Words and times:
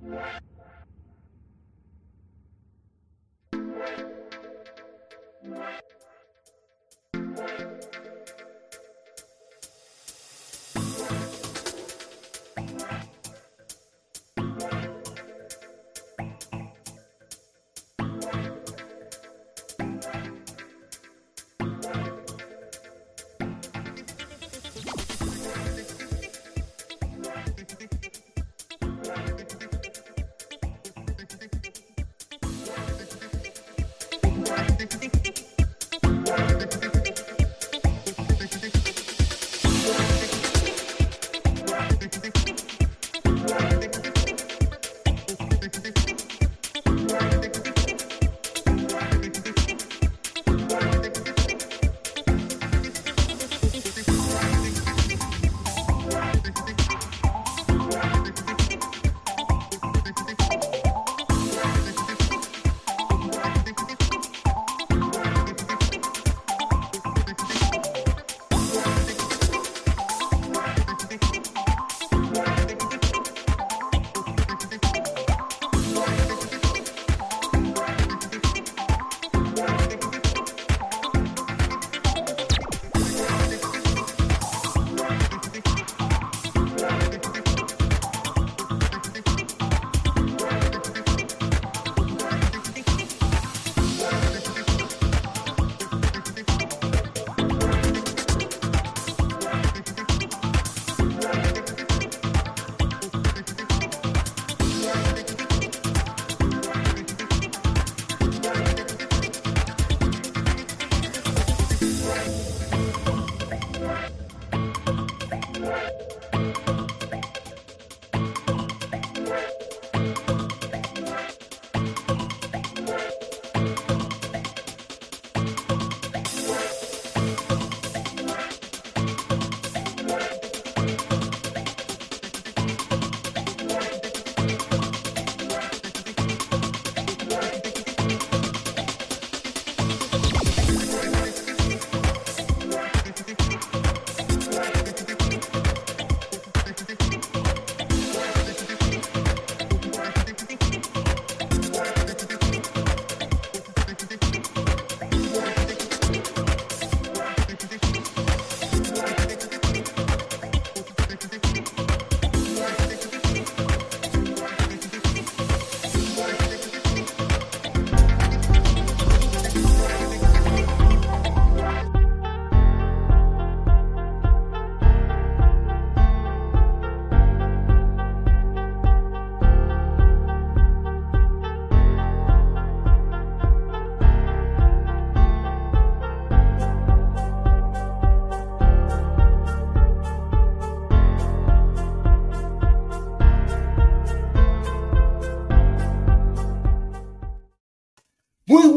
What? 0.00 0.28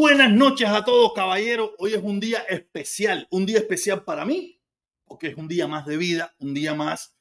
Buenas 0.05 0.31
noches 0.31 0.69
a 0.69 0.85
todos, 0.85 1.13
caballeros. 1.13 1.71
Hoy 1.79 1.95
es 1.95 2.03
un 2.03 2.19
día 2.19 2.37
especial, 2.47 3.27
un 3.31 3.43
día 3.43 3.57
especial 3.57 4.03
para 4.03 4.23
mí, 4.23 4.61
porque 5.03 5.29
es 5.29 5.35
un 5.35 5.47
día 5.47 5.67
más 5.67 5.87
de 5.87 5.97
vida, 5.97 6.35
un 6.37 6.53
día 6.53 6.75
más 6.75 7.15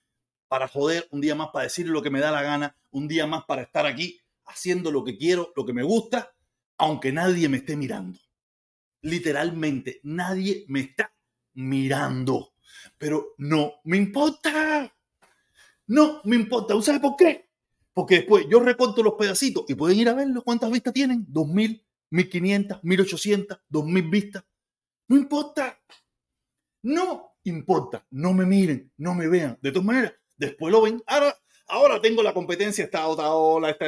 para 0.49 0.69
joder, 0.69 1.09
un 1.11 1.23
día 1.23 1.35
más 1.35 1.49
para 1.51 1.63
decir 1.63 1.89
lo 1.89 2.03
que 2.03 2.11
me 2.11 2.21
da 2.21 2.31
la 2.31 2.43
gana, 2.43 2.77
un 2.91 3.09
día 3.09 3.27
más 3.27 3.47
para 3.47 3.63
estar 3.63 3.87
aquí 3.87 4.21
haciendo 4.45 4.93
lo 4.93 5.03
que 5.03 5.17
quiero, 5.17 5.51
lo 5.57 5.65
que 5.65 5.73
me 5.73 5.83
gusta, 5.83 6.35
aunque 6.77 7.11
nadie 7.11 7.49
me 7.49 7.57
esté 7.57 7.75
mirando. 7.75 8.19
Literalmente, 9.01 10.01
nadie 10.03 10.67
me 10.69 10.81
está 10.81 11.11
mirando. 11.55 12.53
Pero 12.99 13.29
no 13.39 13.77
me 13.85 13.97
importa. 13.97 14.95
No 15.87 16.21
me 16.25 16.37
importa. 16.37 16.75
¿Sabes 16.83 17.01
por 17.01 17.17
qué? 17.17 17.49
Porque 17.95 18.17
después 18.17 18.45
yo 18.51 18.61
recorto 18.61 19.03
los 19.03 19.15
pedacitos 19.15 19.65
y 19.69 19.75
pueden 19.75 19.99
ir 19.99 20.11
a 20.11 20.15
verlo. 20.15 20.43
¿Cuántas 20.43 20.71
vistas 20.71 20.93
tienen? 20.93 21.25
Dos 21.27 21.49
mil 21.49 21.84
1500, 22.15 22.85
1800, 22.85 23.61
2000 23.69 24.11
vistas. 24.11 24.45
No 25.09 25.17
importa. 25.17 25.81
No 26.83 27.35
importa. 27.43 28.07
No 28.11 28.33
me 28.33 28.47
miren, 28.47 28.93
no 28.97 29.15
me 29.15 29.27
vean. 29.27 29.59
De 29.61 29.73
todas 29.73 29.85
maneras, 29.85 30.15
después 30.37 30.71
lo 30.71 30.83
ven. 30.83 31.03
Ahora, 31.07 31.37
ahora 31.67 32.01
tengo 32.01 32.23
la 32.23 32.33
competencia, 32.33 32.85
esta 32.85 33.09
otra 33.09 33.33
ola, 33.33 33.71
esta, 33.71 33.87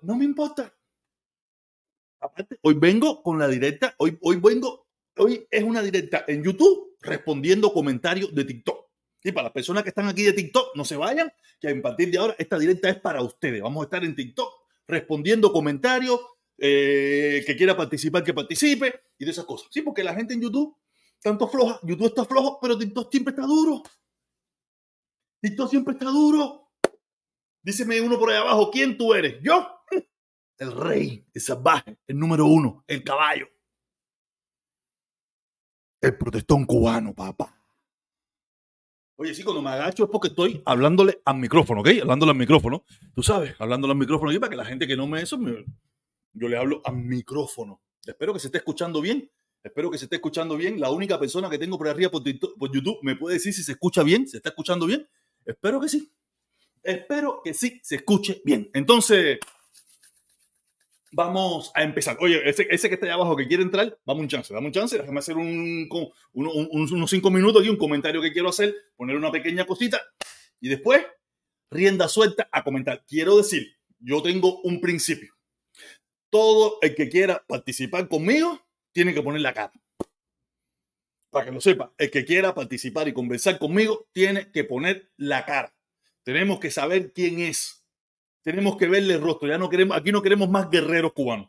No 0.00 0.16
me 0.16 0.24
importa. 0.24 0.74
Aparte, 2.20 2.58
hoy 2.62 2.74
vengo 2.74 3.22
con 3.22 3.38
la 3.38 3.48
directa. 3.48 3.94
Hoy, 3.98 4.18
hoy 4.22 4.36
vengo. 4.36 4.86
Hoy 5.18 5.46
es 5.50 5.62
una 5.62 5.82
directa 5.82 6.24
en 6.26 6.42
YouTube 6.42 6.96
respondiendo 7.02 7.72
comentarios 7.72 8.34
de 8.34 8.44
TikTok. 8.44 8.86
Y 9.22 9.32
para 9.32 9.44
las 9.44 9.52
personas 9.52 9.82
que 9.82 9.90
están 9.90 10.08
aquí 10.08 10.22
de 10.22 10.32
TikTok, 10.32 10.74
no 10.74 10.84
se 10.84 10.96
vayan, 10.96 11.30
que 11.60 11.68
a 11.68 11.82
partir 11.82 12.10
de 12.10 12.18
ahora 12.18 12.34
esta 12.38 12.58
directa 12.58 12.88
es 12.88 12.98
para 12.98 13.22
ustedes. 13.22 13.60
Vamos 13.60 13.82
a 13.82 13.84
estar 13.84 14.04
en 14.04 14.14
TikTok 14.14 14.48
respondiendo 14.86 15.52
comentarios, 15.52 16.20
eh, 16.58 17.42
que 17.46 17.56
quiera 17.56 17.76
participar, 17.76 18.24
que 18.24 18.32
participe 18.32 19.02
y 19.18 19.24
de 19.24 19.30
esas 19.30 19.44
cosas. 19.44 19.68
Sí, 19.70 19.82
porque 19.82 20.02
la 20.02 20.14
gente 20.14 20.34
en 20.34 20.40
YouTube, 20.40 20.76
tanto 21.22 21.48
floja, 21.48 21.80
YouTube 21.82 22.06
está 22.06 22.24
flojo, 22.24 22.58
pero 22.60 22.78
TikTok 22.78 23.10
siempre 23.10 23.32
está 23.32 23.46
duro. 23.46 23.82
TikTok 25.42 25.70
siempre 25.70 25.92
está 25.94 26.06
duro. 26.06 26.70
Díceme 27.62 28.00
uno 28.00 28.18
por 28.18 28.30
ahí 28.30 28.36
abajo, 28.36 28.70
¿quién 28.70 28.96
tú 28.96 29.12
eres? 29.12 29.42
Yo, 29.42 29.68
el 30.58 30.72
rey, 30.72 31.26
el 31.34 31.40
salvaje, 31.40 31.98
el 32.06 32.18
número 32.18 32.46
uno, 32.46 32.84
el 32.86 33.02
caballo. 33.04 33.48
El 36.00 36.16
protestón 36.16 36.64
cubano, 36.64 37.14
papá. 37.14 37.52
Oye, 39.18 39.34
sí, 39.34 39.42
cuando 39.42 39.62
me 39.62 39.70
agacho 39.70 40.04
es 40.04 40.10
porque 40.10 40.28
estoy 40.28 40.62
hablándole 40.66 41.20
al 41.24 41.36
micrófono, 41.36 41.80
¿ok? 41.80 41.88
Hablándole 42.02 42.32
al 42.32 42.38
micrófono. 42.38 42.84
Tú 43.14 43.22
sabes, 43.22 43.54
hablándole 43.58 43.92
al 43.92 43.98
micrófono. 43.98 44.30
Y 44.30 44.38
para 44.38 44.50
que 44.50 44.56
la 44.56 44.64
gente 44.66 44.86
que 44.86 44.96
no 44.96 45.06
me 45.06 45.22
eso 45.22 45.38
me, 45.38 45.64
yo 46.36 46.48
le 46.48 46.56
hablo 46.56 46.82
a 46.84 46.92
micrófono. 46.92 47.82
Espero 48.04 48.32
que 48.32 48.38
se 48.38 48.48
esté 48.48 48.58
escuchando 48.58 49.00
bien. 49.00 49.30
Espero 49.62 49.90
que 49.90 49.98
se 49.98 50.04
esté 50.04 50.16
escuchando 50.16 50.56
bien. 50.56 50.78
La 50.78 50.90
única 50.90 51.18
persona 51.18 51.50
que 51.50 51.58
tengo 51.58 51.78
por 51.78 51.88
arriba 51.88 52.10
por, 52.10 52.22
YouTube 52.22 52.98
me 53.02 53.16
puede 53.16 53.34
decir 53.34 53.52
si 53.52 53.64
se 53.64 53.72
escucha 53.72 54.02
bien, 54.02 54.28
se 54.28 54.36
está 54.36 54.50
escuchando 54.50 54.86
bien. 54.86 55.08
Espero 55.44 55.80
que 55.80 55.88
sí. 55.88 56.12
Espero 56.82 57.40
que 57.42 57.54
sí 57.54 57.80
se 57.82 57.96
escuche 57.96 58.42
bien. 58.44 58.70
Entonces, 58.74 59.38
vamos 61.10 61.72
a 61.74 61.82
empezar. 61.82 62.18
Oye, 62.20 62.48
ese, 62.48 62.68
ese 62.70 62.88
que 62.88 62.94
está 62.94 63.06
ahí 63.06 63.12
abajo 63.12 63.34
que 63.34 63.48
quiere 63.48 63.62
entrar, 63.62 63.98
vamos 64.04 64.22
un 64.22 64.28
chance, 64.28 64.52
dame 64.52 64.66
un 64.66 64.72
chance, 64.72 64.96
déjame 64.96 65.18
hacer 65.18 65.36
un, 65.36 65.88
unos 66.32 67.10
cinco 67.10 67.30
minutos 67.30 67.62
aquí, 67.62 67.70
un 67.70 67.76
comentario 67.76 68.20
que 68.20 68.32
quiero 68.32 68.50
hacer, 68.50 68.74
poner 68.94 69.16
una 69.16 69.32
pequeña 69.32 69.66
cosita 69.66 70.00
y 70.60 70.68
después 70.68 71.04
rienda 71.70 72.06
suelta 72.08 72.48
a 72.52 72.62
comentar. 72.62 73.04
Quiero 73.08 73.38
decir, 73.38 73.66
yo 73.98 74.22
tengo 74.22 74.60
un 74.60 74.80
principio. 74.80 75.35
Todo 76.36 76.76
el 76.82 76.94
que 76.94 77.08
quiera 77.08 77.42
participar 77.48 78.08
conmigo 78.08 78.60
tiene 78.92 79.14
que 79.14 79.22
poner 79.22 79.40
la 79.40 79.54
cara. 79.54 79.72
Para 81.30 81.46
que 81.46 81.50
lo 81.50 81.62
sepa, 81.62 81.94
el 81.96 82.10
que 82.10 82.26
quiera 82.26 82.54
participar 82.54 83.08
y 83.08 83.14
conversar 83.14 83.58
conmigo 83.58 84.06
tiene 84.12 84.52
que 84.52 84.62
poner 84.62 85.10
la 85.16 85.46
cara. 85.46 85.74
Tenemos 86.24 86.60
que 86.60 86.70
saber 86.70 87.14
quién 87.14 87.40
es. 87.40 87.86
Tenemos 88.42 88.76
que 88.76 88.86
verle 88.86 89.14
el 89.14 89.22
rostro. 89.22 89.48
Ya 89.48 89.56
no 89.56 89.70
queremos, 89.70 89.96
aquí 89.96 90.12
no 90.12 90.20
queremos 90.20 90.50
más 90.50 90.68
guerreros 90.68 91.14
cubanos. 91.14 91.48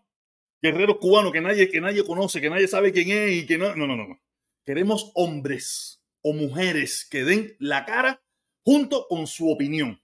Guerreros 0.61 0.99
cubanos 1.01 1.33
que 1.33 1.41
nadie, 1.41 1.69
que 1.69 1.81
nadie 1.81 2.05
conoce, 2.05 2.39
que 2.39 2.49
nadie 2.49 2.69
sabe 2.69 2.93
quién 2.93 3.09
es 3.09 3.31
y 3.33 3.45
que 3.45 3.57
no. 3.57 3.75
No, 3.75 3.87
no, 3.87 3.97
no. 3.97 4.21
Queremos 4.63 5.11
hombres 5.15 6.01
o 6.21 6.31
mujeres 6.31 7.05
que 7.11 7.25
den 7.25 7.57
la 7.59 7.83
cara 7.83 8.23
junto 8.63 9.05
con 9.09 9.27
su 9.27 9.51
opinión. 9.51 10.01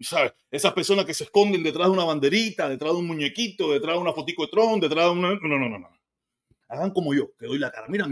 ¿Sabes? 0.00 0.32
Esas 0.50 0.72
personas 0.72 1.04
que 1.04 1.14
se 1.14 1.24
esconden 1.24 1.62
detrás 1.62 1.86
de 1.86 1.92
una 1.92 2.04
banderita, 2.04 2.68
detrás 2.68 2.92
de 2.92 2.98
un 2.98 3.06
muñequito, 3.06 3.72
detrás 3.72 3.96
de 3.96 4.02
una 4.02 4.12
fotico 4.12 4.44
de 4.44 4.48
Tron, 4.48 4.80
detrás 4.80 5.06
de 5.06 5.10
una... 5.10 5.34
No, 5.34 5.58
no, 5.58 5.68
no, 5.68 5.78
no. 5.78 5.88
Hagan 6.68 6.90
como 6.90 7.14
yo, 7.14 7.34
que 7.36 7.46
doy 7.46 7.58
la 7.58 7.70
cara. 7.70 7.86
Mira, 7.88 8.08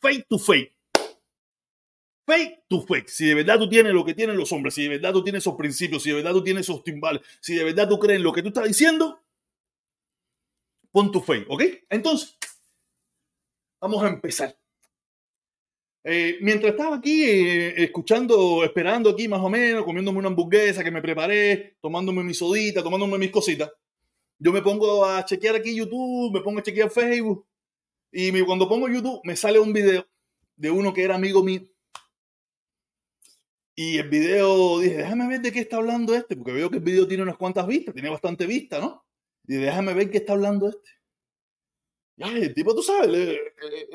fake 0.00 0.26
to 0.28 0.38
fake. 0.38 0.74
Fake 2.26 2.64
to 2.68 2.82
fake. 2.82 3.08
Si 3.08 3.26
de 3.26 3.34
verdad 3.34 3.58
tú 3.58 3.68
tienes 3.68 3.92
lo 3.92 4.04
que 4.04 4.14
tienen 4.14 4.36
los 4.36 4.52
hombres, 4.52 4.74
si 4.74 4.84
de 4.84 4.90
verdad 4.90 5.12
tú 5.12 5.22
tienes 5.22 5.42
esos 5.42 5.56
principios, 5.56 6.02
si 6.02 6.10
de 6.10 6.16
verdad 6.16 6.32
tú 6.32 6.42
tienes 6.42 6.62
esos 6.62 6.82
timbales, 6.82 7.22
si 7.40 7.54
de 7.54 7.64
verdad 7.64 7.88
tú 7.88 7.98
crees 7.98 8.18
en 8.18 8.22
lo 8.22 8.32
que 8.32 8.42
tú 8.42 8.48
estás 8.48 8.66
diciendo, 8.66 9.20
pon 10.92 11.10
tu 11.10 11.20
fake, 11.20 11.46
¿ok? 11.48 11.62
Entonces, 11.90 12.38
vamos 13.80 14.02
a 14.02 14.08
empezar. 14.08 14.59
Eh, 16.02 16.38
mientras 16.40 16.72
estaba 16.72 16.96
aquí 16.96 17.24
eh, 17.24 17.84
escuchando, 17.84 18.64
esperando 18.64 19.10
aquí 19.10 19.28
más 19.28 19.40
o 19.40 19.50
menos, 19.50 19.84
comiéndome 19.84 20.18
una 20.18 20.28
hamburguesa 20.28 20.82
que 20.82 20.90
me 20.90 21.02
preparé, 21.02 21.76
tomándome 21.80 22.22
mi 22.24 22.32
sodita, 22.32 22.82
tomándome 22.82 23.18
mis 23.18 23.30
cositas, 23.30 23.70
yo 24.38 24.52
me 24.52 24.62
pongo 24.62 25.04
a 25.04 25.24
chequear 25.24 25.56
aquí 25.56 25.74
YouTube, 25.74 26.32
me 26.32 26.40
pongo 26.40 26.60
a 26.60 26.62
chequear 26.62 26.90
Facebook 26.90 27.46
y 28.10 28.32
cuando 28.42 28.68
pongo 28.68 28.88
YouTube 28.88 29.20
me 29.24 29.36
sale 29.36 29.58
un 29.58 29.72
video 29.72 30.06
de 30.56 30.70
uno 30.70 30.92
que 30.94 31.02
era 31.04 31.14
amigo 31.14 31.44
mío. 31.44 31.62
Y 33.74 33.98
el 33.98 34.08
video 34.08 34.80
dije, 34.80 34.96
déjame 34.98 35.28
ver 35.28 35.40
de 35.40 35.52
qué 35.52 35.60
está 35.60 35.76
hablando 35.76 36.14
este, 36.14 36.36
porque 36.36 36.52
veo 36.52 36.70
que 36.70 36.78
el 36.78 36.82
video 36.82 37.06
tiene 37.06 37.22
unas 37.22 37.36
cuantas 37.36 37.66
vistas, 37.66 37.94
tiene 37.94 38.10
bastante 38.10 38.46
vista, 38.46 38.78
¿no? 38.78 39.04
Y 39.46 39.56
déjame 39.56 39.94
ver 39.94 40.10
qué 40.10 40.18
está 40.18 40.32
hablando 40.32 40.68
este. 40.68 40.90
Ya, 42.16 42.28
el 42.28 42.52
tipo, 42.52 42.74
tú 42.74 42.82
sabes, 42.82 43.08
le, 43.08 43.32
él, 43.32 43.88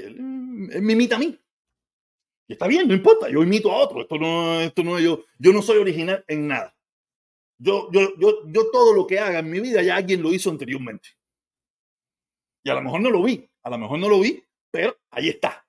me 0.00 0.92
imita 0.92 1.16
a 1.16 1.18
mí. 1.18 1.38
Y 2.48 2.54
está 2.54 2.66
bien, 2.66 2.88
no 2.88 2.94
importa, 2.94 3.28
yo 3.28 3.42
imito 3.42 3.70
a 3.70 3.76
otro. 3.76 4.02
Esto 4.02 4.18
no, 4.18 4.60
esto 4.60 4.82
no, 4.82 4.98
yo, 4.98 5.24
yo 5.38 5.52
no 5.52 5.62
soy 5.62 5.78
original 5.78 6.24
en 6.26 6.48
nada. 6.48 6.76
Yo, 7.58 7.90
yo, 7.92 8.16
yo, 8.18 8.46
yo 8.46 8.70
todo 8.70 8.92
lo 8.92 9.06
que 9.06 9.20
haga 9.20 9.38
en 9.38 9.50
mi 9.50 9.60
vida 9.60 9.82
ya 9.82 9.96
alguien 9.96 10.22
lo 10.22 10.32
hizo 10.32 10.50
anteriormente. 10.50 11.10
Y 12.64 12.70
a 12.70 12.74
lo 12.74 12.82
mejor 12.82 13.00
no 13.00 13.10
lo 13.10 13.22
vi, 13.22 13.48
a 13.62 13.70
lo 13.70 13.78
mejor 13.78 13.98
no 13.98 14.08
lo 14.08 14.20
vi, 14.20 14.42
pero 14.70 14.96
ahí 15.10 15.28
está. 15.28 15.66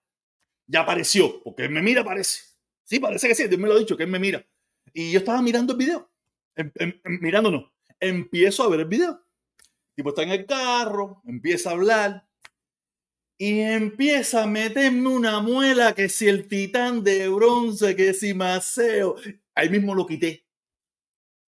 Ya 0.66 0.81
apareció, 0.81 1.42
porque 1.44 1.66
él 1.66 1.72
me 1.72 1.81
mira, 1.81 2.04
parece. 2.04 2.42
Sí, 2.84 3.00
parece 3.00 3.28
que 3.28 3.36
sí, 3.36 3.48
Dios 3.48 3.60
me 3.60 3.68
lo 3.68 3.76
ha 3.76 3.80
dicho, 3.80 3.98
que 3.98 4.04
él 4.04 4.10
me 4.10 4.19
mira. 4.19 4.46
Y 4.94 5.12
yo 5.12 5.19
estaba 5.19 5.42
mirando 5.42 5.74
el 5.74 5.80
video, 5.80 6.12
em, 6.56 6.72
em, 6.76 7.02
em, 7.04 7.19
mirándonos. 7.22 7.72
Empiezo 8.00 8.64
a 8.64 8.69
ver 8.69 8.81
el 8.81 8.88
video. 8.88 9.24
Tipo 9.96 10.10
está 10.10 10.24
en 10.24 10.31
el 10.31 10.46
carro, 10.46 11.22
empieza 11.26 11.69
a 11.69 11.74
hablar, 11.74 12.28
y 13.38 13.62
empieza 13.62 14.44
a 14.44 14.47
meterme 14.47 15.09
una 15.09 15.39
muela 15.41 15.94
que 15.94 16.09
si 16.09 16.27
el 16.27 16.47
titán 16.47 17.03
de 17.03 17.27
bronce, 17.30 17.95
que 17.95 18.13
si 18.13 18.33
Maceo. 18.33 19.15
Ahí 19.56 19.69
mismo 19.69 19.95
lo 19.95 20.06
quité. 20.06 20.45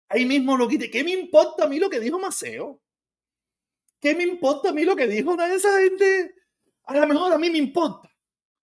Ahí 0.08 0.24
mismo 0.24 0.56
lo 0.56 0.68
quité. 0.68 0.90
¿Qué 0.90 1.04
me 1.04 1.12
importa 1.12 1.64
a 1.64 1.68
mí 1.68 1.78
lo 1.78 1.90
que 1.90 2.00
dijo 2.00 2.18
Maceo? 2.18 2.80
¿Qué 4.00 4.14
me 4.14 4.24
importa 4.24 4.70
a 4.70 4.72
mí 4.72 4.84
lo 4.84 4.96
que 4.96 5.06
dijo 5.06 5.32
una 5.32 5.48
de 5.48 5.56
esa 5.56 5.78
gente? 5.80 6.34
A 6.84 6.94
lo 6.96 7.06
mejor 7.06 7.32
a 7.32 7.38
mí 7.38 7.50
me 7.50 7.58
importa. 7.58 8.10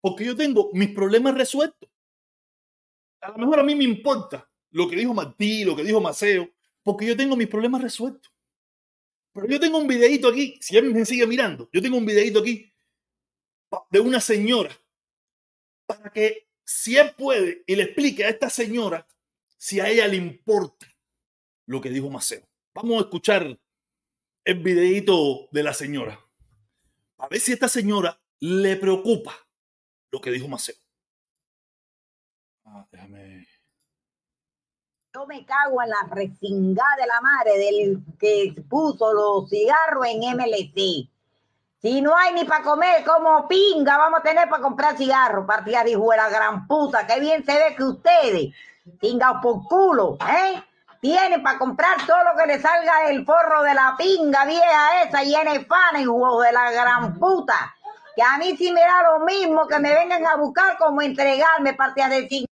Porque 0.02 0.26
yo 0.26 0.36
tengo 0.36 0.70
mis 0.74 0.90
problemas 0.90 1.36
resueltos. 1.36 1.90
A 3.22 3.32
lo 3.32 3.38
mejor 3.38 3.60
a 3.60 3.64
mí 3.64 3.76
me 3.76 3.84
importa 3.86 4.50
lo 4.72 4.90
que 4.90 4.96
dijo 4.96 5.14
Martí, 5.14 5.64
lo 5.64 5.76
que 5.76 5.84
dijo 5.84 6.00
Maceo. 6.00 6.50
Porque 6.84 7.06
yo 7.06 7.18
tengo 7.18 7.36
mis 7.36 7.48
problemas 7.48 7.82
resueltos. 7.82 8.32
Pero 9.34 9.48
yo 9.48 9.60
tengo 9.60 9.78
un 9.78 9.88
videito 9.88 10.28
aquí. 10.28 10.58
Si 10.62 10.78
él 10.78 10.94
me 10.94 11.06
sigue 11.06 11.26
mirando, 11.26 11.70
yo 11.74 11.82
tengo 11.82 11.98
un 11.98 12.06
videito 12.06 12.40
aquí 12.40 12.72
de 13.90 14.00
una 14.00 14.20
señora 14.20 14.76
para 15.86 16.10
que 16.12 16.48
si 16.64 16.98
él 16.98 17.14
puede 17.16 17.64
y 17.68 17.76
le 17.76 17.84
explique 17.84 18.26
a 18.26 18.30
esta 18.30 18.50
señora 18.50 19.08
si 19.58 19.80
a 19.80 19.90
ella 19.90 20.08
le 20.08 20.18
importa 20.18 20.88
lo 21.66 21.82
que 21.82 21.90
dijo 21.90 22.10
Maceo. 22.10 22.48
Vamos 22.74 22.98
a 22.98 23.06
escuchar 23.06 23.60
el 24.44 24.60
videito 24.60 25.48
de 25.52 25.64
la 25.64 25.74
señora. 25.74 26.20
A 27.18 27.28
ver 27.28 27.40
si 27.40 27.52
a 27.52 27.56
esta 27.56 27.68
señora 27.68 28.20
le 28.40 28.76
preocupa 28.76 29.34
lo 30.12 30.22
que 30.22 30.32
dijo 30.32 30.48
Maceo. 30.48 30.76
Ah, 32.66 32.88
déjame. 32.92 33.48
Yo 35.14 35.26
me 35.26 35.46
cago 35.46 35.82
en 35.82 35.90
la 35.90 36.08
resingada 36.12 36.96
de 37.00 37.08
la 37.08 37.22
madre 37.22 37.58
del 37.58 38.04
que 38.20 38.62
puso 38.70 39.14
los 39.14 39.50
cigarros 39.50 40.06
en 40.08 40.20
MLC. 40.20 41.10
Si 41.86 42.02
no 42.02 42.18
hay 42.18 42.34
ni 42.34 42.46
para 42.46 42.64
comer, 42.64 43.04
como 43.04 43.48
pinga 43.48 43.96
vamos 43.96 44.20
a 44.20 44.24
tener 44.24 44.50
para 44.50 44.64
comprar 44.64 44.98
cigarros, 44.98 45.46
partida 45.46 45.84
de 45.84 45.96
la 45.96 46.30
gran 46.30 46.66
puta. 46.66 47.06
Qué 47.06 47.20
bien 47.20 47.46
se 47.46 47.54
ve 47.54 47.76
que 47.76 47.84
ustedes, 47.84 48.56
pingados 49.00 49.38
por 49.44 49.68
culo, 49.68 50.18
¿eh? 50.28 50.64
Tienen 51.00 51.44
para 51.44 51.60
comprar 51.60 52.04
todo 52.08 52.18
lo 52.24 52.42
que 52.42 52.48
le 52.48 52.60
salga 52.60 53.08
el 53.12 53.24
forro 53.24 53.62
de 53.62 53.76
la 53.76 53.94
pinga 53.96 54.46
vieja 54.46 55.04
esa 55.04 55.22
llena 55.22 55.54
de 55.54 55.60
pan, 55.60 56.02
hijo 56.02 56.42
de 56.42 56.52
la 56.52 56.72
gran 56.72 57.20
puta. 57.20 57.76
Que 58.16 58.24
a 58.24 58.40
mí 58.40 58.58
sí 58.58 58.72
me 58.72 58.82
da 58.82 59.04
lo 59.04 59.24
mismo 59.24 59.68
que 59.68 59.78
me 59.78 59.94
vengan 59.94 60.26
a 60.26 60.38
buscar 60.38 60.80
como 60.80 61.04
entregarme 61.04 61.76
partida 61.76 62.10
de 62.10 62.28
cinco. 62.28 62.52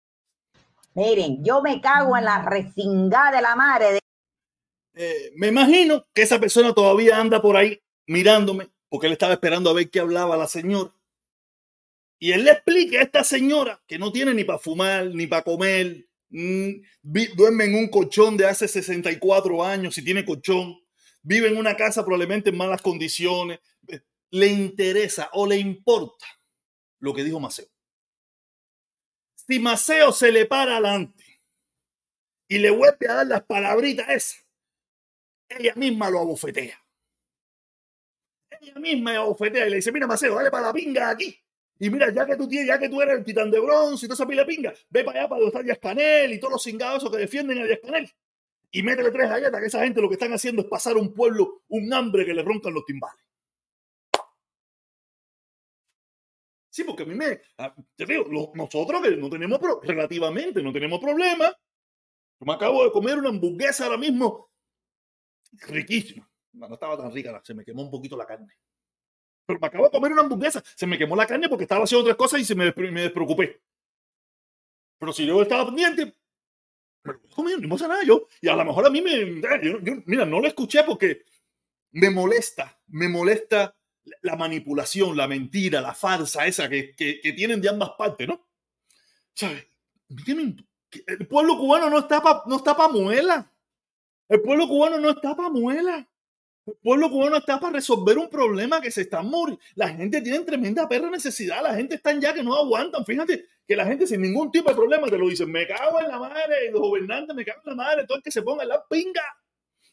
Miren, 0.92 1.42
yo 1.42 1.62
me 1.62 1.80
cago 1.80 2.18
en 2.18 2.26
la 2.26 2.42
resingada 2.42 3.30
de 3.30 3.40
la 3.40 3.56
madre. 3.56 3.98
Eh, 4.92 5.32
me 5.36 5.46
imagino 5.46 6.04
que 6.12 6.20
esa 6.20 6.38
persona 6.38 6.74
todavía 6.74 7.16
anda 7.16 7.40
por 7.40 7.56
ahí 7.56 7.80
mirándome 8.06 8.71
porque 8.92 9.06
él 9.06 9.14
estaba 9.14 9.32
esperando 9.32 9.70
a 9.70 9.72
ver 9.72 9.88
qué 9.88 10.00
hablaba 10.00 10.36
la 10.36 10.46
señora. 10.46 10.94
Y 12.18 12.32
él 12.32 12.44
le 12.44 12.50
explica 12.50 12.98
a 12.98 13.02
esta 13.02 13.24
señora 13.24 13.82
que 13.86 13.98
no 13.98 14.12
tiene 14.12 14.34
ni 14.34 14.44
para 14.44 14.58
fumar, 14.58 15.06
ni 15.06 15.26
para 15.26 15.44
comer, 15.44 16.10
mm, 16.28 16.72
duerme 17.00 17.64
en 17.64 17.74
un 17.76 17.88
colchón 17.88 18.36
de 18.36 18.44
hace 18.44 18.68
64 18.68 19.64
años, 19.64 19.94
si 19.94 20.04
tiene 20.04 20.26
colchón, 20.26 20.78
vive 21.22 21.48
en 21.48 21.56
una 21.56 21.74
casa 21.74 22.04
probablemente 22.04 22.50
en 22.50 22.58
malas 22.58 22.82
condiciones, 22.82 23.60
le 24.28 24.48
interesa 24.48 25.30
o 25.32 25.46
le 25.46 25.56
importa 25.56 26.26
lo 26.98 27.14
que 27.14 27.24
dijo 27.24 27.40
Maceo. 27.40 27.70
Si 29.34 29.58
Maceo 29.58 30.12
se 30.12 30.30
le 30.32 30.44
para 30.44 30.72
adelante 30.72 31.40
y 32.46 32.58
le 32.58 32.68
vuelve 32.68 33.08
a 33.08 33.14
dar 33.14 33.26
las 33.26 33.42
palabritas 33.44 34.10
esas, 34.10 34.44
ella 35.48 35.72
misma 35.76 36.10
lo 36.10 36.20
abofetea 36.20 36.81
ella 38.60 38.74
misma 38.78 39.22
ofetea 39.24 39.66
y 39.66 39.70
le 39.70 39.76
dice, 39.76 39.92
mira, 39.92 40.06
Maceo, 40.06 40.34
dale 40.34 40.50
para 40.50 40.68
la 40.68 40.72
pinga 40.72 41.10
aquí. 41.10 41.36
Y 41.78 41.90
mira, 41.90 42.12
ya 42.12 42.24
que 42.26 42.36
tú 42.36 42.48
tienes, 42.48 42.68
ya 42.68 42.78
que 42.78 42.88
tú 42.88 43.02
eres 43.02 43.18
el 43.18 43.24
titán 43.24 43.50
de 43.50 43.58
bronce 43.58 44.06
y 44.06 44.08
toda 44.08 44.14
esa 44.14 44.26
pila 44.26 44.46
pinga, 44.46 44.72
ve 44.88 45.02
para 45.02 45.20
allá 45.20 45.28
para 45.28 45.42
donde 45.42 45.72
está 45.72 45.88
Canel 45.88 46.32
y 46.32 46.38
todos 46.38 46.52
los 46.52 46.62
cingados 46.62 47.10
que 47.10 47.16
defienden 47.16 47.58
a 47.58 47.76
Canel. 47.78 48.10
Y 48.70 48.82
métele 48.82 49.10
tres 49.10 49.28
galletas, 49.28 49.60
que 49.60 49.66
esa 49.66 49.82
gente 49.82 50.00
lo 50.00 50.08
que 50.08 50.14
están 50.14 50.32
haciendo 50.32 50.62
es 50.62 50.68
pasar 50.68 50.96
a 50.96 51.00
un 51.00 51.12
pueblo 51.12 51.62
un 51.68 51.92
hambre 51.92 52.24
que 52.24 52.32
le 52.32 52.42
roncan 52.42 52.72
los 52.72 52.84
timbales. 52.86 53.20
Sí, 56.70 56.84
porque 56.84 57.02
a 57.02 57.06
mí 57.06 57.14
me. 57.14 57.38
Te 57.94 58.06
digo, 58.06 58.52
nosotros 58.54 59.02
que 59.02 59.10
no 59.16 59.28
tenemos, 59.28 59.60
relativamente, 59.82 60.62
no 60.62 60.72
tenemos 60.72 61.00
problema. 61.00 61.54
Yo 62.40 62.46
me 62.46 62.54
acabo 62.54 62.82
de 62.84 62.90
comer 62.90 63.18
una 63.18 63.28
hamburguesa 63.28 63.84
ahora 63.84 63.98
mismo 63.98 64.50
riquísima. 65.68 66.31
No, 66.52 66.72
estaba 66.72 66.96
tan 66.96 67.12
rica, 67.12 67.40
se 67.44 67.54
me 67.54 67.64
quemó 67.64 67.82
un 67.82 67.90
poquito 67.90 68.16
la 68.16 68.26
carne. 68.26 68.54
Pero 69.46 69.58
me 69.58 69.66
acabo 69.66 69.84
de 69.84 69.90
comer 69.90 70.12
una 70.12 70.22
hamburguesa, 70.22 70.62
se 70.76 70.86
me 70.86 70.98
quemó 70.98 71.16
la 71.16 71.26
carne 71.26 71.48
porque 71.48 71.64
estaba 71.64 71.84
haciendo 71.84 72.02
otras 72.02 72.16
cosas 72.16 72.40
y 72.40 72.44
se 72.44 72.54
me, 72.54 72.72
me 72.76 73.00
despreocupé. 73.02 73.60
Pero 74.98 75.12
si 75.12 75.26
yo 75.26 75.42
estaba 75.42 75.66
pendiente, 75.66 76.14
me 77.04 77.12
lo 77.12 77.58
no 77.58 77.68
pasa 77.68 77.88
nada. 77.88 78.04
Yo, 78.04 78.28
y 78.40 78.48
a 78.48 78.54
lo 78.54 78.64
mejor 78.64 78.86
a 78.86 78.90
mí 78.90 79.02
me. 79.02 79.42
mira, 80.06 80.24
no 80.24 80.40
lo 80.40 80.46
escuché 80.46 80.84
porque 80.84 81.24
me 81.92 82.10
molesta, 82.10 82.80
me 82.88 83.08
molesta 83.08 83.76
la 84.22 84.36
manipulación, 84.36 85.16
la 85.16 85.28
mentira, 85.28 85.80
la 85.80 85.94
farsa 85.94 86.46
esa 86.46 86.68
que, 86.68 86.94
que, 86.94 87.32
tienen 87.32 87.60
de 87.60 87.68
ambas 87.68 87.90
partes, 87.98 88.28
¿no? 88.28 88.46
¿Sabes? 89.34 89.66
El 91.06 91.26
pueblo 91.26 91.56
cubano 91.56 91.88
no 91.88 91.98
está 91.98 92.22
para 92.22 92.42
no 92.46 92.62
pa 92.62 92.88
muela. 92.88 93.50
El 94.28 94.40
pueblo 94.42 94.68
cubano 94.68 94.98
no 94.98 95.10
está 95.10 95.34
para 95.34 95.50
muela. 95.50 96.08
El 96.64 96.74
pueblo 96.76 97.10
cubano 97.10 97.36
está 97.38 97.58
para 97.58 97.72
resolver 97.72 98.18
un 98.18 98.28
problema 98.28 98.80
que 98.80 98.90
se 98.90 99.02
está 99.02 99.20
muriendo. 99.22 99.62
La 99.74 99.88
gente 99.88 100.22
tiene 100.22 100.40
tremenda 100.40 100.88
perra 100.88 101.10
necesidad. 101.10 101.62
La 101.62 101.74
gente 101.74 101.96
está 101.96 102.18
ya 102.18 102.32
que 102.32 102.42
no 102.42 102.54
aguantan. 102.54 103.04
Fíjate 103.04 103.46
que 103.66 103.74
la 103.74 103.84
gente 103.84 104.06
sin 104.06 104.22
ningún 104.22 104.50
tipo 104.52 104.68
de 104.68 104.76
problema 104.76 105.08
te 105.08 105.18
lo 105.18 105.28
dice. 105.28 105.44
Me 105.44 105.66
cago 105.66 106.00
en 106.00 106.08
la 106.08 106.18
madre. 106.18 106.70
Los 106.70 106.80
gobernantes 106.80 107.34
me 107.34 107.44
cago 107.44 107.62
en 107.64 107.70
la 107.70 107.84
madre. 107.84 108.06
Todo 108.06 108.18
el 108.18 108.22
que 108.22 108.30
se 108.30 108.42
ponga 108.42 108.62
en 108.62 108.68
la 108.68 108.86
pinga. 108.86 109.24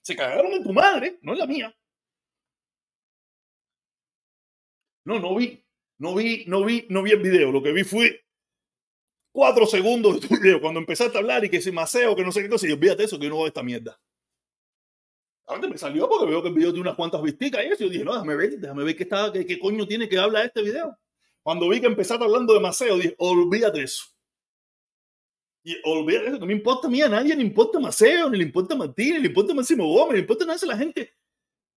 Se 0.01 0.15
cagaron 0.15 0.53
en 0.53 0.63
tu 0.63 0.71
madre, 0.71 1.19
no 1.23 1.33
en 1.33 1.39
la 1.39 1.45
mía. 1.47 1.75
No, 5.05 5.19
no 5.19 5.35
vi, 5.35 5.65
no 5.97 6.13
vi, 6.13 6.45
no 6.45 6.63
vi, 6.63 6.85
no 6.89 7.01
vi 7.01 7.11
el 7.11 7.21
video. 7.21 7.51
Lo 7.51 7.63
que 7.63 7.71
vi 7.71 7.83
fue 7.83 8.25
cuatro 9.31 9.65
segundos 9.65 10.21
de 10.21 10.27
tu 10.27 10.35
video 10.35 10.61
cuando 10.61 10.79
empezaste 10.79 11.17
a 11.17 11.21
hablar 11.21 11.43
y 11.45 11.49
que 11.49 11.61
se 11.61 11.71
maceo, 11.71 12.15
que 12.15 12.23
no 12.23 12.31
sé 12.31 12.43
qué 12.43 12.49
cosa. 12.49 12.67
Y 12.67 12.71
olvídate 12.71 13.05
eso, 13.05 13.17
que 13.17 13.25
yo 13.25 13.31
no 13.31 13.37
veo 13.37 13.47
esta 13.47 13.63
mierda. 13.63 13.99
Ahora 15.49 15.67
me 15.67 15.79
salió 15.79 16.07
porque 16.07 16.27
veo 16.27 16.43
que 16.43 16.49
el 16.49 16.53
video 16.53 16.69
tiene 16.69 16.83
unas 16.87 16.95
cuantas 16.95 17.23
visticas 17.23 17.65
y 17.65 17.69
eso. 17.69 17.83
Yo 17.83 17.89
dije, 17.89 18.05
no, 18.05 18.13
déjame 18.13 18.35
ver, 18.35 18.59
déjame 18.59 18.83
ver 18.83 18.95
qué, 18.95 19.03
está, 19.03 19.33
qué, 19.33 19.47
qué 19.47 19.57
coño 19.57 19.87
tiene 19.87 20.07
que 20.07 20.19
hablar 20.19 20.45
este 20.45 20.61
video. 20.61 20.95
Cuando 21.41 21.67
vi 21.67 21.81
que 21.81 21.87
empezaste 21.87 22.23
hablando 22.23 22.53
de 22.53 22.59
maceo, 22.59 22.97
dije, 22.97 23.15
olvídate 23.17 23.81
eso. 23.81 24.05
Y 25.63 25.75
olvídate 25.83 26.27
eso, 26.27 26.37
no 26.37 26.45
me 26.45 26.53
importa 26.53 26.87
a 26.87 26.91
mí, 26.91 27.01
a 27.01 27.09
nadie 27.09 27.35
le 27.35 27.41
importa 27.41 27.79
Maceo, 27.79 28.29
ni 28.29 28.37
le 28.37 28.43
importa 28.43 28.75
Martín, 28.75 29.15
ni 29.15 29.21
le 29.21 29.27
importa 29.27 29.53
Máximo 29.53 29.85
Gómez, 29.87 30.11
ni 30.11 30.15
le 30.15 30.21
importa 30.21 30.45
nada 30.45 30.57
de 30.57 30.67
la 30.67 30.77
gente. 30.77 31.15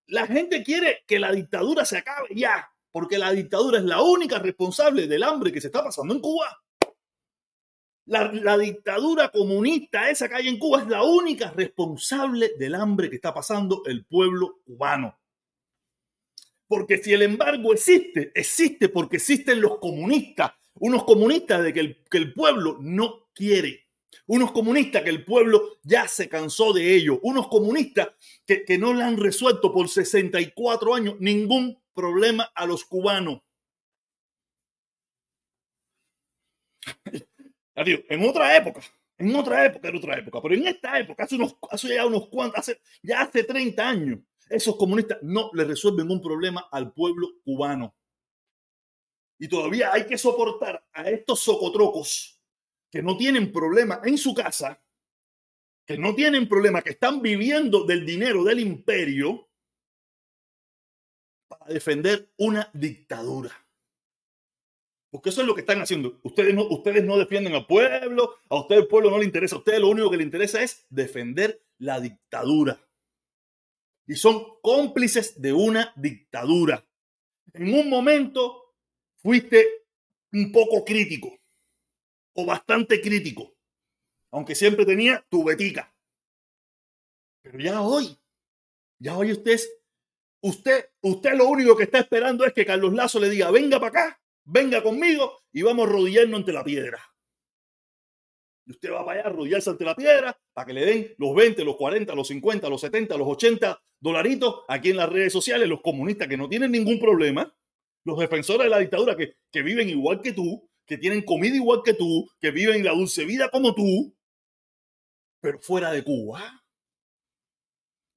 La 0.07 0.27
gente 0.27 0.63
quiere 0.63 1.03
que 1.07 1.19
la 1.19 1.31
dictadura 1.31 1.83
se 1.83 1.97
acabe 1.97 2.29
ya 2.33 2.69
porque 2.93 3.17
la 3.17 3.31
dictadura 3.31 3.79
es 3.79 3.85
la 3.85 4.01
única 4.03 4.37
responsable 4.37 5.07
del 5.07 5.23
hambre 5.23 5.51
que 5.51 5.59
se 5.59 5.67
está 5.67 5.83
pasando 5.83 6.13
en 6.13 6.21
Cuba. 6.21 6.62
La, 8.05 8.57
dictadura 8.57 9.29
comunista 9.29 10.09
esa 10.09 10.27
que 10.27 10.35
hay 10.35 10.47
en 10.49 10.59
Cuba 10.59 10.81
es 10.81 10.87
la 10.87 11.03
única 11.03 11.51
responsable 11.51 12.51
del 12.59 12.75
hambre 12.75 13.09
que 13.09 13.15
está 13.15 13.33
pasando 13.33 13.83
el 13.85 14.05
pueblo 14.05 14.59
cubano. 14.65 15.17
Porque 16.67 16.97
si 16.97 17.13
el 17.13 17.21
embargo 17.21 17.71
existe, 17.73 18.31
existe 18.35 18.89
porque 18.89 19.17
existen 19.17 19.61
los 19.61 19.77
comunistas, 19.79 20.51
unos 20.75 21.05
comunistas 21.05 21.63
de 21.63 21.71
que 21.71 21.79
el, 21.79 22.03
que 22.09 22.17
el 22.17 22.33
pueblo 22.33 22.77
no 22.81 23.29
quiere, 23.33 23.87
unos 24.27 24.51
comunistas 24.51 25.03
que 25.03 25.09
el 25.09 25.23
pueblo 25.23 25.77
ya 25.83 26.07
se 26.07 26.27
cansó 26.27 26.73
de 26.73 26.93
ellos, 26.95 27.19
unos 27.21 27.47
comunistas 27.47 28.09
que, 28.45 28.65
que 28.65 28.77
no 28.77 28.93
le 28.93 29.03
han 29.03 29.17
resuelto 29.17 29.71
por 29.71 29.87
64 29.87 30.93
años 30.93 31.15
ningún 31.19 31.81
problema 31.93 32.51
a 32.53 32.65
los 32.65 32.83
cubanos. 32.83 33.41
Adiós. 37.75 38.01
En 38.09 38.23
otra 38.23 38.55
época, 38.55 38.81
en 39.17 39.35
otra 39.35 39.65
época, 39.65 39.89
en 39.89 39.95
otra 39.95 40.17
época, 40.17 40.41
pero 40.41 40.55
en 40.55 40.67
esta 40.67 40.99
época, 40.99 41.23
hace, 41.23 41.35
unos, 41.35 41.55
hace 41.69 41.95
ya 41.95 42.05
unos 42.05 42.27
cuantos, 42.29 42.59
hace, 42.59 42.81
ya 43.01 43.21
hace 43.21 43.43
30 43.43 43.87
años, 43.87 44.19
esos 44.49 44.75
comunistas 44.75 45.19
no 45.21 45.49
le 45.53 45.63
resuelven 45.63 46.09
un 46.09 46.21
problema 46.21 46.67
al 46.71 46.93
pueblo 46.93 47.27
cubano. 47.43 47.95
Y 49.39 49.47
todavía 49.47 49.91
hay 49.91 50.05
que 50.05 50.17
soportar 50.17 50.85
a 50.93 51.09
estos 51.09 51.39
socotrocos 51.41 52.39
que 52.91 53.01
no 53.01 53.17
tienen 53.17 53.51
problema 53.51 54.01
en 54.03 54.17
su 54.17 54.33
casa, 54.33 54.81
que 55.85 55.97
no 55.97 56.13
tienen 56.15 56.47
problema, 56.47 56.81
que 56.81 56.91
están 56.91 57.21
viviendo 57.21 57.85
del 57.85 58.05
dinero 58.05 58.43
del 58.43 58.59
imperio, 58.59 59.49
para 61.47 61.73
defender 61.73 62.31
una 62.37 62.69
dictadura. 62.73 63.62
Porque 65.13 65.29
eso 65.29 65.41
es 65.41 65.47
lo 65.47 65.53
que 65.53 65.61
están 65.61 65.79
haciendo. 65.79 66.19
Ustedes 66.23 66.55
no, 66.55 66.63
ustedes 66.63 67.03
no 67.03 67.19
defienden 67.19 67.53
al 67.53 67.67
pueblo, 67.67 68.39
a 68.49 68.55
ustedes 68.55 68.81
el 68.81 68.87
pueblo 68.87 69.11
no 69.11 69.19
le 69.19 69.25
interesa, 69.25 69.55
a 69.55 69.59
ustedes 69.59 69.79
lo 69.79 69.89
único 69.89 70.09
que 70.09 70.17
le 70.17 70.23
interesa 70.23 70.63
es 70.63 70.87
defender 70.89 71.63
la 71.77 72.01
dictadura. 72.01 72.83
Y 74.07 74.15
son 74.15 74.59
cómplices 74.63 75.39
de 75.39 75.53
una 75.53 75.93
dictadura. 75.95 76.83
En 77.53 77.71
un 77.75 77.91
momento 77.91 78.73
fuiste 79.17 79.85
un 80.31 80.51
poco 80.51 80.83
crítico 80.83 81.37
o 82.33 82.43
bastante 82.47 82.99
crítico, 82.99 83.53
aunque 84.31 84.55
siempre 84.55 84.83
tenía 84.83 85.23
tu 85.29 85.43
betica. 85.43 85.95
Pero 87.43 87.59
ya 87.59 87.83
hoy, 87.83 88.17
ya 88.97 89.15
hoy 89.15 89.31
ustedes 89.31 89.69
Usted, 90.45 90.89
usted 90.99 91.35
lo 91.35 91.47
único 91.47 91.77
que 91.77 91.83
está 91.83 91.99
esperando 91.99 92.43
es 92.45 92.51
que 92.51 92.65
Carlos 92.65 92.91
Lazo 92.91 93.17
le 93.17 93.29
diga, 93.29 93.49
venga 93.49 93.79
para 93.79 93.87
acá, 93.87 94.22
venga 94.45 94.81
conmigo 94.83 95.39
y 95.51 95.61
vamos 95.61 95.87
a 95.87 95.91
rodillarnos 95.91 96.39
ante 96.39 96.53
la 96.53 96.63
piedra. 96.63 96.99
Y 98.65 98.71
usted 98.71 98.91
va 98.91 99.05
para 99.05 99.19
allá 99.19 99.29
a 99.29 99.31
arrodillarse 99.31 99.69
ante 99.69 99.83
la 99.83 99.95
piedra 99.95 100.37
para 100.53 100.65
que 100.65 100.73
le 100.73 100.85
den 100.85 101.15
los 101.17 101.35
20, 101.35 101.63
los 101.65 101.75
40, 101.75 102.15
los 102.15 102.27
50, 102.27 102.69
los 102.69 102.81
70, 102.81 103.17
los 103.17 103.27
80 103.27 103.81
dolaritos 103.99 104.61
aquí 104.67 104.91
en 104.91 104.97
las 104.97 105.09
redes 105.09 105.33
sociales, 105.33 105.67
los 105.67 105.81
comunistas 105.81 106.27
que 106.27 106.37
no 106.37 106.47
tienen 106.47 106.71
ningún 106.71 106.99
problema, 106.99 107.53
los 108.05 108.19
defensores 108.19 108.65
de 108.65 108.69
la 108.69 108.79
dictadura 108.79 109.15
que, 109.15 109.35
que 109.51 109.61
viven 109.61 109.89
igual 109.89 110.21
que 110.21 110.33
tú, 110.33 110.69
que 110.85 110.97
tienen 110.97 111.23
comida 111.23 111.55
igual 111.55 111.81
que 111.83 111.93
tú, 111.93 112.27
que 112.39 112.51
viven 112.51 112.83
la 112.83 112.91
dulce 112.91 113.25
vida 113.25 113.49
como 113.49 113.73
tú, 113.73 114.15
pero 115.41 115.59
fuera 115.59 115.91
de 115.91 116.03
Cuba. 116.03 116.62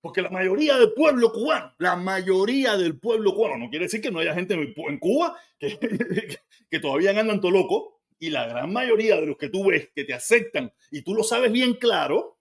Porque 0.07 0.23
la 0.23 0.31
mayoría 0.31 0.79
del 0.79 0.93
pueblo 0.93 1.33
cubano, 1.33 1.75
la 1.79 1.97
mayoría 1.97 2.77
del 2.77 2.97
pueblo 2.97 3.35
cubano, 3.35 3.59
no 3.59 3.71
quiere 3.71 3.87
decir 3.87 4.01
que 4.01 4.13
no 4.13 4.21
haya 4.21 4.35
gente 4.35 4.55
en 4.55 4.99
Cuba 5.01 5.37
que, 5.59 5.77
que 6.71 6.79
todavía 6.79 7.11
andan 7.11 7.41
todo 7.41 7.51
loco, 7.51 8.03
y 8.21 8.31
la 8.31 8.47
gran 8.47 8.73
mayoría 8.73 9.17
de 9.17 9.27
los 9.27 9.37
que 9.37 9.49
tú 9.49 9.67
ves 9.67 9.91
que 9.93 10.05
te 10.05 10.15
aceptan 10.15 10.73
y 10.93 11.03
tú 11.03 11.13
lo 11.13 11.25
sabes 11.25 11.51
bien 11.51 11.75
claro, 11.75 12.39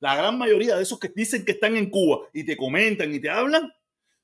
la 0.00 0.16
gran 0.16 0.36
mayoría 0.38 0.74
de 0.74 0.82
esos 0.82 0.98
que 0.98 1.12
dicen 1.14 1.44
que 1.44 1.52
están 1.52 1.76
en 1.76 1.88
Cuba 1.88 2.26
y 2.32 2.42
te 2.42 2.56
comentan 2.56 3.14
y 3.14 3.20
te 3.20 3.30
hablan, 3.30 3.72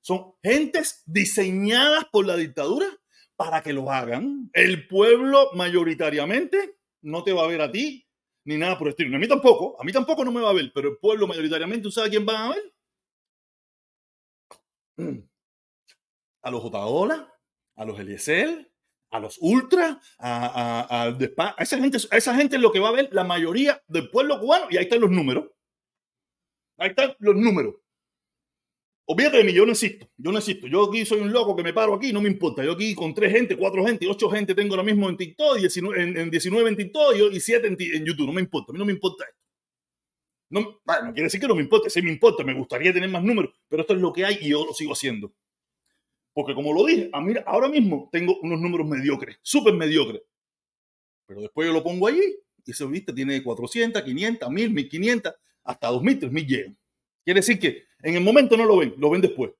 son 0.00 0.34
gentes 0.42 1.04
diseñadas 1.06 2.06
por 2.10 2.26
la 2.26 2.34
dictadura 2.34 2.88
para 3.36 3.62
que 3.62 3.72
lo 3.72 3.92
hagan. 3.92 4.50
El 4.52 4.88
pueblo 4.88 5.50
mayoritariamente 5.54 6.74
no 7.02 7.22
te 7.22 7.32
va 7.32 7.44
a 7.44 7.46
ver 7.46 7.60
a 7.60 7.70
ti 7.70 8.03
ni 8.44 8.56
nada 8.56 8.78
por 8.78 8.88
el 8.88 8.92
estilo. 8.92 9.16
A 9.16 9.20
mí 9.20 9.28
tampoco, 9.28 9.80
a 9.80 9.84
mí 9.84 9.92
tampoco 9.92 10.24
no 10.24 10.32
me 10.32 10.40
va 10.40 10.50
a 10.50 10.54
ver, 10.54 10.70
pero 10.74 10.90
el 10.90 10.98
pueblo 10.98 11.26
mayoritariamente, 11.26 11.88
¿usted 11.88 12.00
sabe 12.02 12.10
quién 12.10 12.26
van 12.26 12.36
a 12.36 12.50
ver? 12.50 12.74
A 16.42 16.50
los 16.50 16.62
Otaola, 16.62 17.34
a 17.74 17.84
los 17.86 17.98
Eliezer, 17.98 18.70
a 19.10 19.18
los 19.18 19.38
Ultra, 19.40 19.98
a, 20.18 21.06
a, 21.08 21.08
a, 21.08 21.54
esa 21.58 21.78
gente, 21.78 21.96
a 22.10 22.16
esa 22.18 22.34
gente 22.34 22.56
es 22.56 22.62
lo 22.62 22.70
que 22.70 22.80
va 22.80 22.88
a 22.88 22.92
ver 22.92 23.08
la 23.12 23.24
mayoría 23.24 23.82
del 23.88 24.10
pueblo 24.10 24.38
cubano 24.38 24.66
y 24.68 24.76
ahí 24.76 24.84
están 24.84 25.00
los 25.00 25.10
números. 25.10 25.50
Ahí 26.76 26.90
están 26.90 27.14
los 27.18 27.34
números. 27.34 27.76
Olvídate 29.06 29.36
de 29.36 29.44
mí, 29.44 29.52
yo 29.52 29.66
no 29.66 29.72
existo, 29.72 30.08
yo 30.16 30.32
no 30.32 30.38
existo. 30.38 30.66
Yo 30.66 30.88
aquí 30.88 31.04
soy 31.04 31.20
un 31.20 31.30
loco 31.30 31.54
que 31.54 31.62
me 31.62 31.74
paro 31.74 31.94
aquí, 31.94 32.10
no 32.10 32.22
me 32.22 32.28
importa. 32.28 32.64
Yo 32.64 32.72
aquí 32.72 32.94
con 32.94 33.12
tres 33.12 33.32
gente, 33.32 33.56
cuatro 33.56 33.84
gente, 33.84 34.06
ocho 34.08 34.30
gente 34.30 34.54
tengo 34.54 34.74
ahora 34.74 34.82
mismo 34.82 35.10
en 35.10 35.16
TikTok, 35.18 35.58
19, 35.58 36.02
en, 36.02 36.16
en 36.16 36.30
19 36.30 36.70
en 36.70 36.76
TikTok 36.76 37.14
y, 37.32 37.40
siete 37.40 37.66
en, 37.68 38.04
YouTube. 38.04 38.26
No 38.26 38.32
me 38.32 38.40
importa, 38.40 38.70
a 38.70 38.72
mí 38.72 38.78
no 38.78 38.86
me 38.86 38.92
importa 38.92 39.24
esto. 39.24 39.44
No, 40.48 40.80
quiere 41.12 41.24
decir 41.24 41.40
que 41.40 41.48
no 41.48 41.54
me 41.54 41.62
importe, 41.62 41.90
sí 41.90 42.00
me 42.00 42.12
importa, 42.12 42.44
me 42.44 42.54
gustaría 42.54 42.92
tener 42.92 43.10
más 43.10 43.22
números, 43.22 43.52
pero 43.68 43.82
esto 43.82 43.94
es 43.94 44.00
lo 44.00 44.12
que 44.12 44.24
hay 44.24 44.38
y 44.40 44.50
yo 44.50 44.64
lo 44.64 44.72
sigo 44.72 44.92
haciendo. 44.92 45.34
Porque 46.32 46.54
como 46.54 46.72
lo 46.72 46.84
dije, 46.86 47.10
a 47.12 47.20
mí, 47.20 47.34
ahora 47.44 47.68
mismo 47.68 48.08
tengo 48.10 48.38
unos 48.40 48.60
números 48.60 48.86
mediocres, 48.86 49.38
súper 49.42 49.74
mediocres. 49.74 50.22
Pero 51.26 51.40
después 51.42 51.66
yo 51.66 51.72
lo 51.72 51.82
pongo 51.82 52.06
allí 52.06 52.36
y 52.64 52.70
ese 52.70 52.86
viste 52.86 53.12
tiene 53.12 53.42
400, 53.42 54.02
500, 54.02 54.50
1000, 54.50 54.70
1500, 54.70 55.34
hasta 55.64 55.88
2000, 55.88 56.18
3000 56.20 56.46
llegan. 56.46 56.78
Quiere 57.24 57.40
decir 57.40 57.58
que 57.58 57.84
en 58.04 58.16
el 58.16 58.22
momento 58.22 58.56
no 58.56 58.66
lo 58.66 58.76
ven, 58.76 58.94
lo 58.98 59.08
ven 59.08 59.22
después. 59.22 59.52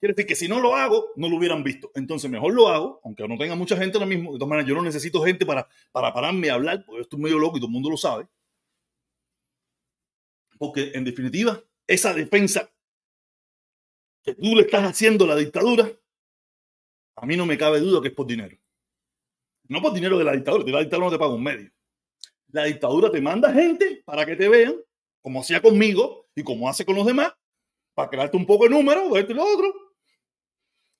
Quiere 0.00 0.14
decir 0.14 0.26
que 0.26 0.34
si 0.34 0.48
no 0.48 0.60
lo 0.60 0.74
hago, 0.74 1.12
no 1.16 1.28
lo 1.28 1.36
hubieran 1.36 1.62
visto. 1.62 1.90
Entonces 1.94 2.30
mejor 2.30 2.54
lo 2.54 2.68
hago, 2.68 3.00
aunque 3.04 3.28
no 3.28 3.36
tenga 3.36 3.54
mucha 3.54 3.76
gente 3.76 3.98
ahora 3.98 4.06
mismo. 4.06 4.32
De 4.32 4.38
todas 4.38 4.48
maneras, 4.48 4.68
yo 4.68 4.74
no 4.74 4.82
necesito 4.82 5.22
gente 5.22 5.44
para, 5.44 5.68
para 5.92 6.12
pararme 6.12 6.48
a 6.48 6.54
hablar, 6.54 6.84
porque 6.86 7.02
estoy 7.02 7.20
medio 7.20 7.38
loco 7.38 7.58
y 7.58 7.60
todo 7.60 7.68
el 7.68 7.72
mundo 7.72 7.90
lo 7.90 7.98
sabe. 7.98 8.26
Porque 10.58 10.92
en 10.94 11.04
definitiva, 11.04 11.62
esa 11.86 12.14
defensa 12.14 12.70
que 14.22 14.34
tú 14.34 14.54
le 14.54 14.62
estás 14.62 14.84
haciendo 14.84 15.24
a 15.24 15.28
la 15.28 15.36
dictadura, 15.36 15.90
a 17.16 17.26
mí 17.26 17.36
no 17.36 17.44
me 17.44 17.58
cabe 17.58 17.80
duda 17.80 18.00
que 18.00 18.08
es 18.08 18.14
por 18.14 18.26
dinero. 18.26 18.56
No 19.68 19.82
por 19.82 19.92
dinero 19.92 20.16
de 20.16 20.24
la 20.24 20.32
dictadura, 20.32 20.64
de 20.64 20.72
la 20.72 20.80
dictadura 20.80 21.06
no 21.08 21.12
te 21.12 21.18
paga 21.18 21.34
un 21.34 21.42
medio. 21.42 21.70
La 22.52 22.64
dictadura 22.64 23.10
te 23.10 23.20
manda 23.20 23.52
gente 23.52 24.02
para 24.06 24.24
que 24.24 24.34
te 24.34 24.48
vean, 24.48 24.76
como 25.20 25.40
hacía 25.40 25.60
conmigo 25.60 26.26
y 26.34 26.42
como 26.42 26.70
hace 26.70 26.86
con 26.86 26.96
los 26.96 27.04
demás, 27.04 27.34
para 27.96 28.10
crearte 28.10 28.36
un 28.36 28.44
poco 28.44 28.64
de 28.64 28.70
número, 28.70 29.16
esto 29.16 29.32
y 29.32 29.34
lo 29.34 29.42
otro. 29.42 29.74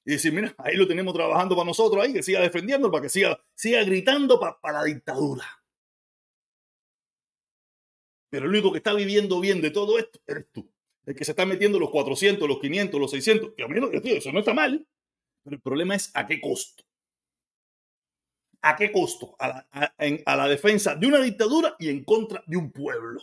Y 0.07 0.13
decir, 0.13 0.33
mira, 0.33 0.55
ahí 0.57 0.77
lo 0.77 0.89
tenemos 0.89 1.13
trabajando 1.13 1.55
para 1.55 1.67
nosotros, 1.67 2.03
ahí, 2.03 2.15
que 2.15 2.23
siga 2.23 2.41
defendiendo, 2.41 2.91
para 2.91 3.03
que 3.03 3.11
siga, 3.11 3.39
siga 3.55 3.85
gritando 3.85 4.41
para, 4.41 4.57
la 4.73 4.83
dictadura. 4.83 5.45
Pero 8.31 8.47
el 8.47 8.51
único 8.51 8.73
que 8.73 8.79
está 8.79 8.95
viviendo 8.95 9.39
bien 9.41 9.61
de 9.61 9.71
todo 9.71 9.99
esto 9.99 10.21
eres 10.27 10.47
tú. 10.51 10.73
El 11.05 11.15
que 11.15 11.25
se 11.25 11.33
está 11.33 11.45
metiendo 11.45 11.79
los 11.79 11.91
400, 11.91 12.49
los 12.49 12.61
500, 12.61 12.99
los 12.99 13.11
600. 13.11 13.53
Que 13.55 13.65
a 13.65 13.69
mí 13.69 13.79
no, 13.79 13.91
tío, 14.01 14.17
eso 14.17 14.33
no 14.33 14.39
está 14.39 14.55
mal. 14.55 14.89
Pero 15.45 15.57
el 15.57 15.61
problema 15.61 15.95
es 15.95 16.11
a 16.15 16.27
qué 16.27 16.41
costo. 16.41 16.83
¿A 18.63 18.75
qué 18.75 18.91
costo? 18.91 19.37
A 19.39 20.37
la 20.37 20.49
defensa 20.49 20.95
de 20.95 21.07
una 21.07 21.21
dictadura 21.21 21.77
y 21.79 21.91
en 21.91 22.05
contra 22.05 22.43
de 22.47 22.57
un 22.57 22.73
pueblo. 22.73 23.21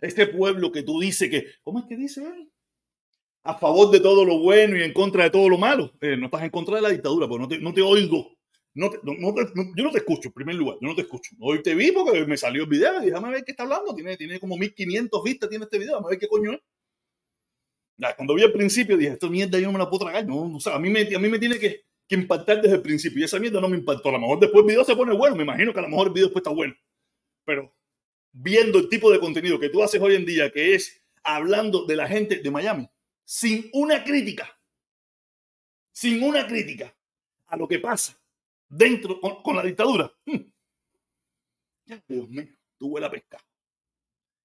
Este 0.00 0.26
pueblo 0.26 0.72
que 0.72 0.82
tú 0.82 1.00
dices 1.00 1.28
que, 1.28 1.46
¿cómo 1.62 1.80
es 1.80 1.86
que 1.86 1.96
dice 1.96 2.22
él? 2.22 2.50
A 3.44 3.58
favor 3.58 3.90
de 3.90 4.00
todo 4.00 4.24
lo 4.24 4.38
bueno 4.38 4.76
y 4.76 4.82
en 4.82 4.92
contra 4.92 5.24
de 5.24 5.30
todo 5.30 5.48
lo 5.48 5.58
malo. 5.58 5.92
Eh, 6.00 6.16
no 6.16 6.26
estás 6.26 6.42
en 6.42 6.50
contra 6.50 6.76
de 6.76 6.82
la 6.82 6.90
dictadura, 6.90 7.28
porque 7.28 7.42
no 7.42 7.48
te, 7.48 7.58
no 7.58 7.74
te 7.74 7.82
oigo. 7.82 8.36
No 8.74 8.90
no, 9.02 9.34
yo 9.76 9.84
no 9.84 9.90
te 9.90 9.98
escucho, 9.98 10.28
en 10.28 10.32
primer 10.32 10.54
lugar, 10.54 10.78
yo 10.80 10.88
no 10.88 10.94
te 10.94 11.02
escucho. 11.02 11.34
Hoy 11.40 11.62
te 11.62 11.74
vi 11.74 11.92
porque 11.92 12.24
me 12.24 12.38
salió 12.38 12.62
el 12.62 12.68
video 12.68 13.00
déjame 13.00 13.30
ver 13.30 13.44
qué 13.44 13.50
está 13.50 13.64
hablando. 13.64 13.94
Tiene, 13.94 14.16
tiene 14.16 14.40
como 14.40 14.56
1500 14.56 15.22
vistas, 15.22 15.50
tiene 15.50 15.64
este 15.64 15.78
video, 15.78 15.96
déjame 15.96 16.10
ver 16.10 16.18
qué 16.18 16.28
coño 16.28 16.52
es. 16.52 16.60
cuando 18.16 18.34
vi 18.34 18.42
al 18.42 18.52
principio 18.52 18.96
dije, 18.96 19.12
esta 19.12 19.28
mierda 19.28 19.58
yo 19.58 19.66
no 19.66 19.72
me 19.72 19.78
la 19.78 19.90
puedo 19.90 20.06
tragar. 20.06 20.24
No, 20.26 20.58
a, 20.64 20.78
mí 20.78 20.88
me, 20.88 21.02
a 21.14 21.18
mí 21.18 21.28
me 21.28 21.38
tiene 21.38 21.58
que, 21.58 21.82
que 22.08 22.14
impactar 22.14 22.62
desde 22.62 22.76
el 22.76 22.82
principio 22.82 23.20
y 23.20 23.24
esa 23.24 23.38
mierda 23.38 23.60
no 23.60 23.68
me 23.68 23.76
impactó. 23.76 24.08
A 24.08 24.12
lo 24.12 24.20
mejor 24.20 24.40
después 24.40 24.62
el 24.62 24.68
video 24.68 24.84
se 24.84 24.96
pone 24.96 25.14
bueno, 25.14 25.36
me 25.36 25.42
imagino 25.42 25.72
que 25.74 25.78
a 25.78 25.82
lo 25.82 25.88
mejor 25.88 26.06
el 26.06 26.12
video 26.14 26.28
después 26.28 26.40
está 26.40 26.50
bueno. 26.54 26.74
Pero 27.44 27.74
viendo 28.32 28.78
el 28.78 28.88
tipo 28.88 29.10
de 29.10 29.20
contenido 29.20 29.58
que 29.58 29.68
tú 29.68 29.82
haces 29.82 30.00
hoy 30.00 30.14
en 30.14 30.24
día, 30.24 30.50
que 30.50 30.74
es 30.74 31.02
hablando 31.22 31.84
de 31.86 31.96
la 31.96 32.08
gente 32.08 32.40
de 32.40 32.50
Miami, 32.50 32.88
sin 33.24 33.70
una 33.72 34.02
crítica, 34.02 34.58
sin 35.92 36.22
una 36.22 36.46
crítica 36.46 36.96
a 37.46 37.56
lo 37.56 37.68
que 37.68 37.78
pasa 37.78 38.18
dentro 38.68 39.20
con, 39.20 39.56
la 39.56 39.62
dictadura. 39.62 40.12
Hmm. 40.24 40.50
Dios 42.08 42.28
mío, 42.28 42.48
tú 42.78 42.88
huele 42.88 43.06
a 43.06 43.10
pescado. 43.10 43.44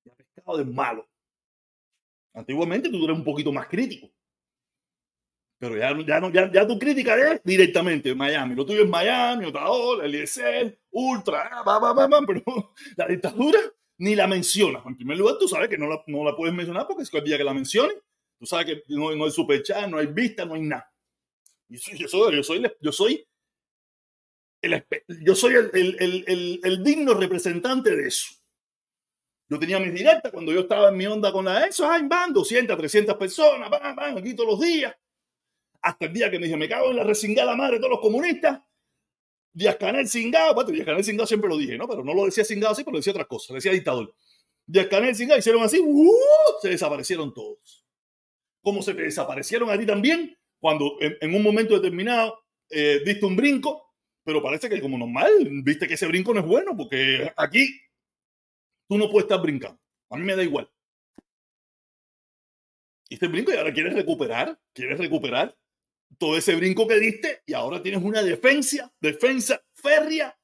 Y 0.03 0.09
a 0.09 0.15
pescado 0.15 0.57
de 0.57 0.65
malo. 0.65 1.07
Antiguamente 2.33 2.89
tú 2.89 3.03
eres 3.03 3.17
un 3.17 3.23
poquito 3.23 3.51
más 3.51 3.67
crítico. 3.67 4.11
Pero 5.59 5.75
ya, 5.75 5.97
ya, 6.05 6.19
no, 6.19 6.29
ya, 6.29 6.51
ya 6.51 6.67
tu 6.67 6.77
crítica 6.77 7.15
es 7.15 7.41
directamente 7.43 8.13
Miami. 8.13 8.53
Lo 8.53 8.65
tuyo 8.65 8.83
es 8.83 8.89
Miami, 8.89 9.45
Otaola, 9.45 10.05
Eliezer, 10.05 10.79
Ultra, 10.91 11.63
pero 12.27 12.43
la 12.95 13.07
dictadura 13.07 13.59
ni 13.97 14.15
la 14.15 14.27
mencionas. 14.27 14.85
En 14.85 14.95
primer 14.95 15.17
lugar, 15.17 15.35
tú 15.39 15.47
sabes 15.47 15.67
que 15.69 15.77
no 15.77 15.87
la, 15.87 16.03
no 16.07 16.23
la 16.23 16.35
puedes 16.35 16.53
mencionar 16.53 16.85
porque 16.87 17.03
es 17.03 17.09
que 17.09 17.17
el 17.17 17.23
día 17.23 17.37
que 17.37 17.43
la 17.43 17.53
mencione, 17.53 17.93
tú 18.39 18.45
sabes 18.45 18.67
que 18.67 18.83
no, 18.89 19.15
no 19.15 19.25
hay 19.25 19.31
superchat, 19.31 19.89
no 19.89 19.97
hay 19.97 20.07
vista, 20.07 20.45
no 20.45 20.53
hay 20.53 20.61
nada. 20.61 20.91
Y 21.69 21.77
yo 21.97 22.07
soy, 22.07 22.35
yo 22.35 22.43
soy, 22.43 22.63
yo 22.79 22.91
soy 22.91 23.27
el, 24.61 24.85
yo 25.21 25.35
soy 25.35 25.53
el, 25.55 25.69
el, 25.73 26.59
el, 26.63 26.83
digno 26.83 27.13
representante 27.13 27.95
de 27.95 28.07
eso. 28.07 28.27
Yo 29.49 29.59
tenía 29.59 29.79
mis 29.79 29.93
directas 29.93 30.31
cuando 30.31 30.51
yo 30.51 30.61
estaba 30.61 30.89
en 30.89 30.97
mi 30.97 31.05
onda 31.07 31.31
con 31.31 31.45
la 31.45 31.65
ESO, 31.65 31.85
ah, 31.85 31.99
van 32.03 32.33
200, 32.33 32.77
300 32.77 33.15
personas, 33.15 33.69
van, 33.69 33.95
van, 33.95 34.17
aquí 34.17 34.35
todos 34.35 34.51
los 34.51 34.59
días. 34.59 34.95
Hasta 35.87 36.03
el 36.03 36.11
día 36.11 36.29
que 36.29 36.37
me 36.37 36.47
dije, 36.47 36.57
me 36.57 36.67
cago 36.67 36.89
en 36.89 36.97
la 36.97 37.05
resingada 37.05 37.55
madre 37.55 37.75
de 37.75 37.79
todos 37.79 37.91
los 37.91 38.01
comunistas. 38.01 38.59
Díaz 39.53 39.77
Canel 39.77 40.05
cingado, 40.09 40.53
bueno, 40.53 40.69
Díaz 40.69 40.85
Canel 40.85 41.01
cingado 41.01 41.25
siempre 41.25 41.49
lo 41.49 41.57
dije, 41.57 41.77
¿no? 41.77 41.87
Pero 41.87 42.03
no 42.03 42.13
lo 42.13 42.25
decía 42.25 42.43
cingado 42.43 42.73
así, 42.73 42.83
pero 42.83 42.91
lo 42.91 42.99
decía 42.99 43.11
otras 43.11 43.27
cosas, 43.27 43.55
decía 43.55 43.71
dictador. 43.71 44.13
Díaz 44.65 44.87
Canel 44.87 45.15
cingado, 45.15 45.39
hicieron 45.39 45.63
así, 45.63 45.79
¡uh! 45.79 46.11
se 46.61 46.67
desaparecieron 46.67 47.33
todos. 47.33 47.85
¿Cómo 48.61 48.81
se 48.81 48.95
te 48.95 49.03
desaparecieron 49.03 49.69
a 49.69 49.77
ti 49.77 49.85
también? 49.85 50.37
Cuando 50.59 50.97
en, 50.99 51.33
un 51.33 51.41
momento 51.41 51.75
determinado 51.75 52.37
eh, 52.69 52.99
diste 53.05 53.25
un 53.25 53.37
brinco, 53.37 53.93
pero 54.25 54.43
parece 54.43 54.67
que 54.67 54.81
como 54.81 54.97
normal, 54.97 55.31
viste 55.63 55.87
que 55.87 55.93
ese 55.93 56.07
brinco 56.07 56.33
no 56.33 56.41
es 56.41 56.45
bueno, 56.45 56.75
porque 56.75 57.31
aquí 57.37 57.79
tú 58.89 58.97
no 58.97 59.09
puedes 59.09 59.23
estar 59.23 59.41
brincando. 59.41 59.79
A 60.09 60.17
mí 60.17 60.23
me 60.23 60.35
da 60.35 60.43
igual. 60.43 60.69
Y 63.07 63.13
este 63.13 63.29
brinco 63.29 63.53
y 63.53 63.55
ahora 63.55 63.71
quieres 63.71 63.93
recuperar, 63.93 64.59
quieres 64.73 64.97
recuperar 64.97 65.55
todo 66.17 66.37
ese 66.37 66.55
brinco 66.55 66.87
que 66.87 66.99
diste 66.99 67.43
y 67.45 67.53
ahora 67.53 67.81
tienes 67.81 68.03
una 68.03 68.21
defensa, 68.21 68.93
defensa 68.99 69.61
férrea 69.73 70.37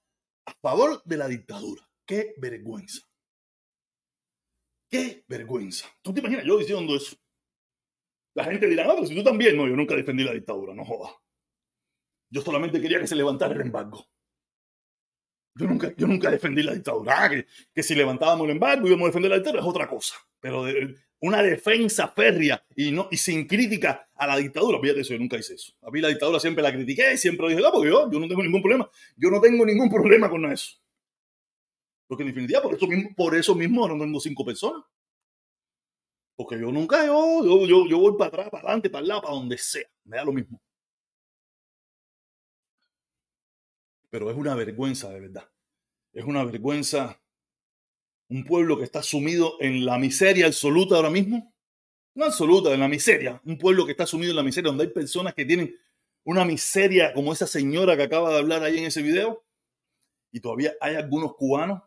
a 0.45 0.53
favor 0.61 1.01
de 1.05 1.17
la 1.17 1.27
dictadura. 1.27 1.89
Qué 2.05 2.33
vergüenza. 2.37 3.01
Qué 4.89 5.23
vergüenza. 5.27 5.87
¿Tú 6.01 6.13
te 6.13 6.19
imaginas 6.19 6.45
yo 6.45 6.57
diciendo 6.57 6.95
eso? 6.95 7.15
La 8.35 8.45
gente 8.45 8.67
dirá, 8.67 8.85
no, 8.85 8.95
pero 8.95 9.07
si 9.07 9.15
tú 9.15 9.23
también, 9.23 9.55
no, 9.55 9.67
yo 9.67 9.75
nunca 9.75 9.95
defendí 9.95 10.23
la 10.23 10.33
dictadura, 10.33 10.73
no 10.73 10.85
jodas. 10.85 11.13
Yo 12.29 12.41
solamente 12.41 12.81
quería 12.81 12.99
que 12.99 13.07
se 13.07 13.15
levantara 13.15 13.53
el 13.53 13.61
embargo. 13.61 14.07
Yo 15.55 15.67
nunca, 15.67 15.93
yo 15.95 16.07
nunca 16.07 16.31
defendí 16.31 16.63
la 16.63 16.73
dictadura. 16.73 17.25
Ah, 17.25 17.29
que, 17.29 17.83
si 17.83 17.93
levantábamos 17.93 18.45
el 18.45 18.51
embargo 18.51 18.87
íbamos 18.87 19.05
a 19.05 19.07
defender 19.09 19.29
la 19.29 19.37
dictadura 19.37 19.61
es 19.61 19.67
otra 19.67 19.87
cosa. 19.87 20.15
Pero 20.39 20.65
una 21.23 21.41
defensa 21.41 22.07
férrea 22.07 22.63
y, 22.75 22.91
no, 22.91 23.07
y 23.09 23.17
sin 23.17 23.47
crítica 23.47 24.09
a 24.15 24.27
la 24.27 24.37
dictadura, 24.37 24.79
fíjate 24.79 25.01
eso, 25.01 25.13
yo 25.13 25.19
nunca 25.19 25.37
hice 25.37 25.55
eso. 25.55 25.73
A 25.81 25.89
mí 25.89 25.99
la 25.99 26.09
dictadura 26.09 26.39
siempre 26.39 26.63
la 26.63 26.71
critiqué, 26.71 27.17
siempre 27.17 27.49
dije, 27.49 27.61
no, 27.61 27.71
porque 27.71 27.89
yo, 27.89 28.11
yo 28.11 28.19
no 28.19 28.27
tengo 28.27 28.43
ningún 28.43 28.61
problema. 28.61 28.89
Yo 29.15 29.29
no 29.29 29.41
tengo 29.41 29.65
ningún 29.65 29.89
problema 29.89 30.29
con 30.29 30.51
eso. 30.51 30.77
Porque 32.07 32.23
en 32.23 32.29
definitiva, 32.29 32.61
por 32.61 32.75
eso 32.75 32.87
mismo, 32.87 33.09
por 33.15 33.35
eso 33.35 33.55
mismo 33.55 33.87
no 33.87 33.97
tengo 33.97 34.19
cinco 34.19 34.45
personas. 34.45 34.83
Porque 36.35 36.59
yo 36.59 36.71
nunca, 36.71 37.05
yo, 37.05 37.43
yo, 37.45 37.65
yo, 37.65 37.87
yo 37.87 37.99
voy 37.99 38.17
para 38.17 38.27
atrás, 38.27 38.49
para 38.49 38.63
adelante, 38.63 38.89
para 38.89 39.01
el 39.01 39.07
lado, 39.07 39.21
para 39.21 39.33
donde 39.33 39.57
sea. 39.57 39.87
Me 40.05 40.17
da 40.17 40.25
lo 40.25 40.33
mismo. 40.33 40.61
pero 44.13 44.29
es 44.29 44.37
una 44.37 44.53
vergüenza 44.53 45.09
de 45.09 45.21
verdad. 45.21 45.49
Es 46.11 46.23
una 46.23 46.43
vergüenza 46.43 47.19
un 48.33 48.43
pueblo 48.45 48.79
que 48.79 48.83
está 48.83 49.03
sumido 49.03 49.57
en 49.59 49.85
la 49.85 49.99
miseria 49.99 50.47
absoluta 50.47 50.95
ahora 50.95 51.11
mismo. 51.11 51.53
No 52.15 52.25
absoluta, 52.25 52.73
en 52.73 52.79
la 52.79 52.87
miseria. 52.87 53.39
Un 53.45 53.59
pueblo 53.59 53.85
que 53.85 53.91
está 53.91 54.07
sumido 54.07 54.31
en 54.31 54.37
la 54.37 54.43
miseria, 54.43 54.69
donde 54.69 54.85
hay 54.85 54.89
personas 54.89 55.35
que 55.35 55.45
tienen 55.45 55.77
una 56.23 56.43
miseria 56.43 57.13
como 57.13 57.31
esa 57.31 57.45
señora 57.45 57.95
que 57.95 58.03
acaba 58.03 58.31
de 58.31 58.39
hablar 58.39 58.63
ahí 58.63 58.79
en 58.79 58.85
ese 58.85 59.03
video. 59.03 59.45
Y 60.31 60.39
todavía 60.39 60.73
hay 60.81 60.95
algunos 60.95 61.35
cubanos, 61.35 61.83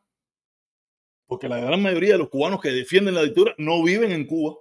porque 1.27 1.49
la 1.49 1.59
gran 1.59 1.83
mayoría 1.83 2.13
de 2.13 2.19
los 2.19 2.29
cubanos 2.29 2.61
que 2.61 2.71
defienden 2.71 3.17
la 3.17 3.25
dictadura 3.25 3.57
no 3.59 3.83
viven 3.83 4.13
en 4.13 4.25
Cuba. 4.25 4.57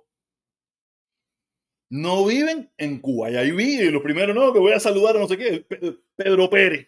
No 1.91 2.25
viven 2.25 2.71
en 2.77 2.99
Cuba. 2.99 3.29
Y 3.29 3.35
ahí 3.35 3.51
vi, 3.51 3.79
y 3.79 3.91
lo 3.91 4.01
primero, 4.01 4.33
no, 4.33 4.51
que 4.51 4.59
voy 4.59 4.73
a 4.73 4.79
saludar 4.79 5.17
no 5.17 5.27
sé 5.27 5.37
qué, 5.37 5.67
Pedro 6.15 6.49
Pérez. 6.49 6.87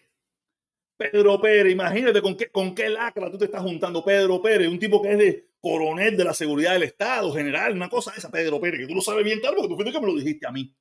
Pedro 0.98 1.40
Pérez, 1.40 1.72
imagínate 1.72 2.20
con 2.20 2.36
qué, 2.36 2.50
con 2.50 2.74
qué 2.74 2.88
lacra 2.88 3.30
tú 3.30 3.38
te 3.38 3.44
estás 3.44 3.62
juntando. 3.62 4.04
Pedro 4.04 4.42
Pérez, 4.42 4.66
un 4.66 4.80
tipo 4.80 5.00
que 5.00 5.12
es 5.12 5.18
de 5.18 5.48
coronel 5.60 6.16
de 6.16 6.24
la 6.24 6.34
seguridad 6.34 6.72
del 6.72 6.82
Estado, 6.82 7.32
general, 7.32 7.72
una 7.74 7.88
cosa 7.88 8.12
esa, 8.16 8.30
Pedro 8.32 8.60
Pérez, 8.60 8.80
que 8.80 8.88
tú 8.88 8.96
lo 8.96 9.00
sabes 9.00 9.24
bien 9.24 9.38
claro 9.38 9.56
porque 9.56 9.68
tú 9.68 9.76
fuiste 9.76 9.92
que 9.92 10.00
me 10.00 10.12
lo 10.12 10.18
dijiste 10.18 10.48
a 10.48 10.50
mí. 10.50 10.74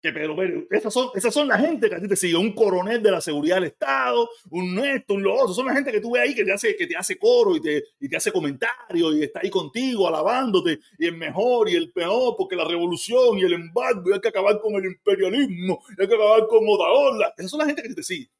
Que 0.00 0.10
Pedro 0.10 0.34
Pérez, 0.34 0.64
esas 0.70 0.92
son, 0.92 1.10
esas 1.14 1.34
son 1.34 1.48
la 1.48 1.58
gente 1.58 1.90
que 1.90 1.96
a 1.96 2.00
ti 2.00 2.08
te 2.08 2.16
sigue, 2.16 2.34
un 2.36 2.54
coronel 2.54 3.02
de 3.02 3.10
la 3.10 3.20
seguridad 3.20 3.56
del 3.56 3.64
Estado, 3.64 4.26
un 4.50 4.74
Néstor, 4.74 5.18
un 5.18 5.22
Lozo, 5.22 5.52
son 5.52 5.66
la 5.66 5.74
gente 5.74 5.92
que 5.92 6.00
tú 6.00 6.12
ves 6.12 6.22
ahí 6.22 6.34
que 6.34 6.44
te 6.44 6.52
hace, 6.52 6.74
que 6.74 6.86
te 6.86 6.96
hace 6.96 7.18
coro 7.18 7.56
y 7.56 7.60
te, 7.60 7.84
y 8.00 8.08
te 8.08 8.16
hace 8.16 8.32
comentarios 8.32 9.16
y 9.16 9.22
está 9.22 9.40
ahí 9.42 9.50
contigo 9.50 10.08
alabándote 10.08 10.78
y 10.98 11.06
el 11.06 11.18
mejor 11.18 11.68
y 11.68 11.74
el 11.74 11.92
peor 11.92 12.36
porque 12.38 12.56
la 12.56 12.64
revolución 12.64 13.38
y 13.38 13.42
el 13.42 13.52
embargo 13.52 14.08
y 14.08 14.14
hay 14.14 14.20
que 14.20 14.28
acabar 14.28 14.58
con 14.60 14.74
el 14.76 14.86
imperialismo 14.86 15.82
y 15.90 16.02
hay 16.02 16.08
que 16.08 16.14
acabar 16.14 16.46
con 16.48 16.60
Otaola. 16.66 17.34
Esas 17.36 17.50
son 17.50 17.60
la 17.60 17.66
gente 17.66 17.82
que 17.82 17.94
te 17.94 18.02
sigue 18.02 18.30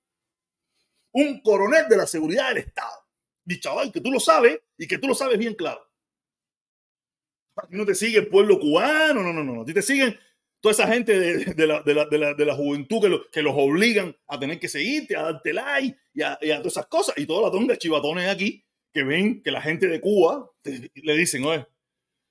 un 1.14 1.40
coronel 1.40 1.88
de 1.88 1.96
la 1.96 2.06
seguridad 2.06 2.48
del 2.48 2.58
Estado. 2.58 3.06
Y 3.46 3.60
chaval, 3.60 3.92
que 3.92 4.00
tú 4.00 4.10
lo 4.10 4.20
sabes 4.20 4.60
y 4.76 4.86
que 4.86 4.98
tú 4.98 5.06
lo 5.06 5.14
sabes 5.14 5.38
bien 5.38 5.54
claro. 5.54 5.80
A 7.56 7.66
ti 7.66 7.76
no 7.76 7.86
te 7.86 7.94
sigue 7.94 8.18
el 8.18 8.28
pueblo 8.28 8.58
cubano, 8.58 9.22
no, 9.22 9.32
no, 9.32 9.44
no. 9.44 9.62
A 9.62 9.64
ti 9.64 9.72
te 9.72 9.82
siguen 9.82 10.18
toda 10.60 10.72
esa 10.72 10.88
gente 10.88 11.18
de, 11.54 11.66
la, 11.66 11.82
de 11.82 12.44
la, 12.44 12.54
juventud 12.54 13.00
que, 13.00 13.20
que, 13.30 13.42
los 13.42 13.54
obligan 13.54 14.16
a 14.26 14.40
tener 14.40 14.58
que 14.58 14.68
seguirte, 14.68 15.14
a 15.14 15.22
darte 15.22 15.52
like 15.52 15.96
y 16.14 16.22
a, 16.22 16.38
todas 16.38 16.66
esas 16.66 16.86
cosas. 16.86 17.14
Y 17.16 17.26
toda 17.26 17.42
la 17.42 17.52
tonga 17.52 17.76
chivatones 17.76 18.28
aquí 18.28 18.64
que 18.92 19.04
ven 19.04 19.42
que 19.42 19.50
la 19.50 19.60
gente 19.60 19.86
de 19.86 20.00
Cuba 20.00 20.50
le 20.64 21.16
dicen, 21.16 21.44
oye, 21.44 21.66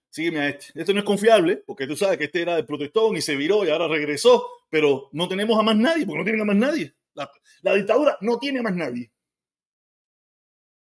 sígueme 0.09 0.39
a 0.39 0.49
este. 0.49 0.77
Este 0.77 0.93
no 0.93 0.99
es 0.99 1.05
confiable 1.05 1.57
porque 1.57 1.87
tú 1.87 1.95
sabes 1.95 2.17
que 2.17 2.25
este 2.25 2.41
era 2.41 2.55
del 2.55 2.65
protestón 2.65 3.15
y 3.15 3.21
se 3.21 3.35
viró 3.37 3.65
y 3.65 3.69
ahora 3.69 3.87
regresó, 3.87 4.45
pero 4.69 5.09
no 5.13 5.29
tenemos 5.29 5.57
a 5.57 5.61
más 5.61 5.77
nadie 5.77 6.05
porque 6.05 6.19
no 6.19 6.25
tienen 6.25 6.41
a 6.41 6.45
más 6.45 6.55
nadie. 6.55 6.93
La, 7.15 7.75
dictadura 7.75 8.17
no 8.21 8.39
tiene 8.39 8.61
más 8.61 8.75
nadie. 8.75 9.11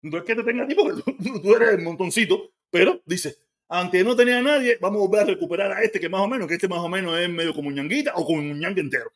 No 0.02 0.18
es 0.18 0.24
que 0.24 0.36
te 0.36 0.44
tenga 0.44 0.68
tipo, 0.68 0.84
tú, 1.42 1.56
eres 1.56 1.70
el 1.70 1.82
montoncito, 1.82 2.52
pero 2.70 3.02
dice, 3.06 3.38
aunque 3.70 4.04
no 4.04 4.16
tenía 4.16 4.40
a 4.40 4.42
nadie, 4.42 4.78
vamos 4.82 5.02
a 5.02 5.08
volver 5.08 5.22
a 5.22 5.26
recuperar 5.26 5.72
a 5.72 5.82
este 5.82 6.00
que 6.00 6.10
más 6.10 6.22
o 6.22 6.28
menos, 6.28 6.48
que 6.48 6.56
este 6.56 6.68
más 6.68 6.80
o 6.80 6.90
menos 6.90 7.18
es 7.20 7.30
medio 7.30 7.54
como 7.54 7.72
ñanguita 7.72 8.14
o 8.16 8.26
como 8.26 8.40
un 8.40 8.60
ñangue 8.60 8.82
entero. 8.82 9.12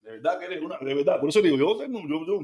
De 0.00 0.12
verdad 0.12 0.38
que 0.38 0.46
eres 0.46 0.62
una, 0.62 0.78
de 0.78 0.94
verdad, 0.94 1.20
por 1.20 1.28
eso 1.28 1.42
digo, 1.42 1.56
yo 1.56 1.78
yo, 1.78 2.26
yo. 2.26 2.40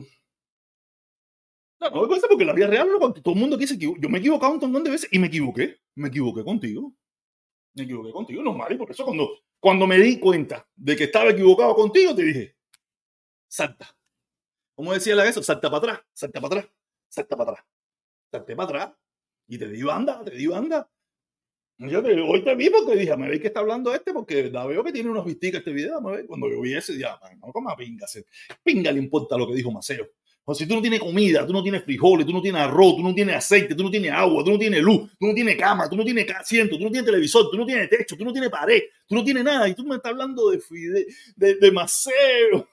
No, 1.80 1.90
no 1.90 2.06
me 2.06 2.20
porque 2.20 2.44
la 2.44 2.52
vida 2.52 2.68
real, 2.68 2.88
todo 3.00 3.34
el 3.34 3.40
mundo 3.40 3.56
aquí 3.56 3.66
se. 3.66 3.76
Yo 3.76 3.94
me 4.08 4.18
he 4.18 4.20
equivocado 4.20 4.52
un 4.52 4.60
montón 4.60 4.84
de 4.84 4.90
veces 4.90 5.08
y 5.12 5.18
me 5.18 5.26
equivoqué. 5.26 5.80
Me 5.96 6.08
equivoqué 6.08 6.44
contigo. 6.44 6.94
Me 7.74 7.84
equivoqué 7.84 8.12
contigo, 8.12 8.42
normal, 8.42 8.72
y 8.72 8.76
por 8.76 8.90
eso 8.90 9.04
cuando, 9.04 9.30
cuando 9.58 9.86
me 9.86 9.98
di 9.98 10.18
cuenta 10.18 10.68
de 10.76 10.94
que 10.94 11.04
estaba 11.04 11.30
equivocado 11.30 11.74
contigo, 11.74 12.14
te 12.14 12.22
dije, 12.22 12.56
salta. 13.52 13.94
¿Cómo 14.74 14.94
decía 14.94 15.14
la 15.14 15.28
eso? 15.28 15.42
Salta 15.42 15.68
para 15.70 15.78
atrás, 15.78 16.00
salta 16.14 16.40
para 16.40 16.60
atrás, 16.60 16.72
salta 17.08 17.36
para 17.36 17.50
atrás. 17.52 17.66
Salté 18.30 18.56
para 18.56 18.64
atrás 18.64 18.98
y 19.46 19.58
te 19.58 19.68
di 19.68 19.82
banda, 19.82 20.24
te 20.24 20.30
di 20.30 20.46
banda. 20.46 20.88
Yo 21.76 22.02
te, 22.02 22.18
hoy 22.18 22.42
te 22.42 22.54
vi 22.54 22.70
porque 22.70 22.96
dije, 22.96 23.14
me 23.16 23.28
ve 23.28 23.40
que 23.40 23.48
está 23.48 23.60
hablando 23.60 23.92
este 23.92 24.12
porque 24.12 24.50
la 24.50 24.64
veo 24.64 24.82
que 24.82 24.92
tiene 24.92 25.10
unos 25.10 25.26
visticas 25.26 25.58
este 25.58 25.72
video. 25.72 26.00
Me 26.00 26.16
ve, 26.16 26.26
cuando 26.26 26.48
yo 26.48 26.62
vi 26.62 26.74
ese, 26.74 26.96
ya, 26.98 27.20
no 27.40 27.52
como 27.52 27.74
pinga. 27.76 28.06
Pinga 28.62 28.90
le 28.90 29.00
importa 29.00 29.36
lo 29.36 29.46
que 29.46 29.54
dijo 29.54 29.70
Maceo. 29.70 30.08
O 30.44 30.54
si 30.54 30.66
tú 30.66 30.74
no 30.74 30.80
tienes 30.80 30.98
comida, 30.98 31.46
tú 31.46 31.52
no 31.52 31.62
tienes 31.62 31.84
frijoles, 31.84 32.26
tú 32.26 32.32
no 32.32 32.42
tienes 32.42 32.62
arroz, 32.62 32.96
tú 32.96 33.02
no 33.02 33.14
tienes 33.14 33.36
aceite, 33.36 33.76
tú 33.76 33.84
no 33.84 33.90
tienes 33.90 34.10
agua, 34.10 34.42
tú 34.42 34.50
no 34.50 34.58
tienes 34.58 34.82
luz, 34.82 35.08
tú 35.18 35.26
no 35.26 35.34
tienes 35.34 35.56
cama, 35.56 35.88
tú 35.88 35.96
no 35.96 36.04
tienes 36.04 36.28
asiento, 36.34 36.76
tú 36.76 36.84
no 36.84 36.90
tienes 36.90 37.06
televisor, 37.06 37.48
tú 37.48 37.56
no 37.56 37.64
tienes 37.64 37.88
techo, 37.88 38.16
tú 38.16 38.24
no 38.24 38.32
tienes 38.32 38.50
pared, 38.50 38.82
tú 39.06 39.14
no 39.14 39.22
tienes 39.22 39.44
nada 39.44 39.68
y 39.68 39.74
tú 39.74 39.84
me 39.84 39.96
estás 39.96 40.10
hablando 40.10 40.50
de, 40.50 40.60
de, 40.70 41.06
de, 41.36 41.54
de 41.56 41.70
Maceo. 41.70 42.68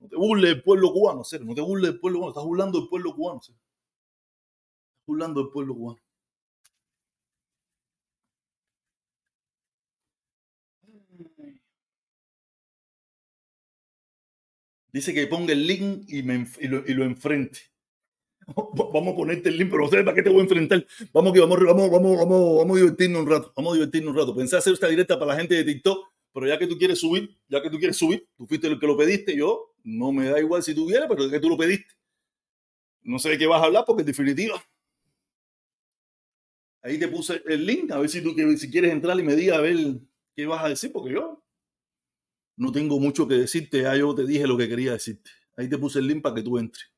No, 0.00 0.08
te 0.08 0.16
burles 0.16 0.50
del 0.50 0.62
pueblo 0.62 0.92
cubano, 0.92 1.24
serio, 1.24 1.46
no 1.46 1.54
te 1.54 1.60
burles 1.60 1.92
del 1.92 2.00
pueblo 2.00 2.18
cubano, 2.20 2.30
estás 2.32 2.44
burlando 2.44 2.80
del 2.80 2.88
pueblo 2.88 3.14
cubano. 3.14 3.42
Serio. 3.42 3.60
Estás 3.60 5.06
burlando 5.06 5.42
del 5.42 5.50
pueblo 5.52 5.74
cubano. 5.74 6.00
Dice 14.92 15.14
que 15.14 15.26
ponga 15.26 15.52
el 15.52 15.66
link 15.66 16.04
y, 16.08 16.22
me, 16.22 16.46
y, 16.60 16.68
lo, 16.68 16.84
y 16.86 16.94
lo 16.94 17.04
enfrente. 17.04 17.60
Vamos 18.92 19.14
a 19.14 19.16
ponerte 19.16 19.48
el 19.48 19.58
link, 19.58 19.70
pero 19.70 19.84
no 19.84 19.88
sé 19.88 20.02
para 20.02 20.14
qué 20.14 20.22
te 20.22 20.30
voy 20.30 20.40
a 20.40 20.42
enfrentar. 20.42 20.84
Vamos 21.12 21.32
que 21.32 21.40
vamos, 21.40 21.58
vamos, 21.64 21.90
vamos, 21.90 22.16
vamos, 22.18 22.58
vamos 22.58 22.76
a 22.76 22.80
divertirnos 22.80 23.22
un 23.22 23.30
rato. 23.30 23.52
Vamos 23.56 23.72
a 23.72 23.74
divertirnos 23.74 24.12
un 24.12 24.18
rato. 24.18 24.34
Pensé 24.34 24.56
hacer 24.56 24.72
esta 24.72 24.88
directa 24.88 25.18
para 25.18 25.32
la 25.32 25.38
gente 25.38 25.54
de 25.54 25.64
TikTok, 25.64 26.12
pero 26.32 26.46
ya 26.46 26.58
que 26.58 26.66
tú 26.66 26.78
quieres 26.78 27.00
subir, 27.00 27.36
ya 27.48 27.62
que 27.62 27.70
tú 27.70 27.78
quieres 27.78 27.96
subir, 27.96 28.28
tú 28.36 28.46
fuiste 28.46 28.66
el 28.66 28.78
que 28.78 28.86
lo 28.86 28.96
pediste, 28.96 29.36
yo 29.36 29.74
no 29.82 30.12
me 30.12 30.28
da 30.28 30.38
igual 30.38 30.62
si 30.62 30.74
tú 30.74 30.86
quieres, 30.86 31.06
pero 31.08 31.24
es 31.24 31.30
que 31.30 31.40
tú 31.40 31.48
lo 31.48 31.56
pediste. 31.56 31.94
No 33.02 33.18
sé 33.18 33.30
de 33.30 33.38
qué 33.38 33.46
vas 33.46 33.62
a 33.62 33.64
hablar 33.66 33.84
porque 33.86 34.02
en 34.02 34.06
definitiva. 34.06 34.62
Ahí 36.82 36.98
te 36.98 37.08
puse 37.08 37.42
el 37.46 37.66
link, 37.66 37.90
a 37.90 37.98
ver 37.98 38.08
si 38.08 38.22
tú 38.22 38.34
si 38.56 38.70
quieres 38.70 38.92
entrar 38.92 39.18
y 39.18 39.22
me 39.22 39.36
digas 39.36 39.58
a 39.58 39.60
ver 39.60 39.76
qué 40.34 40.46
vas 40.46 40.64
a 40.64 40.68
decir, 40.68 40.92
porque 40.92 41.12
yo 41.12 41.42
no 42.56 42.72
tengo 42.72 42.98
mucho 42.98 43.26
que 43.26 43.34
decirte, 43.34 43.82
ya 43.82 43.96
yo 43.96 44.14
te 44.14 44.26
dije 44.26 44.46
lo 44.46 44.56
que 44.56 44.68
quería 44.68 44.92
decirte. 44.92 45.30
Ahí 45.56 45.68
te 45.68 45.78
puse 45.78 45.98
el 45.98 46.06
link 46.06 46.22
para 46.22 46.34
que 46.34 46.42
tú 46.42 46.58
entres. 46.58 46.90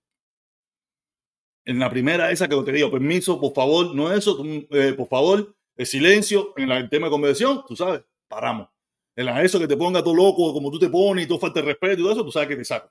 En 1.65 1.79
la 1.79 1.89
primera 1.91 2.31
esa 2.31 2.49
que 2.49 2.61
te 2.63 2.73
digo, 2.73 2.91
permiso, 2.91 3.41
por 3.41 3.55
favor, 3.55 3.95
no 3.95 4.13
eso, 4.13 4.43
eh, 4.71 4.95
por 4.95 5.09
favor, 5.09 5.55
el 5.77 5.87
silencio, 5.87 6.53
en 6.57 6.71
el 6.71 6.91
tema 6.91 7.07
de 7.07 7.13
conversación, 7.13 7.63
tú 7.67 7.77
sabes, 7.77 8.03
paramos. 8.29 8.69
En 9.15 9.27
la 9.27 9.43
eso 9.43 9.59
que 9.59 9.69
te 9.69 9.77
ponga 9.77 10.03
todo 10.03 10.15
loco, 10.15 10.53
como 10.53 10.71
tú 10.71 10.79
te 10.79 10.89
pones 10.89 11.25
y 11.25 11.29
todo 11.29 11.39
falta 11.39 11.61
de 11.61 11.67
respeto 11.67 12.01
y 12.01 12.03
todo 12.03 12.13
eso, 12.13 12.25
tú 12.25 12.33
sabes 12.33 12.49
que 12.49 12.57
te 12.57 12.65
saco. 12.65 12.91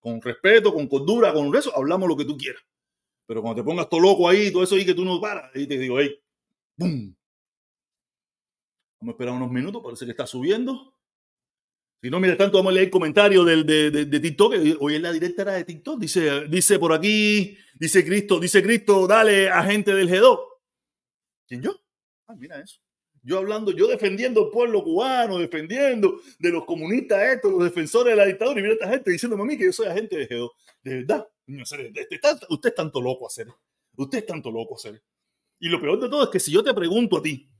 Con 0.00 0.20
respeto, 0.20 0.72
con 0.72 0.86
cordura, 0.88 1.32
con 1.32 1.54
eso, 1.54 1.76
hablamos 1.76 2.08
lo 2.08 2.16
que 2.16 2.24
tú 2.24 2.36
quieras. 2.36 2.62
Pero 3.26 3.42
cuando 3.42 3.62
te 3.62 3.64
pongas 3.64 3.88
todo 3.88 4.00
loco 4.00 4.28
ahí, 4.28 4.50
todo 4.50 4.62
eso 4.62 4.74
ahí 4.74 4.84
que 4.84 4.94
tú 4.94 5.04
no 5.04 5.20
paras, 5.20 5.50
ahí 5.54 5.66
te 5.66 5.78
digo, 5.78 6.00
hey, 6.00 6.18
¡pum! 6.76 7.14
Vamos 9.00 9.12
a 9.12 9.14
esperar 9.14 9.34
unos 9.34 9.50
minutos, 9.50 9.82
parece 9.82 10.04
que 10.06 10.10
está 10.10 10.26
subiendo. 10.26 10.94
Si 12.00 12.10
no, 12.10 12.20
mira, 12.20 12.36
tanto 12.36 12.58
vamos 12.58 12.70
a 12.70 12.74
leer 12.74 12.90
comentarios 12.90 13.44
del, 13.44 13.66
de, 13.66 13.90
de, 13.90 14.04
de, 14.06 14.20
TikTok. 14.20 14.54
Hoy 14.80 14.94
en 14.94 15.02
la 15.02 15.12
directa 15.12 15.42
era 15.42 15.52
de 15.54 15.64
TikTok. 15.64 15.98
Dice, 15.98 16.46
dice 16.46 16.78
por 16.78 16.92
aquí, 16.92 17.56
dice 17.74 18.04
Cristo, 18.04 18.38
dice 18.38 18.62
Cristo, 18.62 19.06
dale 19.06 19.50
a 19.50 19.62
gente 19.64 19.94
del 19.94 20.08
G2. 20.08 20.38
¿Quién 21.46 21.62
yo? 21.62 21.74
Ah, 22.28 22.34
mira 22.36 22.60
eso. 22.60 22.80
Yo 23.28 23.38
hablando, 23.38 23.72
yo 23.72 23.86
defendiendo 23.88 24.46
al 24.46 24.50
pueblo 24.50 24.82
cubano, 24.82 25.38
defendiendo 25.38 26.18
de 26.38 26.50
los 26.50 26.64
comunistas 26.64 27.34
estos, 27.34 27.52
los 27.52 27.62
defensores 27.62 28.12
de 28.12 28.16
la 28.16 28.24
dictadura. 28.24 28.58
Y 28.58 28.62
mira 28.62 28.74
esta 28.74 28.88
gente 28.88 29.10
diciéndome 29.10 29.42
a 29.42 29.46
mí 29.46 29.58
que 29.58 29.66
yo 29.66 29.72
soy 29.72 29.86
agente 29.86 30.16
de 30.16 30.28
G2. 30.28 30.50
De 30.82 30.94
verdad. 30.94 31.28
Usted 32.48 32.68
es 32.70 32.74
tanto 32.74 33.02
loco 33.02 33.26
hacer. 33.26 33.48
Usted 33.96 34.18
es 34.18 34.26
tanto 34.26 34.50
loco 34.50 34.76
hacer. 34.76 35.02
Y 35.60 35.68
lo 35.68 35.78
peor 35.78 36.00
de 36.00 36.08
todo 36.08 36.24
es 36.24 36.30
que 36.30 36.40
si 36.40 36.52
yo 36.52 36.64
te 36.64 36.72
pregunto 36.72 37.18
a 37.18 37.22
ti, 37.22 37.50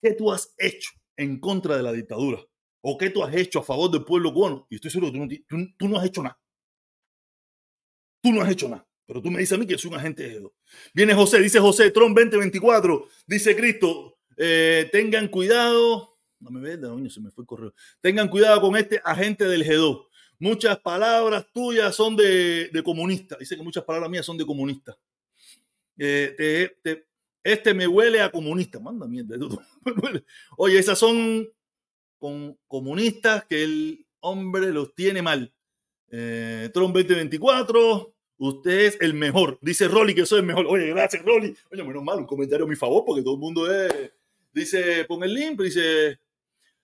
¿qué 0.00 0.14
tú 0.14 0.32
has 0.32 0.54
hecho 0.56 0.90
en 1.16 1.38
contra 1.40 1.76
de 1.76 1.82
la 1.82 1.92
dictadura? 1.92 2.40
o 2.82 2.96
qué 2.96 3.10
tú 3.10 3.22
has 3.22 3.34
hecho 3.34 3.60
a 3.60 3.62
favor 3.62 3.90
del 3.90 4.04
pueblo 4.04 4.32
cubano. 4.32 4.66
Y 4.70 4.76
estoy 4.76 4.90
seguro 4.90 5.12
que 5.12 5.18
tú 5.18 5.24
no, 5.24 5.28
tú, 5.46 5.74
tú 5.76 5.88
no 5.88 5.98
has 5.98 6.06
hecho 6.06 6.22
nada. 6.22 6.40
Tú 8.22 8.32
no 8.32 8.42
has 8.42 8.50
hecho 8.50 8.68
nada. 8.68 8.86
Pero 9.06 9.22
tú 9.22 9.30
me 9.30 9.40
dices 9.40 9.56
a 9.56 9.58
mí 9.58 9.66
que 9.66 9.76
soy 9.76 9.90
un 9.90 9.96
agente 9.96 10.22
de 10.22 10.40
G2. 10.40 10.52
Viene 10.94 11.14
José, 11.14 11.40
dice 11.40 11.58
José, 11.58 11.90
Trump 11.90 12.16
2024, 12.16 13.08
dice 13.26 13.56
Cristo, 13.56 14.19
eh, 14.42 14.88
tengan 14.90 15.28
cuidado. 15.28 16.18
No 16.38 16.50
me 16.50 16.60
ve, 16.60 16.78
se 17.10 17.20
me 17.20 17.30
fue 17.30 17.42
el 17.42 17.46
correo. 17.46 17.74
Tengan 18.00 18.28
cuidado 18.28 18.60
con 18.60 18.76
este 18.76 19.00
agente 19.04 19.44
del 19.44 19.64
G2. 19.64 20.06
Muchas 20.38 20.78
palabras 20.78 21.46
tuyas 21.52 21.94
son 21.94 22.16
de, 22.16 22.70
comunista. 22.82 23.36
Dice 23.38 23.56
que 23.56 23.62
muchas 23.62 23.84
palabras 23.84 24.10
mías 24.10 24.24
son 24.24 24.38
de 24.38 24.46
comunista. 24.46 24.96
Eh, 25.98 26.34
te, 26.36 26.76
te, 26.82 27.06
este 27.44 27.74
me 27.74 27.86
huele 27.86 28.22
a 28.22 28.30
comunista. 28.30 28.80
Manda 28.80 29.06
mierda. 29.06 29.36
Oye, 30.56 30.78
esas 30.78 30.98
son 30.98 31.46
con 32.18 32.58
comunistas 32.66 33.44
que 33.46 33.62
el 33.62 34.06
hombre 34.20 34.72
los 34.72 34.94
tiene 34.94 35.22
mal. 35.22 35.52
Eh, 36.10 36.70
Trump 36.74 36.94
2024, 36.94 38.14
usted 38.38 38.80
es 38.80 38.98
el 39.00 39.14
mejor. 39.14 39.58
Dice 39.62 39.88
Rolly 39.88 40.14
que 40.14 40.26
soy 40.26 40.40
el 40.40 40.46
mejor. 40.46 40.66
Oye, 40.66 40.88
gracias, 40.88 41.24
Rolly. 41.24 41.54
Oye, 41.70 41.84
menos 41.84 42.02
mal, 42.02 42.18
un 42.18 42.26
comentario 42.26 42.66
a 42.66 42.68
mi 42.68 42.76
favor, 42.76 43.04
porque 43.04 43.22
todo 43.22 43.34
el 43.34 43.40
mundo 43.40 43.70
es. 43.70 44.12
Dice, 44.52 45.04
pon 45.04 45.22
el 45.22 45.34
link, 45.34 45.60
dice, 45.60 46.18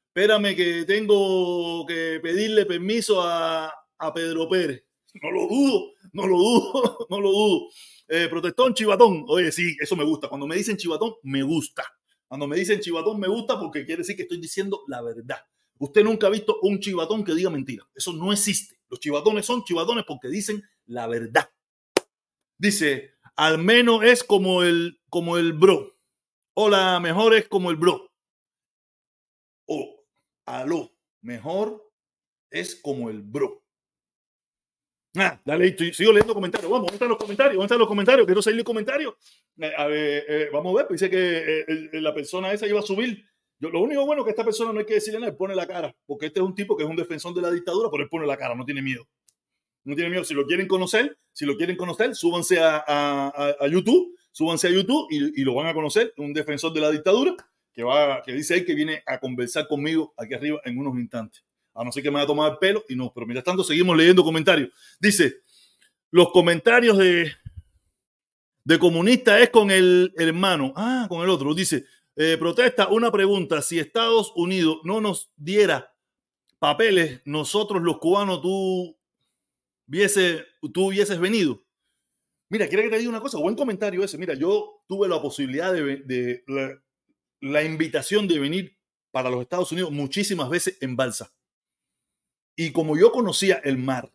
espérame 0.08 0.54
que 0.54 0.84
tengo 0.86 1.84
que 1.86 2.20
pedirle 2.22 2.64
permiso 2.66 3.22
a, 3.22 3.72
a 3.98 4.14
Pedro 4.14 4.48
Pérez. 4.48 4.84
No 5.22 5.30
lo 5.30 5.46
dudo, 5.48 5.92
no 6.12 6.26
lo 6.26 6.36
dudo, 6.36 7.06
no 7.10 7.20
lo 7.20 7.30
dudo. 7.30 7.68
Eh, 8.08 8.28
protestón, 8.28 8.74
chivatón. 8.74 9.24
Oye, 9.28 9.50
sí, 9.50 9.76
eso 9.80 9.96
me 9.96 10.04
gusta. 10.04 10.28
Cuando 10.28 10.46
me 10.46 10.56
dicen 10.56 10.76
chivatón, 10.76 11.14
me 11.22 11.42
gusta. 11.42 11.84
Cuando 12.28 12.46
me 12.46 12.56
dicen 12.56 12.80
chivatón 12.80 13.20
me 13.20 13.28
gusta 13.28 13.58
porque 13.58 13.84
quiere 13.84 14.00
decir 14.00 14.16
que 14.16 14.22
estoy 14.22 14.40
diciendo 14.40 14.82
la 14.88 15.02
verdad. 15.02 15.38
Usted 15.78 16.02
nunca 16.04 16.26
ha 16.26 16.30
visto 16.30 16.58
un 16.62 16.80
chivatón 16.80 17.24
que 17.24 17.34
diga 17.34 17.50
mentira. 17.50 17.86
Eso 17.94 18.12
no 18.12 18.32
existe. 18.32 18.78
Los 18.88 19.00
chivatones 19.00 19.46
son 19.46 19.64
chivatones 19.64 20.04
porque 20.06 20.28
dicen 20.28 20.62
la 20.86 21.06
verdad. 21.06 21.50
Dice, 22.58 23.14
al 23.36 23.58
menos 23.58 24.02
es 24.02 24.24
como 24.24 24.62
el, 24.62 25.00
como 25.08 25.36
el 25.36 25.52
bro. 25.52 25.95
O 26.58 26.70
la 26.70 26.98
mejor 27.00 27.34
es 27.34 27.48
como 27.48 27.70
el 27.70 27.76
bro. 27.76 28.10
O, 29.66 30.02
aló, 30.46 30.90
mejor 31.20 31.92
es 32.50 32.76
como 32.76 33.10
el 33.10 33.20
bro. 33.20 33.62
Ah, 35.18 35.38
dale, 35.44 35.76
sigo 35.92 36.12
leyendo 36.12 36.32
comentarios. 36.32 36.70
Vamos, 36.70 36.86
¿dónde 36.86 36.94
están 36.94 37.08
los 37.10 37.18
comentarios? 37.18 37.56
¿Dónde 37.56 37.66
están 37.66 37.78
los 37.78 37.88
comentarios? 37.88 38.26
Quiero 38.26 38.40
salir 38.40 38.56
los 38.56 38.64
comentarios. 38.64 39.14
Eh, 39.58 39.72
a 39.76 39.86
ver, 39.86 40.24
eh, 40.28 40.48
vamos 40.50 40.72
a 40.72 40.76
ver, 40.78 40.86
pues 40.86 41.00
dice 41.00 41.10
que 41.10 41.60
eh, 41.60 42.00
la 42.00 42.14
persona 42.14 42.50
esa 42.52 42.66
iba 42.66 42.80
a 42.80 42.82
subir. 42.82 43.22
Yo, 43.58 43.68
lo 43.68 43.80
único 43.80 44.06
bueno 44.06 44.24
que 44.24 44.30
esta 44.30 44.44
persona 44.44 44.72
no 44.72 44.80
hay 44.80 44.86
que 44.86 44.94
decirle 44.94 45.20
nada, 45.20 45.32
él 45.32 45.36
pone 45.36 45.54
la 45.54 45.66
cara, 45.66 45.94
porque 46.06 46.26
este 46.26 46.40
es 46.40 46.46
un 46.46 46.54
tipo 46.54 46.74
que 46.74 46.84
es 46.84 46.88
un 46.88 46.96
defensor 46.96 47.34
de 47.34 47.42
la 47.42 47.50
dictadura, 47.50 47.90
pero 47.90 48.02
él 48.02 48.08
pone 48.08 48.26
la 48.26 48.36
cara, 48.36 48.54
no 48.54 48.64
tiene 48.64 48.80
miedo. 48.80 49.06
No 49.84 49.94
tiene 49.94 50.10
miedo. 50.10 50.24
Si 50.24 50.32
lo 50.32 50.46
quieren 50.46 50.66
conocer, 50.66 51.18
si 51.32 51.44
lo 51.44 51.56
quieren 51.56 51.76
conocer, 51.76 52.14
súbanse 52.14 52.60
a, 52.60 52.82
a, 52.86 53.56
a 53.60 53.68
YouTube, 53.68 54.16
súbanse 54.36 54.68
a 54.68 54.70
YouTube 54.70 55.06
y, 55.08 55.42
lo 55.44 55.54
van 55.54 55.66
a 55.66 55.72
conocer, 55.72 56.12
un 56.18 56.34
defensor 56.34 56.70
de 56.74 56.80
la 56.82 56.90
dictadura 56.90 57.34
que, 57.72 57.82
va, 57.82 58.22
que 58.22 58.34
dice 58.34 58.56
él 58.56 58.66
que 58.66 58.74
viene 58.74 59.02
a 59.06 59.18
conversar 59.18 59.66
conmigo 59.66 60.12
aquí 60.14 60.34
arriba 60.34 60.60
en 60.66 60.76
unos 60.76 60.98
instantes 60.98 61.42
a 61.72 61.82
no 61.82 61.90
ser 61.90 62.02
que 62.02 62.10
me 62.10 62.18
haya 62.18 62.26
tomado 62.26 62.52
el 62.52 62.58
pelo 62.58 62.84
y 62.86 62.96
no, 62.96 63.10
pero 63.14 63.26
mientras 63.26 63.44
tanto 63.44 63.64
seguimos 63.64 63.96
leyendo 63.96 64.22
comentarios. 64.22 64.70
Dice, 65.00 65.40
los 66.10 66.30
comentarios 66.32 66.98
de, 66.98 67.32
de 68.62 68.78
comunista 68.78 69.40
es 69.40 69.48
con 69.48 69.70
el 69.70 70.12
hermano, 70.18 70.74
ah, 70.76 71.06
con 71.08 71.22
el 71.22 71.30
otro. 71.30 71.54
Dice, 71.54 71.86
eh, 72.14 72.36
protesta, 72.38 72.88
una 72.88 73.10
pregunta, 73.10 73.62
si 73.62 73.78
Estados 73.78 74.32
Unidos 74.36 74.80
no 74.84 75.00
nos 75.00 75.30
diera 75.34 75.94
papeles, 76.58 77.22
nosotros 77.24 77.82
los 77.82 77.98
cubanos, 77.98 78.42
tú, 78.42 78.98
viese, 79.86 80.44
tú 80.74 80.88
hubieses 80.88 81.18
venido. 81.18 81.65
Mira, 82.48 82.68
quiero 82.68 82.84
que 82.84 82.90
te 82.90 82.98
diga 82.98 83.10
una 83.10 83.20
cosa, 83.20 83.38
buen 83.38 83.56
comentario 83.56 84.04
ese. 84.04 84.18
Mira, 84.18 84.34
yo 84.34 84.82
tuve 84.86 85.08
la 85.08 85.20
posibilidad 85.20 85.72
de, 85.72 86.44
la 87.40 87.62
invitación 87.64 88.28
de 88.28 88.38
venir 88.38 88.78
para 89.10 89.30
los 89.30 89.42
Estados 89.42 89.72
Unidos 89.72 89.90
muchísimas 89.90 90.48
veces 90.48 90.78
en 90.80 90.94
balsa. 90.94 91.32
Y 92.56 92.70
como 92.70 92.96
yo 92.96 93.10
conocía 93.10 93.56
el 93.64 93.78
mar, 93.78 94.12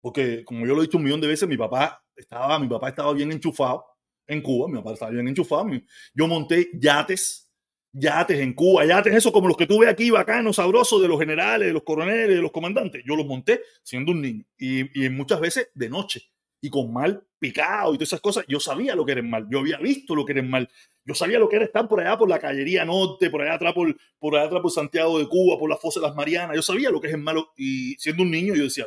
porque 0.00 0.44
como 0.44 0.66
yo 0.66 0.74
lo 0.74 0.82
he 0.82 0.86
dicho 0.86 0.98
un 0.98 1.04
millón 1.04 1.20
de 1.20 1.28
veces, 1.28 1.48
mi 1.48 1.56
papá 1.56 2.04
estaba, 2.16 2.58
mi 2.58 2.68
papá 2.68 2.88
estaba 2.88 3.12
bien 3.12 3.30
enchufado 3.30 3.84
en 4.26 4.42
Cuba, 4.42 4.68
mi 4.68 4.78
papá 4.78 4.94
estaba 4.94 5.12
bien 5.12 5.28
enchufado. 5.28 5.66
Yo 6.14 6.26
monté 6.26 6.70
yates, 6.74 7.50
yates 7.92 8.40
en 8.40 8.54
Cuba, 8.54 8.84
yates, 8.84 9.14
eso 9.14 9.32
como 9.32 9.48
los 9.48 9.56
que 9.56 9.66
tuve 9.66 9.88
aquí, 9.88 10.10
bacanos, 10.10 10.56
sabrosos, 10.56 11.00
de 11.00 11.08
los 11.08 11.18
generales, 11.18 11.68
de 11.68 11.72
los 11.72 11.84
coroneles, 11.84 12.36
de 12.36 12.42
los 12.42 12.50
comandantes. 12.50 13.02
Yo 13.06 13.14
los 13.14 13.26
monté 13.26 13.62
siendo 13.84 14.10
un 14.12 14.20
niño 14.20 14.44
y, 14.58 15.06
y 15.06 15.08
muchas 15.10 15.40
veces 15.40 15.70
de 15.74 15.88
noche 15.88 16.32
y 16.60 16.70
con 16.70 16.92
mal 16.92 17.24
picado 17.38 17.94
y 17.94 17.96
todas 17.96 18.08
esas 18.08 18.20
cosas. 18.20 18.44
Yo 18.48 18.60
sabía 18.60 18.94
lo 18.94 19.04
que 19.04 19.12
era 19.12 19.20
el 19.20 19.28
mal, 19.28 19.46
yo 19.50 19.60
había 19.60 19.78
visto 19.78 20.14
lo 20.14 20.24
que 20.24 20.32
era 20.32 20.40
el 20.40 20.48
mal. 20.48 20.68
Yo 21.04 21.14
sabía 21.14 21.38
lo 21.38 21.48
que 21.48 21.56
era 21.56 21.64
estar 21.64 21.88
por 21.88 22.00
allá 22.00 22.18
por 22.18 22.28
la 22.28 22.38
callería 22.38 22.84
norte, 22.84 23.30
por 23.30 23.42
allá 23.42 23.54
atrás 23.54 23.72
por, 23.72 23.96
por 24.18 24.36
allá 24.36 24.46
atrás 24.46 24.60
por 24.60 24.70
Santiago 24.70 25.18
de 25.18 25.26
Cuba, 25.26 25.58
por 25.58 25.70
la 25.70 25.76
fosa 25.76 26.00
de 26.00 26.06
las 26.06 26.16
Marianas. 26.16 26.56
Yo 26.56 26.62
sabía 26.62 26.90
lo 26.90 27.00
que 27.00 27.08
es 27.08 27.14
el 27.14 27.20
malo 27.20 27.52
y 27.56 27.94
siendo 27.94 28.22
un 28.22 28.30
niño 28.30 28.54
yo 28.54 28.64
decía. 28.64 28.86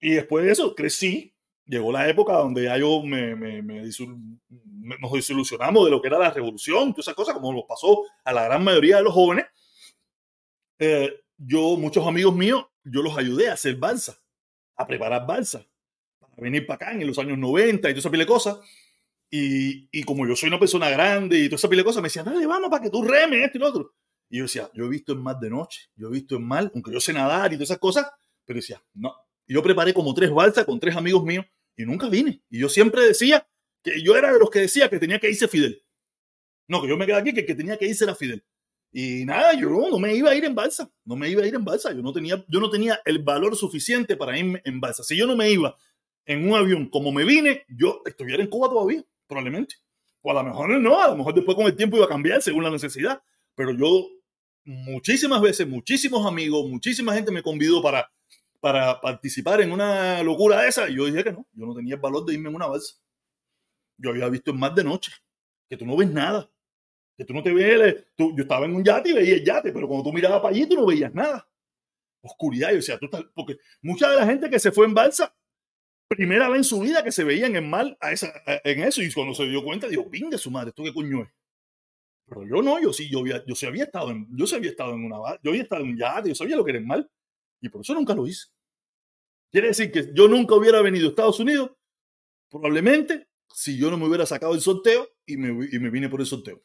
Y 0.00 0.10
después 0.10 0.44
de 0.44 0.52
eso 0.52 0.74
crecí 0.74 1.32
llegó 1.66 1.92
la 1.92 2.08
época 2.08 2.34
donde 2.34 2.64
ya 2.64 2.78
yo 2.78 3.02
me, 3.02 3.34
me, 3.34 3.62
me 3.62 3.82
nos 5.00 5.12
desilusionamos 5.12 5.84
de 5.84 5.90
lo 5.90 6.00
que 6.00 6.08
era 6.08 6.18
la 6.18 6.30
revolución, 6.30 6.92
todas 6.92 7.06
esas 7.06 7.14
cosas, 7.14 7.34
como 7.34 7.52
nos 7.52 7.64
pasó 7.64 8.04
a 8.24 8.32
la 8.32 8.44
gran 8.44 8.62
mayoría 8.62 8.98
de 8.98 9.02
los 9.02 9.12
jóvenes. 9.12 9.46
Eh, 10.78 11.12
yo, 11.36 11.76
muchos 11.76 12.06
amigos 12.06 12.34
míos, 12.34 12.66
yo 12.84 13.02
los 13.02 13.16
ayudé 13.18 13.48
a 13.48 13.54
hacer 13.54 13.76
balsa, 13.76 14.18
a 14.76 14.86
preparar 14.86 15.26
balsa, 15.26 15.66
venir 16.36 16.66
para 16.66 16.76
acá 16.76 16.92
en 16.92 17.06
los 17.06 17.18
años 17.18 17.38
90 17.38 17.88
y 17.88 17.92
toda 17.92 17.98
esa 18.00 18.10
pile 18.10 18.24
de 18.24 18.28
cosas. 18.28 18.58
Y, 19.30 19.88
y, 19.90 20.04
como 20.04 20.26
yo 20.26 20.36
soy 20.36 20.48
una 20.48 20.60
persona 20.60 20.88
grande 20.88 21.38
y 21.38 21.46
toda 21.48 21.56
esa 21.56 21.68
pile 21.68 21.80
de 21.80 21.86
cosas, 21.86 22.02
me 22.02 22.06
decían, 22.06 22.24
dale, 22.24 22.46
vamos 22.46 22.70
para 22.70 22.82
que 22.82 22.90
tú 22.90 23.02
remes 23.02 23.44
esto 23.44 23.58
y 23.58 23.60
lo 23.60 23.68
otro. 23.68 23.94
Y 24.28 24.38
yo 24.38 24.44
decía, 24.44 24.70
yo 24.74 24.84
he 24.84 24.88
visto 24.88 25.12
en 25.12 25.22
mal 25.22 25.38
de 25.40 25.50
noche, 25.50 25.90
yo 25.96 26.08
he 26.08 26.12
visto 26.12 26.36
en 26.36 26.44
mal, 26.44 26.70
aunque 26.74 26.92
yo 26.92 27.00
sé 27.00 27.12
nadar 27.12 27.52
y 27.52 27.56
todas 27.56 27.70
esas 27.70 27.78
cosas, 27.78 28.06
pero 28.44 28.58
decía, 28.58 28.82
no. 28.94 29.14
Y 29.46 29.54
yo 29.54 29.62
preparé 29.62 29.94
como 29.94 30.14
tres 30.14 30.30
balsas 30.30 30.64
con 30.64 30.80
tres 30.80 30.96
amigos 30.96 31.24
míos 31.24 31.44
y 31.76 31.84
nunca 31.84 32.08
vine. 32.08 32.42
Y 32.50 32.58
yo 32.58 32.68
siempre 32.68 33.02
decía 33.02 33.46
que 33.82 34.02
yo 34.02 34.16
era 34.16 34.32
de 34.32 34.38
los 34.38 34.50
que 34.50 34.60
decía 34.60 34.88
que 34.88 34.98
tenía 34.98 35.18
que 35.18 35.30
irse 35.30 35.48
Fidel. 35.48 35.82
No, 36.68 36.82
que 36.82 36.88
yo 36.88 36.96
me 36.96 37.06
quedé 37.06 37.16
aquí, 37.16 37.32
que, 37.32 37.46
que 37.46 37.54
tenía 37.54 37.76
que 37.76 37.86
irse 37.86 38.06
la 38.06 38.16
Fidel. 38.16 38.44
Y 38.92 39.24
nada, 39.24 39.52
yo 39.54 39.68
no 39.68 39.98
me 39.98 40.14
iba 40.14 40.30
a 40.30 40.34
ir 40.34 40.44
en 40.44 40.54
balsa, 40.54 40.90
no 41.04 41.16
me 41.16 41.28
iba 41.28 41.42
a 41.42 41.46
ir 41.46 41.54
en 41.54 41.64
balsa, 41.64 41.92
yo 41.92 42.02
no 42.02 42.12
tenía, 42.12 42.44
yo 42.48 42.60
no 42.60 42.70
tenía 42.70 43.00
el 43.04 43.18
valor 43.22 43.54
suficiente 43.54 44.16
para 44.16 44.38
irme 44.38 44.62
en 44.64 44.80
balsa. 44.80 45.04
Si 45.04 45.16
yo 45.16 45.26
no 45.26 45.36
me 45.36 45.50
iba 45.50 45.76
en 46.26 46.48
un 46.48 46.56
avión 46.56 46.88
como 46.90 47.12
me 47.12 47.24
vine, 47.24 47.64
yo 47.68 48.02
estuviera 48.04 48.42
en 48.42 48.50
Cuba 48.50 48.68
todavía, 48.68 49.02
probablemente. 49.26 49.76
O 50.22 50.30
a 50.30 50.34
lo 50.34 50.44
mejor 50.44 50.68
no, 50.80 51.00
a 51.00 51.08
lo 51.08 51.16
mejor 51.16 51.34
después 51.34 51.56
con 51.56 51.66
el 51.66 51.76
tiempo 51.76 51.96
iba 51.96 52.06
a 52.06 52.08
cambiar 52.08 52.42
según 52.42 52.64
la 52.64 52.70
necesidad. 52.70 53.22
Pero 53.54 53.72
yo 53.72 54.08
muchísimas 54.64 55.40
veces, 55.40 55.66
muchísimos 55.68 56.26
amigos, 56.26 56.68
muchísima 56.68 57.14
gente 57.14 57.30
me 57.30 57.42
convidó 57.42 57.80
para, 57.80 58.10
para 58.60 59.00
participar 59.00 59.60
en 59.60 59.70
una 59.70 60.22
locura 60.24 60.66
esa. 60.66 60.90
Y 60.90 60.96
yo 60.96 61.06
dije 61.06 61.22
que 61.22 61.32
no, 61.32 61.46
yo 61.52 61.66
no 61.66 61.74
tenía 61.74 61.94
el 61.94 62.00
valor 62.00 62.26
de 62.26 62.34
irme 62.34 62.48
en 62.48 62.56
una 62.56 62.66
balsa. 62.66 62.96
Yo 63.96 64.10
había 64.10 64.28
visto 64.28 64.50
en 64.50 64.58
más 64.58 64.74
de 64.74 64.84
noche 64.84 65.12
que 65.68 65.76
tú 65.76 65.86
no 65.86 65.96
ves 65.96 66.10
nada, 66.10 66.50
que 67.16 67.24
tú 67.24 67.32
no 67.32 67.42
te 67.42 67.52
ves. 67.52 68.06
Tú, 68.16 68.34
yo 68.36 68.42
estaba 68.42 68.66
en 68.66 68.74
un 68.74 68.84
yate 68.84 69.10
y 69.10 69.12
veía 69.12 69.34
el 69.34 69.44
yate, 69.44 69.72
pero 69.72 69.86
cuando 69.86 70.04
tú 70.04 70.12
mirabas 70.12 70.40
para 70.40 70.54
allí, 70.54 70.68
tú 70.68 70.74
no 70.74 70.86
veías 70.86 71.14
nada. 71.14 71.48
Oscuridad, 72.20 72.72
y 72.72 72.78
o 72.78 72.82
sea, 72.82 72.98
tú 72.98 73.06
estás, 73.06 73.22
porque 73.32 73.58
mucha 73.80 74.10
de 74.10 74.16
la 74.16 74.26
gente 74.26 74.50
que 74.50 74.58
se 74.58 74.72
fue 74.72 74.86
en 74.86 74.94
balsa, 74.94 75.32
primera 76.08 76.48
vez 76.48 76.58
en 76.58 76.64
su 76.64 76.80
vida 76.80 77.02
que 77.02 77.12
se 77.12 77.24
veían 77.24 77.56
en 77.56 77.68
mal 77.68 77.96
a 78.00 78.12
esa, 78.12 78.32
en 78.64 78.82
eso, 78.82 79.02
y 79.02 79.12
cuando 79.12 79.34
se 79.34 79.44
dio 79.46 79.62
cuenta, 79.62 79.88
dijo, 79.88 80.08
pingue 80.10 80.38
su 80.38 80.50
madre, 80.50 80.70
¿esto 80.70 80.84
qué 80.84 80.92
coño 80.92 81.22
es? 81.22 81.28
Pero 82.28 82.44
yo 82.44 82.62
no, 82.62 82.80
yo 82.80 82.92
sí, 82.92 83.08
yo, 83.08 83.20
había, 83.20 83.44
yo 83.46 83.54
sí 83.54 83.66
había 83.66 83.84
estado 83.84 84.10
en, 84.10 84.26
yo 84.36 84.46
sí 84.46 84.56
había 84.56 84.70
estado 84.70 84.94
en 84.94 85.04
una, 85.04 85.16
yo 85.42 85.50
había 85.50 85.62
estado 85.62 85.82
en 85.82 85.90
un 85.90 85.98
yate, 85.98 86.28
yo 86.28 86.34
sabía 86.34 86.56
lo 86.56 86.64
que 86.64 86.72
era 86.72 86.80
el 86.80 86.86
mal, 86.86 87.10
y 87.60 87.68
por 87.68 87.80
eso 87.80 87.94
nunca 87.94 88.14
lo 88.14 88.26
hice. 88.26 88.46
Quiere 89.50 89.68
decir 89.68 89.92
que 89.92 90.10
yo 90.12 90.28
nunca 90.28 90.54
hubiera 90.54 90.82
venido 90.82 91.06
a 91.06 91.10
Estados 91.10 91.40
Unidos, 91.40 91.70
probablemente, 92.50 93.28
si 93.48 93.78
yo 93.78 93.90
no 93.90 93.96
me 93.96 94.06
hubiera 94.06 94.26
sacado 94.26 94.54
el 94.54 94.60
sorteo 94.60 95.08
y 95.24 95.36
me, 95.36 95.68
y 95.70 95.78
me 95.78 95.90
vine 95.90 96.08
por 96.08 96.20
el 96.20 96.26
sorteo. 96.26 96.62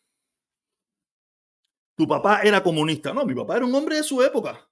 Tu 1.96 2.08
papá 2.08 2.42
era 2.42 2.64
comunista. 2.64 3.14
No, 3.14 3.26
mi 3.26 3.36
papá 3.36 3.58
era 3.58 3.66
un 3.66 3.76
hombre 3.76 3.98
de 3.98 4.04
su 4.04 4.22
época. 4.22 4.68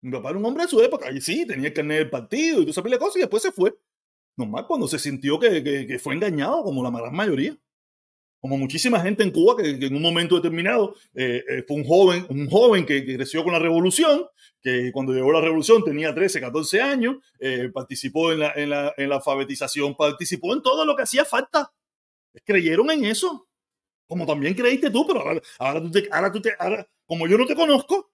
Mi 0.00 0.12
papá 0.12 0.30
era 0.30 0.38
un 0.38 0.44
hombre 0.44 0.64
de 0.64 0.70
su 0.70 0.80
época. 0.80 1.10
Y 1.10 1.20
sí, 1.20 1.46
tenía 1.46 1.70
que 1.70 1.74
tener 1.74 2.02
el 2.02 2.10
partido 2.10 2.62
y 2.62 2.66
tú 2.66 2.72
sabes 2.72 2.92
la 2.92 2.98
cosa 2.98 3.18
y 3.18 3.22
después 3.22 3.42
se 3.42 3.52
fue. 3.52 3.76
Nomás 4.38 4.64
cuando 4.64 4.88
se 4.88 4.98
sintió 4.98 5.38
que, 5.38 5.62
que, 5.62 5.86
que 5.86 5.98
fue 5.98 6.14
engañado, 6.14 6.62
como 6.62 6.82
la 6.82 6.90
gran 6.90 7.14
mayoría 7.14 7.58
como 8.40 8.56
muchísima 8.56 9.00
gente 9.00 9.22
en 9.22 9.30
Cuba 9.30 9.56
que, 9.56 9.70
en 9.70 9.94
un 9.94 10.02
momento 10.02 10.36
determinado 10.36 10.94
eh, 11.14 11.44
eh, 11.48 11.64
fue 11.66 11.76
un 11.76 11.84
joven, 11.84 12.26
un 12.28 12.48
joven 12.48 12.86
que, 12.86 13.04
creció 13.04 13.42
con 13.42 13.52
la 13.52 13.58
revolución, 13.58 14.26
que 14.60 14.90
cuando 14.92 15.12
llegó 15.12 15.32
la 15.32 15.40
revolución 15.40 15.84
tenía 15.84 16.14
13, 16.14 16.40
14 16.40 16.80
años, 16.80 17.16
eh, 17.38 17.70
participó 17.72 18.32
en 18.32 18.40
la, 18.40 18.52
en, 18.54 18.70
la, 18.70 18.94
en 18.96 19.08
la, 19.08 19.16
alfabetización, 19.16 19.96
participó 19.96 20.54
en 20.54 20.62
todo 20.62 20.84
lo 20.84 20.94
que 20.94 21.02
hacía 21.02 21.24
falta. 21.24 21.72
Creyeron 22.44 22.90
en 22.90 23.04
eso, 23.04 23.48
como 24.06 24.24
también 24.26 24.54
creíste 24.54 24.90
tú, 24.90 25.06
pero 25.06 25.20
ahora, 25.20 25.42
ahora, 25.58 25.82
tú, 25.82 25.90
te, 25.90 26.08
ahora, 26.10 26.32
tú 26.32 26.40
te, 26.40 26.54
ahora 26.58 26.88
como 27.06 27.26
yo 27.26 27.38
no 27.38 27.46
te 27.46 27.56
conozco, 27.56 28.10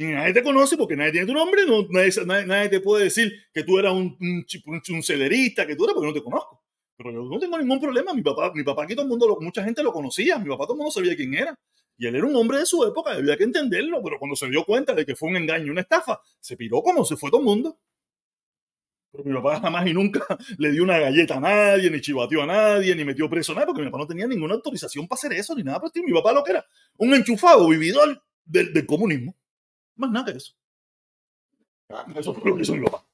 y 0.00 0.14
nadie 0.14 0.32
te 0.32 0.42
conoce 0.42 0.78
porque 0.78 0.96
nadie 0.96 1.12
tiene 1.12 1.26
tu 1.26 1.34
nombre, 1.34 1.66
no, 1.66 1.86
nadie, 1.90 2.10
nadie, 2.46 2.70
te 2.70 2.80
puede 2.80 3.04
decir 3.04 3.30
que 3.52 3.64
tú 3.64 3.78
eras 3.78 3.92
un, 3.92 4.16
un, 4.18 5.02
celerista, 5.02 5.66
que 5.66 5.76
tú 5.76 5.84
eras 5.84 5.94
porque 5.94 6.06
no 6.06 6.14
te 6.14 6.22
conozco. 6.22 6.64
Pero 6.96 7.12
yo 7.12 7.22
no 7.22 7.38
tengo 7.38 7.58
ningún 7.58 7.78
problema. 7.78 8.14
Mi 8.14 8.22
papá, 8.22 8.50
mi 8.54 8.64
papá 8.64 8.84
aquí 8.84 8.94
todo 8.94 9.04
el 9.04 9.10
mundo, 9.10 9.36
mucha 9.42 9.62
gente 9.62 9.82
lo 9.82 9.92
conocía. 9.92 10.38
Mi 10.38 10.48
papá 10.48 10.64
todo 10.64 10.72
el 10.72 10.78
mundo 10.78 10.90
sabía 10.90 11.14
quién 11.14 11.34
era. 11.34 11.54
Y 11.98 12.06
él 12.06 12.16
era 12.16 12.24
un 12.24 12.34
hombre 12.34 12.58
de 12.58 12.64
su 12.64 12.82
época, 12.82 13.12
había 13.12 13.36
que 13.36 13.44
entenderlo. 13.44 14.02
Pero 14.02 14.18
cuando 14.18 14.36
se 14.36 14.48
dio 14.48 14.64
cuenta 14.64 14.94
de 14.94 15.04
que 15.04 15.14
fue 15.14 15.28
un 15.28 15.36
engaño, 15.36 15.70
una 15.70 15.82
estafa, 15.82 16.18
se 16.40 16.56
piró 16.56 16.80
como 16.80 17.04
se 17.04 17.18
fue 17.18 17.30
todo 17.30 17.40
el 17.40 17.46
mundo. 17.46 17.78
Pero 19.12 19.24
mi 19.24 19.34
papá 19.34 19.60
jamás 19.60 19.86
y 19.86 19.92
nunca 19.92 20.24
le 20.58 20.70
dio 20.70 20.82
una 20.82 20.98
galleta 20.98 21.36
a 21.36 21.40
nadie, 21.40 21.90
ni 21.90 22.00
chivateó 22.00 22.42
a 22.42 22.46
nadie, 22.46 22.96
ni 22.96 23.04
metió 23.04 23.28
preso 23.28 23.52
a 23.52 23.56
nadie, 23.56 23.66
porque 23.66 23.82
mi 23.82 23.88
papá 23.88 23.98
no 23.98 24.06
tenía 24.06 24.26
ninguna 24.26 24.54
autorización 24.54 25.06
para 25.06 25.18
hacer 25.18 25.34
eso, 25.34 25.54
ni 25.54 25.62
nada. 25.62 25.78
Pues, 25.78 25.92
mi 25.96 26.12
papá 26.12 26.32
lo 26.32 26.42
que 26.42 26.52
era 26.52 26.64
un 26.96 27.12
enchufado, 27.12 27.68
vividor 27.68 28.22
del, 28.46 28.72
del 28.72 28.86
comunismo. 28.86 29.36
Más 30.00 30.10
nada 30.10 30.32
que 30.32 30.38
eso. 30.38 30.54
Ah, 31.90 32.06
eso 32.16 32.32
fue 32.32 32.50
lo 32.50 32.56
que 32.56 32.62
hizo 32.62 32.74
mi 32.74 32.84
papá. 32.84 33.06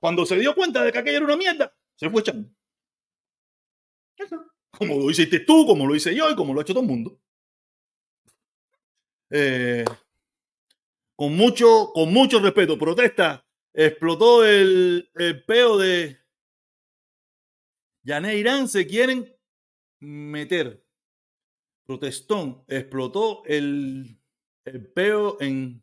Cuando 0.00 0.24
se 0.24 0.38
dio 0.38 0.54
cuenta 0.54 0.82
de 0.82 0.90
que 0.90 0.98
aquello 0.98 1.18
era 1.18 1.26
una 1.26 1.36
mierda, 1.36 1.76
se 1.94 2.08
fue 2.08 2.22
echando. 2.22 2.48
Como 4.78 4.96
lo 4.96 5.10
hiciste 5.10 5.40
tú, 5.40 5.66
como 5.66 5.86
lo 5.86 5.94
hice 5.94 6.14
yo 6.14 6.30
y 6.30 6.34
como 6.34 6.54
lo 6.54 6.60
ha 6.60 6.62
hecho 6.62 6.72
todo 6.72 6.84
el 6.84 6.88
mundo. 6.88 7.20
Eh, 9.28 9.84
con, 11.16 11.36
mucho, 11.36 11.90
con 11.92 12.10
mucho 12.14 12.40
respeto, 12.40 12.78
protesta, 12.78 13.46
explotó 13.74 14.42
el, 14.46 15.10
el 15.16 15.44
peo 15.44 15.76
de 15.76 16.18
Yané 18.04 18.36
Irán, 18.36 18.68
se 18.68 18.86
quieren 18.86 19.36
meter. 19.98 20.82
Protestón, 21.84 22.64
explotó 22.68 23.42
el, 23.44 24.18
el 24.64 24.86
peo 24.92 25.36
en 25.40 25.82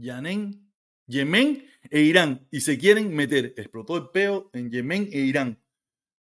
Yemen, 0.00 0.70
Yemen 1.06 1.64
e 1.90 2.00
Irán 2.00 2.46
y 2.50 2.60
se 2.60 2.78
quieren 2.78 3.14
meter. 3.14 3.54
Explotó 3.56 3.96
el 3.96 4.10
peo 4.10 4.50
en 4.52 4.70
Yemen 4.70 5.08
e 5.12 5.20
Irán 5.20 5.58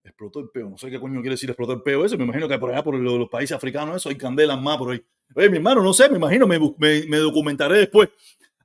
explotó 0.04 0.40
el 0.40 0.50
peo. 0.50 0.70
No 0.70 0.78
sé 0.78 0.90
qué 0.90 1.00
coño 1.00 1.20
quiere 1.20 1.34
decir 1.34 1.50
explotó 1.50 1.72
el 1.72 1.82
peo 1.82 2.04
eso. 2.04 2.16
Me 2.16 2.24
imagino 2.24 2.48
que 2.48 2.58
por 2.58 2.70
allá, 2.70 2.84
por 2.84 2.94
los, 2.94 3.28
países 3.28 3.56
africanos, 3.56 3.96
eso 3.96 4.10
hay 4.10 4.16
candelas 4.16 4.60
más 4.60 4.76
por 4.76 4.92
ahí. 4.92 5.04
Oye, 5.34 5.48
mi 5.48 5.56
hermano, 5.56 5.82
no 5.82 5.92
sé, 5.92 6.08
me 6.10 6.16
imagino, 6.16 6.46
me, 6.46 6.58
me, 6.78 7.16
documentaré 7.16 7.78
después. 7.78 8.10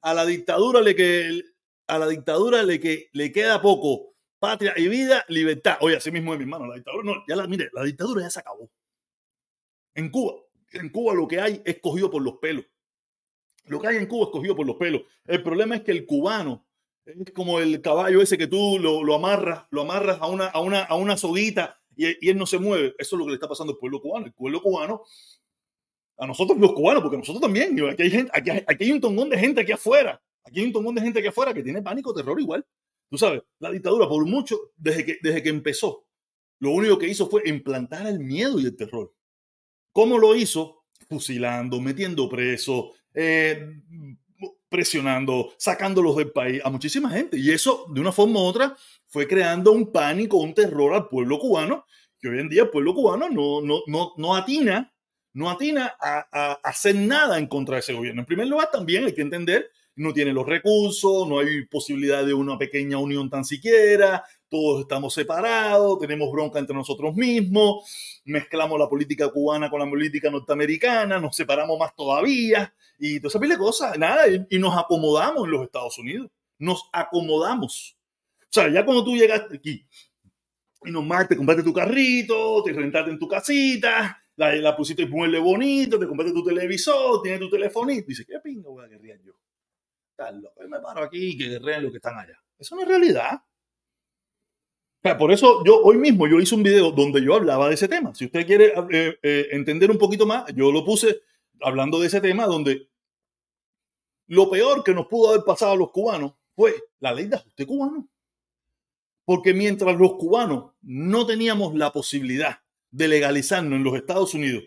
A 0.01 0.13
la 0.13 0.25
dictadura 0.25 0.81
le 0.81 0.95
que 0.95 1.43
a 1.87 1.97
la 1.97 2.07
dictadura 2.07 2.61
le 2.63 2.79
que 2.79 3.09
le 3.13 3.31
queda 3.31 3.61
poco. 3.61 4.13
Patria 4.37 4.73
y 4.77 4.87
vida, 4.87 5.25
libertad. 5.27 5.77
Oye, 5.81 5.97
así 5.97 6.11
mismo 6.11 6.33
es 6.33 6.39
mi 6.39 6.43
hermano. 6.43 6.67
La 6.67 6.75
dictadura, 6.75 7.03
no, 7.03 7.23
ya 7.27 7.35
la, 7.35 7.47
mire, 7.47 7.69
la 7.73 7.83
dictadura 7.83 8.21
ya 8.21 8.29
se 8.29 8.39
acabó. 8.39 8.69
En 9.95 10.09
Cuba, 10.09 10.35
en 10.71 10.89
Cuba 10.89 11.13
lo 11.13 11.27
que 11.27 11.41
hay 11.41 11.61
es 11.65 11.79
cogido 11.79 12.09
por 12.09 12.21
los 12.21 12.37
pelos. 12.37 12.65
Lo 13.69 13.79
que 13.79 13.87
hay 13.87 13.97
en 13.97 14.07
Cuba 14.07 14.25
es 14.25 14.31
cogido 14.31 14.55
por 14.55 14.65
los 14.65 14.75
pelos. 14.75 15.03
El 15.25 15.43
problema 15.43 15.75
es 15.75 15.81
que 15.83 15.91
el 15.91 16.05
cubano 16.05 16.65
es 17.05 17.31
como 17.31 17.59
el 17.59 17.81
caballo 17.81 18.21
ese 18.21 18.37
que 18.37 18.47
tú 18.47 18.77
lo, 18.79 19.03
lo 19.03 19.15
amarras, 19.15 19.65
lo 19.71 19.81
amarras 19.81 20.17
a 20.21 20.27
una, 20.27 20.47
a 20.47 20.59
una, 20.59 20.83
a 20.83 20.95
una 20.95 21.17
soguita 21.17 21.79
y, 21.95 22.07
y, 22.25 22.29
él 22.29 22.37
no 22.37 22.45
se 22.45 22.57
mueve. 22.57 22.95
Eso 22.97 23.15
es 23.15 23.19
lo 23.19 23.25
que 23.25 23.31
le 23.31 23.35
está 23.35 23.47
pasando 23.47 23.73
al 23.73 23.79
pueblo 23.79 24.01
cubano. 24.01 24.25
El 24.25 24.33
pueblo 24.33 24.61
cubano, 24.61 25.03
a 26.17 26.27
nosotros 26.27 26.57
los 26.57 26.73
cubanos, 26.73 27.01
porque 27.01 27.17
nosotros 27.17 27.41
también, 27.41 27.79
aquí 27.89 28.03
hay, 28.03 28.11
gente, 28.11 28.31
aquí, 28.33 28.49
aquí 28.49 28.83
hay 28.83 28.91
un 28.91 29.01
tongón 29.01 29.29
de 29.29 29.37
gente 29.37 29.61
aquí 29.61 29.71
afuera, 29.71 30.21
aquí 30.43 30.59
hay 30.59 30.65
un 30.65 30.73
tongón 30.73 30.95
de 30.95 31.01
gente 31.01 31.19
aquí 31.19 31.27
afuera 31.29 31.53
que 31.53 31.63
tiene 31.63 31.81
pánico, 31.81 32.13
terror 32.13 32.39
igual. 32.39 32.65
Tú 33.09 33.17
sabes, 33.17 33.41
la 33.59 33.71
dictadura, 33.71 34.07
por 34.07 34.25
mucho, 34.25 34.71
desde 34.75 35.05
que, 35.05 35.17
desde 35.21 35.41
que 35.41 35.49
empezó, 35.49 36.05
lo 36.59 36.71
único 36.71 36.97
que 36.97 37.07
hizo 37.07 37.29
fue 37.29 37.43
implantar 37.45 38.05
el 38.07 38.19
miedo 38.19 38.59
y 38.59 38.65
el 38.65 38.75
terror. 38.75 39.13
¿Cómo 39.93 40.17
lo 40.17 40.35
hizo? 40.35 40.83
Fusilando, 41.07 41.79
metiendo 41.79 42.27
preso, 42.29 42.93
eh, 43.13 43.81
presionando, 44.69 45.53
sacándolos 45.57 46.15
del 46.15 46.31
país 46.31 46.61
a 46.63 46.69
muchísima 46.69 47.09
gente. 47.09 47.37
Y 47.37 47.51
eso, 47.51 47.85
de 47.89 47.99
una 47.99 48.11
forma 48.11 48.39
u 48.39 48.43
otra, 48.43 48.75
fue 49.07 49.27
creando 49.27 49.71
un 49.71 49.91
pánico, 49.91 50.37
un 50.37 50.53
terror 50.53 50.93
al 50.93 51.07
pueblo 51.07 51.39
cubano, 51.39 51.85
que 52.19 52.29
hoy 52.29 52.39
en 52.39 52.49
día 52.49 52.63
el 52.63 52.69
pueblo 52.69 52.93
cubano 52.93 53.29
no, 53.29 53.61
no, 53.61 53.81
no, 53.87 54.13
no 54.17 54.35
atina, 54.35 54.93
no 55.33 55.49
atina 55.49 55.95
a, 55.99 56.27
a, 56.31 56.53
hacer 56.63 56.95
nada 56.95 57.39
en 57.39 57.47
contra 57.47 57.75
de 57.75 57.79
ese 57.79 57.93
gobierno. 57.93 58.21
En 58.21 58.27
primer 58.27 58.47
lugar, 58.47 58.69
también 58.71 59.05
hay 59.05 59.13
que 59.13 59.21
entender, 59.21 59.71
no 59.95 60.13
tiene 60.13 60.31
los 60.31 60.45
recursos, 60.45 61.27
no 61.27 61.39
hay 61.39 61.65
posibilidad 61.65 62.23
de 62.23 62.33
una 62.33 62.57
pequeña 62.57 62.97
unión 62.99 63.29
tan 63.29 63.43
siquiera, 63.43 64.23
todos 64.49 64.81
estamos 64.81 65.13
separados, 65.13 65.99
tenemos 65.99 66.31
bronca 66.31 66.59
entre 66.59 66.75
nosotros 66.75 67.15
mismos, 67.15 68.21
mezclamos 68.25 68.79
la 68.79 68.87
política 68.87 69.29
cubana 69.29 69.69
con 69.69 69.79
la 69.79 69.89
política 69.89 70.29
norteamericana, 70.29 71.19
nos 71.19 71.35
separamos 71.35 71.77
más 71.79 71.95
todavía 71.95 72.73
y 72.99 73.19
todo 73.19 73.29
ese 73.29 73.39
de 73.39 73.57
cosas, 73.57 73.97
nada, 73.97 74.25
y, 74.27 74.59
nos 74.59 74.77
acomodamos 74.77 75.45
en 75.45 75.51
los 75.51 75.63
Estados 75.63 75.97
Unidos, 75.97 76.29
nos 76.57 76.89
acomodamos. 76.91 77.97
O 78.41 78.47
sea, 78.49 78.69
ya 78.69 78.83
cuando 78.83 79.03
tú 79.03 79.15
llegaste 79.15 79.55
aquí 79.55 79.85
y 80.83 80.91
nomás 80.91 81.27
te 81.27 81.37
compraste 81.37 81.63
tu 81.63 81.73
carrito, 81.73 82.61
te 82.63 82.73
rentaste 82.73 83.11
en 83.11 83.19
tu 83.19 83.27
casita, 83.27 84.21
la, 84.35 84.55
la 84.55 84.75
pusiste 84.75 85.03
en 85.03 85.09
mueble 85.09 85.39
bonito, 85.39 85.97
te 85.97 86.07
compraste 86.07 86.33
tu 86.33 86.43
televisor, 86.43 87.21
tienes 87.21 87.39
tu 87.39 87.49
telefonito, 87.49 88.07
dices, 88.07 88.25
¿qué 88.25 88.39
pingo 88.39 88.71
voy 88.71 88.85
a 88.85 88.87
guerrear 88.87 89.19
yo? 89.21 89.33
Tal, 90.15 90.41
me 90.67 90.79
paro 90.81 91.03
aquí 91.03 91.29
y 91.31 91.37
que 91.37 91.47
guerreen 91.47 91.83
los 91.83 91.91
que 91.91 91.97
están 91.97 92.17
allá. 92.17 92.37
Eso 92.57 92.75
no 92.75 92.81
es 92.81 92.87
realidad. 92.87 93.41
por 95.17 95.31
eso 95.31 95.63
yo 95.65 95.81
hoy 95.81 95.97
mismo 95.97 96.27
yo 96.27 96.41
hice 96.41 96.55
un 96.55 96.63
video 96.63 96.91
donde 96.91 97.23
yo 97.23 97.35
hablaba 97.35 97.69
de 97.69 97.75
ese 97.75 97.87
tema. 97.87 98.13
Si 98.13 98.25
usted 98.25 98.45
quiere 98.45 98.73
eh, 98.91 99.17
eh, 99.23 99.47
entender 99.51 99.89
un 99.89 99.97
poquito 99.97 100.25
más, 100.25 100.53
yo 100.53 100.71
lo 100.73 100.83
puse 100.83 101.21
hablando 101.61 101.99
de 101.99 102.07
ese 102.07 102.21
tema 102.21 102.45
donde 102.45 102.88
lo 104.29 104.49
peor 104.49 104.83
que 104.83 104.93
nos 104.93 105.07
pudo 105.07 105.29
haber 105.29 105.43
pasado 105.43 105.73
a 105.73 105.75
los 105.75 105.91
cubanos 105.91 106.33
fue 106.55 106.73
la 106.99 107.13
ley 107.13 107.25
de 107.25 107.35
ajuste 107.35 107.65
cubano. 107.65 108.07
Porque 109.25 109.53
mientras 109.53 109.97
los 109.97 110.13
cubanos 110.13 110.71
no 110.81 111.25
teníamos 111.25 111.75
la 111.75 111.91
posibilidad 111.91 112.59
de 112.91 113.07
legalizarnos 113.07 113.77
en 113.77 113.83
los 113.83 113.95
Estados 113.95 114.33
Unidos 114.33 114.63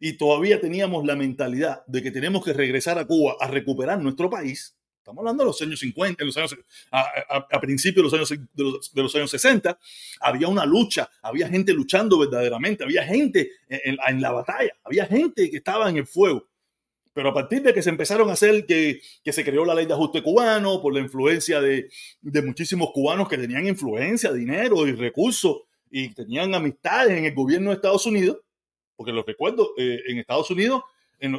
y 0.00 0.16
todavía 0.16 0.60
teníamos 0.60 1.04
la 1.06 1.16
mentalidad 1.16 1.84
de 1.86 2.02
que 2.02 2.10
tenemos 2.10 2.44
que 2.44 2.52
regresar 2.52 2.98
a 2.98 3.06
Cuba 3.06 3.36
a 3.40 3.48
recuperar 3.48 4.00
nuestro 4.00 4.28
país, 4.28 4.76
estamos 4.98 5.20
hablando 5.20 5.44
de 5.44 5.48
los 5.48 5.60
años 5.60 5.80
50, 5.80 6.24
los 6.24 6.36
años, 6.36 6.56
a, 6.90 7.60
principios 7.60 8.10
de 8.10 8.18
los, 8.18 8.32
años, 8.32 8.48
de 8.92 9.02
los, 9.02 9.14
años 9.14 9.30
60, 9.30 9.78
había 10.20 10.48
una 10.48 10.64
lucha, 10.64 11.10
había 11.20 11.46
gente 11.48 11.74
luchando 11.74 12.18
verdaderamente, 12.18 12.84
había 12.84 13.04
gente 13.04 13.50
en, 13.68 14.20
la 14.20 14.32
batalla, 14.32 14.72
había 14.82 15.04
gente 15.04 15.50
que 15.50 15.58
estaba 15.58 15.90
en 15.90 15.98
el 15.98 16.06
fuego. 16.06 16.48
Pero 17.14 17.30
a 17.30 17.34
partir 17.34 17.62
de 17.62 17.72
que 17.72 17.80
se 17.80 17.90
empezaron 17.90 18.28
a 18.28 18.32
hacer, 18.32 18.66
que, 18.66 19.00
que 19.22 19.32
se 19.32 19.44
creó 19.44 19.64
la 19.64 19.74
ley 19.74 19.86
de 19.86 19.94
ajuste 19.94 20.22
cubano, 20.22 20.82
por 20.82 20.92
la 20.92 21.00
influencia 21.00 21.60
de, 21.60 21.88
de 22.20 22.42
muchísimos 22.42 22.90
cubanos 22.92 23.28
que 23.28 23.38
tenían 23.38 23.66
influencia, 23.66 24.32
dinero 24.32 24.86
y 24.86 24.92
recursos 24.92 25.62
y 25.90 26.12
tenían 26.12 26.52
amistades 26.56 27.16
en 27.16 27.24
el 27.24 27.34
gobierno 27.34 27.70
de 27.70 27.76
Estados 27.76 28.04
Unidos, 28.04 28.38
porque 28.96 29.12
lo 29.12 29.22
recuerdo, 29.22 29.70
eh, 29.78 30.00
en 30.08 30.18
Estados 30.18 30.50
Unidos, 30.50 30.82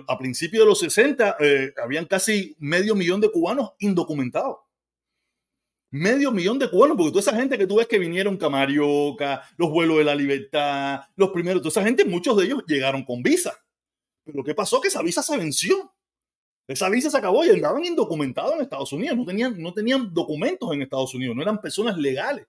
a 0.08 0.18
principios 0.18 0.64
de 0.64 0.70
los 0.70 0.80
60, 0.80 1.36
eh, 1.40 1.74
habían 1.84 2.06
casi 2.06 2.56
medio 2.58 2.96
millón 2.96 3.20
de 3.20 3.30
cubanos 3.30 3.74
indocumentados. 3.80 4.58
Medio 5.92 6.32
millón 6.32 6.58
de 6.58 6.70
cubanos, 6.70 6.96
porque 6.96 7.12
toda 7.12 7.22
esa 7.22 7.36
gente 7.36 7.58
que 7.58 7.68
tú 7.68 7.76
ves 7.76 7.88
que 7.88 8.00
vinieron 8.00 8.38
Camarioca, 8.38 9.44
los 9.58 9.70
vuelos 9.70 9.98
de 9.98 10.06
la 10.06 10.16
libertad, 10.16 11.02
los 11.18 11.32
primeros, 11.32 11.62
toda 11.62 11.72
esa 11.72 11.84
gente, 11.84 12.06
muchos 12.06 12.38
de 12.38 12.46
ellos 12.46 12.64
llegaron 12.66 13.04
con 13.04 13.22
visa. 13.22 13.65
Pero 14.26 14.44
¿qué 14.44 14.54
pasó? 14.54 14.82
Que 14.82 14.90
esa 14.90 15.02
visa 15.02 15.24
se 15.24 15.38
venció. 15.38 15.94
Esa 16.68 16.90
visa 16.90 17.10
se 17.10 17.18
acabó 17.18 17.46
y 17.46 17.52
andaban 17.52 17.86
indocumentados 17.86 18.56
en 18.56 18.62
Estados 18.62 18.92
Unidos. 18.92 19.18
No 19.18 19.26
tenían, 19.26 19.62
no 19.62 19.74
tenían 19.74 20.14
documentos 20.14 20.74
en 20.74 20.82
Estados 20.82 21.14
Unidos, 21.14 21.36
no 21.36 21.42
eran 21.42 21.62
personas 21.62 21.98
legales 21.98 22.48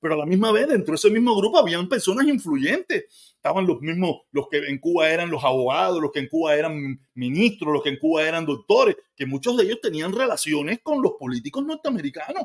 pero 0.00 0.14
a 0.14 0.16
la 0.16 0.26
misma 0.26 0.52
vez 0.52 0.68
dentro 0.68 0.92
de 0.92 0.96
ese 0.96 1.10
mismo 1.10 1.36
grupo 1.36 1.58
habían 1.58 1.88
personas 1.88 2.26
influyentes. 2.26 3.34
Estaban 3.34 3.66
los 3.66 3.80
mismos, 3.80 4.22
los 4.30 4.48
que 4.48 4.58
en 4.58 4.78
Cuba 4.78 5.10
eran 5.10 5.30
los 5.30 5.42
abogados, 5.44 6.00
los 6.00 6.12
que 6.12 6.20
en 6.20 6.28
Cuba 6.28 6.54
eran 6.54 7.00
ministros, 7.14 7.72
los 7.72 7.82
que 7.82 7.90
en 7.90 7.98
Cuba 7.98 8.26
eran 8.26 8.46
doctores, 8.46 8.96
que 9.16 9.26
muchos 9.26 9.56
de 9.56 9.64
ellos 9.64 9.80
tenían 9.82 10.12
relaciones 10.12 10.80
con 10.82 11.02
los 11.02 11.12
políticos 11.18 11.64
norteamericanos. 11.64 12.44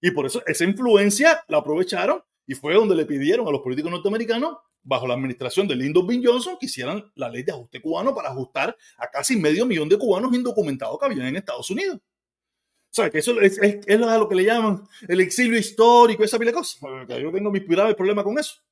Y 0.00 0.10
por 0.10 0.26
eso 0.26 0.42
esa 0.46 0.64
influencia 0.64 1.42
la 1.48 1.58
aprovecharon 1.58 2.22
y 2.46 2.54
fue 2.54 2.74
donde 2.74 2.94
le 2.94 3.06
pidieron 3.06 3.46
a 3.48 3.50
los 3.50 3.60
políticos 3.60 3.90
norteamericanos, 3.90 4.56
bajo 4.82 5.06
la 5.06 5.14
administración 5.14 5.66
de 5.66 5.76
Lyndon 5.76 6.06
B. 6.06 6.20
Johnson, 6.22 6.56
que 6.60 6.66
hicieran 6.66 7.10
la 7.14 7.30
ley 7.30 7.42
de 7.42 7.52
ajuste 7.52 7.80
cubano 7.80 8.14
para 8.14 8.30
ajustar 8.30 8.76
a 8.98 9.10
casi 9.10 9.36
medio 9.36 9.64
millón 9.64 9.88
de 9.88 9.98
cubanos 9.98 10.34
indocumentados 10.34 10.98
que 10.98 11.06
habían 11.06 11.26
en 11.26 11.36
Estados 11.36 11.70
Unidos. 11.70 11.96
O 11.96 12.94
sea, 12.94 13.10
que 13.10 13.18
eso 13.18 13.40
es, 13.40 13.58
es, 13.60 13.98
lo 13.98 14.28
que 14.28 14.34
le 14.36 14.44
llaman 14.44 14.84
el 15.08 15.20
exilio 15.20 15.58
histórico, 15.58 16.22
esa 16.22 16.38
pila 16.38 16.52
de. 16.52 17.22
Yo 17.22 17.32
tengo 17.32 17.50
mis 17.50 17.66
graves 17.66 17.96
problema 17.96 18.22
con 18.22 18.38
eso. 18.38 18.62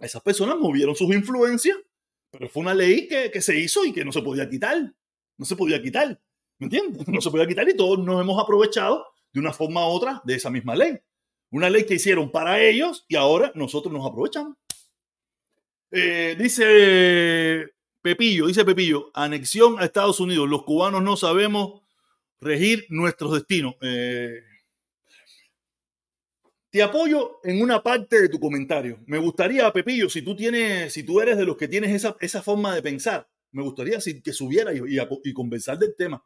Esas 0.00 0.20
personas 0.22 0.56
movieron 0.58 0.96
sus 0.96 1.14
influencias, 1.14 1.76
pero 2.30 2.48
fue 2.48 2.62
una 2.62 2.74
ley 2.74 3.06
que, 3.06 3.30
que 3.30 3.40
se 3.40 3.56
hizo 3.56 3.84
y 3.84 3.92
que 3.92 4.04
no 4.04 4.10
se 4.10 4.20
podía 4.20 4.48
quitar. 4.48 4.92
No 5.36 5.44
se 5.44 5.54
podía 5.54 5.80
quitar. 5.80 6.20
¿Me 6.58 6.66
entiendes? 6.66 7.06
No 7.06 7.20
se 7.20 7.30
podía 7.30 7.46
quitar 7.46 7.68
y 7.68 7.76
todos 7.76 7.98
nos 8.00 8.20
hemos 8.20 8.42
aprovechado 8.42 9.06
de 9.32 9.40
una 9.40 9.52
forma 9.52 9.86
u 9.86 9.90
otra 9.90 10.20
de 10.24 10.34
esa 10.34 10.50
misma 10.50 10.74
ley. 10.74 10.98
Una 11.54 11.70
ley 11.70 11.86
que 11.86 11.94
hicieron 11.94 12.32
para 12.32 12.60
ellos 12.60 13.04
y 13.06 13.14
ahora 13.14 13.52
nosotros 13.54 13.94
nos 13.94 14.04
aprovechamos. 14.04 14.56
Eh, 15.92 16.34
dice 16.36 17.68
Pepillo, 18.02 18.48
dice 18.48 18.64
Pepillo, 18.64 19.12
anexión 19.14 19.76
a 19.78 19.84
Estados 19.84 20.18
Unidos. 20.18 20.48
Los 20.48 20.64
cubanos 20.64 21.00
no 21.04 21.16
sabemos 21.16 21.82
regir 22.40 22.86
nuestros 22.88 23.34
destinos. 23.34 23.76
Eh, 23.82 24.42
te 26.70 26.82
apoyo 26.82 27.38
en 27.44 27.62
una 27.62 27.80
parte 27.84 28.20
de 28.20 28.28
tu 28.28 28.40
comentario. 28.40 28.98
Me 29.06 29.18
gustaría, 29.18 29.72
Pepillo, 29.72 30.08
si 30.10 30.22
tú 30.22 30.34
tienes, 30.34 30.92
si 30.92 31.04
tú 31.04 31.20
eres 31.20 31.36
de 31.36 31.44
los 31.44 31.56
que 31.56 31.68
tienes 31.68 31.92
esa, 31.92 32.16
esa 32.18 32.42
forma 32.42 32.74
de 32.74 32.82
pensar, 32.82 33.28
me 33.52 33.62
gustaría 33.62 34.00
que 34.00 34.32
subiera 34.32 34.74
y, 34.74 34.80
y, 34.88 35.32
conversar 35.32 35.78
del 35.78 35.94
tema. 35.94 36.20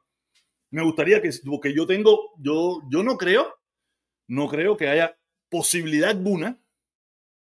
Me 0.70 0.82
gustaría 0.82 1.20
que, 1.20 1.28
porque 1.44 1.74
yo 1.74 1.86
tengo, 1.86 2.32
yo, 2.38 2.80
yo 2.90 3.02
no 3.02 3.18
creo, 3.18 3.58
no 4.26 4.48
creo 4.48 4.76
que 4.76 4.88
haya 4.88 5.17
posibilidad 5.48 6.10
alguna, 6.10 6.60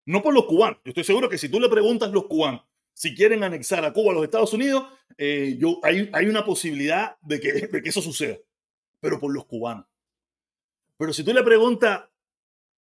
no 0.04 0.22
por 0.22 0.34
los 0.34 0.46
cubanos. 0.46 0.78
Yo 0.84 0.90
estoy 0.90 1.04
seguro 1.04 1.28
que 1.28 1.38
si 1.38 1.48
tú 1.48 1.60
le 1.60 1.68
preguntas 1.68 2.08
a 2.08 2.12
los 2.12 2.26
cubanos 2.26 2.62
si 2.94 3.14
quieren 3.14 3.42
anexar 3.42 3.84
a 3.84 3.92
Cuba 3.92 4.12
a 4.12 4.14
los 4.14 4.24
Estados 4.24 4.52
Unidos, 4.52 4.84
eh, 5.16 5.56
yo, 5.58 5.80
hay, 5.82 6.10
hay, 6.12 6.26
una 6.26 6.44
posibilidad 6.44 7.16
de 7.22 7.40
que, 7.40 7.52
de 7.52 7.82
que 7.82 7.88
eso 7.88 8.02
suceda 8.02 8.36
pero 9.02 9.18
por 9.18 9.34
los 9.34 9.44
cubanos. 9.46 9.84
Pero 10.96 11.12
si 11.12 11.24
tú 11.24 11.34
le 11.34 11.42
preguntas 11.42 12.04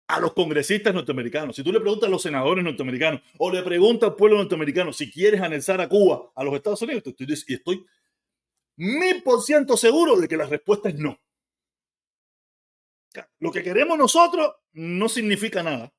a 0.06 0.20
los 0.20 0.34
congresistas 0.34 0.92
norteamericanos, 0.92 1.56
si 1.56 1.64
tú 1.64 1.72
le 1.72 1.80
preguntas 1.80 2.08
a 2.08 2.10
los 2.10 2.20
senadores 2.20 2.62
norteamericanos 2.62 3.22
o 3.38 3.50
le 3.50 3.62
preguntas 3.62 4.10
al 4.10 4.16
pueblo 4.16 4.36
norteamericano 4.36 4.92
si 4.92 5.10
quieres 5.10 5.40
anexar 5.40 5.80
a 5.80 5.88
Cuba 5.88 6.30
a 6.34 6.44
los 6.44 6.54
Estados 6.54 6.82
Unidos, 6.82 7.02
y 7.18 7.54
estoy 7.54 7.86
mil 8.76 9.22
por 9.22 9.40
ciento 9.40 9.78
seguro 9.78 10.16
de 10.16 10.28
que 10.28 10.36
la 10.36 10.44
respuesta 10.44 10.90
es 10.90 10.96
no. 10.96 11.18
Lo 13.38 13.50
que 13.50 13.62
queremos 13.62 13.98
nosotros 13.98 14.52
no 14.72 15.08
significa 15.08 15.62
nada. 15.62 15.92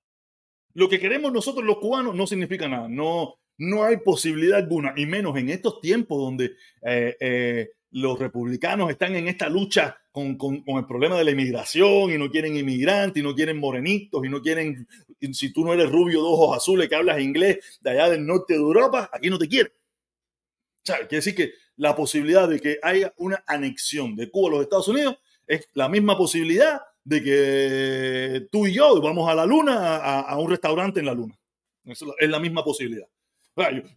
Lo 0.73 0.87
que 0.87 0.99
queremos 0.99 1.33
nosotros 1.33 1.65
los 1.65 1.77
cubanos 1.77 2.15
no 2.15 2.25
significa 2.25 2.67
nada. 2.67 2.87
No, 2.87 3.35
no 3.57 3.83
hay 3.83 3.97
posibilidad 3.97 4.59
alguna, 4.59 4.93
y 4.95 5.05
menos 5.05 5.37
en 5.37 5.49
estos 5.49 5.81
tiempos 5.81 6.17
donde 6.17 6.55
eh, 6.81 7.15
eh, 7.19 7.69
los 7.91 8.17
republicanos 8.17 8.89
están 8.89 9.15
en 9.15 9.27
esta 9.27 9.49
lucha 9.49 9.97
con, 10.11 10.37
el 10.65 10.85
problema 10.85 11.17
de 11.17 11.25
la 11.25 11.31
inmigración 11.31 12.11
y 12.11 12.17
no 12.17 12.29
quieren 12.29 12.55
inmigrantes 12.55 13.21
y 13.21 13.23
no 13.23 13.35
quieren 13.35 13.57
morenitos 13.57 14.25
y 14.25 14.29
no 14.29 14.41
quieren, 14.41 14.87
si 15.33 15.53
tú 15.53 15.63
no 15.63 15.73
eres 15.73 15.91
rubio 15.91 16.21
de 16.21 16.27
ojos 16.27 16.57
azules 16.57 16.89
que 16.89 16.95
hablas 16.95 17.19
inglés 17.19 17.79
de 17.81 17.91
allá 17.91 18.09
del 18.09 18.25
norte 18.25 18.53
de 18.53 18.59
Europa, 18.59 19.09
aquí 19.11 19.29
no 19.29 19.37
te 19.37 19.47
quieren. 19.47 19.71
O 19.73 20.85
sea, 20.85 20.97
quiere 20.99 21.17
decir 21.17 21.35
que 21.35 21.51
la 21.75 21.95
posibilidad 21.95 22.49
de 22.49 22.59
que 22.59 22.79
haya 22.81 23.13
una 23.17 23.43
anexión 23.45 24.15
de 24.15 24.29
Cuba 24.31 24.49
a 24.49 24.51
los 24.53 24.61
Estados 24.63 24.87
Unidos 24.87 25.17
es 25.45 25.67
la 25.73 25.89
misma 25.89 26.17
posibilidad 26.17 26.81
de 27.03 27.23
que 27.23 28.47
tú 28.51 28.67
y 28.67 28.73
yo 28.73 29.01
vamos 29.01 29.29
a 29.29 29.35
la 29.35 29.45
luna, 29.45 29.97
a, 29.97 30.37
un 30.37 30.49
restaurante 30.49 30.99
en 30.99 31.05
la 31.07 31.13
luna. 31.13 31.37
es 31.85 32.29
la 32.29 32.39
misma 32.39 32.63
posibilidad. 32.63 33.07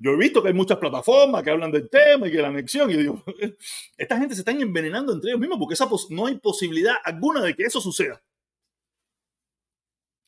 Yo, 0.00 0.12
he 0.12 0.16
visto 0.16 0.42
que 0.42 0.48
hay 0.48 0.54
muchas 0.54 0.78
plataformas 0.78 1.42
que 1.42 1.50
hablan 1.50 1.70
del 1.70 1.88
tema 1.88 2.26
y 2.26 2.32
que 2.32 2.42
la 2.42 2.48
anexión, 2.48 2.90
y 2.90 2.96
digo, 2.96 3.22
esta 3.96 4.18
gente 4.18 4.34
se 4.34 4.40
están 4.40 4.60
envenenando 4.60 5.12
entre 5.12 5.30
ellos 5.30 5.40
mismos 5.40 5.58
porque 5.58 5.74
esa 5.74 5.88
no 6.10 6.26
hay 6.26 6.38
posibilidad 6.38 6.96
alguna 7.04 7.40
de 7.40 7.54
que 7.54 7.62
eso 7.62 7.80
suceda. 7.80 8.22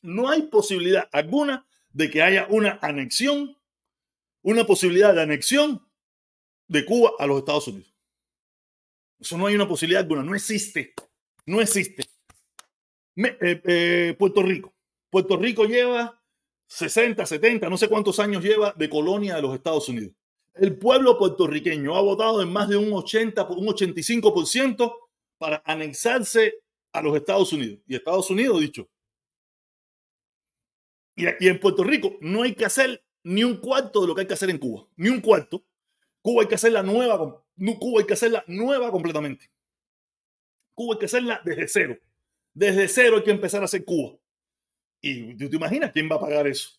No 0.01 0.29
hay 0.29 0.43
posibilidad 0.43 1.09
alguna 1.11 1.67
de 1.91 2.09
que 2.09 2.21
haya 2.21 2.47
una 2.49 2.79
anexión, 2.81 3.57
una 4.43 4.65
posibilidad 4.65 5.13
de 5.13 5.21
anexión 5.21 5.85
de 6.67 6.85
Cuba 6.85 7.11
a 7.19 7.27
los 7.27 7.39
Estados 7.39 7.67
Unidos. 7.67 7.93
Eso 9.19 9.37
no 9.37 9.47
hay 9.47 9.55
una 9.55 9.67
posibilidad 9.67 10.03
alguna, 10.03 10.23
no 10.23 10.35
existe, 10.35 10.93
no 11.45 11.59
existe. 11.59 12.03
Eh, 13.17 13.61
eh, 13.65 14.15
Puerto 14.17 14.43
Rico. 14.43 14.73
Puerto 15.09 15.37
Rico 15.37 15.65
lleva 15.65 16.21
60, 16.67 17.25
70, 17.25 17.69
no 17.69 17.77
sé 17.77 17.87
cuántos 17.87 18.19
años 18.19 18.43
lleva 18.43 18.73
de 18.77 18.89
colonia 18.89 19.35
de 19.35 19.41
los 19.41 19.55
Estados 19.55 19.89
Unidos. 19.89 20.13
El 20.53 20.77
pueblo 20.77 21.17
puertorriqueño 21.17 21.95
ha 21.95 22.01
votado 22.01 22.41
en 22.41 22.51
más 22.51 22.67
de 22.67 22.77
un 22.77 22.91
80, 22.91 23.47
un 23.49 23.67
85% 23.67 24.93
para 25.37 25.61
anexarse 25.65 26.61
a 26.91 27.01
los 27.01 27.15
Estados 27.15 27.53
Unidos. 27.53 27.79
Y 27.87 27.95
Estados 27.95 28.29
Unidos, 28.29 28.59
dicho. 28.59 28.89
Y 31.15 31.25
aquí 31.25 31.47
en 31.47 31.59
Puerto 31.59 31.83
Rico 31.83 32.17
no 32.21 32.43
hay 32.43 32.53
que 32.53 32.65
hacer 32.65 33.03
ni 33.23 33.43
un 33.43 33.57
cuarto 33.57 34.01
de 34.01 34.07
lo 34.07 34.15
que 34.15 34.21
hay 34.21 34.27
que 34.27 34.33
hacer 34.33 34.49
en 34.49 34.57
Cuba. 34.57 34.87
Ni 34.95 35.09
un 35.09 35.21
cuarto. 35.21 35.63
Cuba 36.21 36.43
hay 36.43 36.47
que 36.47 36.55
hacerla 36.55 36.83
nueva. 36.83 37.43
Cuba 37.79 38.01
hay 38.01 38.07
que 38.07 38.13
hacerla 38.13 38.43
nueva 38.47 38.91
completamente. 38.91 39.49
Cuba 40.73 40.95
hay 40.95 40.99
que 40.99 41.05
hacerla 41.05 41.41
desde 41.43 41.67
cero. 41.67 41.97
Desde 42.57 42.87
cero 42.87 43.17
hay 43.17 43.23
que 43.23 43.29
empezar 43.29 43.61
a 43.61 43.65
hacer 43.65 43.85
Cuba. 43.85 44.17
Y 44.99 45.37
tú 45.37 45.47
te 45.47 45.57
imaginas 45.57 45.91
quién 45.91 46.09
va 46.11 46.15
a 46.15 46.19
pagar 46.19 46.47
eso. 46.47 46.71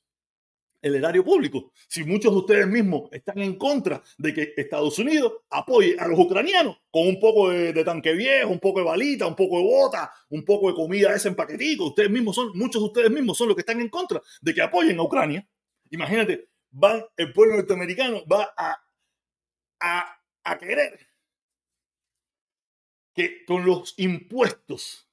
El 0.82 0.96
erario 0.96 1.24
público. 1.24 1.70
Si 1.86 2.02
muchos 2.02 2.32
de 2.32 2.38
ustedes 2.38 2.66
mismos 2.66 3.08
están 3.12 3.38
en 3.38 3.54
contra 3.54 4.02
de 4.16 4.34
que 4.34 4.54
Estados 4.56 4.98
Unidos 4.98 5.34
apoye 5.50 5.94
a 5.96 6.08
los 6.08 6.18
ucranianos 6.18 6.78
con 6.90 7.06
un 7.06 7.20
poco 7.20 7.50
de, 7.50 7.84
tanque 7.84 8.12
viejo, 8.14 8.50
un 8.50 8.58
poco 8.58 8.80
de 8.80 8.86
balita, 8.86 9.28
un 9.28 9.36
poco 9.36 9.58
de 9.58 9.62
bota, 9.62 10.12
un 10.30 10.44
poco 10.44 10.66
de 10.66 10.74
comida 10.74 11.14
ese 11.14 11.28
en 11.28 11.36
paquetico, 11.36 11.86
ustedes 11.86 12.10
mismos 12.10 12.34
son, 12.34 12.50
muchos 12.58 12.82
de 12.82 12.86
ustedes 12.86 13.10
mismos 13.12 13.38
son 13.38 13.46
los 13.46 13.54
que 13.54 13.62
están 13.62 13.80
en 13.80 13.88
contra 13.88 14.20
de 14.40 14.54
que 14.54 14.62
apoyen 14.62 14.98
a 14.98 15.04
Ucrania. 15.04 15.48
Imagínate, 15.90 16.48
el 17.16 17.32
pueblo 17.32 17.54
norteamericano 17.54 18.24
va 18.26 18.52
a, 18.56 18.84
a, 19.78 20.22
a 20.42 20.58
querer 20.58 20.98
que 23.14 23.44
con 23.44 23.64
los 23.64 23.94
impuestos 23.96 25.07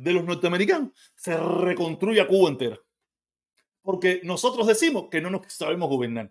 de 0.00 0.14
los 0.14 0.24
norteamericanos 0.24 0.90
se 1.14 1.36
reconstruye 1.36 2.20
a 2.20 2.26
Cuba 2.26 2.48
entera. 2.48 2.78
porque 3.82 4.20
nosotros 4.24 4.66
decimos 4.66 5.08
que 5.10 5.20
no 5.20 5.30
nos 5.30 5.42
sabemos 5.52 5.88
gobernar. 5.88 6.30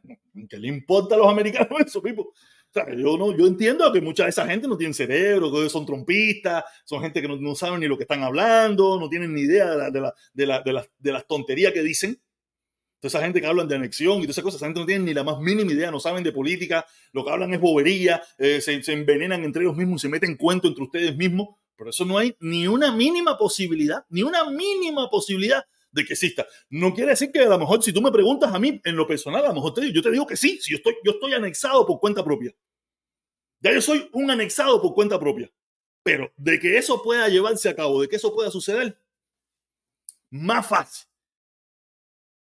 ¿Qué 0.50 0.58
le 0.58 0.68
importa 0.68 1.16
a 1.16 1.18
los 1.18 1.28
americanos 1.28 1.70
eso, 1.86 2.02
mismo? 2.02 2.24
O 2.24 2.34
sea, 2.72 2.88
yo, 2.96 3.18
no, 3.18 3.36
yo 3.36 3.48
entiendo 3.48 3.92
que 3.92 4.02
mucha 4.02 4.24
de 4.24 4.30
esa 4.30 4.46
gente 4.46 4.68
no 4.68 4.78
tiene 4.78 4.94
cerebro, 4.94 5.52
que 5.52 5.70
son 5.70 5.86
trompistas, 5.86 6.64
son 6.86 7.02
gente 7.02 7.22
que 7.22 7.28
no, 7.28 7.36
no 7.38 7.78
ni 7.78 7.88
lo 7.88 7.98
que 7.98 8.04
están 8.04 8.24
hablando, 8.24 9.00
no 9.00 9.10
tienen 9.10 9.34
ni 9.34 9.42
idea 9.42 9.72
de, 9.72 9.78
la, 9.78 9.92
de, 9.92 10.02
la, 10.02 10.14
de, 10.34 10.46
la, 10.46 10.62
de, 10.62 10.74
las, 10.74 10.90
de 10.98 11.12
las 11.12 11.28
tonterías 11.28 11.74
que 11.74 11.82
dicen. 11.82 12.20
Toda 13.00 13.10
esa 13.10 13.22
gente 13.22 13.40
que 13.40 13.48
hablan 13.48 13.68
de 13.68 13.76
anexión 13.76 14.18
y 14.18 14.22
todas 14.24 14.36
esas 14.36 14.44
cosas, 14.44 14.58
esa 14.60 14.68
gente 14.68 14.82
no 14.82 14.86
tiene 14.86 15.06
ni 15.06 15.14
la 15.14 15.24
más 15.24 15.40
mínima 15.40 15.72
idea, 15.72 15.90
no 15.90 16.00
saben 16.00 16.24
de 16.24 16.32
política, 16.32 16.86
lo 17.14 17.24
que 17.24 17.32
hablan 17.32 17.54
es 17.54 17.60
bobería, 17.60 18.22
eh, 18.38 18.62
se, 18.62 18.84
se, 18.84 18.94
envenenan 18.94 19.44
entre 19.44 19.64
ellos 19.64 19.76
mismos, 19.76 20.02
se 20.02 20.10
meten 20.10 20.36
cuento 20.36 20.68
entre 20.68 20.84
ustedes 20.84 21.16
mismos. 21.16 21.50
Por 21.80 21.88
eso 21.88 22.04
no 22.04 22.18
hay 22.18 22.36
ni 22.42 22.68
una 22.68 22.92
mínima 22.92 23.38
posibilidad, 23.38 24.06
ni 24.10 24.22
una 24.22 24.44
mínima 24.50 25.10
posibilidad 25.10 25.66
de 25.92 26.04
que 26.04 26.12
exista. 26.12 26.46
No 26.70 26.94
quiere 26.94 27.12
decir 27.12 27.32
que 27.32 27.40
a 27.40 27.48
lo 27.48 27.58
mejor 27.58 27.82
si 27.82 27.94
tú 27.94 28.02
me 28.02 28.12
preguntas 28.12 28.54
a 28.54 28.60
mí 28.60 28.82
en 28.84 28.98
lo 28.98 29.08
personal, 29.08 29.46
a 29.46 29.48
lo 29.48 29.54
mejor 29.54 29.74
te, 29.74 29.90
yo 29.94 30.02
te 30.02 30.12
digo 30.12 30.28
que 30.28 30.36
sí, 30.36 30.60
si 30.62 30.72
yo 30.72 30.78
estoy, 30.78 30.96
yo 31.06 31.14
estoy 31.14 31.34
anexado 31.36 31.86
por 31.88 32.02
cuenta 32.02 32.22
propia. 32.22 32.54
Ya 33.62 33.72
yo 33.72 33.82
soy 33.82 34.10
un 34.12 34.30
anexado 34.30 34.82
por 34.82 34.94
cuenta 34.94 35.18
propia. 35.18 35.50
Pero 36.04 36.34
de 36.36 36.60
que 36.60 36.78
eso 36.78 37.02
pueda 37.02 37.30
llevarse 37.30 37.70
a 37.70 37.76
cabo, 37.78 38.02
de 38.02 38.10
que 38.10 38.18
eso 38.18 38.36
pueda 38.36 38.52
suceder, 38.52 39.02
más 40.32 40.68
fácil. 40.68 41.08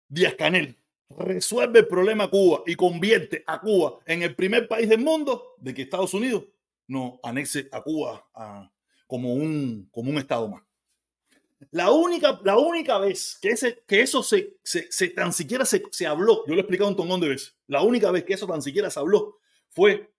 Díaz 0.06 0.34
Canel 0.34 0.76
resuelve 1.08 1.78
el 1.78 1.88
problema 1.88 2.28
Cuba 2.28 2.62
y 2.66 2.74
convierte 2.74 3.42
a 3.46 3.58
Cuba 3.58 4.00
en 4.04 4.22
el 4.22 4.34
primer 4.34 4.68
país 4.68 4.86
del 4.86 5.00
mundo 5.00 5.54
de 5.56 5.72
que 5.72 5.80
Estados 5.80 6.12
Unidos 6.12 6.44
no 6.88 7.18
anexe 7.22 7.70
a 7.72 7.82
Cuba 7.82 8.28
a, 8.34 8.70
como, 9.06 9.34
un, 9.34 9.88
como 9.90 10.10
un 10.10 10.18
estado 10.18 10.48
más. 10.48 10.62
La 11.70 11.90
única, 11.90 12.40
la 12.44 12.58
única 12.58 12.98
vez 12.98 13.38
que, 13.40 13.50
ese, 13.50 13.82
que 13.86 14.02
eso 14.02 14.22
se, 14.22 14.56
se, 14.62 14.90
se 14.90 15.08
tan 15.08 15.32
siquiera 15.32 15.64
se, 15.64 15.82
se, 15.90 16.06
habló, 16.06 16.44
yo 16.46 16.54
lo 16.54 16.56
he 16.56 16.60
explicado 16.60 16.90
un 16.90 16.96
tongón 16.96 17.20
de 17.20 17.28
veces, 17.28 17.56
la 17.66 17.82
única 17.82 18.10
vez 18.10 18.24
que 18.24 18.34
eso 18.34 18.46
tan 18.46 18.62
siquiera 18.62 18.90
se 18.90 19.00
habló 19.00 19.38
fue 19.70 20.12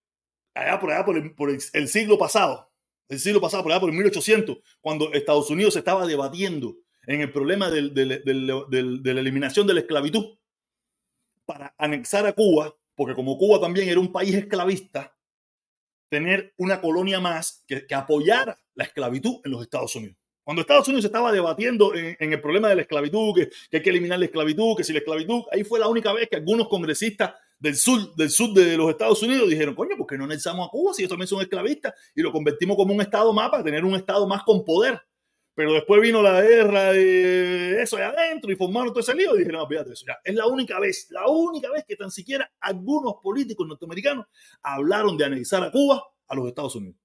allá 0.54 0.80
por 0.80 0.92
allá 0.92 1.06
por 1.06 1.18
el, 1.18 1.36
por 1.36 1.50
el, 1.50 1.60
el 1.74 1.88
siglo 1.88 2.18
pasado, 2.18 2.72
el 3.10 3.20
siglo 3.20 3.40
pasado, 3.40 3.64
por 3.64 3.72
allá 3.72 3.82
por 3.82 3.90
el 3.90 3.96
1800, 3.96 4.58
cuando 4.82 5.14
Estados 5.14 5.50
Unidos 5.50 5.76
estaba 5.76 6.08
debatiendo 6.08 6.78
en 7.06 7.22
el 7.22 7.32
problema 7.32 7.70
del, 7.70 7.94
del, 7.94 8.24
del, 8.24 9.04
de 9.04 9.14
la 9.14 9.22
eliminación 9.22 9.68
de 9.68 9.76
la 9.76 9.82
esclavitud 9.82 10.38
para 11.46 11.76
anexar 11.78 12.26
a 12.26 12.34
Cuba, 12.34 12.76
porque 12.96 13.14
como 13.14 13.38
Cuba 13.38 13.62
también 13.62 13.88
era 13.88 14.00
un 14.00 14.12
país 14.12 14.34
esclavista, 14.34 15.16
tener 16.10 16.54
una 16.58 16.82
colonia 16.82 17.20
más 17.20 17.64
que, 17.68 17.86
que 17.86 17.94
apoyara 17.94 18.60
la 18.76 18.84
esclavitud 18.84 19.42
en 19.44 19.52
los 19.52 19.62
Estados 19.62 19.96
Unidos. 19.96 20.18
Cuando 20.46 20.62
Estados 20.62 20.88
Unidos 20.88 21.06
estaba 21.06 21.32
debatiendo 21.32 21.96
en, 21.96 22.16
el 22.20 22.40
problema 22.40 22.70
de 22.70 22.76
la 22.76 22.84
esclavitud, 22.84 23.34
que, 23.34 23.50
hay 23.76 23.82
que 23.82 23.90
eliminar 23.90 24.20
la 24.20 24.26
esclavitud, 24.26 24.78
que 24.78 24.84
si 24.84 24.94
la 24.94 25.00
esclavitud, 25.00 25.42
ahí 25.52 25.64
fue 25.64 25.80
la 25.80 25.88
única 25.88 26.14
vez 26.14 26.30
que 26.30 26.36
algunos 26.36 26.68
congresistas 26.68 27.34
del 27.58 27.76
sur, 27.76 28.14
del 28.14 28.30
sur 28.30 28.54
de 28.54 28.78
los 28.78 28.92
Estados 28.92 29.24
Unidos 29.24 29.50
dijeron, 29.50 29.74
coño, 29.74 29.98
¿por 29.98 30.06
qué 30.06 30.20
no 30.20 30.26
anexamos 30.26 30.68
a 30.68 30.70
Cuba 30.70 30.94
si 30.94 31.02
ellos 31.02 31.10
también 31.10 31.28
son 31.28 31.42
esclavistas? 31.42 31.96
Y 32.14 32.22
lo 32.22 32.32
convertimos 32.32 32.78
como 32.78 32.94
un 32.94 33.02
estado 33.02 33.34
más 33.34 33.50
para 33.50 33.64
tener 33.64 33.84
un 33.84 33.96
estado 33.96 34.28
más 34.28 34.44
con 34.44 34.64
poder. 34.64 35.02
Pero 35.56 35.74
después 35.74 36.00
vino 36.00 36.22
la 36.22 36.40
guerra 36.40 36.92
de 36.92 37.82
eso 37.82 37.98
allá 37.98 38.10
adentro 38.10 38.52
y 38.52 38.56
formaron 38.56 38.90
todo 38.90 39.00
ese 39.00 39.16
lío 39.16 39.36
y 39.36 39.40
dijeron, 39.40 39.62
no, 39.62 39.68
fíjate 39.68 39.94
eso. 39.94 40.06
Ya. 40.06 40.20
Es 40.24 40.36
la 40.36 40.46
única 40.46 40.80
vez, 40.80 41.08
la 41.10 41.28
única 41.28 41.72
vez 41.72 41.86
que 41.88 41.96
tan 41.96 42.12
siquiera 42.12 42.54
algunos 42.60 43.16
políticos 43.24 43.66
norteamericanos 43.68 44.28
hablaron 44.62 45.18
de 45.18 45.26
anexar 45.26 45.64
a 45.64 45.72
Cuba 45.72 46.04
a 46.28 46.36
los 46.36 46.48
Estados 46.48 46.76
Unidos 46.76 47.05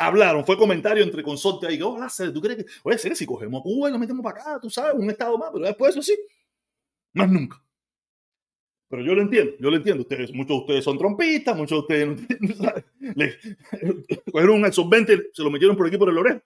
hablaron, 0.00 0.44
fue 0.44 0.56
comentario 0.56 1.04
entre 1.04 1.22
consortes 1.22 1.68
ahí, 1.68 1.80
hola, 1.80 2.10
¿tú 2.32 2.40
crees 2.40 2.64
que, 2.64 2.70
oye, 2.82 2.98
Cere, 2.98 3.14
si 3.14 3.26
cogemos 3.26 3.60
a 3.60 3.62
Cuba 3.62 3.88
y 3.88 3.92
lo 3.92 3.98
metemos 3.98 4.24
para 4.24 4.40
acá, 4.40 4.58
tú 4.60 4.70
sabes, 4.70 4.94
un 4.94 5.10
estado 5.10 5.36
más, 5.38 5.50
pero 5.52 5.66
después 5.66 5.90
eso 5.90 6.02
sí, 6.02 6.18
más 7.12 7.30
nunca. 7.30 7.62
Pero 8.88 9.02
yo 9.02 9.14
lo 9.14 9.22
entiendo, 9.22 9.52
yo 9.60 9.70
lo 9.70 9.76
entiendo. 9.76 10.02
Ustedes, 10.02 10.32
muchos 10.32 10.48
de 10.48 10.60
ustedes 10.62 10.84
son 10.84 10.98
trompistas, 10.98 11.56
muchos 11.56 11.78
de 11.78 11.80
ustedes 11.80 12.40
no 12.40 12.54
¿sabes? 12.56 12.84
Le, 12.98 13.38
cogieron 14.32 14.56
un 14.56 14.64
absorbente, 14.64 15.30
se 15.32 15.44
lo 15.44 15.50
metieron 15.50 15.76
por 15.76 15.86
aquí 15.86 15.96
por 15.96 16.08
el 16.08 16.18
orejo 16.18 16.40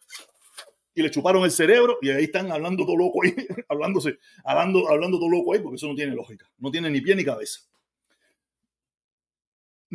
y 0.94 1.02
le 1.02 1.11
chuparon 1.11 1.42
el 1.42 1.50
cerebro 1.50 1.98
y 2.02 2.11
ahí 2.11 2.24
están 2.24 2.52
hablando 2.52 2.84
todo 2.84 2.96
loco 2.96 3.24
ahí, 3.24 3.34
hablándose, 3.68 4.18
hablando, 4.44 4.88
hablando 4.90 5.18
todo 5.18 5.30
loco 5.30 5.55
ahí, 5.55 5.61
porque 5.61 5.76
eso 5.76 5.88
no 5.88 5.94
tiene 5.94 6.14
lógica, 6.14 6.46
no 6.59 6.70
tiene 6.70 6.90
ni 6.90 7.00
pie 7.00 7.16
ni 7.16 7.24
cabeza 7.24 7.61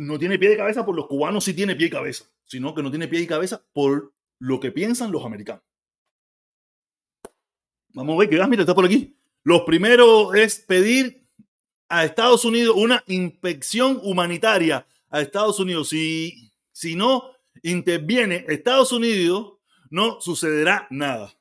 no 0.00 0.18
tiene 0.18 0.38
pie 0.38 0.48
de 0.48 0.56
cabeza 0.56 0.86
por 0.86 0.96
los 0.96 1.06
cubanos 1.06 1.44
sí 1.44 1.52
tiene 1.52 1.76
pie 1.76 1.88
y 1.88 1.90
cabeza, 1.90 2.24
sino 2.46 2.74
que 2.74 2.82
no 2.82 2.90
tiene 2.90 3.06
pie 3.06 3.20
y 3.20 3.26
cabeza 3.26 3.62
por 3.74 4.14
lo 4.38 4.58
que 4.58 4.72
piensan 4.72 5.12
los 5.12 5.24
americanos. 5.26 5.62
Vamos 7.92 8.14
a 8.14 8.18
ver 8.20 8.30
que, 8.30 8.40
ah, 8.40 8.46
mira, 8.46 8.62
está 8.62 8.74
por 8.74 8.86
aquí. 8.86 9.14
Lo 9.42 9.66
primero 9.66 10.32
es 10.32 10.60
pedir 10.60 11.26
a 11.88 12.04
Estados 12.04 12.46
Unidos 12.46 12.76
una 12.76 13.04
inspección 13.08 14.00
humanitaria 14.02 14.86
a 15.10 15.20
Estados 15.20 15.60
Unidos. 15.60 15.90
Si, 15.90 16.50
si 16.72 16.96
no 16.96 17.32
interviene 17.62 18.46
Estados 18.48 18.92
Unidos, 18.92 19.58
no 19.90 20.20
sucederá 20.20 20.86
nada. 20.90 21.34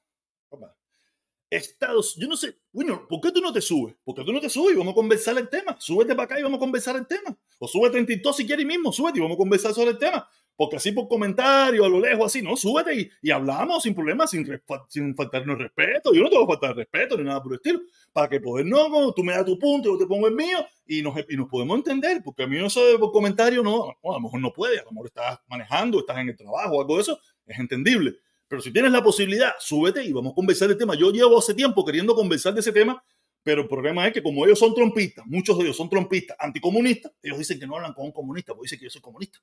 Estados, 1.49 2.15
yo 2.15 2.27
no 2.27 2.37
sé, 2.37 2.55
bueno, 2.71 3.07
¿por 3.07 3.19
qué 3.21 3.31
tú 3.31 3.41
no 3.41 3.51
te 3.51 3.61
subes? 3.61 3.95
¿Por 4.03 4.15
qué 4.15 4.23
tú 4.23 4.31
no 4.31 4.39
te 4.39 4.49
subes 4.49 4.75
y 4.75 4.77
vamos 4.77 4.91
a 4.91 4.95
conversar 4.95 5.37
el 5.37 5.49
tema? 5.49 5.75
Súbete 5.79 6.13
para 6.13 6.25
acá 6.25 6.39
y 6.39 6.43
vamos 6.43 6.57
a 6.57 6.59
conversar 6.59 6.95
el 6.95 7.07
tema. 7.07 7.35
O 7.57 7.67
súbete 7.67 7.97
en 7.97 8.05
TikTok 8.05 8.35
si 8.35 8.45
quieres 8.45 8.65
mismo, 8.65 8.91
súbete 8.91 9.17
y 9.17 9.21
vamos 9.21 9.35
a 9.35 9.39
conversar 9.39 9.73
sobre 9.73 9.91
el 9.91 9.97
tema. 9.97 10.27
Porque 10.55 10.75
así 10.75 10.91
por 10.91 11.07
comentario, 11.07 11.85
a 11.85 11.89
lo 11.89 12.01
lejos, 12.01 12.25
así, 12.25 12.41
no, 12.41 12.57
súbete 12.57 12.93
y, 12.93 13.09
y 13.21 13.31
hablamos 13.31 13.81
sin 13.81 13.95
problemas, 13.95 14.29
sin, 14.29 14.45
sin 14.89 15.15
faltarnos 15.15 15.57
respeto. 15.57 16.13
Yo 16.13 16.21
no 16.21 16.29
te 16.29 16.35
voy 16.35 16.43
a 16.43 16.47
faltar 16.47 16.75
respeto 16.75 17.17
ni 17.17 17.23
nada 17.23 17.41
por 17.41 17.53
el 17.53 17.55
estilo. 17.55 17.79
Para 18.11 18.27
que 18.27 18.41
poder, 18.41 18.65
no, 18.65 19.13
tú 19.13 19.23
me 19.23 19.31
das 19.31 19.45
tu 19.45 19.57
punto, 19.57 19.89
yo 19.89 19.97
te 19.97 20.05
pongo 20.05 20.27
el 20.27 20.35
mío 20.35 20.57
y 20.85 21.01
nos, 21.01 21.15
y 21.29 21.37
nos 21.37 21.47
podemos 21.47 21.77
entender. 21.77 22.21
Porque 22.23 22.43
a 22.43 22.47
mí 22.47 22.63
eso 22.63 22.85
de 22.85 22.99
por 22.99 23.11
comentario, 23.13 23.63
no, 23.63 23.95
no, 24.03 24.11
a 24.11 24.15
lo 24.15 24.19
mejor 24.19 24.41
no 24.41 24.51
puede, 24.51 24.79
a 24.79 24.83
lo 24.83 24.91
mejor 24.91 25.07
estás 25.07 25.39
manejando, 25.47 25.99
estás 25.99 26.17
en 26.17 26.27
el 26.27 26.35
trabajo, 26.35 26.81
algo 26.81 26.95
de 26.95 27.01
eso, 27.03 27.19
es 27.47 27.57
entendible. 27.57 28.17
Pero 28.49 28.63
si 28.63 28.73
tienes 28.73 28.91
la 28.91 29.03
posibilidad, 29.03 29.53
súbete 29.59 30.03
y 30.03 30.11
vamos 30.11 30.31
a 30.31 30.35
conversar 30.35 30.67
del 30.67 30.77
tema. 30.77 30.95
Yo 30.95 31.11
llevo 31.11 31.37
hace 31.37 31.53
tiempo 31.53 31.85
queriendo 31.85 32.15
conversar 32.15 32.53
de 32.53 32.61
ese 32.61 32.71
tema, 32.71 33.01
pero 33.43 33.61
el 33.61 33.67
problema 33.67 34.07
es 34.07 34.13
que 34.13 34.23
como 34.23 34.43
ellos 34.43 34.57
son 34.57 34.73
trompistas, 34.73 35.23
muchos 35.27 35.55
de 35.59 35.65
ellos 35.65 35.77
son 35.77 35.87
trompistas, 35.87 36.35
anticomunistas, 36.39 37.13
ellos 37.21 37.37
dicen 37.37 37.59
que 37.59 37.67
no 37.67 37.75
hablan 37.75 37.93
con 37.93 38.05
un 38.05 38.11
comunista, 38.11 38.53
porque 38.53 38.65
dicen 38.65 38.79
que 38.79 38.85
yo 38.85 38.89
soy 38.89 39.01
comunista. 39.01 39.37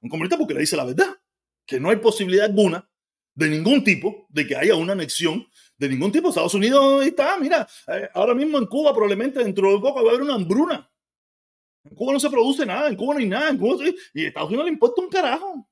Un 0.00 0.08
comunista 0.08 0.38
porque 0.38 0.54
le 0.54 0.60
dice 0.60 0.76
la 0.76 0.86
verdad, 0.86 1.14
que 1.66 1.78
no 1.78 1.90
hay 1.90 1.96
posibilidad 1.96 2.46
alguna 2.46 2.90
de 3.34 3.48
ningún 3.50 3.84
tipo 3.84 4.26
de 4.30 4.46
que 4.46 4.56
haya 4.56 4.74
una 4.74 4.94
anexión 4.94 5.46
de 5.76 5.88
ningún 5.90 6.10
tipo. 6.10 6.30
Estados 6.30 6.54
Unidos 6.54 7.06
está, 7.06 7.36
mira, 7.38 7.68
eh, 7.86 8.08
ahora 8.14 8.34
mismo 8.34 8.56
en 8.56 8.64
Cuba 8.64 8.94
probablemente 8.94 9.44
dentro 9.44 9.74
de 9.74 9.78
poco 9.78 10.02
va 10.02 10.10
a 10.10 10.14
haber 10.14 10.22
una 10.22 10.34
hambruna. 10.34 10.90
En 11.84 11.94
Cuba 11.94 12.14
no 12.14 12.20
se 12.20 12.30
produce 12.30 12.64
nada, 12.64 12.88
en 12.88 12.96
Cuba 12.96 13.14
no 13.14 13.20
hay 13.20 13.26
nada, 13.26 13.50
en 13.50 13.58
Cuba, 13.58 13.76
y 14.14 14.24
a 14.24 14.28
Estados 14.28 14.48
Unidos 14.48 14.64
le 14.64 14.72
importa 14.72 15.02
un 15.02 15.08
carajo. 15.10 15.67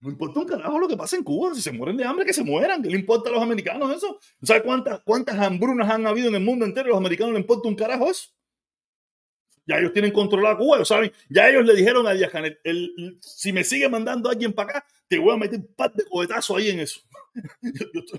No 0.00 0.10
importa 0.10 0.40
un 0.40 0.46
carajo 0.46 0.78
lo 0.78 0.88
que 0.88 0.96
pasa 0.96 1.16
en 1.16 1.22
Cuba. 1.22 1.54
Si 1.54 1.60
se 1.60 1.72
mueren 1.72 1.96
de 1.96 2.04
hambre, 2.04 2.24
que 2.24 2.32
se 2.32 2.42
mueran. 2.42 2.82
¿Qué 2.82 2.88
le 2.88 2.98
importa 2.98 3.28
a 3.28 3.32
los 3.32 3.42
americanos 3.42 3.94
eso? 3.94 4.18
¿Sabes 4.42 4.62
cuántas, 4.62 5.00
cuántas 5.00 5.38
hambrunas 5.38 5.90
han 5.90 6.06
habido 6.06 6.28
en 6.28 6.36
el 6.36 6.42
mundo 6.42 6.64
entero? 6.64 6.86
A 6.86 6.90
los 6.90 6.98
americanos 6.98 7.34
le 7.34 7.40
importa 7.40 7.68
un 7.68 7.74
carajo 7.74 8.10
eso. 8.10 8.30
Ya 9.66 9.78
ellos 9.78 9.92
tienen 9.92 10.10
controlada 10.10 10.56
Cuba, 10.56 10.84
¿saben? 10.84 11.12
Ya 11.28 11.48
ellos 11.48 11.64
le 11.64 11.74
dijeron 11.74 12.06
a 12.06 12.12
Díaz 12.12 12.32
el, 12.64 13.18
si 13.20 13.52
me 13.52 13.62
sigue 13.62 13.88
mandando 13.88 14.30
alguien 14.30 14.52
para 14.52 14.70
acá, 14.70 14.86
te 15.06 15.18
voy 15.18 15.34
a 15.34 15.36
meter 15.36 15.60
un 15.60 15.74
par 15.74 15.92
de 15.92 16.04
cohetazos 16.06 16.56
ahí 16.56 16.70
en 16.70 16.80
eso. 16.80 17.00
yo, 17.62 17.86
yo, 17.92 18.18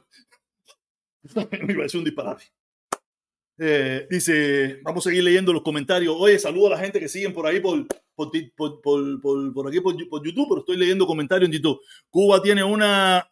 me 1.66 1.74
iba 1.74 1.82
a 1.82 1.84
decir 1.84 2.00
un 2.00 2.06
disparate. 2.06 2.46
Eh, 3.64 4.08
dice, 4.10 4.80
vamos 4.82 5.06
a 5.06 5.10
seguir 5.12 5.24
leyendo 5.24 5.54
los 5.54 5.62
comentarios. 5.62 6.16
Oye, 6.18 6.40
saludo 6.40 6.66
a 6.66 6.70
la 6.72 6.80
gente 6.80 7.00
que 7.00 7.08
siguen 7.08 7.32
por 7.32 7.46
ahí 7.46 7.60
por, 7.60 7.86
por, 8.16 9.68
aquí 9.68 9.80
por, 9.82 9.96
YouTube, 10.26 10.48
pero 10.50 10.62
estoy 10.62 10.78
leyendo 10.78 11.06
comentarios 11.06 11.48
en 11.48 11.54
YouTube. 11.54 11.80
Cuba 12.10 12.42
tiene 12.42 12.64
una, 12.64 13.30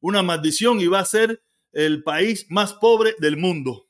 una 0.00 0.22
maldición 0.24 0.80
y 0.80 0.88
va 0.88 0.98
a 0.98 1.04
ser 1.04 1.40
el 1.70 2.02
país 2.02 2.44
más 2.50 2.74
pobre 2.74 3.14
del 3.20 3.36
mundo. 3.36 3.88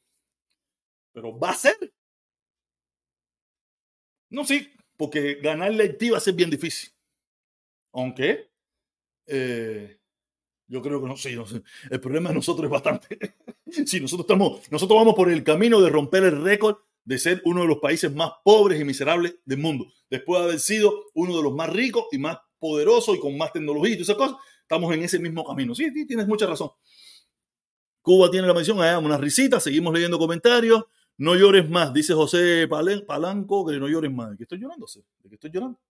Pero 1.14 1.38
va 1.38 1.52
a 1.52 1.54
ser. 1.54 1.94
No, 4.28 4.44
sí, 4.44 4.70
porque 4.98 5.36
ganar 5.36 5.72
la 5.72 5.84
Haití 5.84 6.10
va 6.10 6.18
a 6.18 6.20
ser 6.20 6.34
bien 6.34 6.50
difícil. 6.50 6.90
Aunque 7.94 8.50
eh, 9.26 9.98
yo 10.66 10.82
creo 10.82 11.00
que 11.00 11.08
no, 11.08 11.16
sí, 11.16 11.34
no 11.34 11.46
sé. 11.46 11.62
El 11.90 11.98
problema 11.98 12.28
de 12.28 12.34
nosotros 12.34 12.66
es 12.66 12.70
bastante. 12.70 13.18
sí, 13.86 14.00
nosotros 14.00 14.24
estamos, 14.24 14.70
nosotros 14.70 14.98
vamos 14.98 15.14
por 15.14 15.30
el 15.30 15.42
camino 15.42 15.80
de 15.80 15.90
romper 15.90 16.24
el 16.24 16.42
récord 16.42 16.76
de 17.04 17.18
ser 17.18 17.40
uno 17.44 17.62
de 17.62 17.68
los 17.68 17.78
países 17.78 18.12
más 18.12 18.32
pobres 18.44 18.80
y 18.80 18.84
miserables 18.84 19.36
del 19.44 19.58
mundo. 19.58 19.86
Después 20.10 20.40
de 20.40 20.44
haber 20.46 20.60
sido 20.60 21.04
uno 21.14 21.36
de 21.36 21.42
los 21.42 21.54
más 21.54 21.70
ricos 21.70 22.06
y 22.10 22.18
más 22.18 22.38
poderosos 22.58 23.16
y 23.16 23.20
con 23.20 23.36
más 23.36 23.52
tecnología 23.52 23.94
y 23.94 23.96
todas 23.96 24.08
esas 24.08 24.16
cosas, 24.16 24.36
estamos 24.62 24.92
en 24.92 25.02
ese 25.02 25.18
mismo 25.20 25.44
camino. 25.44 25.74
Sí, 25.74 25.88
sí 25.94 26.06
tienes 26.06 26.26
mucha 26.26 26.46
razón. 26.46 26.70
Cuba 28.02 28.30
tiene 28.30 28.46
la 28.46 28.54
mención, 28.54 28.80
allá 28.80 28.98
una 28.98 29.18
risita, 29.18 29.60
seguimos 29.60 29.94
leyendo 29.94 30.18
comentarios. 30.18 30.84
No 31.18 31.34
llores 31.34 31.68
más, 31.68 31.94
dice 31.94 32.12
José 32.12 32.68
Palanco, 32.68 33.66
que 33.66 33.78
no 33.78 33.88
llores 33.88 34.12
más. 34.12 34.30
¿De 34.30 34.36
qué 34.36 34.42
estoy 34.42 34.58
llorando? 34.58 34.86
¿De 35.22 35.28
qué 35.28 35.34
estoy 35.36 35.50
llorando? 35.50 35.80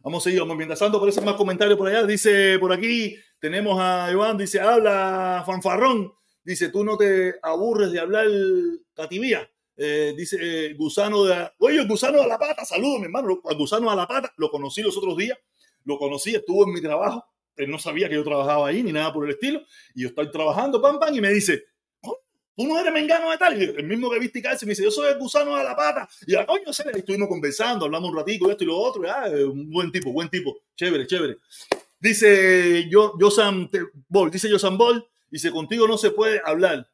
Vamos 0.00 0.22
a 0.22 0.24
seguir, 0.24 0.40
vamos 0.40 0.56
mientras 0.56 0.78
tanto 0.78 0.98
aparecen 0.98 1.24
más 1.24 1.34
comentarios 1.34 1.78
por 1.78 1.88
allá. 1.88 2.04
Dice 2.04 2.58
por 2.58 2.72
aquí, 2.72 3.16
tenemos 3.38 3.80
a 3.80 4.10
Iván, 4.12 4.36
dice, 4.36 4.60
habla 4.60 5.42
fanfarrón. 5.46 6.12
Dice, 6.44 6.68
tú 6.68 6.84
no 6.84 6.96
te 6.96 7.34
aburres 7.42 7.90
de 7.90 8.00
hablar 8.00 8.26
cativía. 8.94 9.50
Eh, 9.76 10.14
dice 10.16 10.36
eh, 10.40 10.74
Gusano 10.74 11.24
de... 11.24 11.50
Oye, 11.58 11.84
Gusano 11.86 12.20
de 12.20 12.28
la 12.28 12.38
Pata, 12.38 12.64
saludos, 12.64 12.98
mi 12.98 13.06
hermano. 13.06 13.40
Gusano 13.56 13.90
de 13.90 13.96
la 13.96 14.06
Pata, 14.06 14.32
lo 14.36 14.50
conocí 14.50 14.82
los 14.82 14.96
otros 14.96 15.16
días. 15.16 15.38
Lo 15.84 15.98
conocí, 15.98 16.34
estuvo 16.34 16.64
en 16.64 16.74
mi 16.74 16.80
trabajo. 16.80 17.24
Él 17.56 17.70
no 17.70 17.78
sabía 17.78 18.08
que 18.08 18.14
yo 18.14 18.24
trabajaba 18.24 18.68
ahí 18.68 18.82
ni 18.82 18.92
nada 18.92 19.12
por 19.12 19.24
el 19.24 19.32
estilo. 19.32 19.62
Y 19.94 20.02
yo 20.02 20.08
estoy 20.08 20.30
trabajando, 20.30 20.80
pam, 20.82 20.98
pam, 20.98 21.14
y 21.14 21.20
me 21.20 21.32
dice, 21.32 21.64
tú 22.56 22.66
no 22.66 22.78
eres 22.78 22.92
mengano 22.92 23.30
de 23.30 23.38
tal. 23.38 23.60
el 23.60 23.84
mismo 23.84 24.10
que 24.10 24.18
viste 24.18 24.38
y 24.38 24.64
me 24.64 24.70
dice, 24.70 24.84
yo 24.84 24.90
soy 24.90 25.12
el 25.12 25.18
gusano 25.18 25.56
de 25.56 25.64
la 25.64 25.76
pata. 25.76 26.08
Y 26.26 26.34
a 26.34 26.46
coño, 26.46 26.72
se 26.72 26.84
estuvimos 26.90 27.28
conversando, 27.28 27.84
hablando 27.84 28.08
un 28.08 28.16
ratico, 28.16 28.50
esto 28.50 28.64
y 28.64 28.66
lo 28.66 28.76
otro. 28.76 29.02
Ah, 29.08 29.26
un 29.28 29.70
buen 29.70 29.90
tipo, 29.92 30.12
buen 30.12 30.28
tipo. 30.28 30.56
Chévere, 30.76 31.06
chévere. 31.06 31.38
Dice 31.98 32.88
yo, 32.90 33.14
Josan 33.18 33.70
Ball, 34.08 34.30
dice 34.30 34.50
Josan 34.50 34.76
Ball, 34.76 35.06
dice, 35.30 35.50
contigo 35.50 35.86
no 35.86 35.98
se 35.98 36.10
puede 36.10 36.40
hablar. 36.44 36.90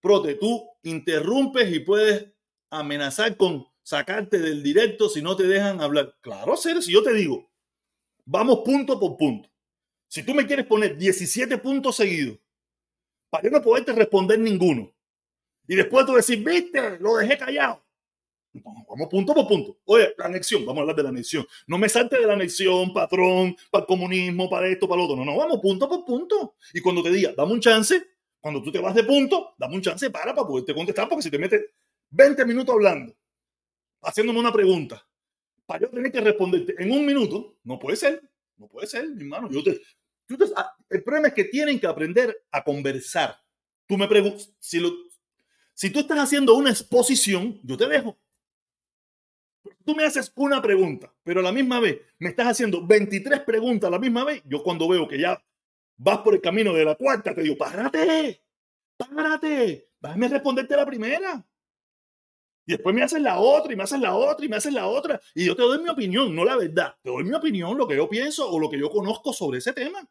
Prote, 0.00 0.34
tú 0.34 0.68
interrumpes 0.82 1.72
y 1.72 1.80
puedes 1.80 2.32
amenazar 2.70 3.36
con 3.36 3.66
sacarte 3.82 4.38
del 4.38 4.62
directo 4.62 5.08
si 5.08 5.22
no 5.22 5.36
te 5.36 5.44
dejan 5.44 5.80
hablar. 5.80 6.16
Claro, 6.20 6.56
ser, 6.56 6.82
si 6.82 6.92
yo 6.92 7.02
te 7.02 7.12
digo, 7.12 7.50
vamos 8.24 8.60
punto 8.64 8.98
por 8.98 9.16
punto. 9.16 9.48
Si 10.08 10.24
tú 10.24 10.34
me 10.34 10.46
quieres 10.46 10.66
poner 10.66 10.96
17 10.96 11.58
puntos 11.58 11.96
seguidos 11.96 12.38
para 13.30 13.44
yo 13.44 13.50
no 13.50 13.62
poderte 13.62 13.92
responder 13.92 14.38
ninguno. 14.38 14.92
Y 15.68 15.74
después 15.74 16.06
tú 16.06 16.14
decir, 16.14 16.44
viste, 16.44 16.98
lo 17.00 17.16
dejé 17.16 17.36
callado. 17.36 17.85
Vamos 18.64 19.08
punto 19.08 19.34
por 19.34 19.46
punto. 19.46 19.78
Oye, 19.84 20.14
la 20.16 20.26
anexión, 20.26 20.64
vamos 20.64 20.78
a 20.78 20.80
hablar 20.82 20.96
de 20.96 21.02
la 21.02 21.08
anexión. 21.10 21.46
No 21.66 21.78
me 21.78 21.88
salte 21.88 22.18
de 22.18 22.26
la 22.26 22.34
anexión, 22.34 22.92
patrón, 22.92 23.56
para 23.70 23.82
el 23.82 23.86
comunismo, 23.86 24.48
para 24.48 24.68
esto, 24.68 24.88
para 24.88 24.98
lo 24.98 25.04
otro. 25.04 25.16
No, 25.16 25.24
no, 25.24 25.36
vamos 25.36 25.60
punto 25.60 25.88
por 25.88 26.04
punto. 26.04 26.54
Y 26.72 26.80
cuando 26.80 27.02
te 27.02 27.10
diga, 27.10 27.32
dame 27.36 27.52
un 27.52 27.60
chance, 27.60 28.02
cuando 28.40 28.62
tú 28.62 28.70
te 28.70 28.78
vas 28.78 28.94
de 28.94 29.04
punto, 29.04 29.54
dame 29.58 29.76
un 29.76 29.82
chance 29.82 30.10
para 30.10 30.34
para 30.34 30.46
poderte 30.46 30.74
contestar, 30.74 31.08
porque 31.08 31.22
si 31.22 31.30
te 31.30 31.38
metes 31.38 31.60
20 32.10 32.44
minutos 32.44 32.74
hablando, 32.74 33.14
haciéndome 34.02 34.38
una 34.38 34.52
pregunta, 34.52 35.06
para 35.66 35.80
yo 35.80 35.90
tener 35.90 36.12
que 36.12 36.20
responderte 36.20 36.74
en 36.78 36.92
un 36.92 37.04
minuto, 37.04 37.56
no 37.64 37.78
puede 37.78 37.96
ser. 37.96 38.22
No 38.56 38.68
puede 38.68 38.86
ser, 38.86 39.06
mi 39.08 39.22
hermano. 39.22 39.50
Yo 39.50 39.62
te, 39.62 39.80
Ah, 40.56 40.74
el 40.90 41.02
problema 41.04 41.28
es 41.28 41.34
que 41.34 41.44
tienen 41.44 41.78
que 41.78 41.86
aprender 41.86 42.36
a 42.50 42.62
conversar. 42.64 43.36
Tú 43.86 43.96
me 43.96 44.08
preguntas, 44.08 44.52
si, 44.58 44.80
si 45.74 45.90
tú 45.90 46.00
estás 46.00 46.18
haciendo 46.18 46.54
una 46.54 46.70
exposición, 46.70 47.60
yo 47.62 47.76
te 47.76 47.86
dejo. 47.86 48.18
Tú 49.84 49.94
me 49.94 50.04
haces 50.04 50.32
una 50.36 50.60
pregunta, 50.60 51.12
pero 51.22 51.40
a 51.40 51.42
la 51.42 51.52
misma 51.52 51.80
vez 51.80 52.00
me 52.18 52.28
estás 52.28 52.48
haciendo 52.48 52.86
23 52.86 53.40
preguntas 53.40 53.88
a 53.88 53.90
la 53.90 53.98
misma 53.98 54.24
vez. 54.24 54.42
Yo 54.44 54.62
cuando 54.62 54.88
veo 54.88 55.06
que 55.06 55.18
ya 55.18 55.42
vas 55.96 56.18
por 56.18 56.34
el 56.34 56.40
camino 56.40 56.72
de 56.72 56.84
la 56.84 56.94
cuarta, 56.94 57.34
te 57.34 57.42
digo, 57.42 57.56
párate, 57.56 58.42
párate, 58.96 59.90
déjame 60.00 60.28
responderte 60.28 60.76
la 60.76 60.86
primera. 60.86 61.46
Y 62.66 62.72
después 62.72 62.94
me 62.94 63.02
haces 63.02 63.22
la 63.22 63.38
otra 63.38 63.72
y 63.72 63.76
me 63.76 63.84
haces 63.84 64.00
la 64.00 64.14
otra 64.16 64.44
y 64.44 64.48
me 64.48 64.56
haces 64.56 64.72
la 64.72 64.88
otra. 64.88 65.20
Y 65.34 65.46
yo 65.46 65.54
te 65.54 65.62
doy 65.62 65.80
mi 65.80 65.88
opinión, 65.88 66.34
no 66.34 66.44
la 66.44 66.56
verdad. 66.56 66.96
Te 67.00 67.10
doy 67.10 67.22
mi 67.22 67.32
opinión, 67.32 67.78
lo 67.78 67.86
que 67.86 67.96
yo 67.96 68.08
pienso 68.08 68.50
o 68.50 68.58
lo 68.58 68.68
que 68.68 68.78
yo 68.78 68.90
conozco 68.90 69.32
sobre 69.32 69.58
ese 69.58 69.72
tema. 69.72 70.06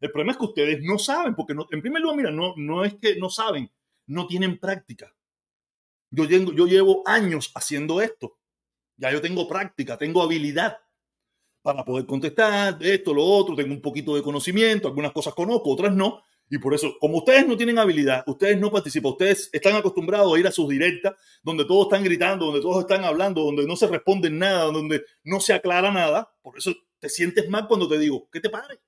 El 0.00 0.10
problema 0.10 0.32
es 0.32 0.38
que 0.38 0.44
ustedes 0.44 0.82
no 0.82 0.98
saben, 0.98 1.36
porque 1.36 1.54
en 1.70 1.80
primer 1.80 2.02
lugar, 2.02 2.16
mira, 2.16 2.30
no, 2.32 2.54
no 2.56 2.84
es 2.84 2.94
que 2.94 3.16
no 3.16 3.30
saben, 3.30 3.70
no 4.06 4.26
tienen 4.26 4.58
práctica. 4.58 5.14
Yo 6.10 6.26
llevo 6.26 7.02
años 7.06 7.52
haciendo 7.54 8.00
esto. 8.00 8.38
Ya 8.96 9.10
yo 9.10 9.20
tengo 9.20 9.48
práctica, 9.48 9.98
tengo 9.98 10.22
habilidad 10.22 10.78
para 11.62 11.84
poder 11.84 12.06
contestar 12.06 12.76
esto, 12.80 13.14
lo 13.14 13.24
otro, 13.24 13.56
tengo 13.56 13.72
un 13.72 13.80
poquito 13.80 14.14
de 14.14 14.22
conocimiento, 14.22 14.86
algunas 14.86 15.12
cosas 15.12 15.32
conozco, 15.34 15.70
otras 15.70 15.94
no, 15.94 16.22
y 16.50 16.58
por 16.58 16.74
eso, 16.74 16.96
como 17.00 17.18
ustedes 17.18 17.46
no 17.48 17.56
tienen 17.56 17.78
habilidad, 17.78 18.22
ustedes 18.26 18.60
no 18.60 18.70
participan, 18.70 19.12
ustedes 19.12 19.48
están 19.52 19.74
acostumbrados 19.76 20.34
a 20.34 20.38
ir 20.38 20.46
a 20.46 20.52
sus 20.52 20.68
directas, 20.68 21.14
donde 21.42 21.64
todos 21.64 21.86
están 21.86 22.04
gritando, 22.04 22.46
donde 22.46 22.60
todos 22.60 22.80
están 22.80 23.04
hablando, 23.04 23.42
donde 23.42 23.66
no 23.66 23.76
se 23.76 23.86
responde 23.86 24.28
nada, 24.30 24.64
donde 24.64 25.04
no 25.22 25.40
se 25.40 25.54
aclara 25.54 25.90
nada. 25.90 26.32
Por 26.42 26.58
eso 26.58 26.74
te 26.98 27.08
sientes 27.08 27.48
mal 27.48 27.66
cuando 27.66 27.88
te 27.88 27.98
digo, 27.98 28.28
¿qué 28.30 28.40
te 28.40 28.50
pare? 28.50 28.78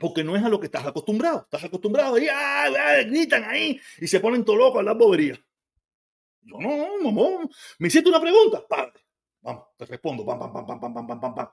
Porque 0.00 0.24
no 0.24 0.34
es 0.34 0.42
a 0.42 0.48
lo 0.48 0.58
que 0.58 0.66
estás 0.66 0.86
acostumbrado. 0.86 1.42
Estás 1.42 1.64
acostumbrado 1.64 2.18
ir, 2.18 2.30
¡ah, 2.30 2.66
ah 2.66 3.02
gritan 3.02 3.44
ahí 3.44 3.78
y 3.98 4.08
se 4.08 4.20
ponen 4.20 4.44
todo 4.44 4.56
locos 4.56 4.80
a 4.80 4.82
las 4.82 4.96
boberías. 4.96 5.38
Yo 6.46 6.58
no, 6.60 6.98
no. 7.02 7.50
¿Me 7.80 7.88
hiciste 7.88 8.08
una 8.08 8.20
pregunta? 8.20 8.64
Párate. 8.68 9.00
Vamos, 9.42 9.64
te 9.76 9.84
respondo. 9.84 10.24
Pam, 10.24 10.38
pam, 10.38 10.52
pam, 10.52 10.66
pam, 10.66 10.80
pam, 10.80 11.06
pam, 11.06 11.20
pam, 11.20 11.34
pam. 11.34 11.48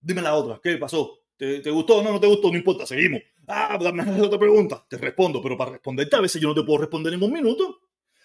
Dime 0.00 0.22
la 0.22 0.34
otra. 0.34 0.58
¿Qué 0.62 0.78
pasó? 0.78 1.18
¿Te, 1.36 1.70
gustó? 1.70 2.02
No, 2.02 2.12
no 2.12 2.20
te 2.20 2.26
gustó, 2.26 2.50
no 2.50 2.56
importa, 2.56 2.86
seguimos. 2.86 3.20
Ah, 3.46 3.78
dame 3.80 4.20
otra 4.20 4.38
pregunta. 4.38 4.84
Te 4.88 4.96
respondo, 4.96 5.42
pero 5.42 5.56
para 5.56 5.72
responderte 5.72 6.16
a 6.16 6.20
veces 6.20 6.40
yo 6.40 6.48
no 6.48 6.54
te 6.54 6.62
puedo 6.62 6.78
responder 6.78 7.12
en 7.12 7.22
un 7.22 7.32
minuto. 7.32 7.80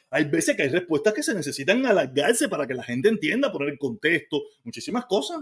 Hay 0.09 0.25
veces 0.25 0.55
que 0.55 0.63
hay 0.63 0.69
respuestas 0.69 1.13
que 1.13 1.23
se 1.23 1.33
necesitan 1.33 1.85
alargarse 1.85 2.47
para 2.47 2.65
que 2.65 2.73
la 2.73 2.83
gente 2.83 3.09
entienda, 3.09 3.51
poner 3.51 3.69
en 3.69 3.77
contexto, 3.77 4.41
muchísimas 4.63 5.05
cosas. 5.05 5.39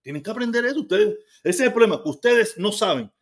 Tienen 0.00 0.22
que 0.22 0.30
aprender 0.30 0.64
eso 0.64 0.80
ustedes. 0.80 1.16
Ese 1.42 1.62
es 1.62 1.66
el 1.68 1.72
problema, 1.72 2.02
que 2.02 2.08
ustedes 2.08 2.56
no 2.58 2.72
saben. 2.72 3.12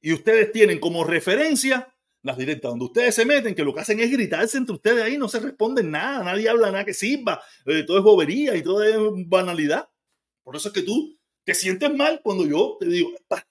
Y 0.00 0.12
ustedes 0.12 0.52
tienen 0.52 0.78
como 0.78 1.02
referencia 1.02 1.92
las 2.22 2.36
directas 2.36 2.70
donde 2.70 2.86
ustedes 2.86 3.14
se 3.14 3.24
meten, 3.24 3.54
que 3.54 3.64
lo 3.64 3.72
que 3.74 3.80
hacen 3.80 4.00
es 4.00 4.10
gritarse 4.10 4.58
entre 4.58 4.74
ustedes 4.74 5.02
ahí, 5.02 5.16
no 5.18 5.28
se 5.28 5.40
responden 5.40 5.90
nada, 5.90 6.24
nadie 6.24 6.48
habla 6.48 6.70
nada 6.70 6.84
que 6.84 6.94
sirva, 6.94 7.40
eh, 7.66 7.84
todo 7.84 7.98
es 7.98 8.04
bobería 8.04 8.56
y 8.56 8.62
todo 8.62 8.82
es 8.82 8.96
banalidad. 9.26 9.88
Por 10.42 10.56
eso 10.56 10.68
es 10.68 10.74
que 10.74 10.82
tú 10.82 11.18
te 11.44 11.54
sientes 11.54 11.94
mal 11.94 12.20
cuando 12.22 12.46
yo 12.46 12.76
te 12.80 12.86
digo, 12.86 13.10
para. 13.28 13.46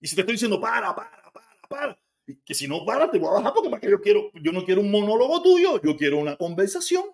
Y 0.00 0.06
si 0.06 0.14
te 0.14 0.22
estoy 0.22 0.34
diciendo, 0.34 0.60
para, 0.60 0.94
para, 0.94 1.30
para, 1.32 1.60
para. 1.68 2.00
Y 2.26 2.36
que 2.36 2.54
si 2.54 2.68
no 2.68 2.84
para, 2.84 3.10
te 3.10 3.18
voy 3.18 3.28
a 3.28 3.32
bajar 3.32 3.52
porque 3.54 3.68
más 3.68 3.80
que 3.80 3.90
yo 3.90 4.00
quiero, 4.00 4.30
yo 4.34 4.52
no 4.52 4.64
quiero 4.64 4.80
un 4.80 4.90
monólogo 4.90 5.42
tuyo, 5.42 5.80
yo 5.82 5.96
quiero 5.96 6.18
una 6.18 6.36
conversación. 6.36 7.04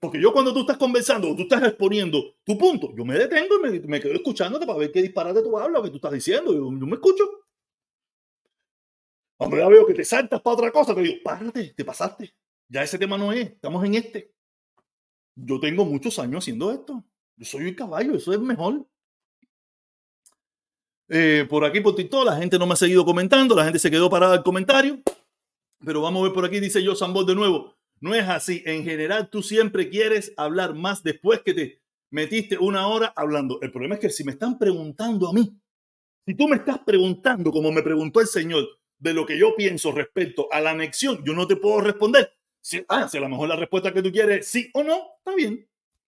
Porque 0.00 0.20
yo 0.20 0.32
cuando 0.32 0.54
tú 0.54 0.60
estás 0.60 0.76
conversando 0.76 1.30
o 1.30 1.34
tú 1.34 1.42
estás 1.42 1.62
exponiendo 1.64 2.36
tu 2.44 2.56
punto, 2.56 2.94
yo 2.96 3.04
me 3.04 3.18
detengo 3.18 3.56
y 3.66 3.80
me, 3.80 4.00
quedo 4.00 4.14
escuchándote 4.14 4.64
para 4.64 4.78
ver 4.78 4.92
qué 4.92 5.02
disparate 5.02 5.42
tú 5.42 5.58
hablas, 5.58 5.80
lo 5.80 5.82
que 5.82 5.90
tú 5.90 5.96
estás 5.96 6.12
diciendo. 6.12 6.54
Yo 6.54 6.70
me 6.70 6.94
escucho. 6.94 7.24
Cuando 9.38 9.56
ya 9.56 9.68
veo 9.68 9.86
que 9.86 9.94
te 9.94 10.04
saltas 10.04 10.42
para 10.42 10.54
otra 10.54 10.72
cosa, 10.72 10.94
te 10.96 11.00
digo, 11.00 11.22
párate, 11.22 11.72
te 11.72 11.84
pasaste. 11.84 12.34
Ya 12.68 12.82
ese 12.82 12.98
tema 12.98 13.16
no 13.16 13.32
es, 13.32 13.52
estamos 13.52 13.84
en 13.84 13.94
este. 13.94 14.34
Yo 15.36 15.60
tengo 15.60 15.84
muchos 15.84 16.18
años 16.18 16.42
haciendo 16.42 16.72
esto. 16.72 17.04
Yo 17.36 17.44
soy 17.44 17.68
el 17.68 17.76
caballo, 17.76 18.16
eso 18.16 18.32
es 18.32 18.40
mejor. 18.40 18.84
Eh, 21.08 21.46
por 21.48 21.64
aquí, 21.64 21.80
por 21.80 21.94
TikTok, 21.94 22.26
la 22.26 22.36
gente 22.36 22.58
no 22.58 22.66
me 22.66 22.72
ha 22.72 22.76
seguido 22.76 23.04
comentando, 23.04 23.54
la 23.54 23.64
gente 23.64 23.78
se 23.78 23.92
quedó 23.92 24.10
parada 24.10 24.34
el 24.34 24.42
comentario. 24.42 25.00
Pero 25.84 26.02
vamos 26.02 26.20
a 26.20 26.24
ver 26.24 26.32
por 26.32 26.44
aquí, 26.44 26.58
dice 26.58 26.82
yo 26.82 26.96
Sambol 26.96 27.24
de 27.24 27.36
nuevo. 27.36 27.76
No 28.00 28.16
es 28.16 28.28
así. 28.28 28.64
En 28.66 28.82
general, 28.82 29.30
tú 29.30 29.42
siempre 29.42 29.88
quieres 29.88 30.34
hablar 30.36 30.74
más 30.74 31.04
después 31.04 31.42
que 31.44 31.54
te 31.54 31.82
metiste 32.10 32.58
una 32.58 32.88
hora 32.88 33.12
hablando. 33.14 33.60
El 33.62 33.70
problema 33.70 33.94
es 33.94 34.00
que 34.00 34.10
si 34.10 34.24
me 34.24 34.32
están 34.32 34.58
preguntando 34.58 35.28
a 35.28 35.32
mí, 35.32 35.56
si 36.26 36.34
tú 36.34 36.48
me 36.48 36.56
estás 36.56 36.80
preguntando, 36.80 37.52
como 37.52 37.70
me 37.70 37.82
preguntó 37.82 38.20
el 38.20 38.26
Señor, 38.26 38.66
de 38.98 39.14
lo 39.14 39.26
que 39.26 39.38
yo 39.38 39.54
pienso 39.56 39.92
respecto 39.92 40.48
a 40.52 40.60
la 40.60 40.70
anexión, 40.70 41.22
yo 41.24 41.34
no 41.34 41.46
te 41.46 41.56
puedo 41.56 41.80
responder. 41.80 42.32
Si, 42.60 42.84
ah, 42.88 43.08
si 43.08 43.18
a 43.18 43.20
lo 43.20 43.28
mejor 43.28 43.48
la 43.48 43.56
respuesta 43.56 43.92
que 43.92 44.02
tú 44.02 44.10
quieres 44.10 44.46
sí 44.48 44.70
o 44.74 44.82
no, 44.82 45.14
está 45.18 45.34
bien 45.34 45.68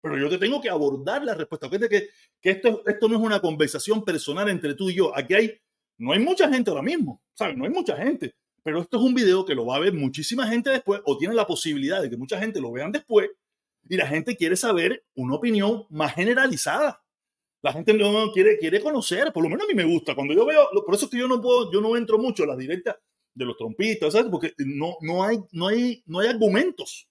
pero 0.09 0.19
yo 0.19 0.29
te 0.29 0.39
tengo 0.39 0.61
que 0.61 0.71
abordar 0.71 1.25
la 1.25 1.35
respuesta. 1.35 1.69
Fíjate 1.69 1.89
que, 1.89 2.09
que 2.41 2.51
esto, 2.51 2.83
esto 2.87 3.09
no 3.09 3.17
es 3.17 3.21
una 3.21 3.41
conversación 3.41 4.05
personal 4.05 4.49
entre 4.49 4.75
tú 4.75 4.89
y 4.89 4.95
yo. 4.95 5.17
Aquí 5.17 5.35
hay, 5.35 5.61
no 5.99 6.13
hay 6.13 6.21
mucha 6.21 6.49
gente 6.49 6.71
ahora 6.71 6.83
mismo, 6.83 7.21
¿sabes? 7.35 7.57
No 7.57 7.65
hay 7.65 7.71
mucha 7.71 7.97
gente. 7.97 8.35
Pero 8.63 8.81
esto 8.81 8.99
es 8.99 9.03
un 9.03 9.15
video 9.15 9.45
que 9.45 9.55
lo 9.55 9.67
va 9.67 9.77
a 9.77 9.81
ver 9.81 9.93
muchísima 9.93 10.47
gente 10.47 10.71
después 10.71 11.01
o 11.05 11.19
tiene 11.19 11.35
la 11.35 11.47
posibilidad 11.47 12.01
de 12.01 12.11
que 12.11 12.17
mucha 12.17 12.39
gente 12.39 12.61
lo 12.61 12.73
vean 12.73 12.93
después 12.93 13.31
y 13.89 13.97
la 13.97 14.07
gente 14.07 14.37
quiere 14.37 14.57
saber 14.57 15.05
una 15.15 15.35
opinión 15.35 15.87
más 15.91 16.15
generalizada. 16.15 17.03
La 17.67 17.73
gente 17.73 17.93
no 17.95 18.31
quiere, 18.33 18.59
quiere 18.59 18.81
conocer, 18.81 19.33
por 19.33 19.43
lo 19.43 19.49
menos 19.49 19.65
a 19.65 19.69
mí 19.69 19.75
me 19.75 19.85
gusta. 19.85 20.15
Cuando 20.15 20.35
yo 20.35 20.47
veo, 20.47 20.69
por 20.85 20.95
eso 20.95 21.07
es 21.07 21.11
que 21.11 21.19
yo 21.19 21.27
no 21.27 21.41
puedo, 21.41 21.73
yo 21.73 21.81
no 21.81 21.97
entro 21.97 22.19
mucho 22.19 22.45
a 22.45 22.47
las 22.47 22.59
directas 22.59 22.97
de 23.35 23.45
los 23.45 23.57
trompistas, 23.57 24.13
¿sabes? 24.13 24.31
Porque 24.31 24.53
no, 24.59 24.97
no, 25.01 25.25
hay, 25.25 25.39
no, 25.53 25.69
hay, 25.69 26.03
no 26.07 26.21
hay 26.21 26.29
argumentos 26.29 27.09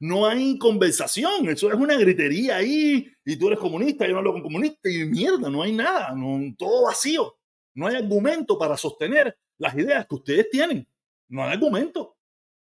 no 0.00 0.26
hay 0.26 0.58
conversación, 0.58 1.48
eso 1.48 1.68
es 1.68 1.74
una 1.74 1.96
gritería 1.96 2.56
ahí, 2.56 3.10
y 3.24 3.36
tú 3.36 3.48
eres 3.48 3.58
comunista, 3.58 4.06
yo 4.06 4.12
no 4.12 4.18
hablo 4.18 4.32
con 4.32 4.42
comunista, 4.42 4.88
y 4.88 5.04
mierda, 5.04 5.50
no 5.50 5.62
hay 5.62 5.72
nada, 5.72 6.14
no, 6.14 6.54
todo 6.56 6.84
vacío. 6.84 7.36
No 7.74 7.86
hay 7.86 7.96
argumento 7.96 8.58
para 8.58 8.76
sostener 8.76 9.36
las 9.58 9.74
ideas 9.74 10.06
que 10.06 10.14
ustedes 10.14 10.50
tienen. 10.50 10.86
No 11.28 11.44
hay 11.44 11.52
argumento. 11.52 12.16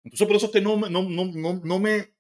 Entonces, 0.05 0.27
por 0.27 0.37
eso 0.37 0.47
es 0.47 0.53
que 0.53 0.61
no, 0.61 0.77
no, 0.77 1.03
no, 1.03 1.61
no 1.65 1.79
me... 1.79 2.15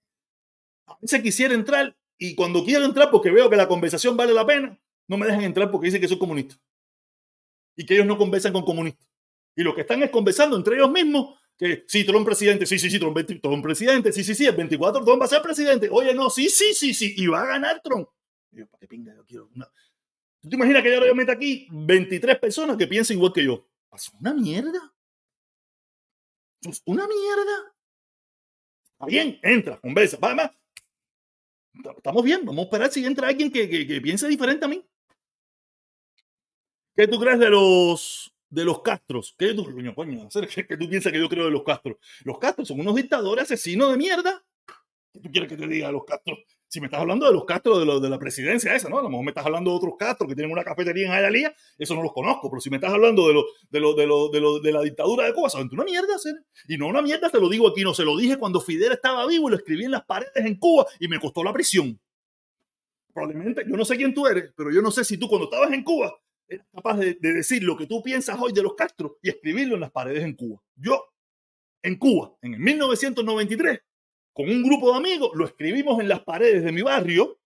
A 0.87 0.99
veces 1.01 1.23
quisiera 1.23 1.55
entrar, 1.55 1.97
y 2.19 2.35
cuando 2.35 2.65
quiero 2.65 2.85
entrar 2.85 3.11
porque 3.11 3.31
veo 3.31 3.51
que 3.51 3.57
la 3.57 3.69
conversación 3.69 4.17
vale 4.17 4.33
la 4.33 4.47
pena, 4.47 4.79
no 5.09 5.17
me 5.17 5.27
dejan 5.27 5.43
entrar 5.43 5.71
porque 5.71 5.87
dicen 5.87 6.01
que 6.01 6.09
soy 6.09 6.19
comunista. 6.19 6.57
Y 7.77 7.85
que 7.85 7.95
ellos 7.95 8.07
no 8.07 8.19
conversan 8.19 8.53
con 8.53 8.65
comunistas. 8.65 9.09
Y 9.57 9.63
lo 9.63 9.75
que 9.75 9.83
están 9.83 10.03
es 10.03 10.11
conversando 10.11 10.57
entre 10.57 10.77
ellos 10.77 10.91
mismos 10.91 11.39
que 11.57 11.85
sí, 11.87 12.05
Trump 12.05 12.25
presidente, 12.25 12.67
sí, 12.67 12.79
sí, 12.79 12.91
sí, 12.91 12.99
Trump, 12.99 13.19
Trump 13.41 13.63
presidente, 13.63 14.13
sí, 14.13 14.25
sí, 14.25 14.35
sí, 14.35 14.47
el 14.47 14.57
24 14.57 15.05
Trump 15.05 15.21
va 15.21 15.27
a 15.27 15.29
ser 15.29 15.43
presidente. 15.43 15.89
Oye, 15.91 16.15
no, 16.15 16.31
sí, 16.31 16.49
sí, 16.49 16.75
sí, 16.75 16.95
sí, 16.95 17.15
y 17.17 17.27
va 17.27 17.43
a 17.43 17.47
ganar 17.47 17.81
Trump. 17.83 18.09
yo, 18.51 18.67
¿para 18.67 18.81
qué 18.81 18.89
pinga? 18.89 19.15
Yo 19.15 19.25
quiero 19.25 19.49
una... 19.55 19.71
¿Tú 20.41 20.49
te 20.49 20.57
imaginas 20.57 20.83
que 20.83 20.93
yo, 20.93 21.07
yo 21.07 21.15
meta 21.15 21.33
aquí 21.33 21.69
23 21.71 22.39
personas 22.39 22.77
que 22.77 22.87
piensen 22.87 23.17
igual 23.17 23.33
que 23.33 23.45
yo? 23.45 23.69
Es 23.95 24.11
una 24.19 24.35
mierda. 24.35 24.93
Es 26.63 26.83
una 26.85 27.07
mierda. 27.07 27.75
Está 28.93 29.07
bien, 29.07 29.39
entra, 29.43 29.81
conversa. 29.81 30.17
Va. 30.19 30.53
Estamos 31.75 32.23
bien, 32.23 32.45
vamos 32.45 32.63
a 32.63 32.65
esperar 32.65 32.91
si 32.91 33.05
entra 33.05 33.29
alguien 33.29 33.51
que, 33.51 33.69
que, 33.69 34.01
piense 34.01 34.29
diferente 34.29 34.65
a 34.65 34.69
mí. 34.69 34.85
¿Qué 36.95 37.09
tú 37.09 37.19
crees 37.19 37.39
de 37.39 37.49
los 37.49 38.35
de 38.51 38.65
los 38.65 38.83
Castros? 38.83 39.35
¿Qué 39.39 39.55
tú, 39.55 39.65
coño, 39.65 39.95
coño, 39.95 40.29
¿qué 40.29 40.77
tú 40.77 40.89
piensas 40.89 41.11
que 41.11 41.19
yo 41.19 41.29
creo 41.29 41.47
de 41.47 41.51
los 41.51 41.63
Castros? 41.63 41.97
Los 42.25 42.39
Castros 42.39 42.69
son 42.69 42.81
unos 42.81 42.95
dictadores 42.95 43.45
asesinos 43.45 43.91
de 43.91 43.97
mierda. 43.97 44.45
¿Qué 45.13 45.21
tú 45.21 45.31
quieres 45.31 45.49
que 45.49 45.57
te 45.57 45.67
diga 45.67 45.87
de 45.87 45.93
los 45.95 46.05
Castros? 46.05 46.39
Si 46.73 46.81
me 46.81 46.87
estás 46.87 47.01
hablando 47.01 47.27
de 47.27 47.35
los 47.35 47.45
Castros 47.45 48.01
de, 48.01 48.09
la 48.09 48.19
presidencia 48.19 48.75
esa, 48.75 48.89
¿no? 48.89 48.99
A 48.99 49.03
lo 49.03 49.11
mejor 49.11 49.27
me 49.27 49.31
estás 49.33 49.45
hablando 49.45 49.71
de 49.71 49.77
otros 49.77 49.93
Castros 49.99 50.27
que 50.27 50.35
tienen 50.35 50.51
una 50.51 50.65
cafetería 50.65 51.07
en 51.07 51.13
Hialeah, 51.13 51.55
eso 51.77 51.95
no 51.95 52.03
los 52.03 52.15
conozco, 52.15 52.49
pero 52.49 52.63
si 52.63 52.71
me 52.71 52.79
estás 52.79 52.95
hablando 52.95 53.29
de, 53.29 54.73
la 54.73 54.81
dictadura 54.81 55.27
de 55.27 55.35
Cuba, 55.35 55.51
¿saben? 55.51 55.69
Una 55.71 55.85
mierda. 55.85 56.15
Y 56.69 56.79
no 56.79 56.87
una 56.87 57.03
mierda, 57.03 57.29
te 57.29 57.39
lo 57.39 57.51
digo 57.51 57.69
aquí, 57.69 57.83
no, 57.83 57.93
se 57.93 58.07
lo 58.07 58.17
dije 58.17 58.39
cuando 58.39 58.59
Fidel 58.59 58.93
estaba 58.93 59.27
vivo 59.27 59.49
y 59.49 59.51
lo 59.51 59.59
escribí 59.59 59.85
en 59.85 59.91
las 59.91 60.07
paredes 60.07 60.33
en 60.47 60.59
Cuba 60.59 60.87
y 60.99 61.09
me 61.09 61.21
costó 61.21 61.45
la 61.45 61.53
prisión. 61.53 62.01
Probablemente, 63.13 63.65
yo 63.69 63.77
no 63.77 63.85
sé 63.85 63.99
quién 63.99 64.15
tú 64.15 64.27
eres, 64.27 64.55
pero 64.57 64.73
yo 64.73 64.81
no 64.81 64.91
sé 64.91 65.05
si 65.05 65.19
tú 65.19 65.29
cuando 65.29 65.51
estabas 65.51 65.71
en 65.75 65.85
Cuba 65.85 66.19
eres 66.49 66.65
capaz 66.75 66.97
de, 66.97 67.19
de 67.21 67.35
decir 67.35 67.63
lo 67.65 67.77
que 67.77 67.87
tú 67.87 68.03
piensas 68.03 68.39
hoy 68.41 68.55
de 68.55 68.63
los 68.63 68.73
Castro 68.77 69.19
y 69.21 69.29
escribirlo 69.29 69.75
en 69.75 69.83
las 69.83 69.91
paredes 69.91 70.25
en 70.25 70.35
Cuba. 70.35 70.63
Yo, 70.77 71.05
en 71.83 71.99
Cuba, 71.99 72.35
en 72.41 72.55
el 72.55 72.61
1993, 72.61 73.79
con 74.33 74.49
un 74.49 74.63
grupo 74.63 74.91
de 74.93 74.99
amigos, 74.99 75.31
lo 75.35 75.45
escribimos 75.45 76.01
en 76.01 76.09
las 76.09 76.21
paredes 76.21 76.65
de 76.65 76.73
mi 76.73 76.83
barrio. 76.83 77.39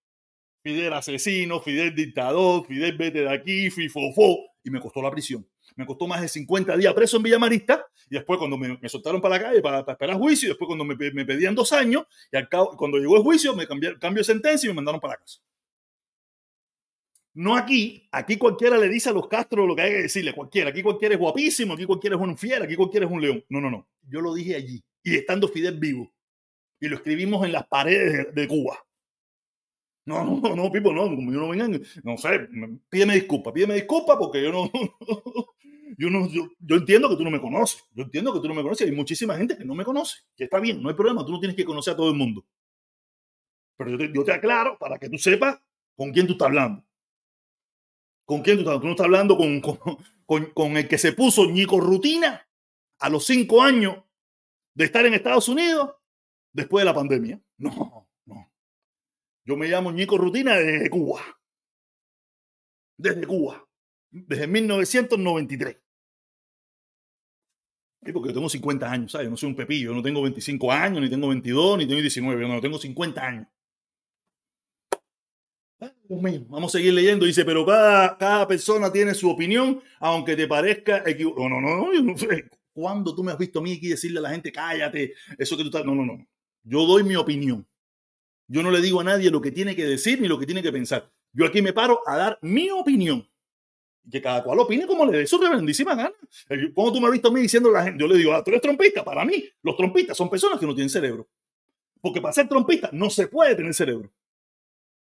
Fidel 0.62 0.92
asesino, 0.92 1.60
Fidel 1.60 1.94
dictador, 1.94 2.66
Fidel 2.66 2.96
vete 2.96 3.20
de 3.20 3.30
aquí, 3.32 3.70
fifofo, 3.70 4.38
y 4.64 4.70
me 4.70 4.80
costó 4.80 5.00
la 5.00 5.10
prisión. 5.10 5.46
Me 5.76 5.86
costó 5.86 6.06
más 6.06 6.20
de 6.20 6.28
50 6.28 6.76
días 6.76 6.94
preso 6.94 7.16
en 7.16 7.24
Villamarista, 7.24 7.86
y 8.10 8.14
después 8.14 8.38
cuando 8.38 8.56
me, 8.56 8.78
soltaron 8.88 9.20
para 9.20 9.36
la 9.36 9.42
calle 9.42 9.60
para, 9.60 9.80
esperar 9.80 10.16
juicio, 10.16 10.46
y 10.46 10.50
después 10.50 10.66
cuando 10.66 10.84
me, 10.84 10.96
pedían 10.96 11.54
dos 11.54 11.72
años, 11.72 12.04
y 12.32 12.36
al 12.36 12.48
cabo, 12.48 12.76
cuando 12.76 12.98
llegó 12.98 13.16
el 13.16 13.22
juicio, 13.22 13.54
me 13.54 13.66
cambiaron 13.66 13.98
cambio 13.98 14.20
de 14.20 14.24
sentencia 14.24 14.66
y 14.66 14.70
me 14.70 14.76
mandaron 14.76 15.00
para 15.00 15.14
la 15.14 15.18
casa. 15.18 15.40
No 17.34 17.54
aquí, 17.54 18.08
aquí 18.12 18.36
cualquiera 18.36 18.78
le 18.78 18.88
dice 18.88 19.10
a 19.10 19.12
los 19.12 19.28
Castro 19.28 19.66
lo 19.66 19.76
que 19.76 19.82
hay 19.82 19.90
que 19.90 20.02
decirle, 20.02 20.34
cualquiera, 20.34 20.70
aquí 20.70 20.82
cualquiera 20.82 21.14
es 21.14 21.20
guapísimo, 21.20 21.74
aquí 21.74 21.84
cualquiera 21.84 22.16
es 22.16 22.22
un 22.22 22.38
fiel, 22.38 22.62
aquí 22.62 22.74
cualquiera 22.74 23.06
es 23.06 23.12
un 23.12 23.20
león. 23.20 23.44
No, 23.50 23.60
no, 23.60 23.70
no, 23.70 23.88
yo 24.08 24.20
lo 24.20 24.34
dije 24.34 24.56
allí, 24.56 24.82
y 25.02 25.16
estando 25.16 25.46
Fidel 25.46 25.78
vivo 25.78 26.15
y 26.80 26.88
lo 26.88 26.96
escribimos 26.96 27.44
en 27.44 27.52
las 27.52 27.66
paredes 27.66 28.34
de, 28.34 28.48
Cuba. 28.48 28.78
No, 30.04 30.24
no, 30.24 30.54
no, 30.54 30.70
Pipo, 30.70 30.92
no, 30.92 31.04
como 31.04 31.32
yo 31.32 31.40
no 31.40 31.48
vengan, 31.48 31.80
no 32.04 32.16
sé, 32.16 32.48
pídeme 32.88 33.14
disculpa, 33.14 33.52
pídeme 33.52 33.74
disculpa 33.74 34.16
porque 34.18 34.42
yo 34.42 34.52
no, 34.52 34.70
yo 35.98 36.10
no, 36.10 36.28
yo, 36.28 36.76
entiendo 36.76 37.08
que 37.08 37.16
tú 37.16 37.24
no 37.24 37.30
me 37.30 37.40
conoces, 37.40 37.84
yo 37.92 38.04
entiendo 38.04 38.32
que 38.32 38.40
tú 38.40 38.48
no 38.48 38.54
me 38.54 38.62
conoces, 38.62 38.86
hay 38.86 38.94
muchísima 38.94 39.36
gente 39.36 39.56
que 39.56 39.64
no 39.64 39.74
me 39.74 39.84
conoce, 39.84 40.18
que 40.36 40.44
está 40.44 40.60
bien, 40.60 40.80
no 40.80 40.88
hay 40.88 40.94
problema, 40.94 41.24
tú 41.24 41.32
no 41.32 41.40
tienes 41.40 41.56
que 41.56 41.64
conocer 41.64 41.94
a 41.94 41.96
todo 41.96 42.10
el 42.10 42.16
mundo. 42.16 42.44
Pero 43.76 43.90
yo 43.90 43.98
te, 43.98 44.12
yo 44.14 44.24
te 44.24 44.32
aclaro 44.32 44.78
para 44.78 44.98
que 44.98 45.08
tú 45.08 45.18
sepas 45.18 45.58
con 45.96 46.12
quién 46.12 46.26
tú 46.26 46.32
estás 46.32 46.46
hablando. 46.46 46.84
¿Con 48.24 48.42
quién 48.42 48.56
tú 48.56 48.60
estás 48.60 48.74
hablando? 48.74 48.80
Tú 48.80 48.86
no 48.86 48.92
estás 48.92 49.04
hablando 49.04 49.36
con, 49.36 49.60
con, 49.60 49.78
con, 50.24 50.46
con 50.52 50.76
el 50.76 50.88
que 50.88 50.98
se 50.98 51.12
puso 51.12 51.46
Nico 51.46 51.80
Rutina 51.80 52.48
a 53.00 53.10
los 53.10 53.26
cinco 53.26 53.62
años 53.62 53.96
de 54.74 54.84
estar 54.84 55.04
en 55.04 55.14
Estados 55.14 55.48
Unidos 55.48 55.90
después 56.56 56.82
de 56.82 56.86
la 56.86 56.94
pandemia. 56.94 57.40
No, 57.58 58.08
no. 58.24 58.52
Yo 59.44 59.56
me 59.56 59.68
llamo 59.68 59.92
Nico 59.92 60.18
Rutina 60.18 60.56
desde 60.56 60.90
Cuba. 60.90 61.22
Desde 62.98 63.26
Cuba. 63.26 63.64
Desde 64.10 64.46
1993. 64.46 65.76
Sí, 68.02 68.12
porque 68.12 68.28
yo 68.28 68.34
tengo 68.34 68.48
50 68.48 68.90
años, 68.90 69.12
¿sabes? 69.12 69.26
Yo 69.26 69.30
no 69.30 69.36
soy 69.36 69.50
un 69.50 69.56
pepillo. 69.56 69.90
Yo 69.90 69.94
no 69.94 70.02
tengo 70.02 70.22
25 70.22 70.72
años, 70.72 71.00
ni 71.00 71.10
tengo 71.10 71.28
22, 71.28 71.78
ni 71.78 71.86
tengo 71.86 72.00
19. 72.00 72.40
Yo 72.40 72.48
no, 72.48 72.60
tengo 72.60 72.78
50 72.78 73.26
años. 73.26 73.46
Vamos 76.48 76.74
a 76.74 76.78
seguir 76.78 76.94
leyendo. 76.94 77.26
Dice, 77.26 77.44
pero 77.44 77.66
cada, 77.66 78.16
cada 78.16 78.48
persona 78.48 78.90
tiene 78.90 79.12
su 79.14 79.28
opinión, 79.28 79.82
aunque 80.00 80.36
te 80.36 80.46
parezca 80.46 81.02
equivocado. 81.04 81.48
No, 81.48 81.60
no, 81.60 81.76
no, 81.76 81.92
yo 81.92 82.02
no. 82.02 82.14
¿Cuándo 82.72 83.14
tú 83.14 83.24
me 83.24 83.32
has 83.32 83.38
visto 83.38 83.58
a 83.58 83.62
mí 83.62 83.72
aquí 83.72 83.88
decirle 83.88 84.18
a 84.18 84.22
la 84.22 84.30
gente, 84.30 84.52
cállate, 84.52 85.14
eso 85.38 85.56
que 85.56 85.62
tú 85.62 85.68
estás... 85.68 85.84
No, 85.84 85.94
no, 85.94 86.04
no. 86.04 86.26
Yo 86.66 86.84
doy 86.84 87.04
mi 87.04 87.14
opinión. 87.14 87.64
Yo 88.48 88.62
no 88.62 88.70
le 88.70 88.80
digo 88.80 89.00
a 89.00 89.04
nadie 89.04 89.30
lo 89.30 89.40
que 89.40 89.52
tiene 89.52 89.76
que 89.76 89.86
decir 89.86 90.20
ni 90.20 90.26
lo 90.26 90.38
que 90.38 90.46
tiene 90.46 90.62
que 90.62 90.72
pensar. 90.72 91.08
Yo 91.32 91.46
aquí 91.46 91.62
me 91.62 91.72
paro 91.72 92.00
a 92.06 92.16
dar 92.16 92.38
mi 92.42 92.70
opinión. 92.70 93.26
Que 94.10 94.20
cada 94.20 94.42
cual 94.42 94.58
opine 94.60 94.86
como 94.86 95.06
le 95.06 95.18
dé 95.18 95.26
su 95.26 95.38
reverendísima 95.38 95.94
gana. 95.94 96.14
¿Cómo 96.74 96.92
tú 96.92 97.00
me 97.00 97.06
has 97.06 97.12
visto 97.12 97.28
a 97.28 97.32
mí 97.32 97.40
diciendo 97.40 97.70
la 97.70 97.84
gente? 97.84 98.00
Yo 98.02 98.08
le 98.08 98.16
digo, 98.16 98.32
ah, 98.32 98.42
tú 98.42 98.50
eres 98.50 98.62
trompista. 98.62 99.04
Para 99.04 99.24
mí, 99.24 99.44
los 99.62 99.76
trompistas 99.76 100.16
son 100.16 100.28
personas 100.28 100.58
que 100.58 100.66
no 100.66 100.74
tienen 100.74 100.90
cerebro. 100.90 101.28
Porque 102.00 102.20
para 102.20 102.32
ser 102.32 102.48
trompista 102.48 102.90
no 102.92 103.10
se 103.10 103.28
puede 103.28 103.54
tener 103.54 103.72
cerebro. 103.74 104.12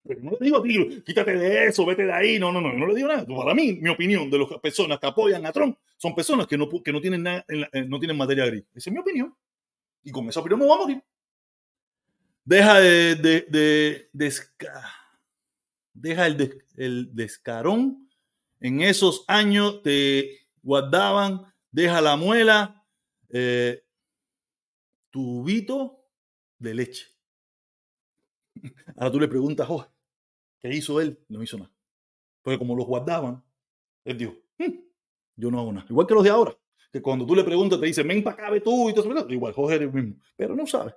Pero 0.07 0.21
no 0.23 0.31
le 0.33 0.39
digo 0.41 0.59
a 0.59 0.63
ti, 0.63 1.03
quítate 1.05 1.37
de 1.37 1.67
eso, 1.67 1.85
vete 1.85 2.05
de 2.05 2.13
ahí. 2.13 2.39
No, 2.39 2.53
no, 2.53 2.61
no, 2.61 2.73
no 2.73 2.87
le 2.87 2.95
digo 2.95 3.09
nada. 3.09 3.27
Para 3.27 3.55
mí, 3.55 3.75
mi 3.75 3.91
opinión 3.91 4.31
de 4.31 4.39
las 4.39 4.49
personas 4.61 4.99
que 4.99 5.07
apoyan 5.07 5.45
a 5.47 5.53
Trump 5.53 5.77
son 5.97 6.15
personas 6.15 6.47
que 6.47 6.57
no, 6.57 6.69
que 6.69 6.93
no, 6.93 7.01
tienen, 7.01 7.23
nada, 7.23 7.45
no 7.87 7.99
tienen 7.99 8.17
materia 8.17 8.47
gris. 8.47 8.65
Esa 8.75 8.91
es 8.91 8.95
mi 8.95 9.01
opinión. 9.01 9.35
Y 10.03 10.11
con 10.11 10.29
esa 10.29 10.41
opinión 10.41 10.61
me 10.61 10.67
voy 10.67 10.75
a 10.75 10.79
morir. 10.79 11.03
Deja 12.45 12.80
de, 12.80 13.14
de, 13.16 13.47
de, 13.49 14.11
de 14.12 14.32
deja 15.95 16.26
el, 16.26 16.36
des, 16.36 16.57
el, 16.76 17.14
descarón. 17.14 18.09
En 18.61 18.80
esos 18.80 19.24
años 19.28 19.82
te 19.82 20.49
guardaban, 20.62 21.43
deja 21.70 22.01
la 22.01 22.16
muela, 22.16 22.84
eh, 23.28 23.82
tubito 25.11 26.05
de 26.59 26.74
leche. 26.74 27.07
Ahora 28.97 29.12
tú 29.12 29.20
le 29.20 29.28
preguntas, 29.28 29.66
oh, 29.70 29.86
¿qué 30.61 30.74
hizo 30.74 31.01
él? 31.01 31.18
No 31.28 31.43
hizo 31.43 31.59
nada. 31.59 31.72
Porque 32.43 32.59
como 32.59 32.74
los 32.74 32.86
guardaban, 32.86 33.43
él 34.05 34.18
dijo, 34.18 34.34
hm, 34.59 34.80
yo 35.36 35.51
no 35.51 35.61
hago 35.61 35.72
nada. 35.72 35.86
Igual 35.88 36.07
que 36.07 36.14
los 36.14 36.24
de 36.24 36.30
ahora, 36.30 36.57
que 36.93 37.03
cuando 37.03 37.26
tú 37.26 37.34
le 37.34 37.45
preguntas 37.45 37.80
te 37.80 37.86
dicen, 37.86 38.09
ven 38.09 38.22
para 38.22 38.49
acá, 38.49 38.61
tú 38.62 38.91
y 38.91 38.95
todo 38.95 39.11
eso. 39.14 39.28
Igual, 39.30 39.53
Jorge 39.53 39.76
es 39.76 39.80
el 39.82 39.93
mismo, 39.93 40.16
pero 40.36 40.55
no 40.55 40.66
sabe. 40.66 40.95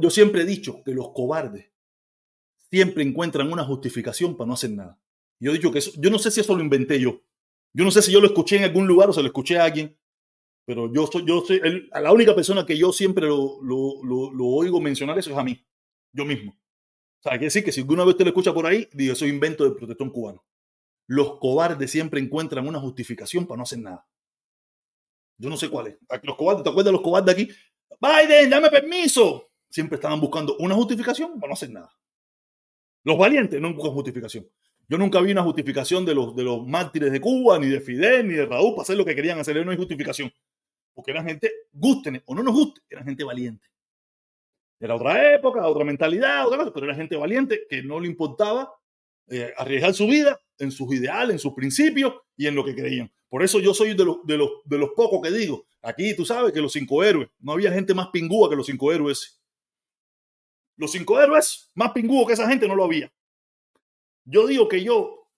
Yo 0.00 0.10
siempre 0.10 0.42
he 0.42 0.46
dicho 0.46 0.82
que 0.84 0.92
los 0.92 1.10
cobardes 1.12 1.70
siempre 2.70 3.04
encuentran 3.04 3.52
una 3.52 3.64
justificación 3.64 4.36
para 4.36 4.48
no 4.48 4.54
hacer 4.54 4.70
nada. 4.70 5.00
Yo 5.40 5.50
he 5.50 5.54
dicho 5.54 5.70
que 5.70 5.78
eso, 5.78 5.92
yo 5.98 6.10
no 6.10 6.18
sé 6.18 6.30
si 6.30 6.40
eso 6.40 6.54
lo 6.54 6.62
inventé 6.62 6.98
yo. 6.98 7.22
Yo 7.72 7.84
no 7.84 7.90
sé 7.90 8.02
si 8.02 8.12
yo 8.12 8.20
lo 8.20 8.26
escuché 8.26 8.56
en 8.56 8.64
algún 8.64 8.86
lugar 8.86 9.10
o 9.10 9.12
se 9.12 9.20
lo 9.20 9.26
escuché 9.26 9.58
a 9.58 9.64
alguien, 9.64 9.96
pero 10.64 10.92
yo 10.92 11.06
soy, 11.06 11.24
yo 11.26 11.44
soy 11.44 11.60
el, 11.62 11.90
la 11.92 12.12
única 12.12 12.34
persona 12.34 12.64
que 12.64 12.78
yo 12.78 12.92
siempre 12.92 13.26
lo, 13.26 13.60
lo, 13.62 14.02
lo, 14.32 14.46
oigo 14.46 14.80
mencionar 14.80 15.18
eso 15.18 15.30
es 15.30 15.36
a 15.36 15.44
mí, 15.44 15.64
yo 16.12 16.24
mismo. 16.24 16.52
O 16.52 17.28
sea, 17.28 17.38
que 17.38 17.46
decir 17.46 17.64
que 17.64 17.72
si 17.72 17.80
alguna 17.80 18.04
vez 18.04 18.16
te 18.16 18.24
lo 18.24 18.30
escucha 18.30 18.54
por 18.54 18.66
ahí, 18.66 18.88
digo, 18.92 19.14
soy 19.14 19.28
invento 19.28 19.64
del 19.64 19.74
protestón 19.74 20.10
cubano. 20.10 20.44
Los 21.06 21.38
cobardes 21.38 21.90
siempre 21.90 22.20
encuentran 22.20 22.66
una 22.66 22.80
justificación 22.80 23.46
para 23.46 23.58
no 23.58 23.62
hacer 23.64 23.80
nada. 23.80 24.08
Yo 25.38 25.50
no 25.50 25.56
sé 25.56 25.68
cuál 25.68 25.88
es. 25.88 25.98
Los 26.22 26.36
cobardes, 26.36 26.62
¿te 26.62 26.70
acuerdas 26.70 26.86
de 26.86 26.92
los 26.92 27.02
cobardes 27.02 27.34
aquí? 27.34 27.48
Biden, 28.00 28.50
dame 28.50 28.70
permiso 28.70 29.50
siempre 29.74 29.96
estaban 29.96 30.20
buscando 30.20 30.56
una 30.58 30.76
justificación 30.76 31.40
para 31.40 31.48
no 31.48 31.54
hacer 31.54 31.70
nada. 31.70 31.90
Los 33.02 33.18
valientes 33.18 33.60
no 33.60 33.74
buscan 33.74 33.92
justificación. 33.92 34.48
Yo 34.88 34.98
nunca 34.98 35.20
vi 35.20 35.32
una 35.32 35.42
justificación 35.42 36.04
de 36.04 36.14
los, 36.14 36.36
de 36.36 36.44
los 36.44 36.64
mártires 36.64 37.10
de 37.10 37.20
Cuba, 37.20 37.58
ni 37.58 37.66
de 37.66 37.80
Fidel, 37.80 38.28
ni 38.28 38.34
de 38.34 38.46
Raúl, 38.46 38.74
para 38.74 38.82
hacer 38.82 38.96
lo 38.96 39.04
que 39.04 39.16
querían 39.16 39.40
hacer. 39.40 39.64
No 39.64 39.72
hay 39.72 39.76
justificación. 39.76 40.32
Porque 40.94 41.10
eran 41.10 41.26
gente, 41.26 41.50
gusten 41.72 42.22
o 42.24 42.34
no 42.36 42.44
nos 42.44 42.54
guste, 42.54 42.82
eran 42.88 43.04
gente 43.04 43.24
valiente. 43.24 43.66
Era 44.78 44.94
otra 44.94 45.34
época, 45.34 45.66
otra 45.66 45.84
mentalidad, 45.84 46.46
otra 46.46 46.58
cosa, 46.58 46.72
pero 46.72 46.86
era 46.86 46.94
gente 46.94 47.16
valiente 47.16 47.66
que 47.68 47.82
no 47.82 47.98
le 47.98 48.06
importaba 48.06 48.72
eh, 49.28 49.52
arriesgar 49.56 49.92
su 49.92 50.06
vida 50.06 50.38
en 50.58 50.70
sus 50.70 50.94
ideales, 50.94 51.34
en 51.34 51.38
sus 51.40 51.52
principios 51.52 52.14
y 52.36 52.46
en 52.46 52.54
lo 52.54 52.64
que 52.64 52.76
creían. 52.76 53.12
Por 53.28 53.42
eso 53.42 53.58
yo 53.58 53.74
soy 53.74 53.94
de 53.94 54.04
los, 54.04 54.24
de 54.24 54.38
los, 54.38 54.50
de 54.64 54.78
los 54.78 54.90
pocos 54.94 55.20
que 55.20 55.36
digo, 55.36 55.66
aquí 55.82 56.14
tú 56.14 56.24
sabes 56.24 56.52
que 56.52 56.60
los 56.60 56.72
cinco 56.72 57.02
héroes, 57.02 57.28
no 57.40 57.52
había 57.52 57.72
gente 57.72 57.92
más 57.92 58.10
pingúa 58.12 58.48
que 58.48 58.54
los 58.54 58.66
cinco 58.66 58.92
héroes. 58.92 59.40
Los 60.76 60.92
cinco 60.92 61.20
héroes, 61.20 61.70
más 61.74 61.92
pingüo 61.92 62.26
que 62.26 62.32
esa 62.32 62.48
gente 62.48 62.66
no 62.66 62.74
lo 62.74 62.84
había. 62.84 63.12
Yo 64.24 64.46
digo 64.46 64.68
que 64.68 64.82
yo 64.82 65.30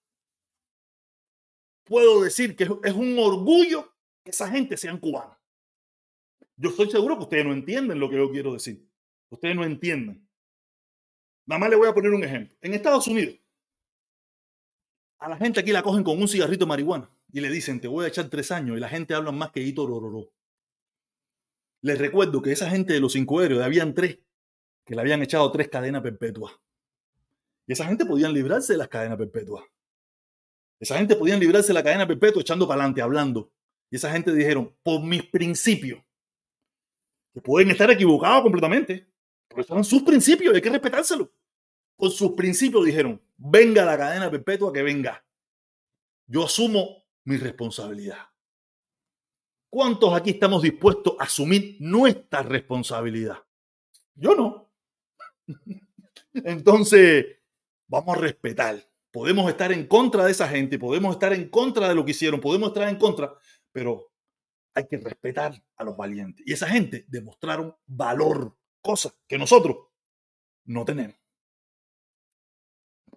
puedo 1.83 2.21
decir 2.21 2.55
que 2.55 2.63
es 2.63 2.93
un 2.93 3.17
orgullo 3.19 3.93
que 4.23 4.31
esa 4.31 4.49
gente 4.49 4.77
sean 4.77 4.99
cubanos. 4.99 5.37
Yo 6.55 6.69
estoy 6.69 6.89
seguro 6.89 7.17
que 7.17 7.23
ustedes 7.23 7.45
no 7.45 7.53
entienden 7.53 7.99
lo 7.99 8.09
que 8.09 8.17
yo 8.17 8.31
quiero 8.31 8.53
decir. 8.53 8.89
Ustedes 9.29 9.55
no 9.55 9.63
entienden. 9.63 10.27
Nada 11.45 11.59
más 11.59 11.69
le 11.69 11.75
voy 11.75 11.87
a 11.87 11.93
poner 11.93 12.11
un 12.11 12.23
ejemplo. 12.23 12.57
En 12.61 12.73
Estados 12.73 13.07
Unidos, 13.07 13.39
a 15.19 15.29
la 15.29 15.37
gente 15.37 15.59
aquí 15.59 15.71
la 15.71 15.83
cogen 15.83 16.03
con 16.03 16.19
un 16.19 16.27
cigarrito 16.27 16.65
de 16.65 16.69
marihuana 16.69 17.09
y 17.31 17.39
le 17.41 17.49
dicen, 17.49 17.79
te 17.79 17.87
voy 17.87 18.05
a 18.05 18.07
echar 18.07 18.29
tres 18.29 18.51
años 18.51 18.77
y 18.77 18.79
la 18.79 18.89
gente 18.89 19.13
habla 19.13 19.31
más 19.31 19.51
que 19.51 19.61
Hito 19.61 19.85
Rororó. 19.85 20.31
Les 21.81 21.97
recuerdo 21.97 22.41
que 22.41 22.51
esa 22.51 22.69
gente 22.69 22.93
de 22.93 22.99
los 22.99 23.13
cinco 23.13 23.41
héroes, 23.41 23.63
habían 23.63 23.93
tres 23.93 24.19
que 24.87 24.95
le 24.95 25.01
habían 25.01 25.21
echado 25.21 25.51
tres 25.51 25.67
cadenas 25.67 26.01
perpetuas. 26.01 26.53
Y 27.67 27.73
esa 27.73 27.85
gente 27.85 28.05
podían 28.05 28.33
librarse 28.33 28.73
de 28.73 28.77
las 28.77 28.87
cadenas 28.87 29.17
perpetuas. 29.17 29.65
Esa 30.79 30.97
gente 30.97 31.17
podían 31.17 31.41
librarse 31.41 31.67
de 31.67 31.73
la 31.73 31.83
cadena 31.83 32.07
perpetua 32.07 32.41
echando 32.41 32.65
para 32.65 32.81
adelante, 32.81 33.01
hablando. 33.01 33.51
Y 33.91 33.97
esa 33.97 34.09
gente 34.11 34.33
dijeron, 34.33 34.73
por 34.83 35.03
mis 35.03 35.23
principios, 35.23 36.01
que 37.33 37.41
pueden 37.41 37.69
estar 37.69 37.91
equivocados 37.91 38.43
completamente, 38.43 39.11
pero 39.49 39.63
son 39.63 39.83
sus 39.83 40.03
principios, 40.03 40.55
hay 40.55 40.61
que 40.61 40.69
respetárselo. 40.69 41.29
Por 41.97 42.11
sus 42.11 42.31
principios 42.31 42.85
dijeron, 42.85 43.21
venga 43.35 43.83
la 43.83 43.97
cadena 43.97 44.31
perpetua 44.31 44.71
que 44.71 44.83
venga. 44.83 45.25
Yo 46.27 46.45
asumo 46.45 47.03
mi 47.25 47.35
responsabilidad. 47.35 48.29
¿Cuántos 49.69 50.13
aquí 50.13 50.29
estamos 50.29 50.61
dispuestos 50.61 51.15
a 51.19 51.25
asumir 51.25 51.75
nuestra 51.79 52.41
responsabilidad? 52.41 53.43
Yo 54.15 54.33
no. 54.33 54.66
Entonces, 56.33 57.25
vamos 57.87 58.17
a 58.17 58.21
respetar. 58.21 58.83
Podemos 59.11 59.49
estar 59.49 59.71
en 59.71 59.87
contra 59.87 60.25
de 60.25 60.31
esa 60.31 60.47
gente, 60.47 60.77
podemos 60.77 61.15
estar 61.15 61.33
en 61.33 61.49
contra 61.49 61.89
de 61.89 61.95
lo 61.95 62.05
que 62.05 62.11
hicieron, 62.11 62.39
podemos 62.39 62.69
estar 62.69 62.87
en 62.87 62.97
contra, 62.97 63.33
pero 63.71 64.11
hay 64.73 64.87
que 64.87 64.97
respetar 64.97 65.53
a 65.75 65.83
los 65.83 65.97
valientes. 65.97 66.45
Y 66.45 66.53
esa 66.53 66.67
gente 66.67 67.05
demostraron 67.07 67.75
valor, 67.85 68.55
cosa 68.81 69.11
que 69.27 69.37
nosotros 69.37 69.77
no 70.65 70.85
tenemos. 70.85 71.17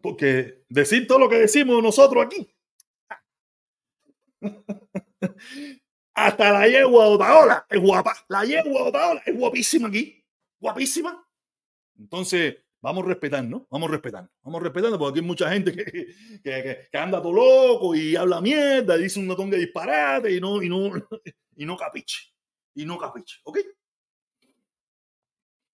Porque 0.00 0.64
decir 0.68 1.06
todo 1.06 1.18
lo 1.18 1.28
que 1.28 1.36
decimos 1.36 1.82
nosotros 1.82 2.24
aquí. 2.24 2.50
Hasta 6.14 6.52
la 6.52 6.66
yegua 6.66 7.08
Otaola 7.08 7.66
es 7.68 7.80
guapa. 7.80 8.16
La 8.28 8.44
yegua 8.44 8.84
Otaola 8.84 9.22
es 9.26 9.36
guapísima 9.36 9.88
aquí. 9.88 10.24
Guapísima. 10.58 11.26
Entonces, 12.00 12.56
vamos 12.80 13.04
respetando, 13.04 13.66
vamos 13.70 13.90
respetando, 13.90 14.30
vamos 14.42 14.62
respetando, 14.62 14.98
porque 14.98 15.10
aquí 15.10 15.20
hay 15.20 15.26
mucha 15.26 15.50
gente 15.52 15.72
que, 16.42 16.88
anda 16.98 17.20
todo 17.20 17.32
loco 17.32 17.94
y 17.94 18.16
habla 18.16 18.40
mierda, 18.40 18.96
dice 18.96 19.20
un 19.20 19.26
montón 19.26 19.50
de 19.50 19.58
disparate 19.58 20.34
y 20.34 20.40
no, 20.40 20.62
y 20.62 20.68
no, 20.68 20.90
y 21.56 21.66
no 21.66 21.76
capiche, 21.76 22.32
y 22.74 22.86
no 22.86 22.98
capiche, 22.98 23.38
¿ok? 23.44 23.58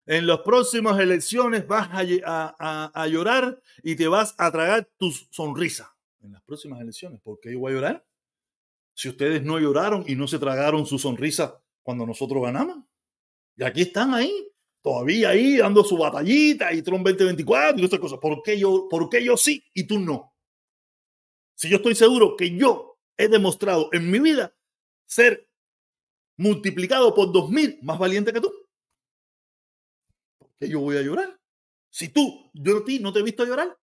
En 0.06 0.28
las 0.28 0.40
próximas 0.40 1.00
elecciones 1.00 1.66
vas 1.66 1.90
a, 1.92 2.92
a, 2.94 3.08
llorar 3.08 3.62
y 3.84 3.96
te 3.96 4.08
vas 4.08 4.36
a 4.38 4.52
tragar 4.52 4.90
tu 4.98 5.12
sonrisa. 5.12 5.96
En 6.22 6.34
las 6.34 6.42
próximas 6.44 6.82
elecciones, 6.82 7.22
¿por 7.22 7.40
qué 7.40 7.54
yo 7.54 7.60
voy 7.60 7.72
a 7.72 7.76
llorar? 7.76 8.06
Si 8.94 9.08
ustedes 9.08 9.44
no 9.44 9.60
lloraron 9.60 10.04
y 10.06 10.16
no 10.16 10.28
se 10.28 10.40
tragaron 10.40 10.86
su 10.86 11.00
sonrisa 11.00 11.58
cuando 11.84 12.06
nosotros 12.06 12.44
ganamos. 12.44 12.84
Y 13.56 13.64
aquí 13.64 13.84
están 13.84 14.14
ahí, 14.14 14.53
todavía 14.84 15.30
ahí 15.30 15.58
dando 15.58 15.84
su 15.84 15.98
batallita 15.98 16.74
y 16.74 16.82
Trump 16.82 17.08
2024 17.08 17.82
y 17.82 17.86
otras 17.86 18.02
cosas. 18.02 18.20
¿Por 18.20 18.44
qué, 18.44 18.60
yo, 18.60 18.88
¿Por 18.90 19.10
qué 19.10 19.24
yo 19.24 19.38
sí 19.38 19.64
y 19.74 19.86
tú 19.86 19.98
no? 19.98 20.36
Si 21.56 21.70
yo 21.70 21.78
estoy 21.78 21.96
seguro 21.96 22.36
que 22.36 22.56
yo 22.56 23.00
he 23.18 23.30
demostrado 23.30 23.90
en 23.94 24.12
mi 24.12 24.20
vida 24.20 24.54
ser 25.06 25.50
multiplicado 26.38 27.16
por 27.16 27.32
dos 27.32 27.50
mil 27.50 27.80
más 27.82 27.98
valiente 27.98 28.34
que 28.34 28.42
tú. 28.42 28.52
¿Por 30.38 30.52
qué 30.60 30.68
yo 30.68 30.82
voy 30.82 30.98
a 30.98 31.02
llorar? 31.02 31.40
Si 31.90 32.10
tú, 32.10 32.52
yo 32.54 32.80
a 32.80 32.84
ti 32.84 33.00
no 33.00 33.14
te 33.14 33.20
he 33.20 33.24
visto 33.24 33.46
llorar. 33.46 33.78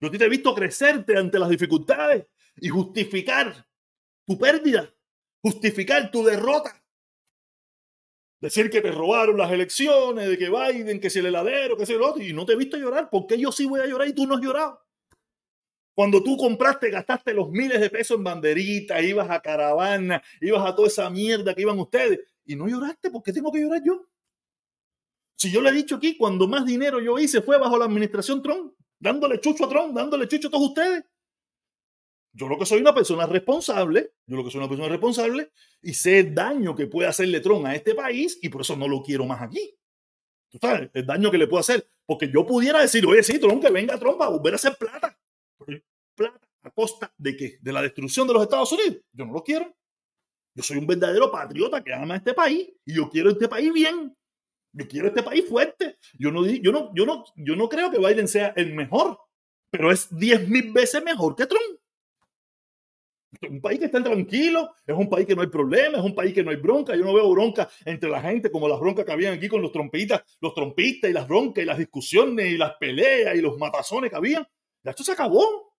Yo 0.00 0.08
a 0.08 0.10
ti 0.10 0.18
te 0.18 0.26
he 0.26 0.28
visto 0.28 0.54
crecerte 0.54 1.16
ante 1.16 1.38
las 1.38 1.48
dificultades 1.48 2.26
y 2.56 2.68
justificar 2.68 3.66
tu 4.26 4.38
pérdida, 4.38 4.94
justificar 5.42 6.10
tu 6.10 6.22
derrota. 6.22 6.79
Decir 8.40 8.70
que 8.70 8.80
te 8.80 8.90
robaron 8.90 9.36
las 9.36 9.52
elecciones, 9.52 10.28
de 10.28 10.38
que 10.38 10.48
Biden, 10.48 10.98
que 10.98 11.10
si 11.10 11.18
el 11.18 11.26
heladero, 11.26 11.76
que 11.76 11.84
si 11.84 11.92
el 11.92 12.02
otro, 12.02 12.22
y 12.22 12.32
no 12.32 12.46
te 12.46 12.54
he 12.54 12.56
visto 12.56 12.78
llorar. 12.78 13.10
¿Por 13.10 13.26
qué 13.26 13.38
yo 13.38 13.52
sí 13.52 13.66
voy 13.66 13.80
a 13.80 13.86
llorar 13.86 14.08
y 14.08 14.14
tú 14.14 14.26
no 14.26 14.34
has 14.34 14.40
llorado? 14.40 14.80
Cuando 15.94 16.22
tú 16.22 16.38
compraste, 16.38 16.88
gastaste 16.88 17.34
los 17.34 17.50
miles 17.50 17.78
de 17.78 17.90
pesos 17.90 18.16
en 18.16 18.24
banderitas, 18.24 19.02
ibas 19.02 19.28
a 19.28 19.40
caravana, 19.40 20.22
ibas 20.40 20.66
a 20.66 20.74
toda 20.74 20.88
esa 20.88 21.10
mierda 21.10 21.54
que 21.54 21.60
iban 21.60 21.78
ustedes, 21.78 22.20
y 22.46 22.56
no 22.56 22.66
lloraste, 22.66 23.10
¿por 23.10 23.22
qué 23.22 23.32
tengo 23.32 23.52
que 23.52 23.60
llorar 23.60 23.82
yo? 23.84 24.06
Si 25.36 25.50
yo 25.50 25.60
le 25.60 25.70
he 25.70 25.72
dicho 25.72 25.96
aquí, 25.96 26.16
cuando 26.16 26.48
más 26.48 26.64
dinero 26.64 27.00
yo 27.00 27.18
hice 27.18 27.42
fue 27.42 27.58
bajo 27.58 27.76
la 27.76 27.84
administración 27.84 28.42
Trump, 28.42 28.74
dándole 28.98 29.40
chucho 29.40 29.66
a 29.66 29.68
Trump, 29.68 29.94
dándole 29.94 30.28
chucho 30.28 30.48
a 30.48 30.50
todos 30.50 30.68
ustedes. 30.68 31.04
Yo 32.32 32.48
lo 32.48 32.58
que 32.58 32.66
soy 32.66 32.80
una 32.80 32.94
persona 32.94 33.26
responsable, 33.26 34.12
yo 34.26 34.36
lo 34.36 34.44
que 34.44 34.50
soy 34.50 34.60
una 34.60 34.68
persona 34.68 34.88
responsable 34.88 35.50
y 35.82 35.94
sé 35.94 36.20
el 36.20 36.34
daño 36.34 36.76
que 36.76 36.86
puede 36.86 37.08
hacerle 37.08 37.40
Tron 37.40 37.66
a 37.66 37.74
este 37.74 37.94
país 37.94 38.38
y 38.40 38.48
por 38.48 38.60
eso 38.60 38.76
no 38.76 38.86
lo 38.86 39.02
quiero 39.02 39.26
más 39.26 39.42
aquí. 39.42 39.76
Tú 40.48 40.58
sabes, 40.60 40.90
el 40.94 41.06
daño 41.06 41.30
que 41.30 41.38
le 41.38 41.46
puedo 41.46 41.60
hacer. 41.60 41.88
Porque 42.06 42.30
yo 42.32 42.44
pudiera 42.44 42.80
decir, 42.80 43.06
oye, 43.06 43.22
sí, 43.22 43.38
Tron, 43.38 43.60
que 43.60 43.70
venga 43.70 43.98
Trump 43.98 44.20
a 44.22 44.28
volver 44.28 44.54
a 44.54 44.56
hacer 44.56 44.76
plata. 44.76 45.16
plata 46.14 46.40
a 46.62 46.70
costa 46.70 47.12
de 47.16 47.36
qué? 47.36 47.58
De 47.60 47.72
la 47.72 47.82
destrucción 47.82 48.26
de 48.26 48.34
los 48.34 48.42
Estados 48.42 48.70
Unidos. 48.72 48.98
Yo 49.12 49.24
no 49.24 49.32
lo 49.32 49.42
quiero. 49.42 49.74
Yo 50.54 50.62
soy 50.62 50.78
un 50.78 50.86
verdadero 50.86 51.30
patriota 51.30 51.82
que 51.82 51.94
ama 51.94 52.14
a 52.14 52.16
este 52.18 52.34
país 52.34 52.68
y 52.84 52.94
yo 52.94 53.08
quiero 53.08 53.30
este 53.30 53.48
país 53.48 53.72
bien. 53.72 54.16
Yo 54.72 54.86
quiero 54.88 55.08
este 55.08 55.22
país 55.22 55.48
fuerte. 55.48 55.98
Yo 56.18 56.30
no, 56.30 56.44
yo 56.46 56.72
no, 56.72 56.92
yo 56.94 57.06
no, 57.06 57.24
yo 57.36 57.56
no 57.56 57.68
creo 57.68 57.90
que 57.90 57.98
Biden 57.98 58.28
sea 58.28 58.52
el 58.56 58.74
mejor, 58.74 59.18
pero 59.70 59.90
es 59.90 60.08
diez 60.16 60.48
mil 60.48 60.72
veces 60.72 61.02
mejor 61.02 61.34
que 61.34 61.46
Trump 61.46 61.80
un 63.48 63.60
país 63.60 63.78
que 63.78 63.86
está 63.86 64.02
tranquilo, 64.02 64.74
es 64.86 64.94
un 64.96 65.08
país 65.08 65.26
que 65.26 65.34
no 65.34 65.42
hay 65.42 65.48
problemas, 65.48 66.00
es 66.00 66.04
un 66.04 66.14
país 66.14 66.34
que 66.34 66.42
no 66.42 66.50
hay 66.50 66.56
bronca. 66.56 66.96
Yo 66.96 67.04
no 67.04 67.14
veo 67.14 67.30
bronca 67.30 67.68
entre 67.84 68.10
la 68.10 68.20
gente 68.20 68.50
como 68.50 68.68
las 68.68 68.80
broncas 68.80 69.04
que 69.04 69.12
habían 69.12 69.34
aquí 69.34 69.48
con 69.48 69.62
los 69.62 69.72
trompistas, 69.72 70.22
los 70.40 70.54
trompistas 70.54 71.10
y 71.10 71.14
las 71.14 71.28
broncas 71.28 71.62
y 71.62 71.66
las 71.66 71.78
discusiones 71.78 72.52
y 72.52 72.56
las 72.56 72.74
peleas 72.74 73.36
y 73.36 73.40
los 73.40 73.56
matazones 73.58 74.10
que 74.10 74.16
habían. 74.16 74.46
Ya 74.82 74.90
esto 74.90 75.04
se 75.04 75.12
acabó. 75.12 75.70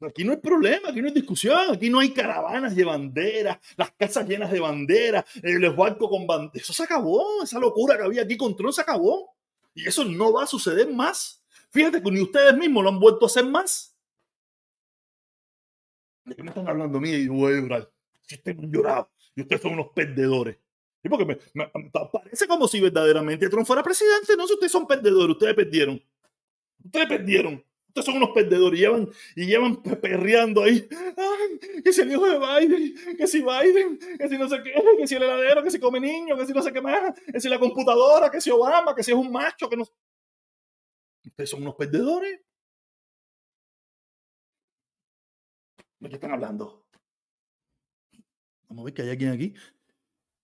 Aquí 0.00 0.24
no 0.24 0.32
hay 0.32 0.38
problema, 0.38 0.90
aquí 0.90 1.00
no 1.00 1.08
hay 1.08 1.14
discusión, 1.14 1.58
aquí 1.72 1.88
no 1.88 2.00
hay 2.00 2.10
caravanas 2.10 2.76
de 2.76 2.84
banderas, 2.84 3.58
las 3.76 3.92
casas 3.92 4.28
llenas 4.28 4.50
de 4.50 4.60
banderas, 4.60 5.24
los 5.42 5.76
barcos 5.76 6.10
con 6.10 6.26
banderas. 6.26 6.62
Eso 6.62 6.72
se 6.74 6.82
acabó, 6.82 7.42
esa 7.42 7.58
locura 7.58 7.96
que 7.96 8.02
había 8.02 8.22
aquí 8.22 8.36
con 8.36 8.54
Trump 8.54 8.72
se 8.72 8.82
acabó. 8.82 9.34
Y 9.74 9.88
eso 9.88 10.04
no 10.04 10.32
va 10.32 10.44
a 10.44 10.46
suceder 10.46 10.92
más. 10.92 11.42
Fíjate 11.70 12.02
que 12.02 12.10
ni 12.10 12.20
ustedes 12.20 12.56
mismos 12.56 12.84
lo 12.84 12.90
han 12.90 13.00
vuelto 13.00 13.24
a 13.24 13.28
hacer 13.28 13.46
más. 13.46 13.93
¿De 16.24 16.34
qué 16.34 16.42
me 16.42 16.48
están 16.48 16.68
hablando 16.68 16.98
a 16.98 17.00
mí 17.00 17.10
y 17.10 17.28
voy 17.28 17.52
a 17.52 17.60
llorar? 17.60 17.92
Si 18.22 18.36
ustedes 18.36 18.56
llorado 18.70 19.10
y 19.34 19.42
ustedes 19.42 19.62
son 19.62 19.74
unos 19.74 19.88
perdedores. 19.94 20.56
Y 21.02 21.08
porque 21.10 21.26
me, 21.26 21.36
parece 22.12 22.46
como 22.46 22.66
si 22.66 22.80
verdaderamente 22.80 23.48
Trump 23.50 23.66
fuera 23.66 23.82
presidente. 23.82 24.36
No, 24.38 24.46
si 24.46 24.54
ustedes 24.54 24.72
son 24.72 24.86
perdedores, 24.86 25.34
ustedes 25.36 25.54
perdieron. 25.54 26.02
Ustedes 26.82 27.06
perdieron. 27.06 27.62
Ustedes 27.88 28.06
son 28.06 28.16
unos 28.16 28.30
perdedores 28.30 28.80
y 28.80 28.82
llevan, 28.82 29.10
y 29.36 29.46
llevan 29.46 29.82
perreando 29.82 30.62
ahí. 30.62 30.88
Ay, 30.90 31.82
que 31.82 31.92
si 31.92 32.00
el 32.00 32.10
hijo 32.10 32.26
de 32.26 32.38
Biden, 32.38 33.16
que 33.16 33.26
si 33.26 33.40
Biden, 33.42 33.98
que 34.18 34.28
si 34.28 34.38
no 34.38 34.48
sé 34.48 34.62
qué, 34.64 34.72
que 34.98 35.06
si 35.06 35.14
el 35.14 35.22
heladero, 35.22 35.62
que 35.62 35.70
si 35.70 35.78
come 35.78 36.00
niño, 36.00 36.36
que 36.36 36.46
si 36.46 36.52
no 36.52 36.62
sé 36.62 36.72
qué 36.72 36.80
más, 36.80 37.14
que 37.20 37.38
si 37.38 37.48
la 37.48 37.58
computadora, 37.58 38.30
que 38.30 38.40
si 38.40 38.50
Obama, 38.50 38.96
que 38.96 39.02
si 39.02 39.12
es 39.12 39.16
un 39.16 39.30
macho, 39.30 39.68
que 39.68 39.76
no. 39.76 39.84
Ustedes 41.24 41.50
son 41.50 41.62
unos 41.62 41.74
perdedores. 41.76 42.40
¿De 46.04 46.10
qué 46.10 46.16
están 46.16 46.32
hablando? 46.32 46.84
Vamos 48.68 48.82
a 48.82 48.84
ver 48.84 48.92
que 48.92 49.00
hay 49.00 49.08
alguien 49.08 49.32
aquí. 49.32 49.54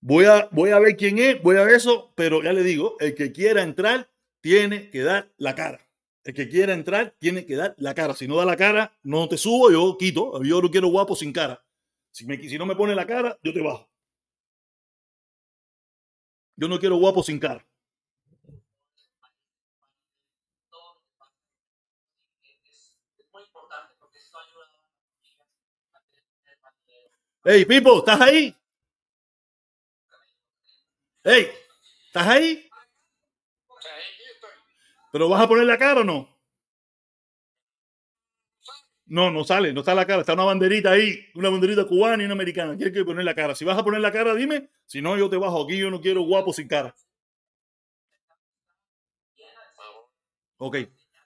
Voy 0.00 0.24
a, 0.24 0.48
voy 0.52 0.70
a 0.70 0.78
ver 0.78 0.96
quién 0.96 1.18
es, 1.18 1.42
voy 1.42 1.58
a 1.58 1.64
ver 1.64 1.74
eso, 1.74 2.14
pero 2.16 2.42
ya 2.42 2.54
le 2.54 2.62
digo, 2.62 2.96
el 2.98 3.14
que 3.14 3.30
quiera 3.30 3.62
entrar 3.62 4.10
tiene 4.40 4.88
que 4.88 5.00
dar 5.02 5.30
la 5.36 5.54
cara. 5.54 5.86
El 6.24 6.32
que 6.32 6.48
quiera 6.48 6.72
entrar 6.72 7.14
tiene 7.18 7.44
que 7.44 7.56
dar 7.56 7.74
la 7.76 7.94
cara. 7.94 8.14
Si 8.14 8.26
no 8.26 8.36
da 8.36 8.46
la 8.46 8.56
cara, 8.56 8.96
no 9.02 9.28
te 9.28 9.36
subo, 9.36 9.70
yo 9.70 9.98
quito. 9.98 10.42
Yo 10.42 10.62
no 10.62 10.70
quiero 10.70 10.88
guapo 10.88 11.14
sin 11.14 11.30
cara. 11.30 11.62
Si, 12.10 12.24
me, 12.24 12.38
si 12.38 12.56
no 12.56 12.64
me 12.64 12.74
pone 12.74 12.94
la 12.94 13.06
cara, 13.06 13.38
yo 13.42 13.52
te 13.52 13.60
bajo. 13.60 13.90
Yo 16.56 16.68
no 16.68 16.78
quiero 16.78 16.96
guapo 16.96 17.22
sin 17.22 17.38
cara. 17.38 17.66
Hey, 27.42 27.64
Pipo, 27.64 27.98
¿estás 27.98 28.20
ahí? 28.20 28.54
Hey, 31.24 31.48
¿estás 32.06 32.26
ahí? 32.26 32.68
¿Pero 35.12 35.28
vas 35.28 35.42
a 35.42 35.48
poner 35.48 35.64
la 35.66 35.78
cara 35.78 36.00
o 36.00 36.04
no? 36.04 36.28
No, 39.06 39.30
no 39.30 39.42
sale, 39.42 39.72
no 39.72 39.80
está 39.80 39.94
la 39.94 40.06
cara. 40.06 40.20
Está 40.20 40.34
una 40.34 40.44
banderita 40.44 40.90
ahí, 40.92 41.18
una 41.34 41.48
banderita 41.50 41.86
cubana 41.86 42.22
y 42.22 42.26
una 42.26 42.34
americana. 42.34 42.76
Tienes 42.76 42.94
que 42.94 43.04
poner 43.04 43.24
la 43.24 43.34
cara. 43.34 43.54
Si 43.54 43.64
vas 43.64 43.76
a 43.78 43.82
poner 43.82 44.00
la 44.00 44.12
cara, 44.12 44.34
dime. 44.34 44.68
Si 44.86 45.02
no, 45.02 45.16
yo 45.16 45.28
te 45.28 45.36
bajo 45.36 45.64
aquí. 45.64 45.78
Yo 45.78 45.90
no 45.90 46.00
quiero 46.00 46.22
guapo 46.22 46.52
sin 46.52 46.68
cara. 46.68 46.94
Ok, 50.58 50.76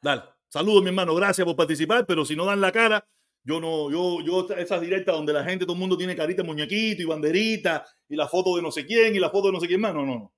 dale. 0.00 0.22
Saludos, 0.48 0.82
mi 0.82 0.88
hermano. 0.88 1.14
Gracias 1.14 1.44
por 1.44 1.56
participar. 1.56 2.06
Pero 2.06 2.24
si 2.24 2.36
no 2.36 2.46
dan 2.46 2.60
la 2.60 2.72
cara, 2.72 3.06
yo 3.44 3.60
no, 3.60 3.90
yo, 3.90 4.22
yo, 4.22 4.48
esas 4.56 4.80
directas 4.80 5.14
donde 5.14 5.34
la 5.34 5.44
gente, 5.44 5.66
todo 5.66 5.74
el 5.74 5.80
mundo 5.80 5.98
tiene 5.98 6.16
carita 6.16 6.42
muñequito 6.42 7.02
y 7.02 7.04
banderita 7.04 7.84
y 8.08 8.16
la 8.16 8.26
foto 8.26 8.56
de 8.56 8.62
no 8.62 8.72
sé 8.72 8.86
quién 8.86 9.14
y 9.14 9.18
la 9.18 9.28
foto 9.28 9.48
de 9.48 9.52
no 9.52 9.60
sé 9.60 9.68
quién 9.68 9.82
más. 9.82 9.94
No, 9.94 10.04
no, 10.06 10.14
no. 10.14 10.32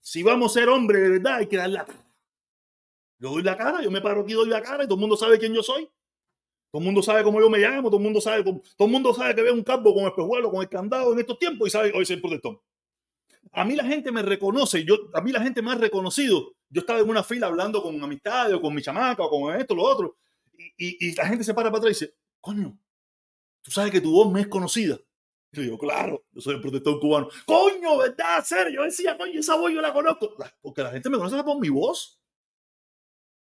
Si 0.00 0.24
vamos 0.24 0.50
a 0.50 0.60
ser 0.60 0.68
hombres 0.68 1.00
de 1.00 1.08
verdad, 1.10 1.36
hay 1.36 1.46
que 1.46 1.56
dar 1.56 1.70
la 1.70 1.84
cara. 1.84 2.04
Yo 3.20 3.30
doy 3.30 3.44
la 3.44 3.56
cara, 3.56 3.80
yo 3.82 3.90
me 3.92 4.00
paro 4.00 4.22
aquí, 4.22 4.32
doy 4.32 4.48
la 4.48 4.60
cara 4.60 4.82
y 4.82 4.86
todo 4.88 4.96
el 4.96 5.00
mundo 5.00 5.16
sabe 5.16 5.38
quién 5.38 5.54
yo 5.54 5.62
soy. 5.62 5.88
Todo 6.72 6.80
el 6.80 6.86
mundo 6.86 7.02
sabe 7.02 7.22
cómo 7.22 7.40
yo 7.40 7.48
me 7.48 7.58
llamo, 7.58 7.88
todo 7.88 7.98
el 7.98 8.02
mundo 8.02 8.20
sabe, 8.20 8.42
todo 8.42 8.62
el 8.80 8.90
mundo 8.90 9.14
sabe 9.14 9.36
que 9.36 9.42
veo 9.42 9.54
un 9.54 9.62
campo 9.62 9.94
con 9.94 10.04
espejuelo, 10.04 10.50
con 10.50 10.60
el 10.60 10.68
candado 10.68 11.12
en 11.12 11.20
estos 11.20 11.38
tiempos 11.38 11.68
y 11.68 11.70
sabe 11.70 11.92
hoy 11.94 12.04
soy 12.04 12.16
protestón. 12.16 12.58
A 13.52 13.64
mí 13.64 13.76
la 13.76 13.84
gente 13.84 14.10
me 14.10 14.22
reconoce, 14.22 14.84
yo, 14.84 14.96
a 15.12 15.20
mí 15.20 15.30
la 15.30 15.40
gente 15.40 15.62
me 15.62 15.70
ha 15.70 15.74
reconocido. 15.76 16.54
Yo 16.68 16.80
estaba 16.80 16.98
en 16.98 17.08
una 17.08 17.22
fila 17.22 17.46
hablando 17.46 17.80
con 17.80 18.02
amistades 18.02 18.54
o 18.54 18.60
con 18.60 18.74
mi 18.74 18.82
chamaca 18.82 19.22
o 19.22 19.30
con 19.30 19.54
esto, 19.54 19.74
lo 19.74 19.84
otro, 19.84 20.16
y, 20.76 21.14
la 21.14 21.26
gente 21.26 21.44
se 21.44 21.54
para 21.54 21.70
para 21.70 21.78
atrás 21.78 22.00
y 22.00 22.04
dice, 22.04 22.16
coño, 22.40 22.78
tú 23.62 23.70
sabes 23.70 23.92
que 23.92 24.00
tu 24.00 24.12
voz 24.12 24.30
me 24.30 24.40
es 24.40 24.48
conocida. 24.48 24.98
Y 25.52 25.56
yo 25.56 25.62
digo, 25.62 25.78
claro, 25.78 26.24
yo 26.32 26.40
soy 26.40 26.54
el 26.54 26.60
protector 26.60 26.98
cubano. 26.98 27.28
Coño, 27.44 27.98
¿verdad? 27.98 28.44
Serio, 28.44 28.80
yo 28.80 28.82
decía, 28.84 29.16
coño, 29.16 29.40
esa 29.40 29.56
voz 29.56 29.72
yo 29.72 29.80
la 29.80 29.92
conozco. 29.92 30.34
Porque 30.60 30.82
la 30.82 30.90
gente 30.90 31.10
me 31.10 31.18
conoce 31.18 31.42
por 31.42 31.58
mi 31.60 31.68
voz. 31.68 32.18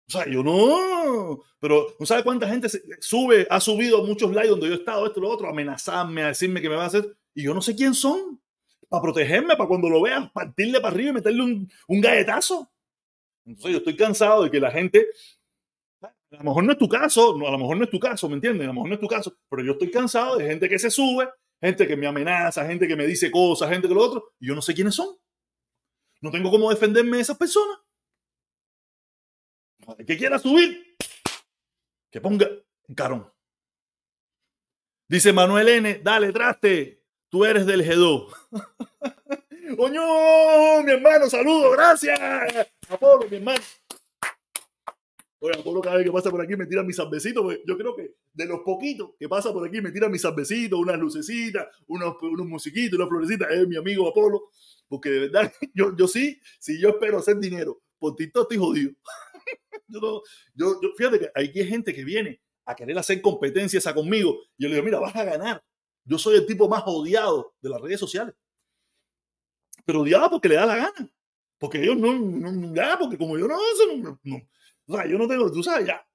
O 0.08 0.12
sea, 0.12 0.28
yo 0.28 0.42
no. 0.42 1.42
Pero 1.58 1.94
¿no 1.98 2.06
sabe 2.06 2.22
cuánta 2.22 2.48
gente 2.48 2.68
sube, 3.00 3.46
ha 3.50 3.60
subido 3.60 4.04
muchos 4.04 4.32
likes 4.32 4.50
donde 4.50 4.68
yo 4.68 4.74
he 4.74 4.76
estado, 4.76 5.04
esto, 5.06 5.20
lo 5.20 5.28
otro, 5.28 5.48
a 5.48 5.50
amenazarme, 5.50 6.22
a 6.22 6.28
decirme 6.28 6.62
que 6.62 6.68
me 6.68 6.76
va 6.76 6.84
a 6.84 6.86
hacer? 6.86 7.16
Y 7.34 7.42
yo 7.42 7.54
no 7.54 7.60
sé 7.60 7.74
quién 7.74 7.94
son. 7.94 8.40
Para 8.88 9.02
protegerme, 9.02 9.56
para 9.56 9.66
cuando 9.66 9.88
lo 9.88 10.00
vean, 10.00 10.30
partirle 10.32 10.80
para 10.80 10.94
arriba 10.94 11.10
y 11.10 11.14
meterle 11.14 11.42
un, 11.42 11.68
un 11.88 12.00
galletazo. 12.00 12.70
Entonces 13.44 13.72
yo 13.72 13.78
estoy 13.78 13.96
cansado 13.96 14.44
de 14.44 14.50
que 14.50 14.60
la 14.60 14.70
gente 14.70 15.08
a 16.36 16.42
lo 16.42 16.44
mejor 16.44 16.64
no 16.64 16.72
es 16.72 16.78
tu 16.78 16.88
caso, 16.88 17.34
a 17.34 17.50
lo 17.50 17.58
mejor 17.58 17.76
no 17.78 17.84
es 17.84 17.90
tu 17.90 17.98
caso, 17.98 18.28
¿me 18.28 18.34
entiendes? 18.34 18.64
A 18.64 18.68
lo 18.68 18.74
mejor 18.74 18.88
no 18.88 18.94
es 18.94 19.00
tu 19.00 19.08
caso, 19.08 19.34
pero 19.48 19.64
yo 19.64 19.72
estoy 19.72 19.90
cansado 19.90 20.36
de 20.36 20.46
gente 20.46 20.68
que 20.68 20.78
se 20.78 20.90
sube, 20.90 21.28
gente 21.60 21.86
que 21.86 21.96
me 21.96 22.06
amenaza, 22.06 22.66
gente 22.66 22.86
que 22.86 22.94
me 22.94 23.06
dice 23.06 23.30
cosas, 23.30 23.70
gente 23.70 23.88
que 23.88 23.94
lo 23.94 24.02
otro, 24.02 24.34
y 24.38 24.48
yo 24.48 24.54
no 24.54 24.60
sé 24.60 24.74
quiénes 24.74 24.94
son. 24.94 25.16
No 26.20 26.30
tengo 26.30 26.50
cómo 26.50 26.70
defenderme 26.70 27.16
de 27.16 27.22
esas 27.22 27.38
personas. 27.38 27.78
El 29.98 30.04
que 30.04 30.16
quiera 30.16 30.38
subir, 30.38 30.96
que 32.10 32.20
ponga 32.20 32.48
un 32.88 32.94
carón. 32.94 33.32
Dice 35.08 35.32
Manuel 35.32 35.68
N, 35.68 36.00
dale, 36.02 36.32
traste, 36.32 37.02
tú 37.30 37.44
eres 37.44 37.64
del 37.64 37.84
G2. 37.84 38.34
Coño, 39.76 40.82
mi 40.82 40.92
hermano, 40.92 41.30
saludo, 41.30 41.70
gracias. 41.70 42.18
Apolo, 42.88 43.28
mi 43.28 43.36
hermano. 43.36 43.62
Oye, 45.38 45.58
Apolo 45.58 45.82
cada 45.82 45.96
vez 45.96 46.06
que 46.06 46.12
pasa 46.12 46.30
por 46.30 46.40
aquí 46.40 46.56
me 46.56 46.66
tira 46.66 46.82
mis 46.82 46.96
salvecitos. 46.96 47.58
Yo 47.66 47.76
creo 47.76 47.94
que 47.94 48.14
de 48.32 48.46
los 48.46 48.60
poquitos 48.60 49.10
que 49.18 49.28
pasa 49.28 49.52
por 49.52 49.66
aquí 49.66 49.80
me 49.80 49.90
tira 49.90 50.08
mis 50.08 50.22
salvecitos, 50.22 50.78
unas 50.78 50.98
lucecitas, 50.98 51.66
unos, 51.86 52.16
unos 52.22 52.46
musiquitos, 52.46 52.98
unas 52.98 53.08
florecitas. 53.08 53.50
Es 53.50 53.68
mi 53.68 53.76
amigo 53.76 54.08
Apolo. 54.08 54.50
Porque 54.88 55.10
de 55.10 55.20
verdad, 55.20 55.52
yo, 55.74 55.94
yo 55.96 56.08
sí, 56.08 56.40
si 56.58 56.80
yo 56.80 56.90
espero 56.90 57.18
hacer 57.18 57.36
dinero 57.38 57.82
por 57.98 58.16
TikTok, 58.16 58.44
estoy 58.44 58.58
jodido. 58.58 58.92
yo, 59.88 60.22
yo, 60.54 60.80
fíjate 60.96 61.18
que 61.18 61.30
aquí 61.34 61.60
hay 61.60 61.68
gente 61.68 61.92
que 61.92 62.04
viene 62.04 62.40
a 62.64 62.74
querer 62.74 62.98
hacer 62.98 63.20
competencias 63.20 63.86
a 63.86 63.94
conmigo. 63.94 64.38
Y 64.56 64.64
yo 64.64 64.68
le 64.68 64.76
digo, 64.76 64.84
mira, 64.84 64.98
vas 64.98 65.14
a 65.16 65.24
ganar. 65.24 65.62
Yo 66.04 66.18
soy 66.18 66.36
el 66.36 66.46
tipo 66.46 66.68
más 66.68 66.82
odiado 66.86 67.54
de 67.60 67.68
las 67.68 67.80
redes 67.80 68.00
sociales. 68.00 68.34
Pero 69.84 70.00
odiado 70.00 70.30
porque 70.30 70.48
le 70.48 70.54
da 70.54 70.66
la 70.66 70.76
gana. 70.76 71.10
Porque 71.58 71.82
ellos 71.82 71.96
no, 71.96 72.12
no, 72.12 72.74
ya, 72.74 72.98
porque 72.98 73.16
como 73.16 73.38
yo 73.38 73.48
no, 73.48 73.56
no, 73.56 74.20
no, 74.22 74.48
o 74.88 75.04
yo 75.06 75.18
no 75.18 75.28
tengo, 75.28 75.50
tú 75.50 75.62
sabes, 75.62 75.86
ya. 75.86 76.06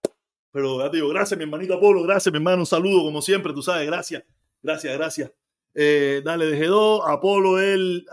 Pero 0.51 0.79
ya 0.79 0.91
te 0.91 0.97
digo, 0.97 1.09
gracias, 1.09 1.37
mi 1.37 1.43
hermanito 1.43 1.73
Apolo, 1.73 2.03
gracias, 2.03 2.31
mi 2.31 2.37
hermano, 2.37 2.59
un 2.59 2.65
saludo 2.65 3.03
como 3.03 3.21
siempre, 3.21 3.53
tú 3.53 3.61
sabes, 3.61 3.87
gracias, 3.87 4.23
gracias, 4.61 4.97
gracias. 4.97 5.31
Eh, 5.73 6.21
dale, 6.23 6.45
de 6.45 6.59
G2, 6.59 7.03
Apolo, 7.07 7.59
él 7.59 8.05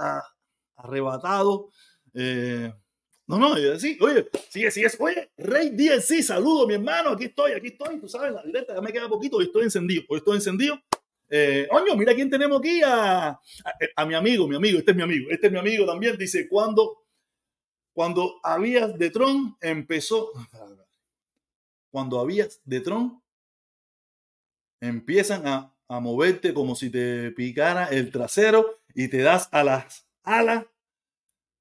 arrebatado. 0.76 1.70
Eh, 2.14 2.72
no, 3.26 3.38
no, 3.38 3.56
sí, 3.78 3.98
oye, 4.00 4.26
sigue, 4.48 4.70
sigue, 4.70 4.88
oye, 5.00 5.30
Rey 5.36 5.76
sí, 6.00 6.22
saludo, 6.22 6.66
mi 6.66 6.74
hermano, 6.74 7.10
aquí 7.10 7.24
estoy, 7.24 7.52
aquí 7.52 7.68
estoy, 7.68 8.00
tú 8.00 8.08
sabes, 8.08 8.32
la 8.32 8.42
directa, 8.42 8.74
ya 8.74 8.80
me 8.80 8.92
queda 8.92 9.08
poquito, 9.08 9.36
hoy 9.36 9.44
estoy 9.44 9.64
encendido, 9.64 10.02
hoy 10.08 10.18
estoy 10.18 10.36
encendido. 10.36 10.80
Eh, 11.28 11.68
oño, 11.70 11.94
mira 11.94 12.14
quién 12.14 12.30
tenemos 12.30 12.58
aquí, 12.58 12.80
a, 12.82 13.28
a, 13.28 13.40
a, 13.96 14.06
mi 14.06 14.14
amigo, 14.14 14.48
mi 14.48 14.56
amigo, 14.56 14.78
este 14.78 14.92
es 14.92 14.96
mi 14.96 15.02
amigo, 15.02 15.28
este 15.30 15.48
es 15.48 15.52
mi 15.52 15.58
amigo 15.58 15.84
también, 15.84 16.16
dice, 16.16 16.48
cuando 16.48 17.07
cuando 17.98 18.38
habías 18.44 18.96
de 18.96 19.10
Tron 19.10 19.56
empezó, 19.60 20.30
cuando 21.90 22.20
habías 22.20 22.60
de 22.64 22.80
Tron, 22.80 23.20
empiezan 24.80 25.48
a, 25.48 25.74
a 25.88 25.98
moverte 25.98 26.54
como 26.54 26.76
si 26.76 26.90
te 26.90 27.32
picara 27.32 27.86
el 27.86 28.12
trasero 28.12 28.76
y 28.94 29.08
te 29.08 29.18
das 29.18 29.48
a 29.50 29.64
las 29.64 30.06
alas 30.22 30.66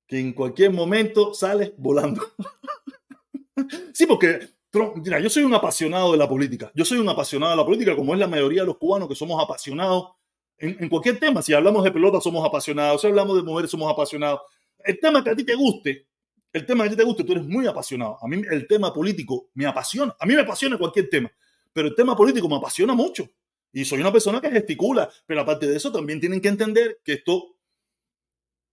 que 0.06 0.20
en 0.20 0.32
cualquier 0.32 0.70
momento 0.70 1.34
sales 1.34 1.74
volando. 1.76 2.22
sí, 3.92 4.06
porque 4.06 4.48
Trump, 4.70 4.98
mira, 4.98 5.20
yo 5.20 5.32
soy 5.32 5.42
un 5.42 5.56
apasionado 5.56 6.12
de 6.12 6.20
la 6.20 6.30
política. 6.30 6.72
Yo 6.76 6.86
soy 6.86 7.00
un 7.00 7.10
apasionado 7.10 7.54
de 7.54 7.58
la 7.58 7.66
política, 7.66 7.96
como 7.96 8.14
es 8.14 8.20
la 8.20 8.28
mayoría 8.28 8.62
de 8.62 8.68
los 8.68 8.78
cubanos 8.78 9.10
que 9.10 9.16
somos 9.16 9.44
apasionados 9.44 10.12
en, 10.60 10.78
en, 10.82 10.88
cualquier 10.88 11.20
tema. 11.20 11.42
Si 11.42 11.52
hablamos 11.52 11.84
de 11.84 11.90
pelota, 11.90 12.22
somos 12.22 12.46
apasionados. 12.46 13.02
Si 13.02 13.08
hablamos 13.08 13.36
de 13.38 13.42
mujeres, 13.42 13.72
somos 13.72 13.92
apasionados. 13.92 14.42
El 14.86 15.00
tema 15.00 15.24
que 15.24 15.32
a 15.32 15.36
ti 15.36 15.44
te 15.44 15.56
guste, 15.56 16.06
el 16.54 16.66
tema 16.66 16.88
que 16.88 16.96
te 16.96 17.04
guste, 17.04 17.24
tú 17.24 17.34
eres 17.34 17.46
muy 17.46 17.68
apasionado. 17.68 18.18
A 18.22 18.28
mí 18.28 18.42
el 18.50 18.68
tema 18.68 18.94
político 18.94 19.50
me 19.54 19.66
apasiona. 19.66 20.16
A 20.20 20.26
mí 20.26 20.36
me 20.36 20.42
apasiona 20.42 20.78
cualquier 20.78 21.10
tema, 21.10 21.32
pero 21.74 21.90
el 21.90 21.96
tema 21.96 22.16
político 22.16 22.48
me 22.48 22.56
apasiona 22.56 22.94
mucho. 22.94 23.30
Y 23.72 23.86
soy 23.86 24.00
una 24.00 24.12
persona 24.12 24.42
que 24.42 24.50
gesticula, 24.50 25.10
pero 25.26 25.42
aparte 25.42 25.68
de 25.68 25.76
eso 25.76 25.92
también 25.92 26.20
tienen 26.20 26.42
que 26.42 26.48
entender 26.48 27.00
que 27.04 27.14
esto 27.14 27.56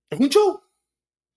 es 0.08 0.18
un 0.18 0.28
show. 0.28 0.60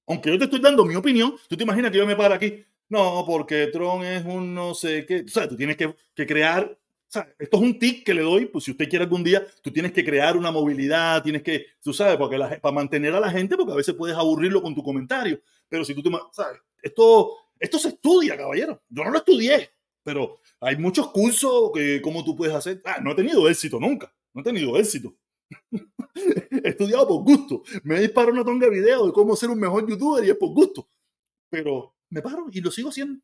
Aunque 0.08 0.32
yo 0.32 0.38
te 0.38 0.46
estoy 0.46 0.62
dando 0.62 0.86
mi 0.86 0.96
opinión, 0.96 1.36
tú 1.50 1.58
te 1.58 1.64
imaginas 1.64 1.92
que 1.92 1.98
yo 1.98 2.08
me 2.08 2.16
paro 2.16 2.36
aquí. 2.36 2.64
No, 2.90 3.26
porque 3.28 3.68
Tron 3.68 4.06
es 4.06 4.24
un 4.26 4.54
no 4.54 4.74
sé 4.74 5.06
qué. 5.06 5.24
O 5.26 5.28
sea, 5.28 5.50
tú 5.50 5.58
tienes 5.58 5.76
que, 5.76 5.94
que 6.16 6.26
crear 6.26 6.78
o 7.08 7.10
sea, 7.10 7.34
esto 7.40 7.56
es 7.56 7.64
un 7.64 7.80
tic 7.80 8.06
que 8.06 8.14
le 8.14 8.22
doy, 8.22 8.48
pues 8.48 8.66
si 8.66 8.72
usted 8.72 8.90
quiere 8.90 9.06
algún 9.06 9.24
día, 9.24 9.46
tú 9.62 9.72
tienes 9.72 9.94
que 9.94 10.04
crear 10.04 10.36
una 10.36 10.52
movilidad, 10.52 11.24
tienes 11.24 11.42
que, 11.42 11.68
tú 11.82 11.94
sabes, 11.94 12.18
porque 12.18 12.38
para 12.38 12.76
mantener 12.76 13.16
a 13.16 13.22
la 13.22 13.32
gente, 13.32 13.56
porque 13.56 13.72
a 13.72 13.78
veces 13.78 13.96
puedes 13.96 14.18
aburrirlo 14.18 14.62
con 14.62 14.76
tu 14.76 14.84
comentario. 14.84 15.40
Pero 15.70 15.84
si 15.84 15.93
tú 15.93 16.01
te, 16.01 16.09
sabes, 16.32 16.61
esto, 16.82 17.36
esto 17.59 17.80
se 17.80 17.89
estudia, 17.89 18.38
caballero. 18.38 18.82
Yo 18.89 19.03
no 19.03 19.11
lo 19.11 19.18
estudié, 19.18 19.70
pero 20.03 20.39
hay 20.61 20.78
muchos 20.78 21.11
cursos 21.11 21.72
que 21.74 22.01
cómo 22.01 22.24
tú 22.24 22.36
puedes 22.36 22.55
hacer. 22.55 22.82
Ah, 22.86 22.99
no 23.01 23.11
he 23.11 23.15
tenido 23.15 23.49
éxito 23.49 23.80
nunca, 23.80 24.13
no 24.34 24.41
he 24.41 24.43
tenido 24.43 24.78
éxito. 24.78 25.15
he 26.63 26.70
estudiado 26.70 27.07
por 27.07 27.24
gusto. 27.24 27.63
Me 27.84 27.97
he 27.97 28.01
disparado 28.01 28.34
una 28.34 28.45
tonga 28.45 28.68
de 28.68 28.80
video 28.80 29.05
de 29.05 29.13
cómo 29.13 29.36
ser 29.36 29.49
un 29.49 29.59
mejor 29.59 29.88
youtuber 29.88 30.24
y 30.24 30.30
es 30.30 30.38
por 30.38 30.49
gusto. 30.49 30.89
Pero 31.49 31.95
me 32.09 32.22
paro 32.22 32.45
y 32.51 32.61
lo 32.61 32.72
sigo 32.72 32.89
haciendo. 32.89 33.22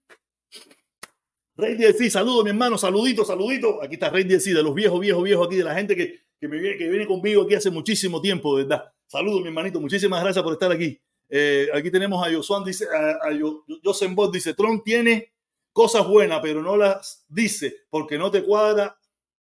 Rey 1.56 1.78
sí, 1.98 2.10
saludo 2.10 2.44
mi 2.44 2.50
hermano, 2.50 2.78
saludito, 2.78 3.24
saludito. 3.24 3.82
Aquí 3.82 3.94
está 3.94 4.10
Rey 4.10 4.28
sí, 4.40 4.54
de 4.54 4.64
los 4.64 4.74
viejos, 4.74 5.00
viejos, 5.00 5.24
viejos 5.24 5.48
aquí, 5.48 5.58
de 5.58 5.64
la 5.64 5.76
gente 5.76 5.96
que, 5.96 6.22
que, 6.40 6.48
me, 6.48 6.60
que 6.78 6.90
viene 6.90 7.06
conmigo 7.06 7.44
aquí 7.44 7.56
hace 7.56 7.70
muchísimo 7.70 8.22
tiempo, 8.22 8.58
de 8.58 8.64
verdad. 8.64 8.92
Saludo 9.08 9.40
mi 9.40 9.48
hermanito, 9.48 9.80
muchísimas 9.80 10.22
gracias 10.24 10.44
por 10.44 10.54
estar 10.54 10.72
aquí. 10.72 11.00
Eh, 11.36 11.68
aquí 11.74 11.90
tenemos 11.90 12.26
a 12.26 12.32
Josuan, 12.32 12.64
dice, 12.64 12.86
a, 12.86 13.28
a 13.28 14.32
dice, 14.32 14.54
Trump 14.54 14.84
tiene 14.84 15.34
cosas 15.72 16.08
buenas, 16.08 16.40
pero 16.44 16.62
no 16.62 16.78
las 16.78 17.26
dice 17.28 17.86
porque 17.90 18.20
no 18.20 18.30
te 18.30 18.44
cuadra 18.44 19.00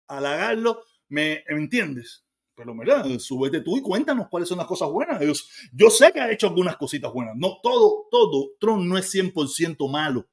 halagarlo, 0.08 0.84
¿me, 1.10 1.44
¿me 1.50 1.58
entiendes? 1.58 2.26
Pero 2.56 2.74
mira, 2.74 3.04
súbete 3.20 3.60
tú 3.60 3.78
y 3.78 3.82
cuéntanos 3.82 4.28
cuáles 4.30 4.48
son 4.48 4.60
las 4.60 4.68
cosas 4.68 4.90
buenas. 4.90 5.20
Yo, 5.22 5.34
yo 5.74 5.90
sé 5.90 6.14
que 6.14 6.22
ha 6.22 6.32
hecho 6.32 6.48
algunas 6.48 6.78
cositas 6.78 7.12
buenas. 7.12 7.36
No 7.36 7.58
todo, 7.62 8.08
todo, 8.10 8.52
Trump 8.60 8.84
no 8.86 8.98
es 8.98 9.14
100% 9.14 9.90
malo 9.90 10.30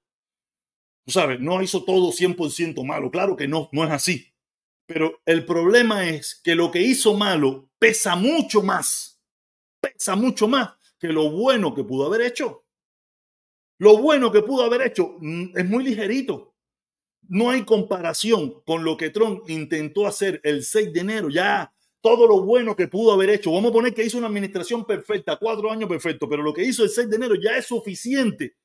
sabes, 1.11 1.40
no 1.40 1.62
hizo 1.62 1.84
todo 1.84 2.12
100% 2.12 2.84
malo. 2.84 3.11
Claro 3.11 3.36
que 3.36 3.48
no, 3.48 3.68
no 3.72 3.84
es 3.84 3.90
así. 3.90 4.34
Pero 4.86 5.20
el 5.26 5.44
problema 5.44 6.09
es 6.09 6.40
que 6.42 6.54
lo 6.54 6.70
que 6.70 6.80
hizo 6.80 7.14
malo 7.14 7.70
pesa 7.78 8.16
mucho 8.16 8.62
más, 8.62 9.20
pesa 9.80 10.16
mucho 10.16 10.48
más 10.48 10.77
que 10.99 11.09
lo 11.09 11.30
bueno 11.30 11.74
que 11.74 11.84
pudo 11.84 12.07
haber 12.07 12.22
hecho. 12.22 12.64
Lo 13.78 13.99
bueno 13.99 14.32
que 14.32 14.42
pudo 14.42 14.64
haber 14.64 14.82
hecho 14.82 15.16
mm, 15.20 15.57
es 15.57 15.68
muy 15.68 15.84
ligerito. 15.84 16.55
No 17.28 17.51
hay 17.51 17.64
comparación 17.64 18.62
con 18.64 18.84
lo 18.84 18.96
que 18.96 19.11
Trump 19.11 19.49
intentó 19.49 20.07
hacer 20.07 20.40
el 20.42 20.64
6 20.64 20.92
de 20.92 21.01
enero. 21.01 21.28
Ya 21.28 21.72
todo 22.01 22.26
lo 22.26 22.42
bueno 22.42 22.74
que 22.74 22.88
pudo 22.88 23.12
haber 23.12 23.30
hecho. 23.30 23.53
Vamos 23.53 23.70
a 23.70 23.74
poner 23.74 23.94
que 23.94 24.05
hizo 24.05 24.18
una 24.18 24.28
administración 24.28 24.84
perfecta, 24.84 25.36
cuatro 25.36 25.70
años 25.70 25.88
perfecto, 25.88 26.28
pero 26.28 26.42
lo 26.42 26.53
que 26.53 26.64
hizo 26.64 26.82
el 26.84 26.90
6 26.90 27.09
de 27.11 27.16
enero 27.16 27.34
ya 27.34 27.57
es 27.57 27.66
suficiente 27.66 28.57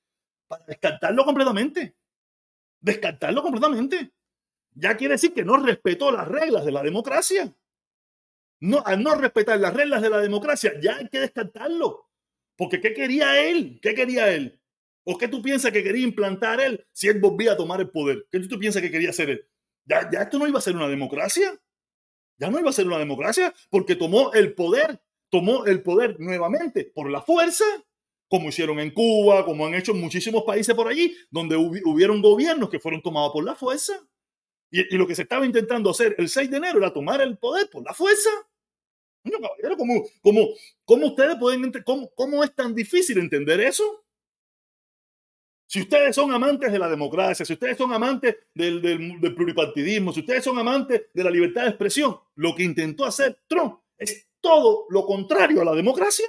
para 0.48 0.66
descartarlo 0.66 1.26
completamente 1.26 1.96
descartarlo 2.84 3.42
completamente. 3.42 4.12
Ya 4.76 4.96
quiere 4.98 5.16
decir 5.16 5.34
que 5.34 5.46
no 5.46 5.58
respetó 5.58 6.12
las 6.12 6.28
reglas 6.28 6.66
de 6.66 6.72
la 6.72 6.84
democracia. 6.84 7.56
No, 8.60 8.84
al 8.86 9.02
no 9.02 9.16
respetar 9.16 9.60
las 9.60 9.74
reglas 9.74 10.02
de 10.02 10.10
la 10.10 10.20
democracia, 10.20 10.74
ya 10.82 10.98
hay 10.98 11.10
que 11.10 11.20
descartarlo. 11.20 12.10
Porque 12.56 12.80
¿qué 12.82 12.94
quería 12.94 13.40
él? 13.40 13.80
¿Qué 13.82 13.94
quería 13.94 14.34
él? 14.34 14.60
¿O 15.06 15.18
qué 15.18 15.28
tú 15.28 15.42
piensas 15.42 15.72
que 15.72 15.84
quería 15.84 16.04
implantar 16.04 16.62
él 16.62 16.86
si 16.92 17.08
él 17.08 17.20
volvía 17.20 17.54
a 17.54 17.58
tomar 17.58 17.82
el 17.82 17.90
poder? 17.90 18.26
¿Qué 18.32 18.40
tú 18.42 18.60
piensas 18.60 18.82
que 18.82 18.92
quería 18.92 19.10
hacer 19.10 19.30
él? 19.30 19.48
Ya, 19.86 20.10
ya 20.12 20.22
esto 20.22 20.40
no 20.40 20.48
iba 20.48 20.60
a 20.60 20.62
ser 20.62 20.76
una 20.76 20.88
democracia. 20.88 21.60
Ya 22.38 22.50
no 22.50 22.60
iba 22.60 22.70
a 22.70 22.74
ser 22.74 22.88
una 22.88 23.00
democracia 23.00 23.54
porque 23.70 23.96
tomó 23.96 24.34
el 24.34 24.54
poder, 24.54 25.02
tomó 25.30 25.66
el 25.66 25.82
poder 25.82 26.20
nuevamente 26.20 26.86
por 26.86 27.10
la 27.10 27.22
fuerza 27.22 27.66
como 28.34 28.50
hicieron 28.50 28.80
en 28.80 28.90
Cuba, 28.90 29.46
como 29.46 29.68
han 29.68 29.76
hecho 29.76 29.92
en 29.92 30.02
muchísimos 30.02 30.42
países 30.44 30.74
por 30.74 30.88
allí, 30.88 31.16
donde 31.30 31.56
hubieron 31.56 32.20
gobiernos 32.20 32.68
que 32.68 32.80
fueron 32.80 33.00
tomados 33.00 33.32
por 33.32 33.44
la 33.44 33.54
fuerza. 33.54 33.94
Y, 34.72 34.98
lo 34.98 35.06
que 35.06 35.14
se 35.14 35.22
estaba 35.22 35.46
intentando 35.46 35.92
hacer 35.92 36.16
el 36.18 36.30
6 36.30 36.50
de 36.50 36.58
enero 36.58 36.80
era 36.80 36.92
tomar 36.92 37.22
el 37.22 37.38
poder 37.38 37.70
por 37.70 37.86
la 37.86 37.94
fuerza. 37.94 38.32
No, 39.24 39.40
caballero, 39.40 39.78
¿cómo, 39.78 40.04
cómo, 40.22 40.48
cómo 40.86 41.08
ustedes 41.08 41.38
pueden 41.38 41.72
cómo, 41.86 42.10
cómo 42.14 42.44
es 42.44 42.54
tan 42.54 42.76
difícil 42.76 43.18
entender 43.20 43.62
eso? 43.62 44.04
Si 45.66 45.82
ustedes 45.82 46.14
son 46.16 46.32
amantes 46.32 46.72
de 46.72 46.78
la 46.78 46.90
democracia, 46.90 47.46
si 47.46 47.54
ustedes 47.54 47.78
son 47.78 47.92
amantes 47.94 48.38
del, 48.54 48.80
pluripartidismo, 49.36 50.14
si 50.14 50.20
ustedes 50.20 50.44
son 50.44 50.60
amantes 50.60 51.04
de 51.14 51.24
la 51.24 51.32
libertad 51.32 51.64
de 51.64 51.70
expresión, 51.70 52.20
lo 52.36 52.54
que 52.54 52.64
intentó 52.64 53.06
hacer 53.06 53.40
Trump 53.48 53.80
es 53.98 54.28
todo 54.40 54.86
lo 54.90 55.06
contrario 55.06 55.62
a 55.62 55.66
la 55.66 55.74
democracia. 55.74 56.28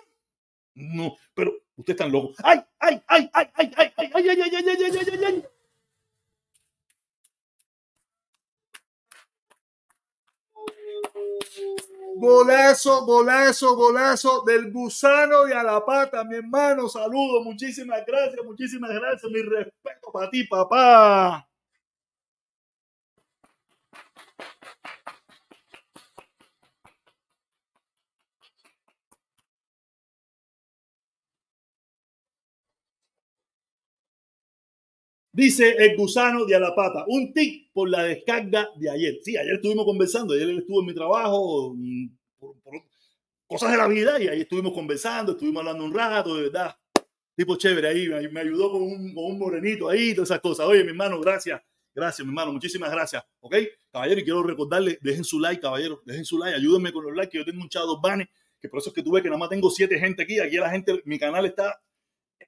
No, 0.77 1.17
pero 1.35 1.53
ustedes 1.77 2.01
están 2.01 2.13
locos. 2.13 2.37
¡Ay, 2.43 2.61
ay, 2.79 3.03
ay, 3.07 3.31
ay, 3.35 3.51
ay, 3.55 3.73
ay, 3.77 3.93
ay, 3.97 4.13
ay, 4.15 4.29
ay, 4.29 4.41
ay, 4.41 4.41
ay, 4.41 4.65
ay, 4.67 4.97
ay, 4.97 5.09
ay, 5.13 5.25
ay! 5.25 5.45
Golazo, 12.17 13.05
golazo, 13.05 13.75
golazo 13.75 14.43
del 14.47 14.73
gusano 14.73 15.49
y 15.49 15.53
a 15.53 15.63
la 15.63 15.85
pata, 15.85 16.25
mi 16.25 16.37
hermano. 16.37 16.89
Saludos, 16.89 17.45
muchísimas 17.45 18.05
gracias, 18.07 18.45
muchísimas 18.45 18.91
gracias. 18.91 19.31
Mi 19.31 19.43
respeto 19.43 20.13
para 20.13 20.31
ti, 20.31 20.45
papá. 20.45 21.47
Dice 35.35 35.75
el 35.81 35.97
gusano 35.97 36.45
de 36.45 36.55
a 36.55 36.61
la 36.61 36.77
pata, 36.77 37.05
un 37.09 37.33
tic 37.33 37.73
por 37.73 37.89
la 37.89 38.05
descarga 38.05 38.71
de 38.77 38.89
ayer. 38.89 39.19
Sí, 39.21 39.37
ayer 39.37 39.55
estuvimos 39.55 39.85
conversando, 39.85 40.33
ayer 40.33 40.49
estuvo 40.51 40.79
en 40.79 40.87
mi 40.87 40.95
trabajo 40.95 41.75
mm, 41.77 42.07
por, 42.39 42.55
cosas 43.45 43.73
de 43.73 43.77
la 43.77 43.89
vida 43.89 44.23
y 44.23 44.29
ahí 44.29 44.43
estuvimos 44.43 44.73
conversando, 44.73 45.33
estuvimos 45.33 45.59
hablando 45.63 45.85
un 45.87 45.93
rato, 45.93 46.37
de 46.37 46.43
verdad. 46.43 46.77
Tipo 47.35 47.57
chévere 47.57 47.89
ahí, 47.89 48.09
me, 48.31 48.41
ayudó 48.43 48.71
con 48.71 48.83
un, 48.83 49.13
con 49.13 49.25
un, 49.25 49.37
morenito 49.37 49.89
ahí, 49.89 50.15
todas 50.15 50.31
esas 50.31 50.41
cosas. 50.41 50.67
Oye, 50.67 50.85
mi 50.85 50.91
hermano, 50.91 51.21
gracias. 51.21 51.61
Gracias, 51.93 52.25
mi 52.25 52.31
hermano, 52.31 52.53
muchísimas 52.53 52.93
gracias. 52.93 53.25
¿Ok? 53.41 53.57
Caballero, 53.91 54.21
y 54.21 54.25
quiero 54.25 54.43
recordarle, 54.45 55.01
dejen 55.03 55.25
su 55.25 55.41
like, 55.41 55.61
caballero, 55.61 56.01
dejen 56.07 56.25
su 56.25 56.39
like, 56.39 56.57
ayúdenme 56.57 56.93
con 56.93 57.07
los 57.07 57.13
likes, 57.13 57.33
que 57.33 57.39
yo 57.39 57.45
tengo 57.45 57.61
un 57.61 57.69
chado 57.69 58.01
bane, 58.01 58.31
que 58.61 58.69
por 58.69 58.79
eso 58.79 58.91
es 58.91 58.95
que 58.95 59.03
tuve 59.03 59.21
que 59.21 59.29
nada 59.29 59.39
más 59.39 59.49
tengo 59.49 59.69
siete 59.69 59.99
gente 59.99 60.23
aquí. 60.23 60.39
Aquí 60.39 60.59
la 60.59 60.71
gente, 60.71 61.03
mi 61.05 61.19
canal 61.19 61.45
está 61.45 61.81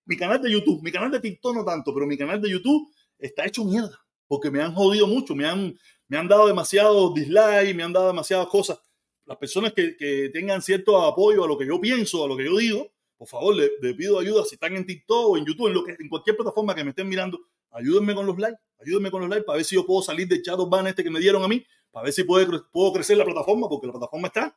mi 0.07 0.17
canal 0.17 0.41
de 0.41 0.51
YouTube, 0.51 0.83
mi 0.83 0.91
canal 0.91 1.11
de 1.11 1.21
TikTok 1.21 1.55
no 1.55 1.65
tanto, 1.65 1.93
pero 1.93 2.07
mi 2.07 2.17
canal 2.17 2.41
de 2.41 2.51
YouTube 2.51 2.89
está 3.19 3.45
hecho 3.45 3.65
mierda, 3.65 3.99
porque 4.27 4.51
me 4.51 4.63
han 4.63 4.75
jodido 4.75 5.07
mucho, 5.07 5.35
me 5.35 5.47
han, 5.47 5.77
me 6.09 6.17
han 6.17 6.29
dado 6.29 6.47
demasiado 6.47 7.13
dislike, 7.13 7.75
me 7.75 7.83
han 7.83 7.93
dado 7.93 8.09
demasiadas 8.09 8.47
cosas. 8.47 8.81
Las 9.25 9.37
personas 9.37 9.73
que, 9.73 9.97
que 9.97 10.31
tengan 10.33 10.63
cierto 10.63 11.03
apoyo 11.03 11.45
a 11.45 11.49
lo 11.49 11.59
que 11.59 11.67
yo 11.67 11.81
pienso, 11.81 12.25
a 12.25 12.29
lo 12.29 12.37
que 12.37 12.45
yo 12.45 12.57
digo, 12.57 12.93
por 13.17 13.29
favor, 13.29 13.57
le, 13.57 13.95
pido 13.95 14.19
ayuda 14.19 14.45
si 14.45 14.55
están 14.55 14.77
en 14.77 14.85
TikTok 14.85 15.31
o 15.31 15.37
en 15.39 15.47
YouTube, 15.47 15.69
en, 15.69 15.75
lo 15.75 15.85
que, 15.85 15.97
en 15.99 16.09
cualquier 16.09 16.37
plataforma 16.37 16.75
que 16.75 16.85
me 16.85 16.91
estén 16.91 17.09
mirando, 17.09 17.41
ayúdenme 17.71 18.15
con 18.15 18.27
los 18.27 18.39
likes, 18.39 18.61
ayúdenme 18.81 19.11
con 19.11 19.23
los 19.23 19.31
likes 19.31 19.45
para 19.45 19.57
ver 19.57 19.65
si 19.65 19.75
yo 19.75 19.87
puedo 19.87 20.03
salir 20.03 20.29
del 20.29 20.43
chat 20.43 20.59
ban 20.69 20.87
este 20.87 21.03
que 21.03 21.11
me 21.11 21.19
dieron 21.19 21.43
a 21.43 21.49
mí, 21.49 21.65
para 21.91 22.05
ver 22.05 22.13
si 22.13 22.25
puedo, 22.25 22.69
puedo 22.71 22.93
crecer 22.93 23.17
la 23.17 23.25
plataforma, 23.25 23.69
porque 23.69 23.87
la 23.87 23.95
plataforma 23.95 24.29
está 24.29 24.57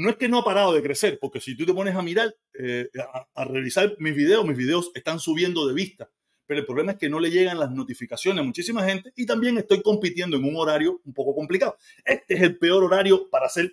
no 0.00 0.08
es 0.08 0.16
que 0.16 0.28
no 0.28 0.38
ha 0.38 0.44
parado 0.44 0.72
de 0.72 0.82
crecer, 0.82 1.18
porque 1.20 1.40
si 1.40 1.54
tú 1.56 1.66
te 1.66 1.74
pones 1.74 1.94
a 1.94 2.00
mirar, 2.00 2.34
eh, 2.54 2.88
a, 3.34 3.44
revisar 3.44 3.94
mis 3.98 4.14
videos, 4.14 4.46
mis 4.46 4.56
videos 4.56 4.90
están 4.94 5.20
subiendo 5.20 5.66
de 5.66 5.74
vista. 5.74 6.10
Pero 6.46 6.60
el 6.60 6.66
problema 6.66 6.92
es 6.92 6.98
que 6.98 7.08
no 7.08 7.20
le 7.20 7.30
llegan 7.30 7.58
las 7.58 7.70
notificaciones 7.70 8.40
a 8.40 8.44
muchísima 8.44 8.82
gente 8.84 9.12
y 9.14 9.26
también 9.26 9.58
estoy 9.58 9.82
compitiendo 9.82 10.38
en 10.38 10.44
un 10.44 10.56
horario 10.56 11.00
un 11.04 11.12
poco 11.12 11.34
complicado. 11.34 11.76
Este 12.04 12.34
es 12.34 12.40
el 12.40 12.58
peor 12.58 12.82
horario 12.82 13.28
para 13.28 13.46
hacer, 13.46 13.72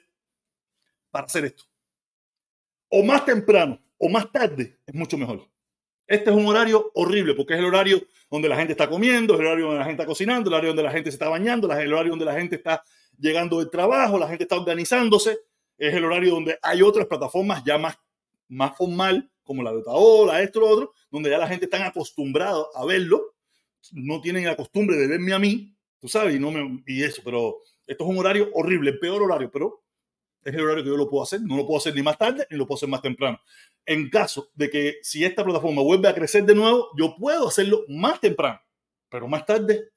para 1.09 1.25
hacer 1.25 1.45
esto. 1.45 1.63
O 2.89 3.03
más 3.03 3.25
temprano 3.25 3.81
o 3.97 4.09
más 4.09 4.29
tarde 4.31 4.77
es 4.85 4.93
mucho 4.93 5.17
mejor. 5.17 5.47
Este 6.05 6.29
es 6.29 6.35
un 6.35 6.45
horario 6.45 6.91
horrible 6.93 7.35
porque 7.35 7.53
es 7.53 7.59
el 7.59 7.65
horario 7.65 8.01
donde 8.29 8.49
la 8.49 8.57
gente 8.57 8.73
está 8.73 8.89
comiendo, 8.89 9.33
es 9.33 9.39
el 9.39 9.47
horario 9.47 9.65
donde 9.65 9.79
la 9.79 9.85
gente 9.85 10.01
está 10.01 10.07
cocinando, 10.07 10.49
el 10.49 10.53
horario 10.53 10.69
donde 10.69 10.83
la 10.83 10.91
gente 10.91 11.09
se 11.09 11.15
está 11.15 11.29
bañando, 11.29 11.71
el 11.71 11.93
horario 11.93 12.11
donde 12.11 12.25
la 12.25 12.33
gente 12.33 12.57
está 12.57 12.83
llegando 13.17 13.59
del 13.59 13.69
trabajo, 13.69 14.19
la 14.19 14.27
gente 14.27 14.43
está 14.43 14.55
organizándose 14.55 15.39
es 15.77 15.93
el 15.93 16.05
horario 16.05 16.31
donde 16.31 16.57
hay 16.61 16.81
otras 16.81 17.07
plataformas 17.07 17.63
ya 17.63 17.77
más, 17.77 17.97
más 18.47 18.75
formal, 18.75 19.29
como 19.43 19.63
la 19.63 19.71
de 19.71 19.77
Otaola, 19.77 20.41
esto, 20.41 20.59
lo 20.59 20.67
otro, 20.67 20.93
donde 21.09 21.29
ya 21.29 21.37
la 21.37 21.47
gente 21.47 21.65
está 21.65 21.85
acostumbrada 21.85 22.65
a 22.75 22.85
verlo, 22.85 23.35
no 23.93 24.19
tienen 24.19 24.45
la 24.45 24.55
costumbre 24.55 24.97
de 24.97 25.07
verme 25.07 25.33
a 25.33 25.39
mí, 25.39 25.73
tú 25.99 26.07
sabes, 26.07 26.35
y, 26.35 26.39
no 26.39 26.51
me, 26.51 26.83
y 26.85 27.03
eso, 27.03 27.21
pero 27.23 27.59
esto 27.85 28.03
es 28.03 28.09
un 28.09 28.17
horario 28.17 28.49
horrible, 28.53 28.91
el 28.91 28.99
peor 28.99 29.23
horario, 29.23 29.49
pero 29.49 29.83
es 30.43 30.53
el 30.53 30.61
horario 30.61 30.83
que 30.83 30.89
yo 30.89 30.97
lo 30.97 31.09
puedo 31.09 31.23
hacer, 31.23 31.41
no 31.41 31.57
lo 31.57 31.65
puedo 31.65 31.77
hacer 31.77 31.95
ni 31.95 32.01
más 32.01 32.17
tarde 32.17 32.47
ni 32.49 32.57
lo 32.57 32.65
puedo 32.65 32.77
hacer 32.77 32.89
más 32.89 33.01
temprano. 33.01 33.39
En 33.85 34.09
caso 34.09 34.49
de 34.55 34.69
que 34.69 34.95
si 35.01 35.23
esta 35.25 35.43
plataforma 35.43 35.81
vuelve 35.81 36.07
a 36.07 36.15
crecer 36.15 36.45
de 36.45 36.55
nuevo, 36.55 36.89
yo 36.97 37.15
puedo 37.15 37.47
hacerlo 37.47 37.83
más 37.87 38.19
temprano, 38.21 38.59
pero 39.09 39.27
más 39.27 39.45
tarde 39.45 39.89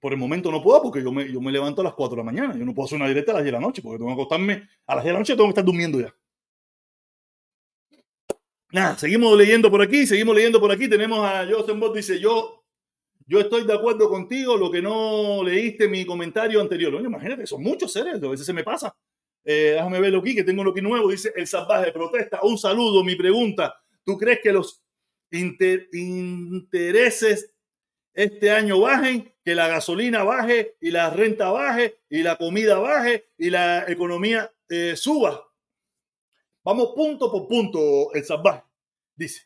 por 0.00 0.12
el 0.12 0.18
momento 0.18 0.50
no 0.50 0.62
puedo 0.62 0.82
porque 0.82 1.02
yo 1.02 1.10
me, 1.10 1.30
yo 1.30 1.40
me 1.40 1.50
levanto 1.52 1.80
a 1.80 1.84
las 1.84 1.94
4 1.94 2.16
de 2.16 2.24
la 2.24 2.24
mañana. 2.24 2.56
Yo 2.56 2.64
no 2.64 2.74
puedo 2.74 2.86
hacer 2.86 2.96
una 2.96 3.08
directa 3.08 3.32
a 3.32 3.36
las 3.36 3.44
10 3.44 3.52
de 3.52 3.60
la 3.60 3.66
noche 3.66 3.82
porque 3.82 3.98
tengo 3.98 4.10
que 4.10 4.14
acostarme 4.14 4.68
a 4.86 4.94
las 4.94 5.04
10 5.04 5.10
de 5.10 5.12
la 5.12 5.18
noche, 5.18 5.32
tengo 5.34 5.46
que 5.46 5.50
estar 5.50 5.64
durmiendo 5.64 6.00
ya. 6.00 6.14
Nada, 8.70 8.98
seguimos 8.98 9.36
leyendo 9.36 9.70
por 9.70 9.80
aquí, 9.80 10.06
seguimos 10.06 10.36
leyendo 10.36 10.60
por 10.60 10.70
aquí. 10.70 10.88
Tenemos 10.88 11.18
a 11.20 11.46
Joseph 11.48 11.78
Bot, 11.78 11.96
dice, 11.96 12.20
yo, 12.20 12.64
yo 13.26 13.40
estoy 13.40 13.66
de 13.66 13.72
acuerdo 13.72 14.10
contigo, 14.10 14.56
lo 14.56 14.70
que 14.70 14.82
no 14.82 15.42
leíste 15.42 15.88
mi 15.88 16.04
comentario 16.04 16.60
anterior. 16.60 16.94
Oye, 16.94 17.06
imagínate, 17.06 17.46
son 17.46 17.62
muchos 17.62 17.92
seres, 17.92 18.22
a 18.22 18.28
veces 18.28 18.44
se 18.44 18.52
me 18.52 18.62
pasa. 18.62 18.94
Eh, 19.44 19.72
déjame 19.76 20.00
verlo 20.00 20.18
aquí, 20.18 20.34
que 20.34 20.44
tengo 20.44 20.62
lo 20.62 20.74
que 20.74 20.82
nuevo. 20.82 21.10
Dice 21.10 21.32
el 21.34 21.46
salvaje 21.46 21.90
protesta. 21.92 22.40
Un 22.42 22.58
saludo, 22.58 23.02
mi 23.02 23.16
pregunta. 23.16 23.74
¿Tú 24.04 24.18
crees 24.18 24.40
que 24.42 24.52
los 24.52 24.82
intereses 25.92 27.54
este 28.18 28.50
año 28.50 28.80
bajen, 28.80 29.32
que 29.44 29.54
la 29.54 29.68
gasolina 29.68 30.24
baje 30.24 30.76
y 30.80 30.90
la 30.90 31.08
renta 31.08 31.50
baje 31.50 32.00
y 32.10 32.24
la 32.24 32.34
comida 32.36 32.76
baje 32.76 33.28
y 33.38 33.48
la 33.48 33.84
economía 33.86 34.52
eh, 34.68 34.96
suba. 34.96 35.48
Vamos 36.64 36.94
punto 36.96 37.30
por 37.30 37.46
punto, 37.46 38.12
el 38.12 38.24
salvaje. 38.24 38.64
Dice, 39.14 39.42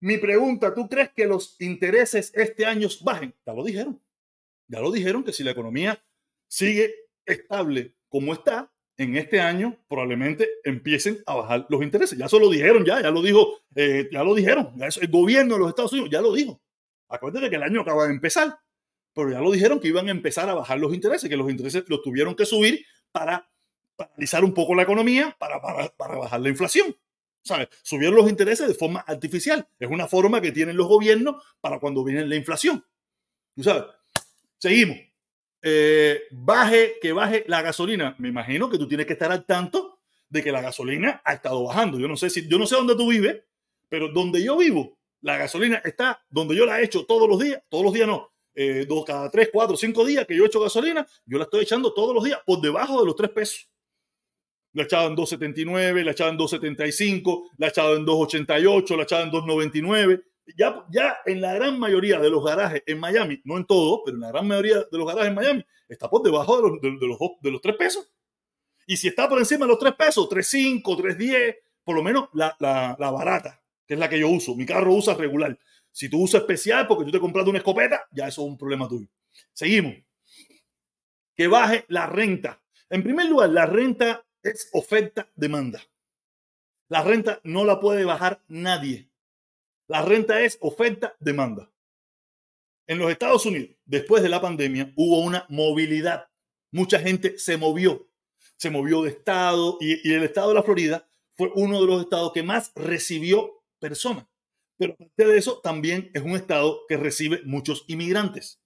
mi 0.00 0.16
pregunta, 0.16 0.72
¿tú 0.72 0.88
crees 0.88 1.10
que 1.10 1.26
los 1.26 1.60
intereses 1.60 2.30
este 2.36 2.64
año 2.64 2.86
bajen? 3.02 3.34
Ya 3.44 3.52
lo 3.52 3.64
dijeron. 3.64 4.00
Ya 4.68 4.78
lo 4.78 4.92
dijeron 4.92 5.24
que 5.24 5.32
si 5.32 5.42
la 5.42 5.50
economía 5.50 6.00
sigue 6.46 6.94
estable 7.26 7.96
como 8.08 8.32
está, 8.32 8.72
en 8.96 9.16
este 9.16 9.40
año 9.40 9.76
probablemente 9.88 10.48
empiecen 10.62 11.18
a 11.26 11.34
bajar 11.34 11.66
los 11.68 11.82
intereses. 11.82 12.16
Ya 12.16 12.28
se 12.28 12.38
lo 12.38 12.48
dijeron, 12.48 12.84
ya, 12.84 13.02
ya 13.02 13.10
lo 13.10 13.22
dijo, 13.22 13.58
eh, 13.74 14.08
ya 14.12 14.22
lo 14.22 14.36
dijeron. 14.36 14.72
el 14.80 15.08
gobierno 15.08 15.54
de 15.54 15.60
los 15.60 15.68
Estados 15.70 15.92
Unidos 15.92 16.10
ya 16.12 16.20
lo 16.20 16.32
dijo. 16.32 16.62
Acuérdate 17.12 17.50
que 17.50 17.56
el 17.56 17.62
año 17.62 17.82
acaba 17.82 18.06
de 18.06 18.14
empezar, 18.14 18.58
pero 19.12 19.30
ya 19.30 19.40
lo 19.40 19.50
dijeron 19.50 19.78
que 19.78 19.88
iban 19.88 20.08
a 20.08 20.10
empezar 20.10 20.48
a 20.48 20.54
bajar 20.54 20.78
los 20.78 20.94
intereses, 20.94 21.28
que 21.28 21.36
los 21.36 21.50
intereses 21.50 21.84
los 21.88 22.00
tuvieron 22.00 22.34
que 22.34 22.46
subir 22.46 22.86
para 23.12 23.50
paralizar 23.94 24.42
un 24.42 24.54
poco 24.54 24.74
la 24.74 24.82
economía, 24.82 25.36
para, 25.38 25.60
para, 25.60 26.16
bajar 26.16 26.40
la 26.40 26.48
inflación. 26.48 26.96
¿Sabes? 27.44 27.68
Subieron 27.82 28.16
los 28.16 28.30
intereses 28.30 28.66
de 28.66 28.74
forma 28.74 29.00
artificial. 29.00 29.68
Es 29.78 29.90
una 29.90 30.06
forma 30.06 30.40
que 30.40 30.52
tienen 30.52 30.76
los 30.76 30.86
gobiernos 30.86 31.42
para 31.60 31.78
cuando 31.80 32.02
viene 32.02 32.24
la 32.24 32.36
inflación. 32.36 32.82
¿Tú 33.54 33.62
sabes? 33.62 33.84
Seguimos. 34.56 34.96
Eh, 35.60 36.22
baje, 36.30 36.94
que 37.02 37.12
baje 37.12 37.44
la 37.46 37.60
gasolina. 37.60 38.14
Me 38.18 38.28
imagino 38.28 38.70
que 38.70 38.78
tú 38.78 38.88
tienes 38.88 39.06
que 39.06 39.12
estar 39.12 39.30
al 39.30 39.44
tanto 39.44 39.98
de 40.30 40.42
que 40.42 40.50
la 40.50 40.62
gasolina 40.62 41.20
ha 41.24 41.34
estado 41.34 41.62
bajando. 41.64 41.98
Yo 41.98 42.08
no 42.08 42.16
sé 42.16 42.30
si, 42.30 42.48
yo 42.48 42.58
no 42.58 42.66
sé 42.66 42.76
dónde 42.76 42.96
tú 42.96 43.10
vives, 43.10 43.42
pero 43.88 44.08
donde 44.08 44.42
yo 44.42 44.56
vivo, 44.56 44.96
la 45.22 45.38
gasolina 45.38 45.80
está 45.84 46.22
donde 46.28 46.54
yo 46.54 46.66
la 46.66 46.80
he 46.80 46.84
hecho 46.84 47.06
todos 47.06 47.28
los 47.28 47.38
días, 47.38 47.62
todos 47.68 47.84
los 47.84 47.92
días 47.92 48.06
no, 48.06 48.32
eh, 48.54 48.84
dos, 48.86 49.04
cada 49.04 49.30
tres, 49.30 49.48
cuatro, 49.52 49.76
cinco 49.76 50.04
días 50.04 50.26
que 50.26 50.36
yo 50.36 50.44
he 50.44 50.46
hecho 50.46 50.60
gasolina, 50.60 51.06
yo 51.24 51.38
la 51.38 51.44
estoy 51.44 51.62
echando 51.62 51.94
todos 51.94 52.14
los 52.14 52.24
días 52.24 52.40
por 52.44 52.60
debajo 52.60 53.00
de 53.00 53.06
los 53.06 53.16
tres 53.16 53.30
pesos. 53.30 53.68
La 54.74 54.82
he 54.82 54.84
echado 54.86 55.08
en 55.08 55.16
2.79, 55.16 56.02
la 56.02 56.10
he 56.10 56.12
echado 56.12 56.30
en 56.30 56.38
2.75, 56.38 57.50
la 57.58 57.66
he 57.66 57.70
echado 57.70 57.96
en 57.96 58.06
2.88, 58.06 58.90
la 58.96 59.02
he 59.02 59.04
echado 59.04 59.22
en 59.24 59.30
2.99. 59.30 60.24
Ya, 60.56 60.84
ya 60.90 61.16
en 61.26 61.40
la 61.40 61.54
gran 61.54 61.78
mayoría 61.78 62.18
de 62.18 62.30
los 62.30 62.42
garajes 62.42 62.82
en 62.86 62.98
Miami, 62.98 63.40
no 63.44 63.58
en 63.58 63.66
todos, 63.66 64.00
pero 64.04 64.16
en 64.16 64.22
la 64.22 64.28
gran 64.28 64.48
mayoría 64.48 64.78
de 64.78 64.98
los 64.98 65.06
garajes 65.06 65.28
en 65.28 65.34
Miami, 65.34 65.64
está 65.88 66.08
por 66.08 66.22
debajo 66.22 66.56
de 66.56 66.62
los, 66.62 66.80
de, 66.80 67.06
los, 67.06 67.18
de 67.40 67.50
los 67.50 67.60
tres 67.60 67.76
pesos. 67.76 68.10
Y 68.86 68.96
si 68.96 69.08
está 69.08 69.28
por 69.28 69.38
encima 69.38 69.66
de 69.66 69.72
los 69.72 69.78
tres 69.78 69.94
pesos, 69.94 70.28
3.5, 70.28 70.82
3.10, 70.82 71.56
por 71.84 71.94
lo 71.94 72.02
menos 72.02 72.28
la, 72.32 72.56
la, 72.58 72.96
la 72.98 73.10
barata, 73.10 73.61
que 73.86 73.94
es 73.94 74.00
la 74.00 74.08
que 74.08 74.18
yo 74.18 74.28
uso. 74.28 74.54
Mi 74.54 74.66
carro 74.66 74.94
usa 74.94 75.14
regular. 75.14 75.58
Si 75.90 76.08
tú 76.08 76.22
usas 76.22 76.42
especial 76.42 76.86
porque 76.86 77.04
tú 77.04 77.10
te 77.10 77.20
compraste 77.20 77.50
una 77.50 77.58
escopeta, 77.58 78.06
ya 78.10 78.28
eso 78.28 78.42
es 78.42 78.48
un 78.48 78.58
problema 78.58 78.88
tuyo. 78.88 79.08
Seguimos. 79.52 79.94
Que 81.34 81.48
baje 81.48 81.84
la 81.88 82.06
renta. 82.06 82.62
En 82.90 83.02
primer 83.02 83.26
lugar, 83.26 83.50
la 83.50 83.66
renta 83.66 84.24
es 84.42 84.68
oferta-demanda. 84.72 85.82
La 86.88 87.02
renta 87.02 87.40
no 87.44 87.64
la 87.64 87.80
puede 87.80 88.04
bajar 88.04 88.42
nadie. 88.48 89.10
La 89.86 90.02
renta 90.02 90.40
es 90.40 90.58
oferta-demanda. 90.60 91.70
En 92.86 92.98
los 92.98 93.10
Estados 93.10 93.46
Unidos, 93.46 93.76
después 93.84 94.22
de 94.22 94.28
la 94.28 94.40
pandemia, 94.40 94.92
hubo 94.96 95.20
una 95.20 95.46
movilidad. 95.48 96.28
Mucha 96.70 96.98
gente 96.98 97.38
se 97.38 97.56
movió, 97.56 98.08
se 98.56 98.70
movió 98.70 99.02
de 99.02 99.10
estado 99.10 99.78
y, 99.80 100.06
y 100.06 100.12
el 100.12 100.24
estado 100.24 100.48
de 100.48 100.54
la 100.54 100.62
Florida 100.62 101.08
fue 101.34 101.50
uno 101.54 101.80
de 101.80 101.86
los 101.86 102.02
estados 102.02 102.32
que 102.32 102.42
más 102.42 102.72
recibió 102.74 103.61
personas. 103.82 104.26
Pero 104.78 104.94
aparte 104.94 105.26
de 105.26 105.36
eso, 105.36 105.60
también 105.62 106.10
es 106.14 106.22
un 106.22 106.32
estado 106.32 106.80
que 106.88 106.96
recibe 106.96 107.42
muchos 107.44 107.84
inmigrantes. 107.88 108.62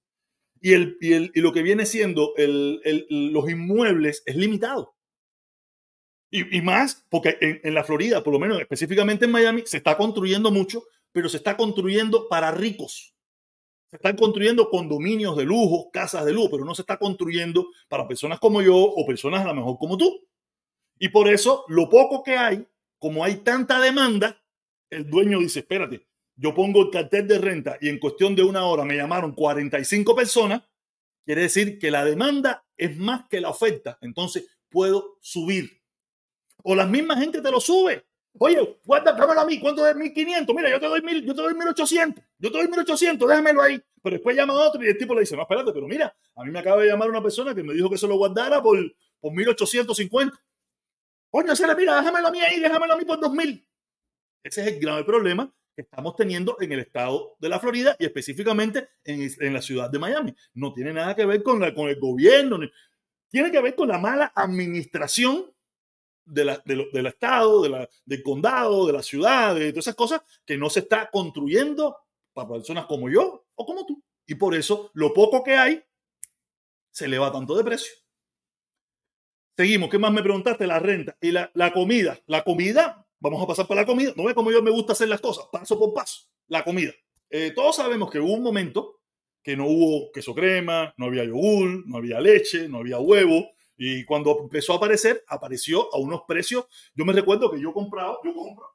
Y, 0.60 0.72
el, 0.72 0.96
y, 1.00 1.14
y 1.14 1.42
lo 1.42 1.52
que 1.52 1.62
viene 1.62 1.84
siendo 1.84 2.34
el, 2.36 2.80
los 3.32 3.50
inmuebles 3.50 4.22
es 4.26 4.36
limitado. 4.36 4.94
Y, 6.30 6.56
y 6.56 6.62
más 6.62 7.04
porque 7.10 7.36
en, 7.40 7.60
en, 7.62 7.74
la 7.74 7.84
Florida, 7.84 8.22
por 8.22 8.32
lo 8.32 8.38
menos 8.38 8.60
específicamente 8.60 9.24
en 9.24 9.32
Miami, 9.32 9.62
se 9.66 9.78
está 9.78 9.96
construyendo 9.96 10.50
mucho, 10.50 10.84
pero 11.12 11.28
se 11.28 11.38
está 11.38 11.56
construyendo 11.56 12.28
para 12.28 12.50
ricos. 12.50 13.14
Se 13.88 13.96
están 13.96 14.16
construyendo 14.16 14.68
condominios 14.68 15.36
de 15.36 15.44
lujo, 15.44 15.90
casas 15.92 16.24
de 16.24 16.32
lujo, 16.32 16.50
pero 16.50 16.64
no 16.64 16.74
se 16.74 16.82
está 16.82 16.98
construyendo 16.98 17.68
para 17.88 18.08
personas 18.08 18.40
como 18.40 18.60
yo 18.60 18.76
o 18.76 19.06
personas 19.06 19.42
a 19.44 19.48
lo 19.48 19.54
mejor 19.54 19.78
como 19.78 19.96
tú. 19.96 20.26
Y 20.98 21.10
por 21.10 21.28
eso, 21.28 21.64
lo 21.68 21.88
poco 21.88 22.22
que 22.22 22.36
hay, 22.36 22.66
como 22.98 23.22
hay 23.22 23.36
tanta 23.36 23.80
demanda, 23.80 24.42
el 24.90 25.08
dueño 25.08 25.38
dice, 25.38 25.60
espérate, 25.60 26.06
yo 26.36 26.54
pongo 26.54 26.82
el 26.82 26.90
cartel 26.90 27.26
de 27.26 27.38
renta 27.38 27.78
y 27.80 27.88
en 27.88 27.98
cuestión 27.98 28.34
de 28.36 28.42
una 28.42 28.64
hora 28.64 28.84
me 28.84 28.96
llamaron 28.96 29.32
45 29.32 30.14
personas, 30.14 30.62
quiere 31.24 31.42
decir 31.42 31.78
que 31.78 31.90
la 31.90 32.04
demanda 32.04 32.64
es 32.76 32.96
más 32.96 33.28
que 33.28 33.40
la 33.40 33.50
oferta. 33.50 33.98
Entonces 34.00 34.46
puedo 34.68 35.16
subir. 35.20 35.82
O 36.62 36.74
la 36.74 36.86
misma 36.86 37.16
gente 37.16 37.40
te 37.40 37.50
lo 37.50 37.60
sube. 37.60 38.04
Oye, 38.38 38.80
guarda, 38.84 39.12
dámelo 39.12 39.40
a 39.40 39.46
mí, 39.46 39.58
¿cuánto 39.58 39.86
es 39.86 39.96
1500? 39.96 40.54
Mira, 40.54 40.68
yo 40.68 40.78
te 40.78 40.86
doy 40.86 41.00
mil, 41.00 41.24
yo 41.24 41.34
te 41.34 41.40
doy 41.40 41.54
1800, 41.54 42.22
yo 42.38 42.52
te 42.52 42.58
doy 42.58 42.68
1800, 42.68 43.26
déjamelo 43.28 43.62
ahí. 43.62 43.82
Pero 44.02 44.14
después 44.14 44.36
llama 44.36 44.52
a 44.52 44.68
otro 44.68 44.84
y 44.84 44.88
el 44.88 44.98
tipo 44.98 45.14
le 45.14 45.20
dice, 45.20 45.34
no, 45.36 45.42
espérate, 45.42 45.72
pero 45.72 45.88
mira, 45.88 46.14
a 46.34 46.44
mí 46.44 46.50
me 46.50 46.58
acaba 46.58 46.82
de 46.82 46.88
llamar 46.88 47.08
una 47.08 47.22
persona 47.22 47.54
que 47.54 47.62
me 47.62 47.72
dijo 47.72 47.88
que 47.88 47.96
se 47.96 48.06
lo 48.06 48.16
guardara 48.16 48.62
por, 48.62 48.78
por 49.20 49.32
1850. 49.32 50.38
Coño, 51.30 51.56
se 51.56 51.66
le 51.66 51.74
mira, 51.74 51.96
déjamelo 51.96 52.28
a 52.28 52.30
mí 52.30 52.40
ahí, 52.40 52.60
déjamelo 52.60 52.92
a 52.92 52.96
mí 52.96 53.04
por 53.04 53.18
2000. 53.18 53.66
Ese 54.46 54.60
es 54.62 54.68
el 54.68 54.78
grave 54.78 55.02
problema 55.02 55.52
que 55.74 55.82
estamos 55.82 56.14
teniendo 56.14 56.56
en 56.60 56.70
el 56.70 56.78
estado 56.78 57.36
de 57.40 57.48
la 57.48 57.58
Florida 57.58 57.96
y 57.98 58.04
específicamente 58.04 58.90
en, 59.02 59.28
en 59.40 59.52
la 59.52 59.60
ciudad 59.60 59.90
de 59.90 59.98
Miami. 59.98 60.34
No 60.54 60.72
tiene 60.72 60.92
nada 60.92 61.16
que 61.16 61.26
ver 61.26 61.42
con, 61.42 61.60
la, 61.60 61.74
con 61.74 61.88
el 61.88 61.98
gobierno, 61.98 62.56
ni, 62.56 62.70
tiene 63.28 63.50
que 63.50 63.60
ver 63.60 63.74
con 63.74 63.88
la 63.88 63.98
mala 63.98 64.32
administración 64.34 65.52
de 66.24 66.44
la, 66.44 66.62
de 66.64 66.76
lo, 66.76 66.90
del 66.92 67.06
estado, 67.06 67.60
de 67.62 67.68
la, 67.70 67.88
del 68.04 68.22
condado, 68.22 68.86
de 68.86 68.92
la 68.92 69.02
ciudad, 69.02 69.56
de 69.56 69.72
todas 69.72 69.88
esas 69.88 69.96
cosas 69.96 70.22
que 70.44 70.56
no 70.56 70.70
se 70.70 70.80
está 70.80 71.10
construyendo 71.10 71.96
para 72.32 72.48
personas 72.48 72.86
como 72.86 73.10
yo 73.10 73.46
o 73.56 73.66
como 73.66 73.84
tú. 73.84 74.00
Y 74.26 74.36
por 74.36 74.54
eso 74.54 74.92
lo 74.94 75.12
poco 75.12 75.42
que 75.42 75.56
hay 75.56 75.84
se 76.92 77.06
eleva 77.06 77.32
tanto 77.32 77.56
de 77.56 77.64
precio. 77.64 77.92
Seguimos. 79.56 79.90
¿Qué 79.90 79.98
más 79.98 80.12
me 80.12 80.22
preguntaste? 80.22 80.66
La 80.66 80.78
renta 80.78 81.16
y 81.20 81.32
la, 81.32 81.50
la 81.54 81.72
comida. 81.72 82.20
La 82.26 82.44
comida, 82.44 83.05
vamos 83.20 83.42
a 83.42 83.46
pasar 83.46 83.66
por 83.66 83.76
la 83.76 83.86
comida. 83.86 84.12
No 84.16 84.24
ve 84.24 84.34
cómo 84.34 84.50
yo 84.50 84.62
me 84.62 84.70
gusta 84.70 84.92
hacer 84.92 85.08
las 85.08 85.20
cosas, 85.20 85.46
paso 85.50 85.78
por 85.78 85.92
paso. 85.92 86.28
La 86.48 86.64
comida. 86.64 86.92
Eh, 87.30 87.52
todos 87.54 87.76
sabemos 87.76 88.10
que 88.10 88.20
hubo 88.20 88.32
un 88.32 88.42
momento 88.42 89.00
que 89.42 89.56
no 89.56 89.66
hubo 89.66 90.10
queso 90.12 90.34
crema, 90.34 90.92
no 90.96 91.06
había 91.06 91.24
yogur, 91.24 91.86
no 91.86 91.98
había 91.98 92.20
leche, 92.20 92.68
no 92.68 92.78
había 92.78 92.98
huevo. 92.98 93.50
Y 93.76 94.04
cuando 94.04 94.38
empezó 94.40 94.72
a 94.72 94.76
aparecer, 94.76 95.22
apareció 95.28 95.94
a 95.94 95.98
unos 95.98 96.22
precios. 96.26 96.66
Yo 96.94 97.04
me 97.04 97.12
recuerdo 97.12 97.50
que 97.50 97.60
yo 97.60 97.72
compraba, 97.72 98.18
yo 98.24 98.34
compro. 98.34 98.66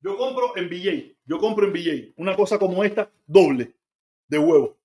Yo 0.00 0.16
compro 0.16 0.56
en 0.56 0.68
BJ, 0.68 1.16
yo 1.24 1.38
compro 1.38 1.64
en 1.64 1.72
BJ 1.72 2.14
una 2.16 2.34
cosa 2.34 2.58
como 2.58 2.82
esta, 2.82 3.08
doble 3.24 3.76
de 4.26 4.38
huevo. 4.38 4.76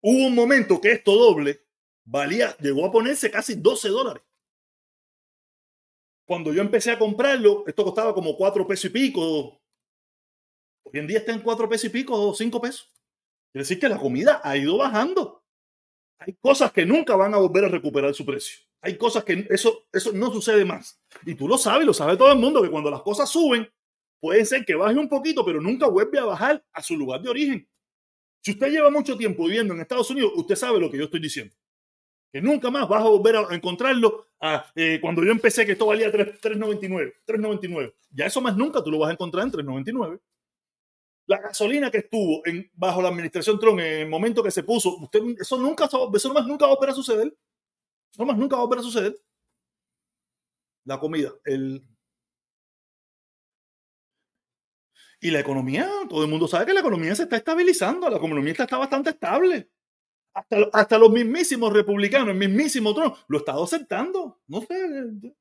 Hubo 0.00 0.26
un 0.28 0.34
momento 0.36 0.80
que 0.80 0.92
esto 0.92 1.16
doble 1.16 1.64
valía, 2.04 2.56
llegó 2.58 2.86
a 2.86 2.92
ponerse 2.92 3.28
casi 3.28 3.56
12 3.56 3.88
dólares. 3.88 4.22
Cuando 6.30 6.52
yo 6.52 6.62
empecé 6.62 6.92
a 6.92 6.98
comprarlo, 7.00 7.64
esto 7.66 7.82
costaba 7.82 8.14
como 8.14 8.36
4 8.36 8.64
pesos 8.64 8.84
y 8.84 8.90
pico. 8.90 9.60
Hoy 10.84 11.00
en 11.00 11.08
día 11.08 11.18
está 11.18 11.32
en 11.32 11.40
4 11.40 11.68
pesos 11.68 11.86
y 11.86 11.88
pico 11.88 12.14
o 12.14 12.32
5 12.32 12.60
pesos. 12.60 12.88
Quiere 13.50 13.64
decir 13.64 13.80
que 13.80 13.88
la 13.88 13.98
comida 13.98 14.40
ha 14.44 14.56
ido 14.56 14.76
bajando. 14.76 15.42
Hay 16.20 16.34
cosas 16.34 16.70
que 16.70 16.86
nunca 16.86 17.16
van 17.16 17.34
a 17.34 17.38
volver 17.38 17.64
a 17.64 17.68
recuperar 17.68 18.14
su 18.14 18.24
precio. 18.24 18.60
Hay 18.80 18.96
cosas 18.96 19.24
que 19.24 19.44
eso, 19.50 19.88
eso 19.92 20.12
no 20.12 20.30
sucede 20.30 20.64
más. 20.64 21.02
Y 21.26 21.34
tú 21.34 21.48
lo 21.48 21.58
sabes, 21.58 21.84
lo 21.84 21.92
sabe 21.92 22.16
todo 22.16 22.30
el 22.30 22.38
mundo, 22.38 22.62
que 22.62 22.70
cuando 22.70 22.92
las 22.92 23.02
cosas 23.02 23.28
suben, 23.28 23.68
puede 24.20 24.44
ser 24.44 24.64
que 24.64 24.76
baje 24.76 25.00
un 25.00 25.08
poquito, 25.08 25.44
pero 25.44 25.60
nunca 25.60 25.88
vuelve 25.88 26.20
a 26.20 26.26
bajar 26.26 26.64
a 26.72 26.80
su 26.80 26.96
lugar 26.96 27.20
de 27.22 27.28
origen. 27.28 27.68
Si 28.44 28.52
usted 28.52 28.70
lleva 28.70 28.88
mucho 28.88 29.16
tiempo 29.16 29.46
viviendo 29.46 29.74
en 29.74 29.80
Estados 29.80 30.08
Unidos, 30.10 30.30
usted 30.36 30.54
sabe 30.54 30.78
lo 30.78 30.92
que 30.92 30.98
yo 30.98 31.06
estoy 31.06 31.18
diciendo. 31.18 31.56
Que 32.32 32.40
nunca 32.40 32.70
más 32.70 32.88
vas 32.88 33.02
a 33.02 33.08
volver 33.08 33.36
a 33.36 33.54
encontrarlo 33.54 34.26
a, 34.40 34.66
eh, 34.74 34.98
cuando 35.00 35.24
yo 35.24 35.32
empecé 35.32 35.66
que 35.66 35.72
esto 35.72 35.86
valía 35.86 36.10
3.99. 36.10 37.14
3.99. 37.26 37.94
Ya 38.10 38.26
eso 38.26 38.40
más 38.40 38.56
nunca 38.56 38.82
tú 38.82 38.90
lo 38.90 38.98
vas 38.98 39.10
a 39.10 39.12
encontrar 39.12 39.44
en 39.44 39.52
3.99. 39.52 40.20
La 41.26 41.38
gasolina 41.38 41.90
que 41.90 41.98
estuvo 41.98 42.42
bajo 42.74 43.02
la 43.02 43.08
administración 43.08 43.58
Trump 43.58 43.78
en 43.80 44.02
el 44.02 44.08
momento 44.08 44.42
que 44.42 44.50
se 44.50 44.64
puso, 44.64 44.96
usted, 44.96 45.20
eso 45.40 45.58
nunca, 45.58 45.84
eso 45.86 46.34
más 46.34 46.46
nunca 46.46 46.66
va 46.66 46.72
a 46.72 46.74
volver 46.74 46.90
a 46.90 46.94
suceder. 46.94 47.36
Eso 48.12 48.24
más 48.24 48.36
nunca 48.36 48.56
va 48.56 48.62
a 48.62 48.64
volver 48.66 48.80
a 48.80 48.82
suceder. 48.82 49.16
La 50.84 50.98
comida, 50.98 51.30
el, 51.44 51.84
Y 55.20 55.30
la 55.30 55.40
economía, 55.40 55.88
todo 56.08 56.24
el 56.24 56.30
mundo 56.30 56.48
sabe 56.48 56.66
que 56.66 56.72
la 56.72 56.80
economía 56.80 57.14
se 57.14 57.24
está 57.24 57.36
estabilizando, 57.36 58.08
la 58.08 58.16
economía 58.16 58.52
está 58.52 58.78
bastante 58.78 59.10
estable. 59.10 59.68
Hasta, 60.32 60.68
hasta, 60.72 60.98
los 60.98 61.10
mismísimos 61.10 61.72
republicanos, 61.72 62.28
el 62.28 62.36
mismísimo 62.36 62.94
Trump, 62.94 63.16
lo 63.28 63.38
está 63.38 63.52
aceptando. 63.52 64.40
No 64.46 64.60
sé. 64.60 65.34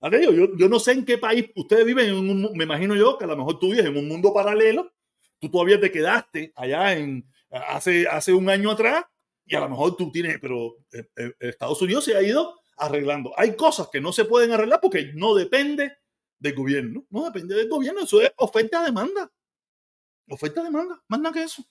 Aquello, 0.00 0.32
yo, 0.32 0.56
yo 0.56 0.68
no 0.68 0.80
sé 0.80 0.92
en 0.92 1.04
qué 1.04 1.16
país 1.16 1.50
ustedes 1.54 1.84
viven, 1.86 2.52
me 2.56 2.64
imagino 2.64 2.96
yo 2.96 3.16
que 3.16 3.24
a 3.24 3.28
lo 3.28 3.36
mejor 3.36 3.60
tú 3.60 3.70
vives 3.70 3.86
en 3.86 3.96
un 3.96 4.08
mundo 4.08 4.34
paralelo, 4.34 4.92
tú 5.38 5.48
todavía 5.48 5.80
te 5.80 5.92
quedaste 5.92 6.52
allá 6.56 6.94
en 6.94 7.24
hace, 7.50 8.08
hace 8.08 8.32
un 8.32 8.48
año 8.50 8.70
atrás 8.70 9.04
y 9.44 9.54
a 9.54 9.60
lo 9.60 9.68
mejor 9.68 9.96
tú 9.96 10.10
tienes, 10.10 10.38
pero 10.40 10.76
eh, 10.92 11.08
eh, 11.16 11.32
Estados 11.38 11.80
Unidos 11.82 12.04
se 12.04 12.16
ha 12.16 12.22
ido 12.22 12.60
arreglando. 12.76 13.32
Hay 13.36 13.54
cosas 13.54 13.88
que 13.92 14.00
no 14.00 14.12
se 14.12 14.24
pueden 14.24 14.52
arreglar 14.52 14.80
porque 14.80 15.12
no 15.14 15.34
depende 15.34 15.98
del 16.38 16.54
gobierno. 16.54 17.04
No 17.10 17.24
depende 17.24 17.54
del 17.54 17.68
gobierno, 17.68 18.02
eso 18.02 18.20
es 18.20 18.32
oferta-demanda. 18.36 19.30
Oferta-demanda, 20.28 21.02
más 21.08 21.20
nada 21.20 21.34
que 21.34 21.42
eso. 21.44 21.64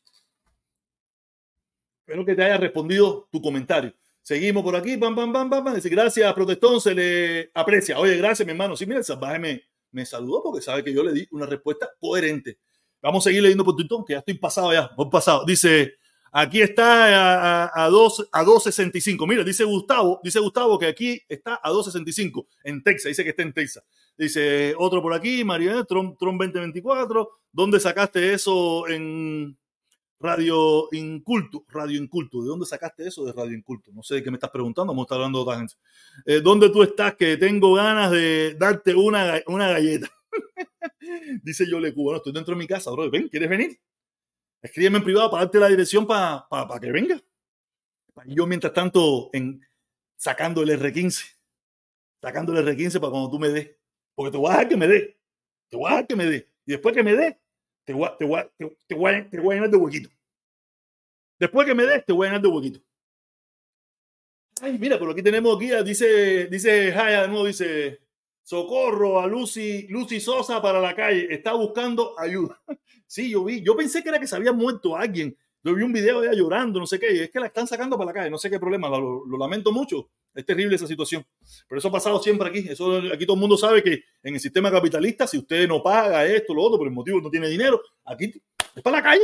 Espero 2.11 2.25
que 2.25 2.35
te 2.35 2.43
haya 2.43 2.57
respondido 2.57 3.29
tu 3.31 3.41
comentario. 3.41 3.93
Seguimos 4.21 4.63
por 4.63 4.75
aquí, 4.75 4.97
pam, 4.97 5.15
pam, 5.15 5.31
pam, 5.31 5.49
pam. 5.49 5.73
Dice, 5.73 5.87
gracias, 5.87 6.33
protestón, 6.33 6.81
se 6.81 6.93
le 6.93 7.51
aprecia. 7.53 7.97
Oye, 7.97 8.17
gracias, 8.17 8.45
mi 8.45 8.51
hermano. 8.51 8.75
Sí, 8.75 8.85
mira, 8.85 8.99
el 8.99 9.05
salvaje 9.05 9.39
me, 9.39 9.63
me 9.91 10.05
saludó 10.05 10.43
porque 10.43 10.61
sabe 10.61 10.83
que 10.83 10.93
yo 10.93 11.03
le 11.03 11.13
di 11.13 11.25
una 11.31 11.45
respuesta 11.45 11.89
coherente. 11.97 12.59
Vamos 13.01 13.25
a 13.25 13.29
seguir 13.29 13.41
leyendo 13.43 13.63
por 13.63 13.77
Twitter, 13.77 13.97
que 14.05 14.11
ya 14.11 14.19
estoy 14.19 14.33
pasado 14.33 14.73
ya, 14.73 14.91
voy 14.97 15.09
pasado. 15.09 15.45
Dice, 15.45 15.93
aquí 16.33 16.61
está 16.61 17.05
a, 17.05 17.63
a, 17.63 17.85
a, 17.85 17.89
2, 17.89 18.27
a 18.29 18.43
2.65. 18.43 19.25
Mira, 19.25 19.45
dice 19.45 19.63
Gustavo, 19.63 20.19
dice 20.21 20.39
Gustavo 20.39 20.77
que 20.77 20.87
aquí 20.87 21.21
está 21.29 21.61
a 21.63 21.71
2.65 21.71 22.45
en 22.65 22.83
Texas, 22.83 23.07
dice 23.07 23.23
que 23.23 23.29
está 23.29 23.43
en 23.43 23.53
Texas. 23.53 23.85
Dice 24.17 24.75
otro 24.77 25.01
por 25.01 25.13
aquí, 25.13 25.45
María, 25.45 25.81
Trump, 25.85 26.19
Trump 26.19 26.41
2024. 26.41 27.29
¿Dónde 27.53 27.79
sacaste 27.79 28.33
eso 28.33 28.85
en 28.89 29.57
Radio 30.21 30.87
Inculto? 30.91 31.65
Radio 31.69 31.99
Inculto. 31.99 32.41
¿De 32.41 32.47
dónde 32.47 32.65
sacaste 32.65 33.07
eso 33.07 33.25
de 33.25 33.33
Radio 33.33 33.53
Inculto? 33.53 33.91
No 33.91 34.03
sé 34.03 34.15
de 34.15 34.23
qué 34.23 34.29
me 34.29 34.37
estás 34.37 34.51
preguntando, 34.51 34.93
vamos 34.93 35.03
a 35.03 35.05
estar 35.05 35.15
hablando 35.15 35.39
de 35.39 35.43
otra 35.43 35.57
gente. 35.57 35.73
Eh, 36.25 36.41
¿Dónde 36.41 36.69
tú 36.69 36.83
estás? 36.83 37.15
Que 37.15 37.37
tengo 37.37 37.73
ganas 37.73 38.11
de 38.11 38.55
darte 38.59 38.93
una, 38.95 39.41
una 39.47 39.69
galleta. 39.69 40.09
Dice 41.43 41.65
yo 41.67 41.79
le 41.79 41.93
cubo, 41.93 42.11
no, 42.11 42.17
estoy 42.17 42.33
dentro 42.33 42.53
de 42.53 42.59
mi 42.59 42.67
casa, 42.67 42.91
bro. 42.91 43.09
Ven, 43.09 43.27
¿quieres 43.29 43.49
venir? 43.49 43.79
Escríbeme 44.61 44.99
en 44.99 45.03
privado 45.03 45.31
para 45.31 45.43
darte 45.43 45.59
la 45.59 45.69
dirección 45.69 46.05
para 46.05 46.47
pa, 46.47 46.67
pa 46.67 46.79
que 46.79 46.91
venga. 46.91 47.19
Yo, 48.27 48.45
mientras 48.45 48.73
tanto, 48.73 49.31
en, 49.33 49.61
sacando 50.15 50.61
el 50.61 50.69
R15, 50.69 51.25
sacando 52.21 52.55
el 52.55 52.65
R15 52.65 52.99
para 52.99 53.11
cuando 53.11 53.31
tú 53.31 53.39
me 53.39 53.49
des. 53.49 53.71
Porque 54.13 54.31
te 54.31 54.37
voy 54.37 54.49
a 54.49 54.53
dejar 54.53 54.69
que 54.69 54.77
me 54.77 54.87
dé. 54.87 55.17
Te 55.69 55.77
voy 55.77 55.87
a 55.87 55.89
dejar 55.91 56.07
que 56.07 56.15
me 56.15 56.25
dé. 56.25 56.51
Y 56.65 56.71
después 56.73 56.93
que 56.93 57.01
me 57.01 57.15
dé, 57.15 57.40
te 57.85 57.93
voy, 57.93 58.09
te, 58.17 58.25
voy 58.25 58.41
te, 58.57 58.77
te, 58.87 58.95
voy 58.95 59.29
te 59.29 59.39
voy 59.39 59.53
a 59.53 59.55
llenar 59.55 59.69
de 59.69 59.77
huequito. 59.77 60.09
Después 61.39 61.65
que 61.65 61.75
me 61.75 61.83
des, 61.83 62.05
te 62.05 62.13
voy 62.13 62.27
a 62.27 62.29
llenar 62.29 62.41
de 62.41 62.47
huequito. 62.47 62.79
Ay, 64.61 64.77
mira, 64.77 64.99
por 64.99 65.09
aquí 65.09 65.23
tenemos 65.23 65.55
aquí, 65.55 65.71
dice, 65.83 66.45
dice 66.47 66.91
Jaya 66.91 67.23
de 67.23 67.27
nuevo, 67.29 67.45
dice, 67.45 67.99
socorro 68.43 69.19
a 69.19 69.25
Lucy, 69.25 69.87
Lucy 69.87 70.19
Sosa 70.19 70.61
para 70.61 70.79
la 70.79 70.95
calle, 70.95 71.27
está 71.33 71.53
buscando 71.53 72.19
ayuda. 72.19 72.61
Sí, 73.07 73.29
yo 73.29 73.43
vi, 73.43 73.61
yo 73.61 73.75
pensé 73.75 74.01
que 74.01 74.07
era 74.07 74.21
que 74.21 74.25
se 74.25 74.37
había 74.37 74.53
muerto 74.53 74.95
alguien 74.95 75.37
Yo 75.63 75.75
vi 75.75 75.83
un 75.83 75.93
video 75.93 76.21
de 76.21 76.27
ella 76.27 76.37
llorando, 76.37 76.79
no 76.79 76.87
sé 76.87 76.99
qué, 76.99 77.13
y 77.13 77.19
es 77.19 77.29
que 77.29 77.39
la 77.39 77.47
están 77.47 77.67
sacando 77.67 77.97
para 77.97 78.07
la 78.07 78.13
calle, 78.13 78.29
no 78.29 78.37
sé 78.37 78.49
qué 78.49 78.59
problema, 78.59 78.89
lo, 78.89 79.25
lo 79.25 79.37
lamento 79.37 79.71
mucho. 79.71 80.09
Es 80.33 80.45
terrible 80.45 80.75
esa 80.75 80.87
situación. 80.87 81.25
Pero 81.67 81.79
eso 81.79 81.89
ha 81.89 81.91
pasado 81.91 82.21
siempre 82.21 82.47
aquí. 82.47 82.59
Eso, 82.69 82.97
aquí 83.13 83.25
todo 83.25 83.35
el 83.35 83.41
mundo 83.41 83.57
sabe 83.57 83.83
que 83.83 84.03
en 84.23 84.33
el 84.33 84.39
sistema 84.39 84.71
capitalista, 84.71 85.27
si 85.27 85.37
usted 85.37 85.67
no 85.67 85.83
paga 85.83 86.25
esto, 86.25 86.53
lo 86.53 86.63
otro, 86.63 86.77
por 86.77 86.87
el 86.87 86.93
motivo 86.93 87.19
no 87.19 87.29
tiene 87.29 87.49
dinero, 87.49 87.81
aquí 88.05 88.31
es 88.75 88.81
para 88.81 88.97
la 88.97 89.03
calle. 89.03 89.23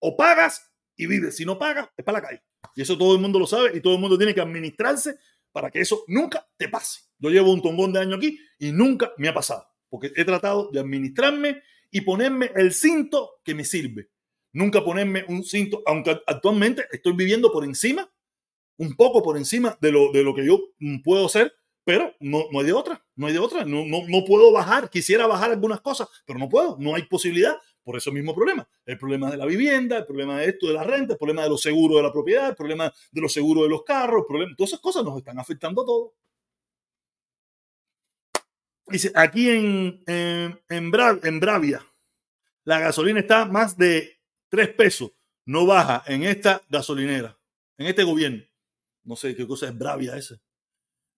O 0.00 0.16
pagas 0.16 0.70
y 0.96 1.06
vives. 1.06 1.36
Si 1.36 1.44
no 1.44 1.58
pagas, 1.58 1.88
es 1.96 2.04
para 2.04 2.20
la 2.20 2.26
calle. 2.26 2.42
Y 2.74 2.82
eso 2.82 2.98
todo 2.98 3.14
el 3.14 3.20
mundo 3.20 3.38
lo 3.38 3.46
sabe 3.46 3.76
y 3.76 3.80
todo 3.80 3.94
el 3.94 4.00
mundo 4.00 4.18
tiene 4.18 4.34
que 4.34 4.40
administrarse 4.40 5.16
para 5.52 5.70
que 5.70 5.80
eso 5.80 6.04
nunca 6.08 6.46
te 6.56 6.68
pase. 6.68 7.02
Yo 7.18 7.30
llevo 7.30 7.52
un 7.52 7.62
tombón 7.62 7.92
de 7.92 8.00
año 8.00 8.16
aquí 8.16 8.38
y 8.58 8.72
nunca 8.72 9.12
me 9.16 9.28
ha 9.28 9.34
pasado. 9.34 9.66
Porque 9.88 10.10
he 10.16 10.24
tratado 10.24 10.70
de 10.72 10.80
administrarme 10.80 11.62
y 11.90 12.00
ponerme 12.00 12.50
el 12.56 12.74
cinto 12.74 13.40
que 13.44 13.54
me 13.54 13.64
sirve. 13.64 14.10
Nunca 14.54 14.82
ponerme 14.82 15.24
un 15.28 15.44
cinto, 15.44 15.82
aunque 15.84 16.22
actualmente 16.26 16.86
estoy 16.90 17.12
viviendo 17.12 17.52
por 17.52 17.64
encima 17.64 18.10
un 18.76 18.94
poco 18.94 19.22
por 19.22 19.36
encima 19.36 19.76
de 19.80 19.92
lo, 19.92 20.12
de 20.12 20.22
lo 20.22 20.34
que 20.34 20.46
yo 20.46 20.60
mm, 20.78 21.02
puedo 21.02 21.26
hacer, 21.26 21.52
pero 21.84 22.14
no, 22.20 22.44
no 22.50 22.60
hay 22.60 22.66
de 22.66 22.72
otra, 22.72 23.04
no 23.16 23.26
hay 23.26 23.32
de 23.32 23.38
otra, 23.38 23.64
no, 23.64 23.84
no, 23.84 24.02
no 24.08 24.24
puedo 24.24 24.52
bajar, 24.52 24.88
quisiera 24.90 25.26
bajar 25.26 25.50
algunas 25.50 25.80
cosas, 25.80 26.08
pero 26.24 26.38
no 26.38 26.48
puedo, 26.48 26.76
no 26.78 26.94
hay 26.94 27.02
posibilidad 27.02 27.56
por 27.82 27.96
eso 27.96 28.10
mismo 28.10 28.34
problema. 28.34 28.66
El 28.86 28.96
problema 28.96 29.30
de 29.30 29.36
la 29.36 29.44
vivienda, 29.44 29.98
el 29.98 30.06
problema 30.06 30.38
de 30.38 30.46
esto 30.46 30.68
de 30.68 30.74
la 30.74 30.84
renta, 30.84 31.12
el 31.12 31.18
problema 31.18 31.42
de 31.42 31.50
los 31.50 31.60
seguros 31.60 31.98
de 31.98 32.02
la 32.02 32.12
propiedad, 32.12 32.48
el 32.48 32.56
problema 32.56 32.92
de 33.10 33.20
los 33.20 33.32
seguros 33.32 33.64
de 33.64 33.68
los 33.68 33.84
carros, 33.84 34.22
el 34.22 34.26
problema, 34.26 34.54
todas 34.56 34.70
esas 34.70 34.80
cosas 34.80 35.04
nos 35.04 35.18
están 35.18 35.38
afectando 35.38 35.82
a 35.82 35.84
todos. 35.84 36.12
Dice, 38.86 39.12
aquí 39.14 39.50
en, 39.50 40.02
en, 40.06 40.60
en, 40.68 40.92
en 41.22 41.40
Bravia, 41.40 41.86
la 42.64 42.80
gasolina 42.80 43.20
está 43.20 43.44
más 43.44 43.76
de 43.76 44.14
3 44.54 44.68
pesos, 44.74 45.10
no 45.46 45.66
baja 45.66 46.04
en 46.06 46.22
esta 46.22 46.62
gasolinera, 46.68 47.36
en 47.76 47.86
este 47.86 48.04
gobierno. 48.04 48.44
No 49.02 49.16
sé 49.16 49.34
qué 49.34 49.46
cosa 49.46 49.66
es 49.66 49.76
Bravia 49.76 50.16
ese. 50.16 50.36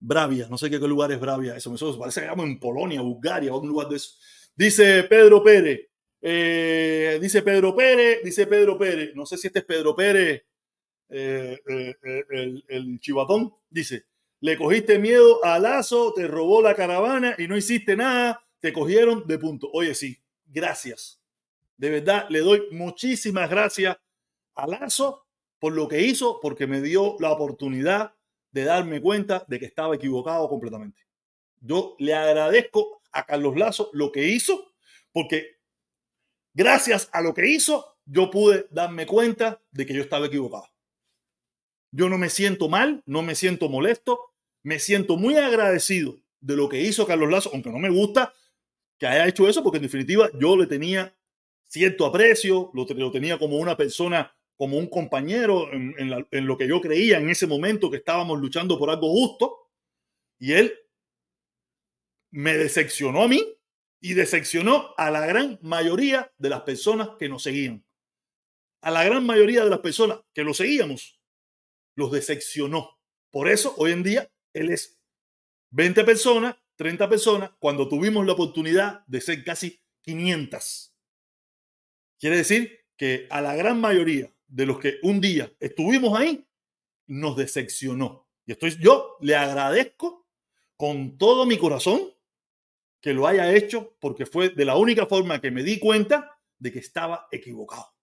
Bravia, 0.01 0.49
no 0.49 0.57
sé 0.57 0.71
qué 0.71 0.79
lugar 0.79 1.13
es 1.13 1.21
Bravia. 1.21 1.55
Eso 1.55 1.71
me 1.71 1.79
parece 1.99 2.21
que 2.21 2.27
estamos 2.27 2.47
en 2.47 2.59
Polonia, 2.59 3.03
Bulgaria, 3.03 3.55
un 3.55 3.69
lugar 3.69 3.89
de 3.89 3.97
eso. 3.97 4.13
Dice 4.55 5.03
Pedro 5.05 5.43
Pérez. 5.43 5.89
Eh, 6.23 7.19
dice 7.21 7.43
Pedro 7.43 7.77
Pérez, 7.77 8.21
dice 8.25 8.47
Pedro 8.47 8.79
Pérez. 8.79 9.15
No 9.15 9.27
sé 9.27 9.37
si 9.37 9.49
este 9.49 9.59
es 9.61 9.65
Pedro 9.67 9.95
Pérez, 9.95 10.45
eh, 11.11 11.61
eh, 11.69 12.25
el, 12.31 12.65
el 12.69 12.99
chivatón. 13.01 13.53
Dice: 13.69 14.07
Le 14.41 14.57
cogiste 14.57 14.99
miedo 14.99 15.45
a 15.45 15.59
Lazo, 15.59 16.15
te 16.15 16.27
robó 16.27 16.63
la 16.63 16.75
caravana 16.75 17.35
y 17.37 17.47
no 17.49 17.57
hiciste 17.57 17.97
nada. 17.97 18.43
Te 18.61 18.73
cogieron 18.73 19.27
de 19.27 19.39
punto. 19.39 19.69
Oye, 19.73 19.95
sí, 19.95 20.19
gracias. 20.47 21.16
De 21.77 21.91
verdad, 21.91 22.27
le 22.31 22.41
doy 22.41 22.69
muchísimas 22.71 23.51
gracias 23.51 23.97
a 24.55 24.67
Lazo 24.67 25.27
por 25.59 25.73
lo 25.73 25.89
que 25.89 26.03
hizo, 26.03 26.39
porque 26.41 26.67
me 26.67 26.81
dio 26.81 27.17
la 27.19 27.33
oportunidad 27.33 28.15
de 28.51 28.65
darme 28.65 29.01
cuenta 29.01 29.45
de 29.49 29.59
que 29.59 29.67
estaba 29.67 29.95
equivocado 29.95 30.49
completamente. 30.49 31.03
Yo 31.61 31.97
le 31.99 32.15
agradezco 32.15 33.03
a 33.13 33.25
Carlos 33.27 33.57
Lazo 33.57 33.91
lo 33.93 34.13
que 34.13 34.29
hizo, 34.29 34.73
porque 35.13 35.57
gracias 36.55 37.09
a 37.13 37.21
lo 37.21 37.35
que 37.35 37.49
hizo, 37.49 37.97
yo 38.05 38.31
pude 38.31 38.67
darme 38.71 39.07
cuenta 39.07 39.61
de 39.71 39.87
que 39.87 39.95
yo 39.95 40.03
estaba 40.03 40.27
equivocado. 40.27 40.69
Yo 41.91 42.09
no 42.09 42.19
me 42.19 42.31
siento 42.31 42.69
mal, 42.69 43.03
no 43.07 43.23
me 43.23 43.35
siento 43.35 43.69
molesto, 43.69 44.21
me 44.63 44.79
siento 44.79 45.17
muy 45.17 45.37
agradecido 45.37 46.17
de 46.41 46.57
lo 46.57 46.69
que 46.69 46.81
hizo 46.81 47.07
Carlos 47.07 47.31
Lazo, 47.31 47.51
aunque 47.53 47.71
no 47.71 47.79
me 47.79 47.91
gusta 47.91 48.33
que 48.99 49.07
haya 49.07 49.27
hecho 49.27 49.49
eso, 49.49 49.63
porque 49.63 49.79
en 49.79 49.85
definitiva 49.85 50.31
yo 50.39 50.57
le 50.57 50.67
tenía 50.67 51.15
cierto 51.67 52.07
aprecio, 52.07 52.71
lo, 52.75 52.85
lo 52.85 53.11
tenía 53.11 53.39
como 53.39 53.57
una 53.57 53.77
persona 53.77 54.37
como 54.57 54.79
un 54.79 54.87
compañero 54.87 55.71
en, 55.73 56.47
lo 56.47 56.57
que 56.57 56.67
yo 56.67 56.81
creía 56.81 57.19
en 57.19 57.29
ese 57.29 57.47
momento 57.47 57.91
que 57.91 57.99
estábamos 57.99 58.41
luchando 58.41 58.79
por 58.79 58.91
algo 58.91 59.11
justo. 59.11 59.71
Y 60.39 60.53
él 60.53 60.75
me 62.31 62.57
decepcionó 62.57 63.23
a 63.23 63.29
mí 63.29 63.45
y 64.01 64.15
decepcionó 64.15 64.95
a 64.97 65.11
la 65.11 65.27
gran 65.27 65.59
mayoría 65.63 66.33
de 66.39 66.49
las 66.49 66.63
personas 66.63 67.11
que 67.19 67.29
nos 67.29 67.43
seguían. 67.43 67.85
A 68.81 68.91
la 68.91 69.05
gran 69.05 69.25
mayoría 69.25 69.65
de 69.65 69.71
las 69.71 69.81
personas 69.81 70.21
que 70.33 70.45
lo 70.45 70.55
seguíamos, 70.55 71.21
los 71.95 72.13
decepcionó. 72.13 72.99
Por 73.31 73.49
eso 73.49 73.75
hoy 73.77 73.93
en 73.93 74.03
día 74.03 74.31
él 74.55 74.71
es 74.71 74.99
20 75.71 76.05
personas, 76.05 76.57
30 76.77 77.09
personas, 77.09 77.51
cuando 77.59 77.89
tuvimos 77.89 78.25
la 78.25 78.33
oportunidad 78.33 79.05
de 79.07 79.21
ser 79.21 79.45
casi 79.45 79.83
500. 80.03 80.96
Quiere 82.19 82.37
decir 82.37 82.87
que 82.97 83.27
a 83.31 83.41
la 83.41 83.55
gran 83.55 83.81
mayoría 83.81 84.33
de 84.49 84.67
los 84.67 84.79
que 84.79 84.99
un 85.03 85.21
día 85.21 85.53
estuvimos 85.61 86.19
ahí, 86.19 86.47
nos 87.07 87.37
decepcionó. 87.37 88.29
Y 88.47 88.53
estoy, 88.53 88.77
yo 88.81 89.17
le 89.21 89.37
agradezco 89.37 90.27
con 90.77 91.19
todo 91.19 91.47
mi 91.47 91.59
corazón 91.59 92.13
que 93.01 93.13
lo 93.13 93.27
haya 93.27 93.55
hecho 93.55 93.97
porque 94.01 94.27
fue 94.27 94.51
de 94.51 94.65
la 94.65 94.77
única 94.77 95.07
forma 95.07 95.41
que 95.41 95.51
me 95.51 95.63
di 95.63 95.79
cuenta 95.79 96.39
de 96.59 96.73
que 96.73 96.79
estaba 96.79 97.29
equivocado. 97.31 97.95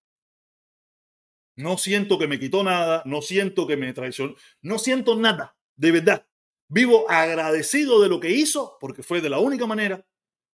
No 1.55 1.77
siento 1.77 2.17
que 2.17 2.27
me 2.27 2.39
quitó 2.39 2.63
nada, 2.63 3.03
no 3.05 3.21
siento 3.21 3.67
que 3.67 3.77
me 3.77 3.93
traicionó, 3.93 4.35
no 4.61 4.79
siento 4.79 5.15
nada, 5.15 5.55
de 5.75 5.91
verdad. 5.91 6.27
Vivo 6.67 7.09
agradecido 7.09 8.01
de 8.01 8.09
lo 8.09 8.19
que 8.19 8.31
hizo 8.31 8.77
porque 8.79 9.03
fue 9.03 9.21
de 9.21 9.29
la 9.29 9.39
única 9.39 9.67
manera 9.67 10.05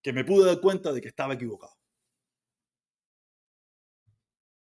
que 0.01 0.13
me 0.13 0.25
pude 0.25 0.45
dar 0.45 0.59
cuenta 0.59 0.91
de 0.91 1.01
que 1.01 1.07
estaba 1.07 1.35
equivocado 1.35 1.78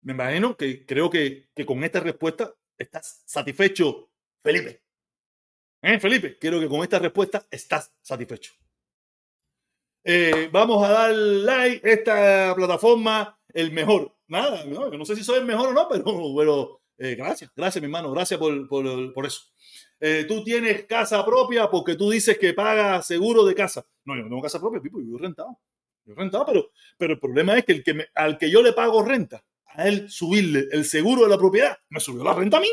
me 0.04 0.14
imagino 0.14 0.56
que 0.56 0.86
creo 0.86 1.10
que, 1.10 1.50
con 1.66 1.84
esta 1.84 2.00
respuesta 2.00 2.54
estás 2.78 3.24
satisfecho, 3.26 4.10
Felipe. 4.42 4.82
¿Eh, 5.82 6.00
Felipe? 6.00 6.38
Quiero 6.38 6.60
que 6.60 6.68
con 6.68 6.82
esta 6.82 7.00
respuesta 7.00 7.46
estás 7.50 7.94
satisfecho. 8.02 8.54
Eh, 10.04 10.50
vamos 10.52 10.86
a 10.86 10.92
dar 10.92 11.12
like 11.14 11.90
esta 11.90 12.54
plataforma, 12.56 13.40
el 13.54 13.72
mejor. 13.72 14.16
Nada, 14.28 14.66
no, 14.66 14.90
no 14.90 15.06
sé 15.06 15.16
si 15.16 15.24
soy 15.24 15.40
el 15.40 15.46
mejor 15.46 15.70
o 15.70 15.74
no, 15.74 15.88
pero, 15.88 16.04
pero 16.36 16.82
eh, 16.98 17.16
gracias, 17.16 17.52
gracias, 17.56 17.82
mi 17.82 17.86
hermano, 17.86 18.12
gracias 18.12 18.40
por, 18.40 18.68
por, 18.68 19.26
eso. 19.26 19.42
Eh, 20.00 20.26
tú 20.28 20.44
tienes 20.44 20.86
casa 20.86 21.26
propia 21.26 21.70
porque 21.70 21.96
tú 21.96 22.10
dices 22.10 22.38
que 22.38 22.54
pagas 22.54 23.08
seguro 23.08 23.46
de 23.46 23.56
casa. 23.56 23.86
No, 24.06 24.16
yo 24.16 24.24
no 24.24 24.30
tengo 24.30 24.42
casa 24.42 24.60
propia, 24.60 24.82
yo 24.84 24.98
vivo 25.00 25.18
rentado. 25.18 25.60
Yo 26.06 26.16
rentado, 26.16 26.46
pero, 26.46 26.72
pero 26.98 27.14
el 27.14 27.20
problema 27.20 27.58
es 27.58 27.66
que, 27.66 27.72
el 27.74 27.84
que 27.84 28.08
al 28.14 28.38
que 28.38 28.50
yo 28.50 28.62
le 28.62 28.74
pago 28.74 29.04
renta, 29.04 29.44
a 29.76 29.88
él 29.88 30.10
subirle 30.10 30.68
el 30.72 30.86
seguro 30.86 31.24
de 31.24 31.30
la 31.30 31.38
propiedad, 31.38 31.78
me 31.90 32.00
subió 32.00 32.24
la 32.24 32.34
renta 32.34 32.58
a 32.58 32.62
mí. 32.62 32.70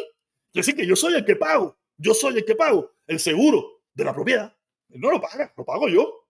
Es 0.52 0.66
decir, 0.66 0.74
que 0.74 0.86
yo 0.86 0.96
soy 0.96 1.14
el 1.14 1.24
que 1.24 1.36
pago, 1.36 1.78
yo 1.96 2.14
soy 2.14 2.38
el 2.38 2.44
que 2.44 2.54
pago 2.54 2.92
el 3.06 3.18
seguro 3.18 3.82
de 3.94 4.04
la 4.04 4.14
propiedad. 4.14 4.56
Él 4.88 5.00
no 5.00 5.10
lo 5.10 5.20
paga, 5.20 5.52
lo 5.56 5.64
pago 5.64 5.88
yo. 5.88 6.26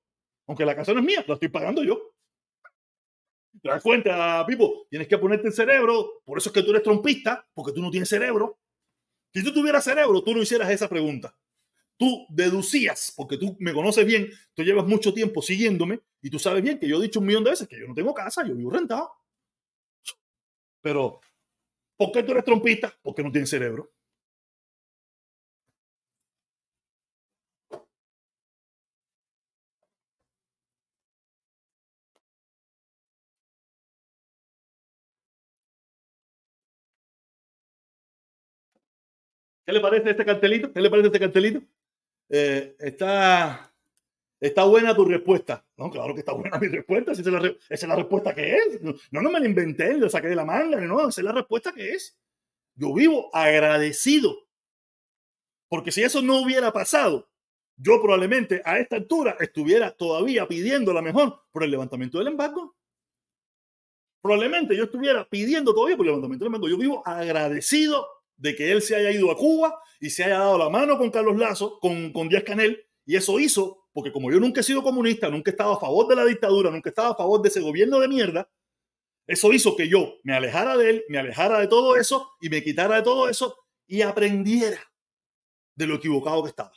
Aunque 0.47 0.65
la 0.65 0.75
casa 0.75 0.93
no 0.93 1.01
es 1.01 1.07
mía, 1.07 1.25
la 1.27 1.35
estoy 1.35 1.49
pagando 1.49 1.83
yo. 1.83 2.15
¿Te 3.63 3.69
das 3.69 3.83
cuenta, 3.83 4.45
Pipo? 4.47 4.87
Tienes 4.89 5.09
que 5.09 5.19
ponerte 5.19 5.49
el 5.49 5.53
cerebro. 5.53 6.23
Por 6.25 6.39
eso 6.39 6.49
es 6.49 6.55
que 6.55 6.63
tú 6.63 6.71
eres 6.71 6.83
trompista, 6.83 7.47
porque 7.55 7.73
tú 7.73 7.83
no 7.83 7.91
tienes 7.91 8.09
cerebro. 8.09 8.59
Si 9.33 9.45
tú 9.45 9.53
tuvieras 9.53 9.85
cerebro, 9.85 10.23
tú 10.23 10.35
no 10.35 10.43
hicieras 10.43 10.71
esa 10.71 10.89
pregunta. 10.89 11.37
Tú 11.97 12.27
deducías, 12.31 13.13
porque 13.15 13.37
tú 13.37 13.57
me 13.61 13.75
conoces 13.75 14.07
bien, 14.07 14.31
tú 14.55 14.63
llevas 14.63 14.87
mucho 14.87 15.13
tiempo 15.13 15.43
siguiéndome 15.43 16.01
y 16.23 16.31
tú 16.31 16.39
sabes 16.39 16.63
bien 16.63 16.79
que 16.79 16.89
yo 16.89 16.99
he 16.99 17.03
dicho 17.03 17.21
un 17.21 17.27
millón 17.27 17.45
de 17.45 17.51
veces 17.51 17.69
que 17.69 17.79
yo 17.79 17.87
no 17.87 17.95
tengo 17.95 18.15
casa, 18.15 18.47
yo 18.47 18.55
vivo 18.55 18.71
rentado. 18.71 19.13
Pero, 20.83 21.21
¿por 21.99 22.13
qué 22.13 22.23
tú 22.23 22.33
eres 22.33 22.45
trompista? 22.45 22.95
Porque 23.03 23.23
no 23.23 23.33
tienes 23.33 23.51
cerebro. 23.51 23.91
¿Qué 39.65 39.73
le 39.73 39.81
parece 39.81 40.11
este 40.11 40.25
cartelito? 40.25 40.73
¿Qué 40.73 40.81
le 40.81 40.91
parece 40.91 41.07
este 41.09 41.21
cartelito? 41.21 41.61
Eh, 42.31 42.77
está 42.79 43.70
¿Está 44.41 44.65
buena 44.65 44.97
tu 44.97 45.05
respuesta? 45.05 45.67
No, 45.77 45.91
claro 45.91 46.15
que 46.15 46.21
está 46.21 46.33
buena 46.33 46.59
mi 46.59 46.69
respuesta. 46.69 47.13
Esa 47.13 47.21
es 47.69 47.83
la, 47.87 47.97
respuesta 47.97 48.35
que 48.35 48.57
es. 48.57 48.81
No, 48.83 48.95
no 49.21 49.31
me 49.31 49.39
la 49.39 49.47
inventé, 49.47 49.99
la 49.99 50.09
saqué 50.09 50.29
de 50.29 50.35
la 50.35 50.47
manga. 50.47 50.81
No, 50.81 51.09
esa 51.09 51.21
es 51.21 51.25
la 51.25 51.33
respuesta 51.33 51.73
que 51.73 51.91
es. 51.91 52.19
Yo 52.75 52.95
vivo 52.95 53.29
agradecido. 53.35 54.49
Porque 55.69 55.93
si 55.93 56.03
eso 56.03 56.23
no 56.23 56.41
hubiera 56.41 56.73
pasado, 56.73 57.29
yo 57.77 58.01
probablemente 58.01 58.63
a 58.65 58.79
esta 58.79 58.97
altura 58.97 59.37
estuviera 59.41 59.91
todavía 59.91 60.49
pidiendo 60.49 60.93
la 60.95 61.03
mejor 61.03 61.43
por 61.53 61.63
el 61.63 61.71
levantamiento 61.71 62.19
del 62.19 62.29
embargo. 62.29 62.75
Probablemente 64.23 64.75
yo 64.75 64.85
estuviera 64.85 65.29
pidiendo 65.29 65.75
todavía 65.75 65.97
por 65.97 66.07
el 66.07 66.13
levantamiento 66.13 66.45
del 66.45 66.55
embargo. 66.55 66.69
Yo 66.69 66.79
vivo 66.79 67.07
agradecido 67.07 68.07
de 68.37 68.57
que 68.57 68.73
él 68.73 68.81
se 68.81 68.97
haya 68.97 69.11
ido 69.11 69.31
a 69.31 69.37
Cuba 69.37 69.79
y 70.01 70.09
se 70.09 70.25
haya 70.25 70.39
dado 70.39 70.57
la 70.57 70.71
mano 70.71 70.97
con 70.97 71.11
Carlos 71.11 71.37
Lazo, 71.37 71.79
con, 71.79 72.11
con 72.13 72.29
Díaz 72.29 72.45
Canel, 72.45 72.87
y 73.05 73.17
eso 73.17 73.39
hizo 73.39 73.80
porque 73.93 74.13
como 74.13 74.31
yo 74.31 74.39
nunca 74.39 74.61
he 74.61 74.65
sido 74.65 74.83
comunista, 74.83 75.29
nunca 75.29 75.51
he 75.51 75.53
estado 75.53 75.73
a 75.73 75.81
favor 75.81 76.07
de 76.09 76.17
la 76.17 76.25
dictadura, 76.25 76.71
nunca 76.71 76.89
he 76.89 76.93
estado 76.93 77.13
a 77.13 77.17
favor 77.17 77.43
de 77.43 77.49
ese 77.49 77.61
gobierno 77.61 77.99
de 78.01 78.09
mierda, 78.09 78.51
Eso 79.27 79.53
hizo 79.53 79.77
que 79.77 79.89
yo 79.89 80.19
me 80.25 80.35
alejara 80.35 80.77
de 80.77 80.91
él, 80.91 81.05
me 81.09 81.19
alejara 81.19 81.61
de 81.61 81.69
todo 81.69 81.97
eso 81.97 82.33
y 82.41 82.49
me 82.49 82.63
quitara 82.63 82.97
de 82.97 83.03
todo 83.03 83.29
eso 83.29 83.57
y 83.87 84.03
aprendiera 84.03 84.81
de 85.77 85.87
lo 85.87 85.97
equivocado 85.97 86.43
que 86.43 86.49
estaba. 86.51 86.73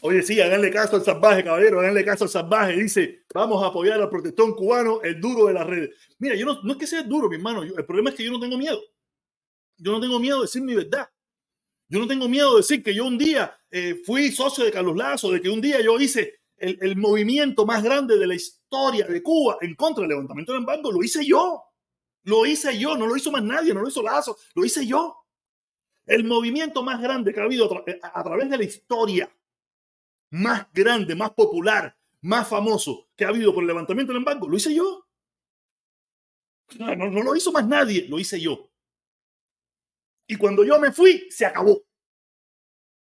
Oye, 0.00 0.22
sí, 0.22 0.40
háganle 0.40 0.70
caso 0.70 0.96
al 0.96 1.04
salvaje, 1.04 1.42
caballero, 1.42 1.80
háganle 1.80 2.04
caso 2.04 2.24
al 2.24 2.30
salvaje. 2.30 2.76
Dice, 2.76 3.24
vamos 3.34 3.62
a 3.62 3.66
apoyar 3.66 4.00
al 4.00 4.08
protestón 4.08 4.54
cubano, 4.54 5.02
el 5.02 5.20
duro 5.20 5.46
de 5.46 5.54
las 5.54 5.66
redes. 5.66 5.90
Mira, 6.18 6.34
yo 6.34 6.46
no, 6.46 6.72
es 6.72 6.78
que 6.78 6.86
sea 6.86 7.02
duro, 7.02 7.28
mi 7.28 7.36
hermano. 7.36 7.62
el 7.62 7.84
problema 7.84 8.10
es 8.10 8.16
que 8.16 8.24
yo 8.24 8.30
no 8.30 8.40
tengo 8.40 8.56
miedo. 8.56 8.80
Yo 9.76 9.92
no 9.92 10.00
tengo 10.00 10.18
miedo 10.18 10.38
de 10.38 10.42
decir 10.42 10.62
mi 10.62 10.74
verdad. 10.74 11.08
Yo 11.88 11.98
no 11.98 12.06
tengo 12.06 12.28
miedo 12.28 12.52
de 12.52 12.56
decir 12.58 12.82
que 12.82 12.94
yo 12.94 13.06
un 13.06 13.16
día 13.16 13.56
eh, 13.70 14.00
fui 14.04 14.30
socio 14.30 14.64
de 14.64 14.70
Carlos 14.70 14.96
Lazo, 14.96 15.32
de 15.32 15.40
que 15.40 15.48
un 15.48 15.60
día 15.60 15.80
yo 15.80 15.98
hice 15.98 16.40
el, 16.56 16.96
movimiento 16.96 17.64
más 17.64 17.82
grande 17.82 18.18
de 18.18 18.26
la 18.26 18.34
historia 18.34 19.06
de 19.06 19.22
Cuba 19.22 19.58
en 19.60 19.74
contra 19.74 20.02
del 20.02 20.10
levantamiento 20.10 20.52
del 20.52 20.60
embargo. 20.60 20.92
Lo 20.92 21.02
hice 21.02 21.24
yo. 21.24 21.62
Lo 22.24 22.44
hice 22.44 22.78
yo. 22.78 22.96
No 22.96 23.06
lo 23.06 23.16
hizo 23.16 23.30
más 23.30 23.42
nadie. 23.42 23.72
No 23.72 23.80
lo 23.80 23.88
hizo 23.88 24.02
Lazo. 24.02 24.36
Lo 24.54 24.64
hice 24.64 24.86
yo. 24.86 25.16
El 26.04 26.24
movimiento 26.24 26.82
más 26.82 27.00
grande 27.00 27.32
que 27.32 27.40
ha 27.40 27.44
habido 27.44 27.70
a 28.02 28.22
través 28.24 28.50
de 28.50 28.58
la 28.58 28.64
historia 28.64 29.30
más 30.30 30.66
grande, 30.72 31.14
más 31.14 31.30
popular, 31.30 31.96
más 32.20 32.48
famoso 32.48 33.08
que 33.16 33.24
ha 33.24 33.28
habido 33.28 33.54
por 33.54 33.62
el 33.62 33.68
levantamiento 33.68 34.12
del 34.12 34.18
embargo, 34.20 34.48
lo 34.48 34.56
hice 34.56 34.74
yo. 34.74 35.06
No, 36.78 36.94
no, 36.94 37.22
lo 37.22 37.34
hizo 37.34 37.50
más 37.52 37.66
nadie, 37.66 38.06
lo 38.08 38.18
hice 38.18 38.40
yo. 38.40 38.70
Y 40.26 40.36
cuando 40.36 40.64
yo 40.64 40.78
me 40.78 40.92
fui, 40.92 41.26
se 41.30 41.46
acabó. 41.46 41.82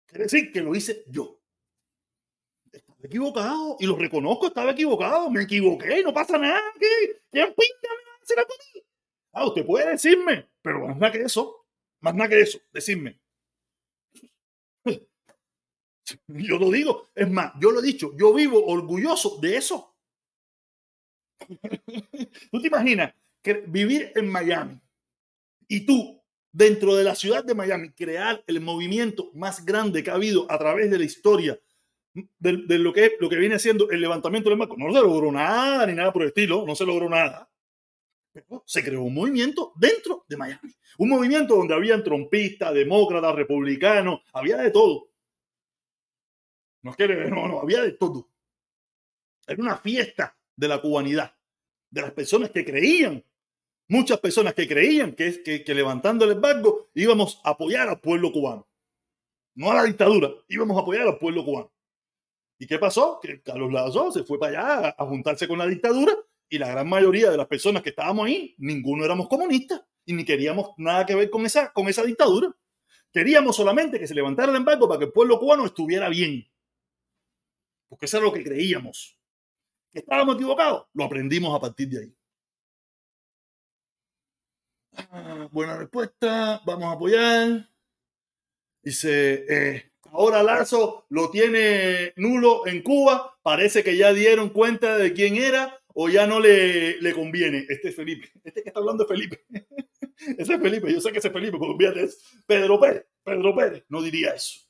Quiere 0.07 0.25
decir 0.25 0.53
que 0.53 0.61
lo 0.61 0.75
hice 0.75 1.05
yo. 1.09 1.41
Estaba 2.71 2.99
equivocado 3.03 3.77
y 3.81 3.87
lo 3.87 3.97
reconozco, 3.97 4.47
estaba 4.47 4.71
equivocado, 4.71 5.31
me 5.31 5.43
equivoqué, 5.43 6.03
no 6.03 6.15
pasa 6.15 6.39
nada. 6.39 6.63
¿Qué? 6.79 7.21
¿Quién 7.31 7.47
pinta 7.49 7.89
me 7.89 8.05
va 8.05 8.13
a 8.13 8.23
hacer? 8.23 8.47
Ah, 9.33 9.47
usted 9.47 9.67
puede 9.67 9.91
decirme, 9.91 10.49
pero 10.63 10.87
más 10.87 10.97
nada 10.97 11.13
que 11.13 11.23
eso, 11.23 11.67
más 12.01 12.15
nada 12.15 12.31
que 12.31 12.41
eso, 12.41 12.59
decirme. 12.73 13.21
Yo 16.29 16.59
lo 16.59 16.71
digo, 16.71 17.09
es 17.15 17.31
más, 17.31 17.53
yo 17.61 17.71
lo 17.71 17.81
he 17.81 17.83
dicho, 17.83 18.13
yo 18.17 18.33
vivo 18.33 18.65
orgulloso 18.67 19.39
de 19.41 19.57
eso. 19.57 19.95
¿Tú 22.51 22.61
te 22.61 22.67
imaginas 22.67 23.15
que 23.43 23.55
vivir 23.67 24.13
en 24.15 24.29
Miami 24.29 24.81
y 25.69 25.87
tú, 25.87 26.21
dentro 26.51 26.97
de 26.97 27.05
la 27.05 27.15
ciudad 27.15 27.45
de 27.45 27.55
Miami, 27.55 27.91
crear 27.91 28.43
el 28.47 28.61
movimiento 28.61 29.31
más 29.35 29.65
grande 29.65 30.03
que 30.03 30.11
ha 30.11 30.15
habido 30.15 30.51
a 30.51 30.59
través 30.59 30.91
de 30.91 30.99
la 30.99 31.05
historia 31.05 31.59
de, 32.15 32.57
de 32.67 32.79
lo, 32.79 32.93
que, 32.93 33.13
lo 33.21 33.29
que 33.29 33.37
viene 33.37 33.59
siendo 33.59 33.91
el 33.91 34.01
levantamiento 34.01 34.49
del 34.49 34.59
marco? 34.59 34.77
No 34.77 34.93
se 34.93 35.01
logró 35.01 35.31
nada 35.31 35.87
ni 35.87 35.95
nada 35.95 36.13
por 36.13 36.23
el 36.23 36.29
estilo, 36.29 36.65
no 36.67 36.75
se 36.75 36.87
logró 36.87 37.09
nada. 37.09 37.49
Pero 38.33 38.63
se 38.67 38.83
creó 38.83 39.03
un 39.03 39.15
movimiento 39.15 39.73
dentro 39.77 40.25
de 40.29 40.37
Miami. 40.37 40.75
Un 40.99 41.09
movimiento 41.11 41.55
donde 41.55 41.75
habían 41.75 42.03
trompistas, 42.03 42.75
demócratas, 42.75 43.35
republicanos, 43.35 44.21
había 44.33 44.57
de 44.57 44.71
todo. 44.71 45.08
No, 46.83 46.95
quiere, 46.95 47.31
no, 47.31 47.49
no, 47.49 47.61
había 47.61 47.83
de 47.83 47.93
todo. 47.93 48.31
Era 49.47 49.63
una 49.63 49.77
fiesta 49.79 50.37
de 50.57 50.69
la 50.69 50.81
cubanidad, 50.81 51.35
de 51.91 52.03
las 52.03 52.13
personas 52.13 52.51
que 52.51 52.65
creían, 52.65 53.25
muchas 53.89 54.21
personas 54.21 54.55
que 54.55 54.69
creían 54.69 55.15
que, 55.15 55.43
que, 55.43 55.65
que 55.65 55.75
levantando 55.75 56.25
el 56.25 56.33
embargo 56.33 56.91
íbamos 56.95 57.41
a 57.45 57.51
apoyar 57.51 57.89
al 57.89 58.01
pueblo 58.01 58.33
cubano. 58.33 58.69
No 59.55 59.71
a 59.71 59.75
la 59.75 59.85
dictadura, 59.85 60.31
íbamos 60.49 60.77
a 60.77 60.83
apoyar 60.83 61.07
al 61.07 61.19
pueblo 61.19 61.45
cubano. 61.45 61.73
¿Y 62.59 62.67
qué 62.67 62.79
pasó? 62.79 63.19
Que 63.21 63.41
Carlos 63.43 63.73
Lazo 63.73 64.13
se 64.13 64.25
fue 64.25 64.39
para 64.39 64.83
allá 64.83 64.95
a 64.99 65.07
juntarse 65.07 65.47
con 65.47 65.59
la 65.59 65.67
dictadura 65.67 66.13
y 66.49 66.59
la 66.59 66.69
gran 66.69 66.89
mayoría 66.89 67.31
de 67.31 67.37
las 67.37 67.47
personas 67.47 67.83
que 67.83 67.91
estábamos 67.91 68.27
ahí, 68.27 68.55
ninguno 68.59 69.05
éramos 69.05 69.29
comunistas 69.29 69.83
y 70.05 70.13
ni 70.13 70.25
queríamos 70.25 70.71
nada 70.77 71.07
que 71.07 71.15
ver 71.15 71.31
con 71.31 71.47
esa, 71.47 71.73
con 71.73 71.89
esa 71.89 72.03
dictadura. 72.03 72.55
Queríamos 73.13 73.57
solamente 73.57 73.99
que 73.99 74.07
se 74.07 74.15
levantara 74.15 74.51
el 74.51 74.57
embargo 74.57 74.89
para 74.89 74.99
que 74.99 75.05
el 75.07 75.13
pueblo 75.13 75.39
cubano 75.39 75.67
estuviera 75.67 76.09
bien 76.09 76.47
porque 77.89 78.07
eso 78.07 78.19
es 78.19 78.23
lo 78.23 78.33
que 78.33 78.45
creíamos. 78.45 79.19
¿Estábamos 79.93 80.37
equivocados? 80.37 80.87
Lo 80.95 81.05
aprendimos 81.05 81.57
a 81.57 81.61
partir 81.61 81.89
de 81.89 82.01
ahí. 82.01 82.15
Ah, 85.11 85.49
buena 85.51 85.77
respuesta, 85.77 86.61
vamos 86.67 86.85
a 86.85 86.93
apoyar. 86.93 87.69
Dice, 88.83 89.45
eh, 89.49 89.93
ahora 90.13 90.43
Lazo 90.43 91.07
lo 91.11 91.31
tiene 91.31 92.13
nulo 92.17 92.67
en 92.67 92.83
Cuba, 92.83 93.39
parece 93.43 93.83
que 93.83 93.97
ya 93.97 94.13
dieron 94.13 94.51
cuenta 94.51 94.97
de 94.97 95.13
quién 95.13 95.37
era 95.37 95.81
o 95.95 96.09
ya 96.09 96.27
no 96.27 96.41
le, 96.41 97.01
le 97.01 97.13
conviene. 97.13 97.67
Este 97.69 97.89
es 97.89 97.97
Felipe, 97.97 98.31
este 98.45 98.63
que 98.63 98.71
está 98.71 98.81
hablando 98.81 99.05
es 99.05 99.09
Felipe. 99.09 99.45
ese 100.39 100.55
es 100.55 100.61
Felipe, 100.61 100.93
yo 100.93 101.01
sé 101.01 101.13
que 101.13 101.19
ese 101.19 101.29
es 101.29 101.35
Felipe, 101.35 101.59
pero 101.59 101.95
es 101.95 102.43
Pedro 102.47 102.81
Pérez, 102.81 103.07
Pedro 103.23 103.55
Pérez, 103.55 103.85
no 103.89 104.03
diría 104.03 104.35
eso. 104.35 104.61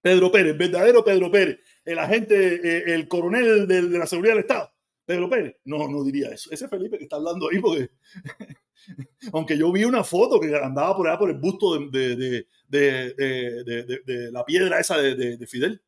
Pedro 0.00 0.30
Pérez, 0.30 0.56
verdadero 0.56 1.04
Pedro 1.04 1.30
Pérez, 1.30 1.58
el 1.86 1.98
agente, 1.98 2.54
eh, 2.56 2.94
el 2.94 3.08
coronel 3.08 3.66
de, 3.66 3.82
la 3.82 4.06
seguridad 4.06 4.34
del 4.34 4.42
Estado, 4.42 4.72
Pedro 5.04 5.30
Pérez. 5.30 5.56
No, 5.64 5.88
no 5.88 6.04
diría 6.04 6.30
eso. 6.30 6.50
Ese 6.50 6.68
Felipe 6.68 6.98
que 6.98 7.04
está 7.04 7.16
hablando 7.16 7.48
ahí, 7.48 7.60
porque 7.60 7.90
aunque 9.32 9.56
yo 9.56 9.72
vi 9.72 9.84
una 9.84 10.04
foto 10.04 10.40
que 10.40 10.54
andaba 10.54 10.96
por 10.96 11.08
allá 11.08 11.18
por 11.18 11.30
el 11.30 11.38
busto 11.38 11.78
de, 11.88 12.46
de 12.68 14.32
la 14.32 14.44
piedra 14.44 14.80
esa 14.80 14.98
de, 14.98 15.46
Fidel. 15.46 15.80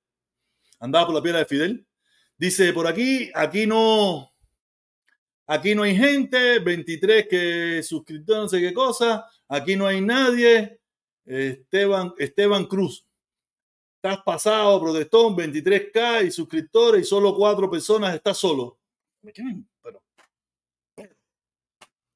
Andaba 0.80 1.06
por 1.06 1.16
la 1.16 1.22
piedra 1.22 1.40
de 1.40 1.46
Fidel. 1.46 1.86
Dice, 2.36 2.72
por 2.72 2.86
aquí, 2.86 3.30
aquí 3.34 3.66
no, 3.66 4.32
aquí 5.48 5.74
no 5.74 5.82
hay 5.82 5.96
gente, 5.96 6.60
23 6.60 7.26
que 7.26 7.82
suscriptores, 7.82 8.42
no 8.42 8.48
sé 8.48 8.60
qué 8.60 8.72
cosa, 8.72 9.26
aquí 9.48 9.74
no 9.74 9.88
hay 9.88 10.00
nadie. 10.00 10.80
Esteban, 11.24 12.14
Esteban 12.16 12.66
Cruz, 12.66 13.07
estás 14.02 14.22
pasado, 14.22 14.80
protestón, 14.80 15.36
23K 15.36 16.26
y 16.26 16.30
suscriptores 16.30 17.02
y 17.02 17.04
solo 17.04 17.34
cuatro 17.34 17.68
personas, 17.68 18.14
estás 18.14 18.38
solo. 18.38 18.78
Pero, 19.82 20.00
pero, 20.94 21.10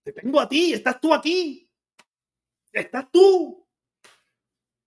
te 0.05 0.13
tengo 0.13 0.41
a 0.41 0.49
ti, 0.49 0.73
estás 0.73 1.01
tú 1.01 1.13
aquí. 1.13 1.69
Estás 2.73 3.11
tú. 3.11 3.67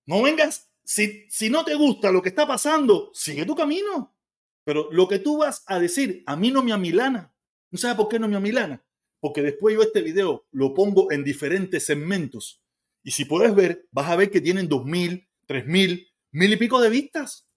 No 0.05 0.21
vengas, 0.21 0.71
si, 0.83 1.29
si 1.29 1.49
no 1.49 1.65
te 1.65 1.75
gusta 1.75 2.11
lo 2.11 2.21
que 2.21 2.29
está 2.29 2.47
pasando, 2.47 3.11
sigue 3.13 3.45
tu 3.45 3.55
camino. 3.55 4.15
Pero 4.63 4.89
lo 4.91 5.07
que 5.07 5.19
tú 5.19 5.39
vas 5.39 5.63
a 5.67 5.79
decir, 5.79 6.23
a 6.25 6.35
mí 6.35 6.49
no 6.49 6.63
me 6.63 6.71
amilana. 6.71 7.33
¿No 7.71 7.77
sabes 7.77 7.97
por 7.97 8.07
qué 8.07 8.19
no 8.19 8.29
me 8.29 8.37
amilana? 8.37 8.83
Porque 9.19 9.41
después 9.41 9.75
yo 9.75 9.81
este 9.81 10.01
video 10.01 10.47
lo 10.51 10.73
pongo 10.73 11.11
en 11.11 11.23
diferentes 11.25 11.85
segmentos. 11.85 12.61
Y 13.03 13.11
si 13.11 13.25
puedes 13.25 13.53
ver, 13.53 13.85
vas 13.91 14.09
a 14.09 14.15
ver 14.15 14.31
que 14.31 14.41
tienen 14.41 14.69
2.000, 14.69 15.27
3.000, 15.47 16.14
mil 16.35 16.51
y 16.51 16.57
pico 16.57 16.81
de 16.81 16.89
vistas 16.89 17.47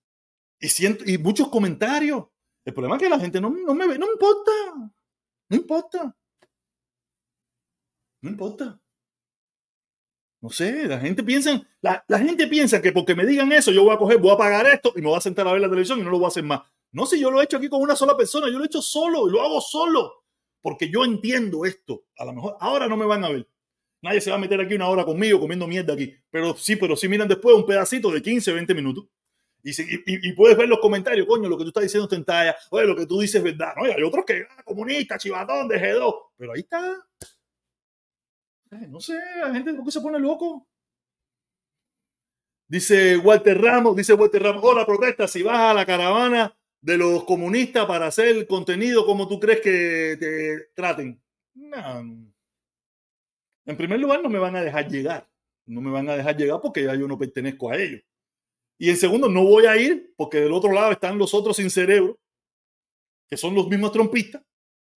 y, 0.61 1.13
y 1.13 1.19
muchos 1.19 1.49
comentarios. 1.49 2.27
El 2.65 2.73
problema 2.73 2.97
es 2.97 3.03
que 3.03 3.09
la 3.09 3.19
gente 3.19 3.41
no, 3.41 3.51
no 3.51 3.75
me 3.75 3.89
ve, 3.89 3.99
no 3.99 4.07
importa, 4.13 4.53
no 5.49 5.57
importa, 5.57 6.17
no 8.23 8.31
importa. 8.31 8.81
No 10.41 10.51
sé, 10.51 10.87
la 10.87 11.01
gente 11.01 11.25
piensa, 11.25 11.61
la, 11.81 12.05
la, 12.07 12.19
gente 12.21 12.47
piensa 12.47 12.81
que 12.81 12.93
porque 12.93 13.17
me 13.17 13.27
digan 13.27 13.51
eso, 13.51 13.73
yo 13.73 13.83
voy 13.83 13.95
a 13.95 13.99
coger, 13.99 14.19
voy 14.19 14.31
a 14.31 14.37
pagar 14.37 14.67
esto 14.67 14.93
y 14.95 15.01
me 15.01 15.09
voy 15.09 15.17
a 15.17 15.21
sentar 15.21 15.49
a 15.49 15.53
ver 15.53 15.61
la 15.61 15.69
televisión 15.69 15.99
y 15.99 16.03
no 16.03 16.11
lo 16.11 16.19
voy 16.19 16.27
a 16.27 16.29
hacer 16.29 16.45
más. 16.45 16.61
No, 16.93 17.07
si 17.07 17.19
yo 17.19 17.33
lo 17.33 17.41
he 17.41 17.45
hecho 17.45 17.57
aquí 17.57 17.69
con 17.69 17.83
una 17.83 17.97
sola 17.97 18.17
persona, 18.17 18.47
yo 18.49 18.59
lo 18.59 18.65
he 18.65 18.69
hecho 18.69 18.81
solo 18.81 19.29
y 19.29 19.33
lo 19.33 19.43
hago 19.43 19.61
solo, 19.61 20.25
porque 20.61 20.89
yo 20.89 21.05
entiendo 21.05 21.65
esto. 21.65 22.05
A 22.17 22.25
lo 22.25 22.33
mejor 22.33 22.57
ahora 22.61 22.87
no 22.87 22.97
me 22.97 23.07
van 23.07 23.25
a 23.25 23.31
ver, 23.31 23.49
Nadie 24.03 24.21
se 24.21 24.31
va 24.31 24.37
a 24.37 24.41
meter 24.41 24.61
aquí 24.61 24.75
una 24.75 24.89
hora 24.89 25.05
conmigo 25.05 25.41
comiendo 25.41 25.67
mierda 25.67 25.95
aquí. 25.95 26.15
Pero 26.31 26.57
sí, 26.57 26.77
pero 26.77 26.97
sí 26.97 27.09
miran 27.09 27.29
después 27.29 27.57
un 27.57 27.67
pedacito 27.67 28.11
de 28.11 28.23
15, 28.23 28.53
20 28.53 28.75
minutos. 28.75 29.07
Y, 29.63 30.33
puedes 30.33 30.57
ver 30.57 30.69
los 30.69 30.79
comentarios, 30.79 31.27
coño, 31.27 31.49
lo 31.49 31.59
que 31.59 31.65
tú 31.65 31.69
estás 31.69 31.83
diciendo 31.83 32.05
está 32.05 32.17
en 32.17 32.25
talla, 32.25 32.57
oye, 32.71 32.87
lo 32.87 32.97
que 32.97 33.07
tú 33.07 33.21
dices 33.21 33.37
es 33.37 33.43
verdad. 33.43 33.75
No, 33.77 33.85
hay 33.85 34.03
otros 34.03 34.25
que, 34.25 34.47
ah, 34.49 34.63
comunista, 34.63 35.19
chivatón, 35.19 35.69
de 35.69 35.81
G2. 35.81 36.15
Pero 36.37 36.53
ahí 36.53 36.61
está. 36.61 37.07
No 38.89 39.01
sé, 39.01 39.15
la 39.41 39.53
gente, 39.53 39.75
¿por 39.75 39.85
qué 39.85 39.91
se 39.91 40.01
pone 40.01 40.19
loco? 40.19 40.67
Dice 42.69 43.17
Walter 43.17 43.61
Ramos, 43.61 43.97
dice 43.97 44.13
Walter 44.13 44.43
Ramos, 44.43 44.63
hola, 44.63 44.85
protesta, 44.85 45.27
si 45.27 45.43
vas 45.43 45.59
a 45.59 45.75
la 45.75 45.87
caravana 45.87 46.55
de 46.83 46.99
los 46.99 47.25
comunistas 47.25 47.87
para 47.87 48.07
hacer 48.07 48.47
contenido, 48.47 49.07
¿cómo 49.07 49.27
tú 49.27 49.41
crees 49.41 49.63
que 49.63 50.17
te 50.21 50.71
traten? 50.75 51.21
No, 51.55 52.29
en 53.69 53.77
primer 53.77 54.01
lugar, 54.01 54.23
no 54.23 54.31
me 54.31 54.39
van 54.39 54.57
a 54.57 54.63
dejar 54.63 54.89
llegar. 54.89 55.29
No 55.67 55.83
me 55.83 55.91
van 55.91 56.09
a 56.09 56.17
dejar 56.17 56.37
llegar 56.37 56.59
porque 56.63 56.83
ya 56.85 56.95
yo 56.95 57.07
no 57.07 57.19
pertenezco 57.19 57.71
a 57.71 57.77
ellos. 57.77 58.01
Y 58.79 58.89
en 58.89 58.97
segundo, 58.97 59.29
no 59.29 59.45
voy 59.45 59.67
a 59.67 59.77
ir 59.77 60.15
porque 60.17 60.41
del 60.41 60.53
otro 60.53 60.73
lado 60.73 60.91
están 60.93 61.19
los 61.19 61.35
otros 61.35 61.57
sin 61.57 61.69
cerebro, 61.69 62.19
que 63.29 63.37
son 63.37 63.55
los 63.55 63.69
mismos 63.69 63.93
trompistas, 63.93 64.43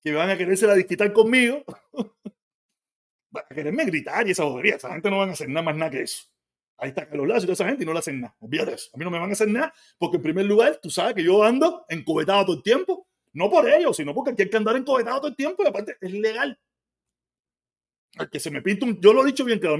que 0.00 0.12
van 0.12 0.30
a 0.30 0.38
quererse 0.38 0.68
la 0.68 0.76
disquitar 0.76 1.12
conmigo. 1.12 1.64
a 3.34 3.54
quererme 3.54 3.84
gritar 3.86 4.28
y 4.28 4.30
esa 4.30 4.44
bobería. 4.44 4.76
Esa 4.76 4.92
gente 4.92 5.10
no 5.10 5.18
van 5.18 5.30
a 5.30 5.32
hacer 5.32 5.48
nada 5.48 5.62
más 5.62 5.76
nada 5.76 5.90
que 5.90 6.02
eso. 6.02 6.24
Ahí 6.78 6.90
está 6.90 7.08
Carlos 7.08 7.26
Lazo 7.26 7.40
y 7.40 7.46
toda 7.46 7.54
esa 7.54 7.66
gente 7.66 7.82
y 7.82 7.86
no 7.86 7.92
le 7.92 7.98
hacen 7.98 8.20
nada. 8.20 8.36
Olvídate 8.38 8.74
eso. 8.74 8.90
A 8.94 8.98
mí 8.98 9.04
no 9.04 9.10
me 9.10 9.18
van 9.18 9.30
a 9.30 9.32
hacer 9.32 9.48
nada 9.48 9.74
porque 9.98 10.18
en 10.18 10.22
primer 10.22 10.46
lugar, 10.46 10.78
tú 10.80 10.90
sabes 10.90 11.14
que 11.14 11.24
yo 11.24 11.42
ando 11.42 11.84
encobetado 11.88 12.44
todo 12.44 12.56
el 12.56 12.62
tiempo. 12.62 13.08
No 13.32 13.50
por 13.50 13.68
ellos, 13.68 13.96
sino 13.96 14.14
porque 14.14 14.30
aquí 14.30 14.42
hay 14.42 14.50
que 14.50 14.56
andar 14.56 14.76
encobetado 14.76 15.18
todo 15.18 15.28
el 15.28 15.36
tiempo 15.36 15.64
y 15.64 15.66
aparte 15.66 15.96
es 16.00 16.12
legal. 16.12 16.56
Al 18.18 18.28
que 18.28 18.40
se 18.40 18.50
me 18.50 18.62
pinta 18.62 18.86
un... 18.86 19.00
Yo 19.00 19.12
lo 19.12 19.22
he 19.22 19.26
dicho 19.26 19.44
bien 19.44 19.58
claro. 19.58 19.78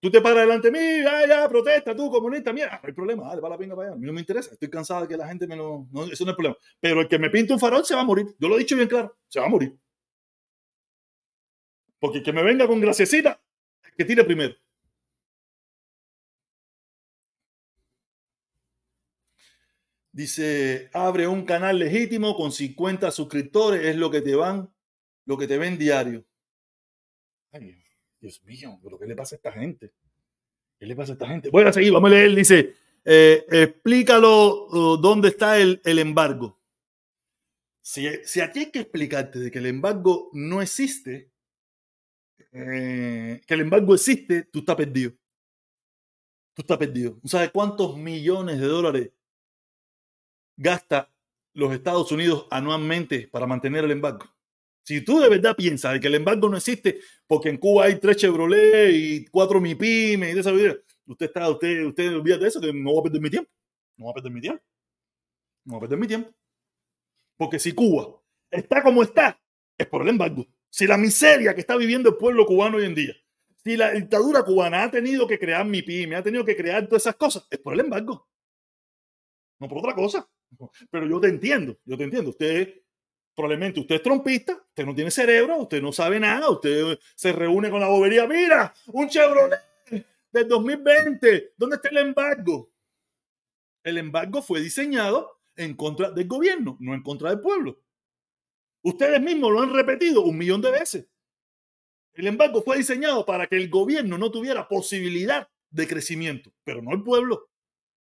Tú 0.00 0.10
te 0.10 0.20
paras 0.20 0.40
delante 0.40 0.70
de 0.70 0.78
mí, 0.78 1.02
ya, 1.02 1.26
ya, 1.26 1.48
protesta, 1.48 1.96
tú, 1.96 2.10
comunista, 2.10 2.52
mira, 2.52 2.78
no 2.82 2.88
hay 2.88 2.92
problema, 2.92 3.26
dale, 3.26 3.40
va 3.40 3.48
la 3.48 3.56
pinga 3.56 3.74
para 3.74 3.88
allá. 3.88 3.96
A 3.96 3.98
mí 3.98 4.06
no 4.06 4.12
me 4.12 4.20
interesa. 4.20 4.52
Estoy 4.52 4.68
cansado 4.68 5.02
de 5.02 5.08
que 5.08 5.16
la 5.16 5.26
gente 5.26 5.46
me 5.46 5.56
lo... 5.56 5.86
Eso 6.12 6.24
no 6.24 6.32
es 6.32 6.36
problema. 6.36 6.56
Pero 6.78 7.00
el 7.00 7.08
que 7.08 7.18
me 7.18 7.30
pinta 7.30 7.54
un 7.54 7.60
farol 7.60 7.84
se 7.86 7.94
va 7.94 8.02
a 8.02 8.04
morir. 8.04 8.26
Yo 8.38 8.48
lo 8.48 8.56
he 8.56 8.58
dicho 8.58 8.76
bien 8.76 8.88
claro. 8.88 9.16
Se 9.28 9.40
va 9.40 9.46
a 9.46 9.48
morir. 9.48 9.74
Porque 11.98 12.18
el 12.18 12.24
que 12.24 12.34
me 12.34 12.42
venga 12.42 12.66
con 12.66 12.82
graciecita, 12.82 13.40
que 13.96 14.04
tire 14.04 14.24
primero. 14.24 14.54
Dice, 20.12 20.90
abre 20.92 21.26
un 21.26 21.46
canal 21.46 21.78
legítimo 21.78 22.36
con 22.36 22.52
50 22.52 23.10
suscriptores, 23.10 23.84
es 23.86 23.96
lo 23.96 24.10
que 24.10 24.20
te 24.20 24.34
van, 24.34 24.70
lo 25.24 25.38
que 25.38 25.46
te 25.46 25.56
ven 25.56 25.78
diario. 25.78 26.26
Dios 28.20 28.42
mío, 28.44 28.78
pero 28.82 28.98
¿qué 28.98 29.06
le 29.06 29.14
pasa 29.14 29.34
a 29.34 29.38
esta 29.38 29.52
gente? 29.52 29.92
¿Qué 30.78 30.86
le 30.86 30.96
pasa 30.96 31.12
a 31.12 31.14
esta 31.14 31.28
gente? 31.28 31.50
A 31.52 31.72
seguir, 31.72 31.92
vamos 31.92 32.10
a 32.10 32.14
leer, 32.14 32.34
dice, 32.34 32.74
eh, 33.04 33.44
explícalo 33.50 34.66
uh, 34.66 34.96
dónde 34.96 35.28
está 35.28 35.58
el, 35.58 35.80
el 35.84 35.98
embargo. 35.98 36.58
Si, 37.80 38.06
aquí 38.40 38.60
hay 38.60 38.70
que 38.70 38.80
explicarte 38.80 39.38
de 39.38 39.50
que 39.50 39.58
el 39.58 39.66
embargo 39.66 40.30
no 40.32 40.62
existe, 40.62 41.30
eh, 42.50 43.42
que 43.46 43.54
el 43.54 43.60
embargo 43.60 43.94
existe, 43.94 44.44
tú 44.44 44.60
estás 44.60 44.76
perdido. 44.76 45.12
Tú 46.54 46.62
estás 46.62 46.78
perdido. 46.78 47.20
¿Sabes 47.24 47.50
cuántos 47.50 47.96
millones 47.98 48.58
de 48.58 48.66
dólares 48.66 49.10
gasta 50.56 51.10
los 51.54 51.72
Estados 51.72 52.10
Unidos 52.12 52.46
anualmente 52.50 53.28
para 53.28 53.46
mantener 53.46 53.84
el 53.84 53.92
embargo. 53.92 54.26
Si 54.84 55.00
tú 55.00 55.18
de 55.18 55.30
verdad 55.30 55.56
piensas 55.56 55.98
que 55.98 56.06
el 56.08 56.14
embargo 56.14 56.48
no 56.48 56.58
existe 56.58 57.00
porque 57.26 57.48
en 57.48 57.56
Cuba 57.56 57.86
hay 57.86 57.98
tres 57.98 58.18
Chevrolet 58.18 58.90
y 58.92 59.24
cuatro 59.26 59.58
MIPIME 59.58 60.30
y 60.30 60.34
de 60.34 60.40
esa 60.40 60.52
vida, 60.52 60.76
usted 61.06 61.26
está, 61.26 61.48
usted, 61.48 61.86
usted 61.86 62.14
olvídate 62.14 62.42
de 62.42 62.48
eso, 62.48 62.60
que 62.60 62.72
no 62.72 62.94
va 62.94 63.00
a 63.00 63.02
perder 63.04 63.20
mi 63.22 63.30
tiempo. 63.30 63.50
No 63.96 64.06
va 64.06 64.10
a 64.10 64.14
perder 64.14 64.32
mi 64.32 64.40
tiempo. 64.42 64.62
No 65.64 65.72
va 65.72 65.78
a 65.78 65.80
perder 65.80 65.98
mi 65.98 66.06
tiempo. 66.06 66.30
Porque 67.38 67.58
si 67.58 67.72
Cuba 67.72 68.20
está 68.50 68.82
como 68.82 69.02
está, 69.02 69.40
es 69.78 69.86
por 69.86 70.02
el 70.02 70.08
embargo. 70.08 70.46
Si 70.68 70.86
la 70.86 70.98
miseria 70.98 71.54
que 71.54 71.60
está 71.60 71.76
viviendo 71.76 72.10
el 72.10 72.16
pueblo 72.16 72.44
cubano 72.44 72.76
hoy 72.76 72.84
en 72.84 72.94
día, 72.94 73.14
si 73.56 73.78
la 73.78 73.92
dictadura 73.92 74.42
cubana 74.42 74.82
ha 74.82 74.90
tenido 74.90 75.26
que 75.26 75.38
crear 75.38 75.64
MIPIME, 75.64 76.16
ha 76.16 76.22
tenido 76.22 76.44
que 76.44 76.56
crear 76.56 76.86
todas 76.86 77.04
esas 77.04 77.16
cosas, 77.16 77.46
es 77.50 77.58
por 77.58 77.72
el 77.72 77.80
embargo. 77.80 78.28
No 79.58 79.66
por 79.66 79.78
otra 79.78 79.94
cosa. 79.94 80.28
Pero 80.90 81.08
yo 81.08 81.18
te 81.20 81.28
entiendo, 81.28 81.78
yo 81.86 81.96
te 81.96 82.04
entiendo. 82.04 82.30
Usted, 82.30 82.83
probablemente 83.34 83.80
usted 83.80 83.96
es 83.96 84.02
trompista, 84.02 84.52
usted 84.52 84.86
no 84.86 84.94
tiene 84.94 85.10
cerebro, 85.10 85.58
usted 85.58 85.82
no 85.82 85.92
sabe 85.92 86.20
nada, 86.20 86.50
usted 86.50 86.98
se 87.14 87.32
reúne 87.32 87.70
con 87.70 87.80
la 87.80 87.88
bobería. 87.88 88.26
Mira, 88.26 88.72
un 88.86 89.08
Chevrolet 89.08 89.60
del 90.32 90.48
2020, 90.48 91.54
¿dónde 91.56 91.76
está 91.76 91.88
el 91.88 91.98
embargo? 91.98 92.70
El 93.82 93.98
embargo 93.98 94.42
fue 94.42 94.60
diseñado 94.60 95.40
en 95.56 95.74
contra 95.74 96.10
del 96.10 96.26
gobierno, 96.26 96.76
no 96.80 96.94
en 96.94 97.02
contra 97.02 97.30
del 97.30 97.40
pueblo. 97.40 97.80
Ustedes 98.82 99.20
mismos 99.20 99.52
lo 99.52 99.62
han 99.62 99.72
repetido 99.72 100.22
un 100.22 100.36
millón 100.36 100.60
de 100.60 100.70
veces. 100.70 101.08
El 102.12 102.26
embargo 102.26 102.62
fue 102.62 102.76
diseñado 102.76 103.26
para 103.26 103.46
que 103.46 103.56
el 103.56 103.68
gobierno 103.68 104.18
no 104.18 104.30
tuviera 104.30 104.68
posibilidad 104.68 105.48
de 105.70 105.88
crecimiento, 105.88 106.52
pero 106.62 106.80
no 106.80 106.92
el 106.92 107.02
pueblo. 107.02 107.48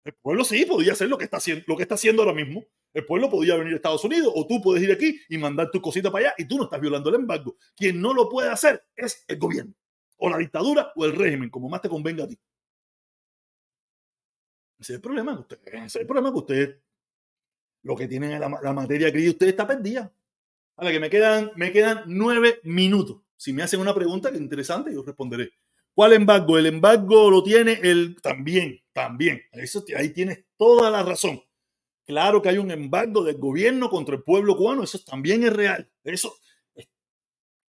El 0.04 0.14
pueblo 0.14 0.44
sí 0.44 0.64
podía 0.64 0.92
hacer 0.92 1.08
lo 1.08 1.18
que 1.18 1.24
está 1.24 1.36
haciendo, 1.36 1.64
lo 1.66 1.76
que 1.76 1.82
está 1.82 1.94
haciendo 1.94 2.22
ahora 2.22 2.34
mismo. 2.34 2.64
El 2.92 3.04
pueblo 3.04 3.30
podía 3.30 3.56
venir 3.56 3.74
a 3.74 3.76
Estados 3.76 4.04
Unidos 4.04 4.32
o 4.34 4.46
tú 4.46 4.60
puedes 4.60 4.82
ir 4.82 4.90
aquí 4.90 5.20
y 5.28 5.38
mandar 5.38 5.70
tu 5.70 5.80
cosita 5.80 6.10
para 6.10 6.26
allá 6.28 6.34
y 6.38 6.46
tú 6.46 6.56
no 6.56 6.64
estás 6.64 6.80
violando 6.80 7.10
el 7.10 7.16
embargo. 7.16 7.56
Quien 7.76 8.00
no 8.00 8.14
lo 8.14 8.28
puede 8.28 8.48
hacer 8.50 8.84
es 8.96 9.24
el 9.28 9.38
gobierno 9.38 9.74
o 10.20 10.28
la 10.28 10.38
dictadura 10.38 10.92
o 10.94 11.04
el 11.04 11.16
régimen, 11.16 11.50
como 11.50 11.68
más 11.68 11.80
te 11.80 11.88
convenga 11.88 12.24
a 12.24 12.28
ti. 12.28 12.38
Ese 14.78 14.92
es 14.92 14.96
el 14.96 15.00
problema 15.00 15.34
que 15.34 15.40
usted, 15.40 15.60
ese 15.64 15.86
es 15.86 15.96
el 15.96 16.06
problema 16.06 16.30
que 16.30 16.38
usted, 16.38 16.80
lo 17.82 17.96
que 17.96 18.08
tienen 18.08 18.32
en 18.32 18.40
la, 18.40 18.60
la 18.62 18.72
materia 18.72 19.10
gris, 19.10 19.30
usted 19.30 19.48
está 19.48 19.66
perdida. 19.66 20.12
Ahora 20.76 20.92
que 20.92 21.00
me 21.00 21.10
quedan, 21.10 21.50
me 21.56 21.72
quedan 21.72 22.04
nueve 22.06 22.60
minutos. 22.64 23.22
Si 23.36 23.52
me 23.52 23.62
hacen 23.62 23.80
una 23.80 23.94
pregunta 23.94 24.30
que 24.30 24.38
interesante, 24.38 24.92
yo 24.92 25.02
responderé. 25.02 25.52
¿Cuál 25.94 26.12
embargo? 26.12 26.56
El 26.56 26.66
embargo 26.66 27.30
lo 27.30 27.42
tiene 27.42 27.80
el 27.82 28.16
también, 28.22 28.80
también. 29.00 29.42
Eso, 29.52 29.84
ahí 29.96 30.10
tienes 30.10 30.44
toda 30.56 30.90
la 30.90 31.02
razón. 31.02 31.42
Claro 32.04 32.42
que 32.42 32.48
hay 32.48 32.58
un 32.58 32.70
embargo 32.70 33.22
del 33.22 33.38
gobierno 33.38 33.88
contra 33.88 34.16
el 34.16 34.22
pueblo 34.22 34.56
cubano, 34.56 34.82
eso 34.82 34.98
también 34.98 35.44
es 35.44 35.52
real. 35.52 35.90
Eso, 36.04 36.36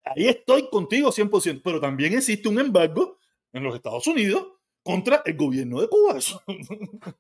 ahí 0.03 0.27
estoy 0.27 0.69
contigo 0.69 1.11
100%, 1.11 1.61
pero 1.63 1.79
también 1.79 2.13
existe 2.13 2.47
un 2.47 2.59
embargo 2.59 3.19
en 3.51 3.63
los 3.63 3.75
Estados 3.75 4.07
Unidos 4.07 4.47
contra 4.83 5.21
el 5.25 5.35
gobierno 5.35 5.81
de 5.81 5.89
Cuba. 5.89 6.17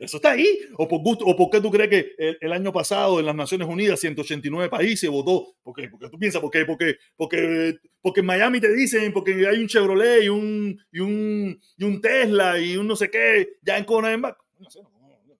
eso 0.00 0.16
está 0.18 0.32
ahí. 0.32 0.46
¿O 0.76 0.88
por, 0.88 1.00
gusto, 1.00 1.24
¿O 1.24 1.36
por 1.36 1.50
qué 1.50 1.60
tú 1.60 1.70
crees 1.70 1.90
que 1.90 2.36
el, 2.40 2.52
año 2.52 2.72
pasado 2.72 3.20
en 3.20 3.26
las 3.26 3.34
Naciones 3.34 3.68
Unidas 3.68 4.00
189 4.00 4.68
países 4.68 5.10
votó? 5.10 5.54
¿Por 5.62 5.74
qué? 5.74 5.88
Porque 5.88 6.08
tú 6.08 6.18
piensas, 6.18 6.40
¿por 6.40 6.50
qué? 6.50 6.64
Porque, 6.64 6.96
porque, 7.16 7.78
porque 8.00 8.20
en 8.20 8.26
Miami 8.26 8.60
te 8.60 8.72
dicen, 8.72 9.12
porque 9.12 9.46
hay 9.46 9.58
un 9.58 9.68
Chevrolet 9.68 10.24
y 10.24 10.28
un, 10.28 10.78
y 10.92 11.00
un, 11.00 11.60
y 11.76 11.84
un 11.84 12.00
Tesla 12.00 12.58
y 12.58 12.76
un 12.76 12.86
no 12.86 12.96
sé 12.96 13.10
qué, 13.10 13.56
ya 13.62 13.78
en 13.78 13.84
Cona 13.84 14.16
no, 14.16 14.28
no. 14.28 15.38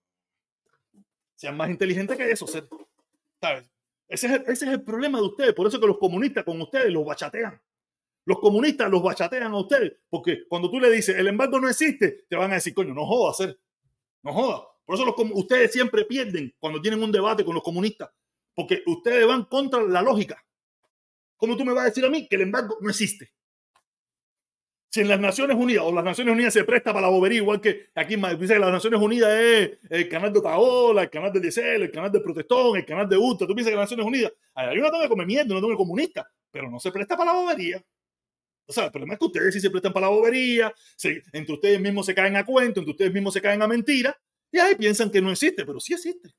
Sean 1.35 1.57
más 1.57 1.71
inteligentes 1.71 2.17
que 2.17 2.31
eso, 2.31 2.47
¿sabes? 2.47 3.65
Ese 4.09 4.27
es, 4.27 4.33
el, 4.33 4.43
ese 4.43 4.67
es 4.67 4.73
el 4.73 4.83
problema 4.83 5.19
de 5.19 5.25
ustedes. 5.25 5.55
Por 5.55 5.67
eso 5.67 5.81
que 5.81 5.87
los 5.87 5.99
comunistas 5.99 6.45
con 6.45 6.61
ustedes 6.61 6.93
los 6.93 7.05
bachatean. 7.05 7.61
Los 8.27 8.39
comunistas 8.39 8.91
los 8.91 9.03
bachatean 9.03 9.53
a 9.53 9.59
ustedes. 9.59 9.95
Porque 10.09 10.47
cuando 10.49 10.71
tú 10.71 10.81
le 10.81 10.91
dices, 10.91 11.17
el 11.17 11.27
embargo 11.27 11.61
no 11.61 11.69
existe, 11.69 12.25
te 12.29 12.37
van 12.37 12.53
a 12.53 12.55
decir, 12.55 12.75
coño, 12.75 12.95
no 12.95 13.07
jodas. 13.07 13.57
No 14.25 14.33
joda. 14.33 14.65
Por 14.85 14.97
eso 14.97 15.05
los, 15.05 15.15
ustedes 15.35 15.73
siempre 15.73 16.05
pierden 16.05 16.53
cuando 16.59 16.81
tienen 16.81 17.03
un 17.03 17.13
debate 17.13 17.45
con 17.45 17.55
los 17.55 17.63
comunistas. 17.63 18.11
Porque 18.55 18.83
ustedes 18.87 19.27
van 19.27 19.45
contra 19.45 19.83
la 19.83 20.03
lógica. 20.03 20.43
¿Cómo 21.37 21.57
tú 21.57 21.65
me 21.65 21.73
vas 21.73 21.85
a 21.85 21.89
decir 21.89 22.05
a 22.05 22.11
mí 22.11 22.27
que 22.27 22.37
el 22.37 22.43
embargo 22.43 22.79
no 22.81 22.91
existe? 22.91 23.33
Si 24.91 25.01
en 25.01 25.09
las 25.09 25.19
Naciones 25.19 25.57
Unidas 25.57 25.85
o 25.85 25.93
las 25.93 26.05
Naciones 26.05 26.33
Unidas 26.33 26.53
se 26.53 26.63
presta 26.63 26.93
para 26.93 27.09
la 27.09 27.13
bobería, 27.13 27.39
igual 27.39 27.61
que 27.61 27.89
aquí 27.97 28.15
dice 28.15 28.55
que 28.55 28.61
las 28.61 28.71
Naciones 28.71 29.01
Unidas 29.01 29.37
es 29.41 29.79
el 29.91 30.09
canal 30.09 30.33
de 30.33 30.39
Otaola, 30.39 31.03
el 31.03 31.11
canal 31.11 31.33
de 31.33 31.41
Diesel, 31.41 31.83
el 31.83 31.91
canal 31.91 32.13
de 32.13 32.21
Protestón, 32.21 32.77
el 32.77 32.87
canal 32.87 33.09
de 33.09 33.17
Ultra. 33.17 33.47
Tú 33.47 33.55
piensas 33.55 33.73
que 33.73 33.77
las 33.77 33.91
Naciones 33.91 34.07
Unidas 34.07 34.33
hay 34.55 34.79
una 34.79 34.93
toma 34.93 35.09
come 35.09 35.27
mierda, 35.27 35.53
una 35.53 35.61
toma 35.61 35.77
comunista, 35.77 36.31
pero 36.49 36.71
no 36.71 36.79
se 36.79 36.93
presta 36.93 37.17
para 37.17 37.33
la 37.33 37.41
bobería. 37.41 37.85
O 38.67 38.73
sea, 38.73 38.87
el 38.87 38.91
problema 38.91 39.15
es 39.15 39.19
que 39.19 39.27
ustedes 39.27 39.55
sí 39.55 39.61
se 39.61 39.71
prestan 39.71 39.93
para 39.93 40.07
la 40.07 40.13
bobería, 40.13 40.73
se, 40.97 41.23
entre 41.33 41.55
ustedes 41.55 41.81
mismos 41.81 42.07
se 42.07 42.15
caen 42.15 42.37
a 42.37 42.45
cuento, 42.45 42.81
entre 42.81 42.93
ustedes 42.93 43.13
mismos 43.13 43.35
se 43.35 43.43
caen 43.43 43.63
a 43.63 43.69
mentira, 43.69 44.19
y 44.51 44.59
ahí 44.59 44.75
piensan 44.75 45.11
que 45.11 45.21
no 45.21 45.31
existe, 45.31 45.67
pero 45.67 45.81
sí 45.81 45.95
existe. 45.95 46.31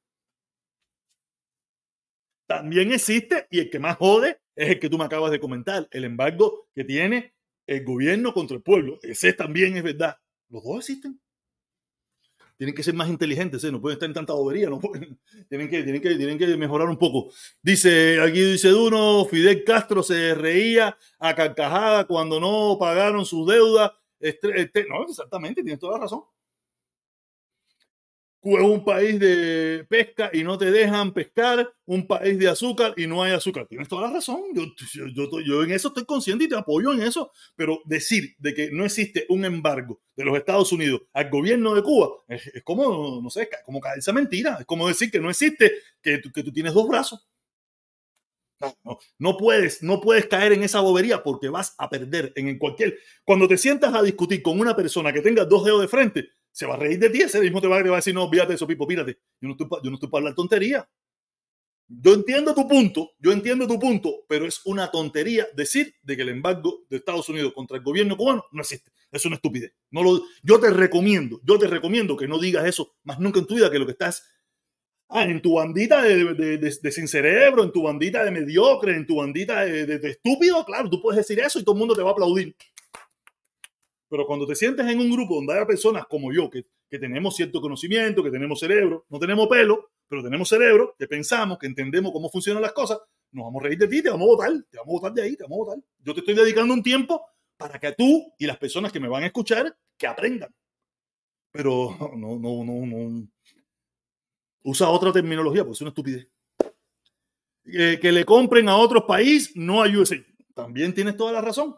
También 2.48 2.92
existe, 2.92 3.48
y 3.50 3.60
el 3.60 3.70
que 3.70 3.80
más 3.80 3.98
jode 3.98 4.40
es 4.56 4.70
el 4.70 4.80
que 4.80 4.90
tú 4.90 4.98
me 4.98 5.06
acabas 5.06 5.32
de 5.32 5.40
comentar, 5.40 5.88
el 5.92 6.04
embargo 6.04 6.68
que 6.74 6.84
tiene 6.84 7.34
el 7.68 7.84
gobierno 7.84 8.34
contra 8.34 8.56
el 8.56 8.64
pueblo. 8.64 9.00
Ese 9.02 9.34
también 9.34 9.76
es 9.78 9.84
verdad. 9.84 10.18
Los 10.50 10.64
dos 10.64 10.78
existen. 10.80 11.20
Tienen 12.58 12.74
que 12.74 12.84
ser 12.84 12.94
más 12.94 13.10
inteligentes, 13.10 13.64
¿eh? 13.64 13.72
no 13.72 13.82
pueden 13.82 13.96
estar 13.96 14.08
en 14.08 14.14
tanta 14.14 14.34
bobería, 14.34 14.70
no 14.70 14.80
tienen, 15.50 15.70
que, 15.70 15.84
tienen, 15.84 16.38
que, 16.38 16.58
mejorar 16.58 16.88
un 16.88 16.98
poco. 16.98 17.32
Dice, 17.62 18.22
aquí 18.22 18.40
dice 18.42 18.74
uno, 18.74 19.26
Fidel 19.26 19.64
Castro 19.64 20.02
se 20.04 20.34
reía 20.36 20.98
a 21.20 21.36
carcajada 21.36 22.06
cuando 22.06 22.40
no 22.40 22.78
pagaron 22.80 23.26
su 23.26 23.46
deuda. 23.46 23.94
Este, 24.20 24.62
este, 24.62 24.86
no, 24.88 25.04
exactamente, 25.04 25.62
tienes 25.64 25.80
toda 25.80 25.94
la 25.94 26.04
razón. 26.04 26.24
Cuba 28.46 28.60
es 28.60 28.68
un 28.68 28.86
país 28.86 29.20
de 29.20 29.88
pesca 29.90 30.30
y 30.32 30.44
no 30.44 30.56
te 30.56 30.70
dejan 30.70 31.12
pescar, 31.14 31.68
un 31.88 32.06
país 32.06 32.38
de 32.38 32.48
azúcar 32.48 32.94
y 32.96 33.08
no 33.08 33.24
hay 33.24 33.32
azúcar. 33.32 33.66
Tienes 33.68 33.88
toda 33.88 34.04
la 34.04 34.14
razón. 34.14 34.44
Yo, 34.54 34.66
yo, 34.94 35.08
yo, 35.08 35.42
yo, 35.42 35.64
en 35.64 35.72
eso 35.72 35.88
estoy 35.88 36.06
consciente 36.06 36.44
y 36.44 36.48
te 36.48 36.56
apoyo 36.56 36.94
en 36.94 37.02
eso. 37.02 37.32
Pero 37.56 37.82
decir 37.86 38.36
de 38.38 38.54
que 38.54 38.70
no 38.70 38.86
existe 38.86 39.26
un 39.30 39.46
embargo 39.46 40.00
de 40.16 40.26
los 40.26 40.38
Estados 40.38 40.72
Unidos 40.72 41.02
al 41.14 41.32
gobierno 41.32 41.74
de 41.74 41.82
Cuba 41.82 42.10
es, 42.28 42.46
es 42.46 42.62
como, 42.62 43.20
no 43.20 43.32
sé, 43.32 43.50
como 43.66 43.82
caerse 43.82 44.14
mentira. 44.14 44.58
Es 44.60 44.68
como 44.68 44.88
decir 44.88 45.10
que 45.10 45.20
no 45.20 45.32
existe, 45.32 45.72
que, 46.00 46.22
que 46.22 46.44
tú 46.44 46.54
tienes 46.54 46.76
dos 46.76 46.88
brazos. 46.88 47.28
No, 48.60 48.78
no, 48.84 49.00
no, 49.18 49.38
puedes, 49.38 49.82
no 49.82 50.00
puedes 50.00 50.28
caer 50.28 50.54
en 50.54 50.62
esa 50.62 50.82
bobería 50.82 51.24
porque 51.24 51.50
vas 51.50 51.74
a 51.80 51.90
perder 51.90 52.32
en 52.36 52.60
cualquier. 52.60 53.00
Cuando 53.24 53.48
te 53.48 53.58
sientas 53.58 53.96
a 53.96 54.04
discutir 54.04 54.44
con 54.44 54.60
una 54.60 54.76
persona 54.76 55.12
que 55.12 55.22
tenga 55.22 55.46
dos 55.46 55.66
dedos 55.66 55.82
de 55.82 55.88
frente, 55.88 56.30
se 56.56 56.66
va 56.66 56.76
a 56.76 56.78
reír 56.78 56.98
de 56.98 57.10
ti, 57.10 57.22
ese 57.22 57.42
mismo 57.42 57.60
te 57.60 57.68
va, 57.68 57.80
a 57.80 57.84
decir, 57.84 58.14
no, 58.14 58.24
olvídate 58.24 58.50
de 58.50 58.56
eso, 58.56 58.66
Pipo, 58.66 58.88
pírate. 58.88 59.20
Yo 59.42 59.50
no 59.50 59.52
estoy, 59.52 60.10
para 60.10 60.22
hablar 60.22 60.36
tontería. 60.36 60.90
Yo 61.86 62.14
entiendo 62.14 62.56
tu 62.56 62.66
punto, 62.66 63.12
yo 63.20 63.34
entiendo 63.34 63.68
tu 63.68 63.78
punto, 63.78 64.24
pero 64.30 64.46
es 64.46 64.62
una 64.66 64.90
tontería 64.90 65.46
decir 65.54 65.94
de 66.02 66.16
que 66.16 66.22
el 66.22 66.30
embargo 66.30 66.86
de 66.90 66.96
Estados 66.96 67.28
Unidos 67.28 67.52
contra 67.54 67.76
el 67.76 67.84
gobierno 67.84 68.16
cubano 68.16 68.46
no 68.54 68.62
existe. 68.62 68.90
Es 69.12 69.26
una 69.26 69.36
estupidez. 69.36 69.74
No 69.92 70.02
lo, 70.02 70.22
yo 70.44 70.58
te 70.58 70.70
recomiendo, 70.70 71.42
yo 71.44 71.60
te 71.60 71.68
recomiendo 71.68 72.16
que 72.16 72.26
no 72.26 72.40
digas 72.40 72.66
eso 72.66 72.96
más 73.04 73.20
nunca 73.20 73.40
en 73.40 73.48
tu 73.48 73.56
vida, 73.56 73.70
que 73.70 73.78
lo 73.78 73.86
que 73.86 73.92
estás 73.92 74.26
ah, 75.10 75.26
en 75.26 75.42
tu 75.42 75.56
bandita 75.56 76.04
de, 76.04 76.36
de, 76.36 76.58
de, 76.58 76.92
sin 76.94 77.10
cerebro, 77.10 77.66
en 77.66 77.74
tu 77.74 77.84
bandita 77.84 78.24
de 78.24 78.32
mediocre, 78.32 78.96
en 78.96 79.06
tu 79.06 79.18
bandita 79.18 79.66
de, 79.66 79.96
estúpido, 80.10 80.64
claro, 80.64 80.90
tú 80.90 81.02
puedes 81.02 81.18
decir 81.18 81.38
eso 81.44 81.60
y 81.60 81.66
todo 81.66 81.76
el 81.76 81.80
mundo 81.80 81.96
te 81.96 82.02
va 82.02 82.12
a 82.12 82.14
aplaudir. 82.14 82.56
Pero 84.08 84.26
cuando 84.26 84.46
te 84.46 84.56
sientes 84.56 84.86
en 84.88 85.00
un 85.00 85.12
grupo 85.12 85.36
donde 85.36 85.58
hay 85.58 85.66
personas 85.66 86.06
como 86.08 86.32
yo, 86.32 86.50
que, 86.50 86.66
que 86.90 87.00
tenemos 87.00 87.36
cierto 87.36 87.60
conocimiento, 87.60 88.24
que 88.24 88.30
tenemos 88.30 88.60
cerebro, 88.60 89.06
no 89.10 89.20
tenemos 89.20 89.48
pelo, 89.48 89.92
pero 90.08 90.24
tenemos 90.24 90.48
cerebro, 90.48 90.96
que 90.98 91.08
pensamos, 91.08 91.58
que 91.58 91.68
entendemos 91.68 92.12
cómo 92.12 92.30
funcionan 92.30 92.62
las 92.62 92.74
cosas, 92.74 93.00
nos 93.32 93.46
vamos 93.46 93.62
a 93.62 93.68
reír 93.68 93.80
de 93.80 93.88
ti, 93.88 94.02
te 94.02 94.10
vamos 94.10 94.28
a 94.28 94.32
votar, 94.32 94.52
te 94.70 94.78
vamos 94.78 94.94
a 94.94 94.98
votar 94.98 95.14
de 95.14 95.22
ahí, 95.24 95.36
te 95.36 95.44
vamos 95.44 95.58
a 95.58 95.64
votar. 95.66 95.84
Yo 96.00 96.14
te 96.14 96.20
estoy 96.20 96.36
dedicando 96.36 96.74
un 96.74 96.84
tiempo 96.84 97.26
para 97.58 97.80
que 97.80 97.92
tú 97.94 98.34
y 98.38 98.46
las 98.46 98.58
personas 98.58 98.92
que 98.92 99.00
me 99.00 99.08
van 99.08 99.24
a 99.24 99.28
escuchar, 99.28 99.76
que 99.98 100.08
aprendan. 100.08 100.54
Pero 101.52 101.96
no, 102.18 102.38
no, 102.38 102.64
no, 102.64 102.86
no. 102.86 103.28
Usa 104.64 104.90
otra 104.90 105.12
terminología, 105.12 105.64
pues 105.64 105.78
es 105.78 105.82
una 105.82 105.90
estupidez. 105.90 106.28
que 107.64 108.12
le 108.12 108.26
compren 108.26 108.70
a 108.70 108.78
otros 108.78 109.04
países, 109.04 109.56
no 109.56 109.84
a 109.84 109.88
USA. 109.88 110.18
También 110.54 110.94
tienes 110.94 111.18
toda 111.18 111.32
la 111.32 111.42
razón. 111.42 111.76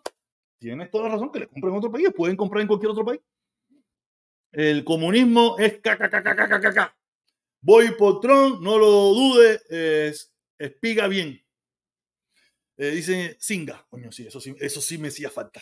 Tienes 0.59 0.89
toda 0.89 1.05
la 1.05 1.15
razón 1.15 1.31
que 1.31 1.39
le 1.39 1.47
compren 1.47 1.73
a 1.73 1.77
otro 1.77 1.91
país. 1.91 2.07
Pueden 2.15 2.35
comprar 2.35 2.61
en 2.61 2.67
cualquier 2.67 2.91
otro 2.91 3.05
país. 3.05 3.21
El 4.51 4.83
comunismo 4.83 5.55
es 5.59 5.79
caca, 5.79 6.95
Voy 7.61 7.91
por 7.91 8.21
Trump, 8.21 8.61
no 8.61 8.77
lo 8.77 9.13
dude, 9.13 9.59
es, 9.69 10.33
espiga 10.57 11.07
bien. 11.07 11.41
Eh, 12.77 12.91
dice 12.91 13.35
Singa. 13.39 13.85
Coño, 13.89 14.11
sí, 14.11 14.27
eso 14.27 14.39
sí, 14.39 14.55
eso 14.59 14.79
sí 14.81 14.97
me 14.97 15.07
hacía 15.07 15.29
falta. 15.29 15.61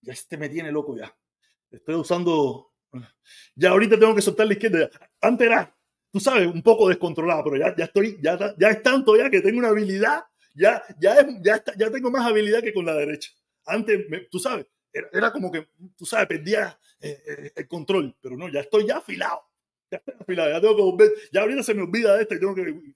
Ya 0.00 0.12
este 0.12 0.36
me 0.38 0.48
tiene 0.48 0.72
loco 0.72 0.96
ya. 0.96 1.14
Estoy 1.70 1.96
usando. 1.96 2.72
Ya 3.54 3.70
ahorita 3.70 3.98
tengo 3.98 4.14
que 4.14 4.22
soltar 4.22 4.46
la 4.46 4.54
izquierda. 4.54 4.90
Antes 5.20 5.46
era, 5.46 5.76
tú 6.10 6.18
sabes, 6.18 6.46
un 6.46 6.62
poco 6.62 6.88
descontrolado, 6.88 7.44
pero 7.44 7.56
ya, 7.56 7.76
ya 7.76 7.84
estoy, 7.84 8.18
ya, 8.22 8.54
ya 8.58 8.70
es 8.70 8.82
tanto 8.82 9.16
ya 9.16 9.28
que 9.28 9.42
tengo 9.42 9.58
una 9.58 9.68
habilidad. 9.68 10.24
Ya, 10.54 10.82
ya, 11.00 11.26
ya, 11.42 11.62
ya 11.76 11.90
tengo 11.90 12.10
más 12.10 12.26
habilidad 12.26 12.62
que 12.62 12.72
con 12.72 12.86
la 12.86 12.94
derecha. 12.94 13.30
Antes, 13.64 14.06
tú 14.30 14.38
sabes, 14.38 14.66
era, 14.92 15.32
como 15.32 15.52
que, 15.52 15.68
tú 15.96 16.06
sabes, 16.06 16.26
perdía 16.26 16.78
eh, 17.00 17.22
eh, 17.26 17.52
el 17.54 17.68
control, 17.68 18.16
pero 18.20 18.36
no, 18.36 18.48
ya 18.48 18.60
estoy 18.60 18.86
ya 18.86 18.98
afilado. 18.98 19.42
Ya 19.90 19.98
estoy 19.98 20.14
afilado, 20.20 20.50
ya 20.50 20.60
tengo 20.60 20.76
que 20.76 20.82
volver. 20.82 21.12
Ya 21.32 21.40
ahorita 21.42 21.62
se 21.62 21.74
me 21.74 21.82
olvida 21.82 22.16
de 22.16 22.26
tengo 22.26 22.54
que. 22.54 22.94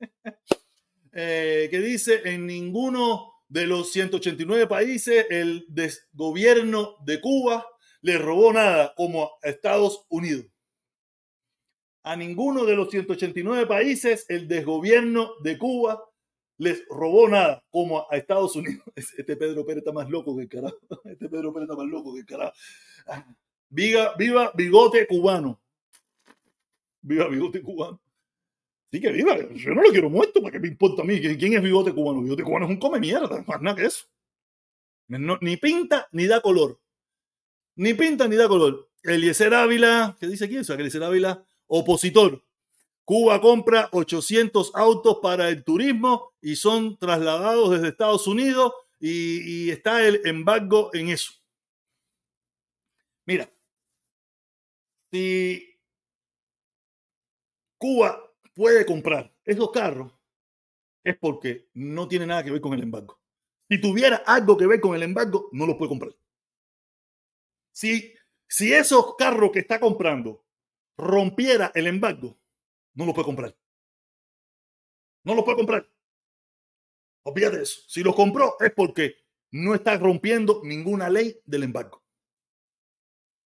eh, 1.12 1.68
que 1.70 1.80
dice: 1.80 2.20
en 2.24 2.46
ninguno 2.46 3.32
de 3.48 3.66
los 3.66 3.90
189 3.92 4.66
países 4.66 5.26
el 5.30 5.66
gobierno 6.12 6.96
de 7.04 7.20
Cuba 7.20 7.66
le 8.02 8.18
robó 8.18 8.52
nada 8.52 8.94
como 8.96 9.24
a 9.42 9.48
Estados 9.48 10.06
Unidos. 10.08 10.46
A 12.08 12.16
ninguno 12.16 12.64
de 12.64 12.74
los 12.74 12.88
189 12.88 13.66
países 13.66 14.24
el 14.30 14.48
desgobierno 14.48 15.32
de 15.42 15.58
Cuba 15.58 16.02
les 16.56 16.88
robó 16.88 17.28
nada, 17.28 17.62
como 17.68 18.06
a 18.10 18.16
Estados 18.16 18.56
Unidos. 18.56 18.82
Este 18.96 19.36
Pedro 19.36 19.66
Pérez 19.66 19.82
está 19.82 19.92
más 19.92 20.08
loco 20.08 20.34
que 20.34 20.44
el 20.44 20.48
carajo. 20.48 20.78
Este 21.04 21.28
Pedro 21.28 21.52
Pérez 21.52 21.68
está 21.68 21.76
más 21.76 21.86
loco 21.86 22.14
que 22.14 22.20
el 22.20 22.24
carajo. 22.24 22.54
Viva, 23.68 24.14
viva 24.16 24.50
bigote 24.54 25.06
cubano. 25.06 25.60
Viva 27.02 27.28
bigote 27.28 27.60
cubano. 27.60 28.00
Sí 28.90 29.02
que 29.02 29.12
viva. 29.12 29.36
Yo 29.54 29.74
no 29.74 29.82
lo 29.82 29.90
quiero 29.90 30.08
muerto, 30.08 30.40
¿para 30.40 30.52
qué 30.52 30.60
me 30.60 30.68
importa 30.68 31.02
a 31.02 31.04
mí? 31.04 31.20
¿Quién 31.20 31.52
es 31.52 31.62
bigote 31.62 31.92
cubano? 31.92 32.22
Bigote 32.22 32.42
cubano 32.42 32.64
es 32.64 32.70
un 32.70 32.78
come 32.78 33.00
mierda, 33.00 33.44
más 33.46 33.60
nada 33.60 33.76
que 33.76 33.84
eso. 33.84 34.06
ni 35.08 35.58
pinta 35.58 36.08
ni 36.12 36.26
da 36.26 36.40
color. 36.40 36.80
Ni 37.76 37.92
pinta 37.92 38.26
ni 38.26 38.36
da 38.36 38.48
color. 38.48 38.88
Eliezer 39.02 39.52
Ávila, 39.52 40.16
¿qué 40.18 40.26
dice 40.26 40.46
aquí? 40.46 40.56
O 40.56 40.64
sea, 40.64 40.76
Eliezer 40.76 41.02
Ávila, 41.02 41.44
opositor. 41.68 42.42
Cuba 43.04 43.40
compra 43.40 43.88
800 43.92 44.72
autos 44.74 45.18
para 45.22 45.48
el 45.48 45.64
turismo 45.64 46.34
y 46.42 46.56
son 46.56 46.98
trasladados 46.98 47.70
desde 47.70 47.88
Estados 47.88 48.26
Unidos 48.26 48.72
y, 49.00 49.70
está 49.70 50.06
el 50.06 50.20
embargo 50.26 50.90
en 50.92 51.08
eso. 51.08 51.32
Mira, 53.24 53.50
si 55.10 55.80
Cuba 57.78 58.30
puede 58.54 58.84
comprar 58.84 59.32
esos 59.44 59.70
carros, 59.70 60.12
es 61.04 61.16
porque 61.16 61.68
no 61.74 62.08
tiene 62.08 62.26
nada 62.26 62.44
que 62.44 62.50
ver 62.50 62.60
con 62.60 62.74
el 62.74 62.82
embargo. 62.82 63.18
Si 63.70 63.80
tuviera 63.80 64.16
algo 64.26 64.56
que 64.56 64.66
ver 64.66 64.80
con 64.80 64.94
el 64.94 65.02
embargo, 65.02 65.48
no 65.52 65.66
los 65.66 65.76
puede 65.76 65.90
comprar. 65.90 66.14
Si, 67.72 68.12
si 68.46 68.72
esos 68.72 69.14
carros 69.16 69.50
que 69.52 69.60
está 69.60 69.78
comprando 69.78 70.44
rompiera 70.98 71.72
el 71.74 71.86
embargo, 71.86 72.36
no 72.94 73.06
los 73.06 73.14
puede 73.14 73.24
comprar. 73.26 73.56
No 75.24 75.34
los 75.34 75.44
puede 75.44 75.56
comprar. 75.56 75.88
Olvídate 77.22 77.58
de 77.58 77.62
eso. 77.62 77.82
Si 77.86 78.02
los 78.02 78.14
compró 78.14 78.56
es 78.60 78.72
porque 78.72 79.16
no 79.50 79.74
está 79.74 79.96
rompiendo 79.96 80.60
ninguna 80.64 81.08
ley 81.08 81.40
del 81.46 81.62
embargo. 81.62 82.02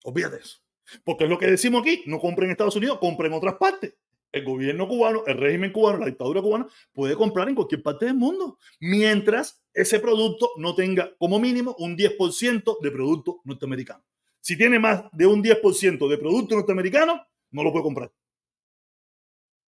Olvídate 0.04 0.36
de 0.36 0.42
eso. 0.42 0.58
Porque 1.04 1.24
es 1.24 1.30
lo 1.30 1.38
que 1.38 1.46
decimos 1.46 1.82
aquí, 1.82 2.02
no 2.06 2.20
compren 2.20 2.46
en 2.46 2.52
Estados 2.52 2.76
Unidos, 2.76 2.98
compren 2.98 3.32
en 3.32 3.38
otras 3.38 3.54
partes 3.56 3.94
el 4.32 4.44
gobierno 4.44 4.86
cubano, 4.86 5.22
el 5.26 5.38
régimen 5.38 5.72
cubano, 5.72 5.98
la 5.98 6.06
dictadura 6.06 6.42
cubana 6.42 6.66
puede 6.92 7.14
comprar 7.14 7.48
en 7.48 7.54
cualquier 7.54 7.82
parte 7.82 8.06
del 8.06 8.14
mundo, 8.14 8.58
mientras 8.80 9.62
ese 9.72 10.00
producto 10.00 10.50
no 10.56 10.74
tenga 10.74 11.14
como 11.18 11.38
mínimo 11.38 11.74
un 11.78 11.96
10% 11.96 12.78
de 12.80 12.90
producto 12.90 13.40
norteamericano. 13.44 14.04
Si 14.40 14.56
tiene 14.56 14.78
más 14.78 15.04
de 15.12 15.26
un 15.26 15.42
10% 15.42 16.08
de 16.08 16.18
producto 16.18 16.54
norteamericano, 16.54 17.26
no 17.50 17.62
lo 17.62 17.72
puede 17.72 17.84
comprar. 17.84 18.12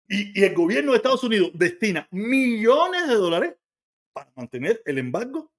Y, 0.07 0.43
el 0.43 0.53
gobierno 0.53 0.91
de 0.91 0.97
Estados 0.97 1.23
Unidos 1.23 1.51
destina 1.53 2.07
millones 2.11 3.07
de 3.07 3.15
dólares 3.15 3.55
para 4.13 4.31
mantener 4.35 4.81
el 4.85 4.97
embargo 4.97 5.51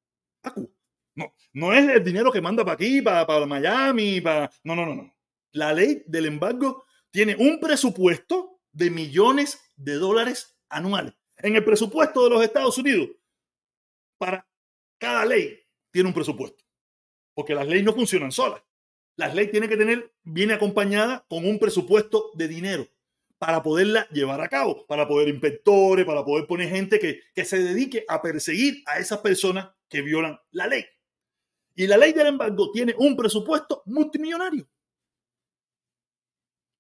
a 0.42 0.52
Cuba. 0.52 0.68
No, 1.14 1.34
no 1.52 1.72
es 1.72 1.88
el 1.88 2.04
dinero 2.04 2.30
que 2.30 2.40
manda 2.40 2.62
para 2.64 2.74
aquí, 2.74 3.00
para, 3.00 3.26
para 3.26 3.46
Miami, 3.46 4.20
para... 4.20 4.50
No, 4.62 4.76
no, 4.76 4.84
no, 4.84 4.94
no. 4.94 5.14
La 5.52 5.72
ley 5.72 6.02
del 6.06 6.26
embargo 6.26 6.84
tiene 7.10 7.34
un 7.36 7.58
presupuesto 7.58 8.60
de 8.72 8.90
millones 8.90 9.58
de 9.76 9.94
dólares 9.94 10.58
anuales. 10.68 11.14
En 11.38 11.56
el 11.56 11.64
presupuesto 11.64 12.24
de 12.24 12.30
los 12.30 12.42
Estados 12.42 12.76
Unidos, 12.76 13.08
para 14.18 14.46
cada 14.98 15.24
ley 15.24 15.58
tiene 15.90 16.08
un 16.08 16.14
presupuesto, 16.14 16.62
porque 17.34 17.54
las 17.54 17.66
leyes 17.66 17.84
no 17.84 17.94
funcionan 17.94 18.32
solas. 18.32 18.62
Las 19.16 19.34
leyes 19.34 19.50
tienen 19.50 19.68
que 19.68 19.76
tener, 19.76 20.12
viene 20.22 20.54
acompañada 20.54 21.24
con 21.28 21.46
un 21.46 21.58
presupuesto 21.58 22.30
de 22.34 22.48
dinero 22.48 22.86
para 23.38 23.62
poderla 23.62 24.08
llevar 24.10 24.40
a 24.40 24.48
cabo, 24.48 24.86
para 24.86 25.08
poder 25.08 25.28
inspectores, 25.28 26.04
para 26.04 26.24
poder 26.24 26.46
poner 26.46 26.68
gente 26.68 26.98
que, 26.98 27.20
que 27.34 27.44
se 27.44 27.58
dedique 27.58 28.04
a 28.08 28.22
perseguir 28.22 28.82
a 28.86 28.98
esas 28.98 29.18
personas 29.18 29.70
que 29.88 30.02
violan 30.02 30.38
la 30.50 30.66
ley. 30.66 30.84
Y 31.74 31.86
la 31.86 31.98
ley 31.98 32.12
del 32.12 32.28
embargo 32.28 32.70
tiene 32.72 32.94
un 32.98 33.16
presupuesto 33.16 33.82
multimillonario 33.86 34.66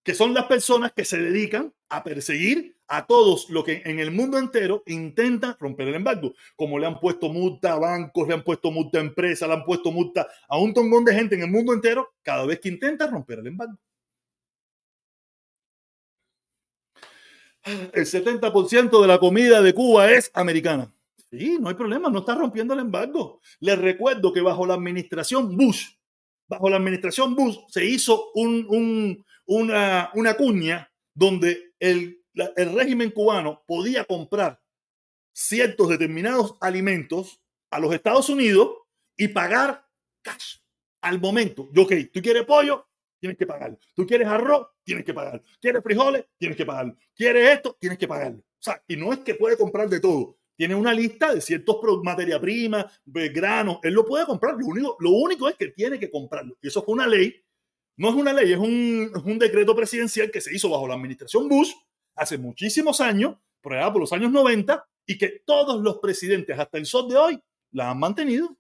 que 0.06 0.14
son 0.14 0.32
las 0.32 0.44
personas 0.44 0.92
que 0.92 1.04
se 1.04 1.18
dedican 1.18 1.74
a 1.88 2.04
perseguir 2.04 2.76
a 2.86 3.08
todos 3.08 3.50
los 3.50 3.64
que 3.64 3.82
en 3.84 3.98
el 3.98 4.12
mundo 4.12 4.38
entero 4.38 4.84
intentan 4.86 5.56
romper 5.58 5.88
el 5.88 5.96
embargo. 5.96 6.32
Como 6.54 6.78
le 6.78 6.86
han 6.86 7.00
puesto 7.00 7.28
multa 7.28 7.72
a 7.72 7.78
bancos, 7.80 8.28
le 8.28 8.34
han 8.34 8.44
puesto 8.44 8.70
multa 8.70 8.98
a 8.98 9.00
empresas, 9.00 9.48
le 9.48 9.56
han 9.56 9.64
puesto 9.64 9.90
multa 9.90 10.28
a 10.48 10.58
un 10.58 10.72
tongón 10.72 11.04
de 11.04 11.12
gente 11.12 11.34
en 11.34 11.42
el 11.42 11.50
mundo 11.50 11.72
entero 11.74 12.14
cada 12.22 12.46
vez 12.46 12.60
que 12.60 12.68
intenta 12.68 13.08
romper 13.08 13.40
el 13.40 13.48
embargo. 13.48 13.76
El 17.64 18.06
70% 18.06 19.02
de 19.02 19.08
la 19.08 19.18
comida 19.18 19.60
de 19.60 19.74
Cuba 19.74 20.12
es 20.12 20.30
americana. 20.34 20.94
Sí, 21.32 21.58
no 21.60 21.68
hay 21.68 21.74
problema, 21.74 22.08
no 22.10 22.20
está 22.20 22.36
rompiendo 22.36 22.74
el 22.74 22.80
embargo. 22.80 23.40
Les 23.58 23.76
recuerdo 23.76 24.32
que 24.32 24.40
bajo 24.40 24.64
la 24.66 24.74
administración 24.74 25.56
Bush, 25.56 25.96
bajo 26.46 26.70
la 26.70 26.76
administración 26.76 27.34
Bush 27.34 27.56
se 27.68 27.84
hizo 27.84 28.30
un, 28.34 29.24
una, 29.46 30.10
una 30.14 30.34
cuña 30.34 30.92
donde 31.14 31.72
el, 31.78 32.22
el 32.34 32.74
régimen 32.74 33.10
cubano 33.10 33.62
podía 33.66 34.04
comprar 34.04 34.60
ciertos 35.32 35.88
determinados 35.88 36.56
alimentos 36.60 37.40
a 37.70 37.78
los 37.78 37.94
Estados 37.94 38.28
Unidos 38.28 38.70
y 39.16 39.28
pagar 39.28 39.86
cash 40.22 40.58
al 41.02 41.20
momento. 41.20 41.68
Yo, 41.72 41.82
ok, 41.82 41.92
tú 42.12 42.20
quieres 42.20 42.44
pollo, 42.44 42.88
tienes 43.20 43.38
que 43.38 43.46
pagarlo. 43.46 43.78
Tú 43.94 44.06
quieres 44.06 44.28
arroz, 44.28 44.68
tienes 44.82 45.04
que 45.04 45.14
pagarlo. 45.14 45.42
¿Quieres 45.60 45.82
frijoles? 45.82 46.24
Tienes 46.38 46.56
que 46.56 46.66
pagarlo. 46.66 46.96
¿Quieres 47.14 47.50
esto? 47.50 47.76
Tienes 47.78 47.98
que 47.98 48.08
pagarlo. 48.08 48.38
O 48.38 48.62
sea, 48.62 48.82
y 48.88 48.96
no 48.96 49.12
es 49.12 49.20
que 49.20 49.34
puede 49.34 49.56
comprar 49.56 49.88
de 49.88 50.00
todo. 50.00 50.38
Tiene 50.56 50.74
una 50.74 50.94
lista 50.94 51.34
de 51.34 51.40
ciertos 51.42 51.76
materia 52.02 52.40
prima, 52.40 52.90
granos. 53.04 53.78
Él 53.82 53.92
lo 53.92 54.06
puede 54.06 54.24
comprar. 54.24 54.54
Lo 54.56 54.66
único, 54.66 54.96
lo 55.00 55.10
único 55.10 55.48
es 55.48 55.56
que 55.56 55.68
tiene 55.68 55.98
que 55.98 56.10
comprarlo. 56.10 56.56
Y 56.62 56.68
eso 56.68 56.82
fue 56.82 56.94
una 56.94 57.06
ley 57.06 57.34
no 57.96 58.10
es 58.10 58.14
una 58.14 58.32
ley, 58.32 58.52
es 58.52 58.58
un, 58.58 59.38
decreto 59.38 59.74
presidencial 59.74 60.30
que 60.30 60.40
se 60.40 60.54
hizo 60.54 60.68
bajo 60.68 60.86
la 60.86 60.94
administración 60.94 61.48
Bush, 61.48 61.72
hace 62.14 62.38
muchísimos 62.38 63.00
años, 63.00 63.36
por 63.60 63.74
allá 63.74 63.92
por 63.92 64.00
los 64.00 64.12
años 64.12 64.30
90, 64.30 64.86
y 65.06 65.18
que 65.18 65.42
todos 65.44 65.82
los 65.82 65.98
presidentes 65.98 66.58
hasta 66.58 66.78
el 66.78 66.86
sol 66.86 67.08
de 67.08 67.16
hoy 67.16 67.42
la 67.72 67.90
han 67.90 67.98
mantenido. 67.98 68.56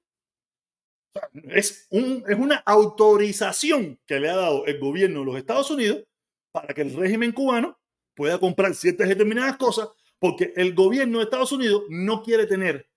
es, 1.50 1.86
un, 1.90 2.24
es 2.28 2.38
una 2.38 2.56
autorización 2.56 3.98
que 4.06 4.20
le 4.20 4.30
ha 4.30 4.36
dado 4.36 4.66
el 4.66 4.78
gobierno 4.78 5.20
de 5.20 5.26
los 5.26 5.36
Estados 5.36 5.70
Unidos 5.70 6.04
para 6.52 6.72
que 6.72 6.82
el 6.82 6.94
régimen 6.94 7.32
cubano 7.32 7.78
pueda 8.14 8.38
comprar 8.38 8.74
ciertas 8.74 9.08
determinadas 9.08 9.56
cosas, 9.56 9.88
porque 10.18 10.52
el 10.56 10.74
gobierno 10.74 11.18
de 11.18 11.24
Estados 11.24 11.52
Unidos 11.52 11.82
no 11.90 12.22
quiere 12.22 12.46
tener, 12.46 12.88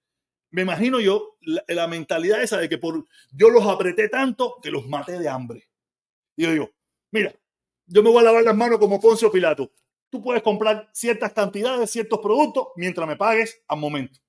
me 0.52 0.62
imagino 0.62 1.00
yo, 1.00 1.38
la, 1.42 1.88
mentalidad 1.88 2.42
esa 2.42 2.58
de 2.58 2.70
que 2.70 2.78
por 2.78 3.06
yo 3.32 3.50
los 3.50 3.66
apreté 3.68 4.10
tanto 4.10 4.56
que 4.62 4.72
los 4.72 4.88
maté 4.88 5.20
de 5.20 5.30
hambre. 5.30 5.69
Y 6.40 6.44
yo 6.44 6.52
digo, 6.54 6.70
mira, 7.12 7.36
yo 7.86 8.02
me 8.02 8.10
voy 8.10 8.20
a 8.20 8.24
lavar 8.24 8.44
las 8.46 8.56
manos 8.56 8.80
como 8.80 8.98
Poncio 8.98 9.30
Pilato. 9.30 9.74
Tú 10.10 10.22
puedes 10.22 10.42
comprar 10.42 10.90
ciertas 10.94 11.34
cantidades, 11.34 11.92
ciertos 11.92 12.20
productos, 12.20 12.70
mientras 12.78 13.06
me 13.06 13.18
pagues 13.18 13.62
al 13.68 13.78
momento. 13.78 14.22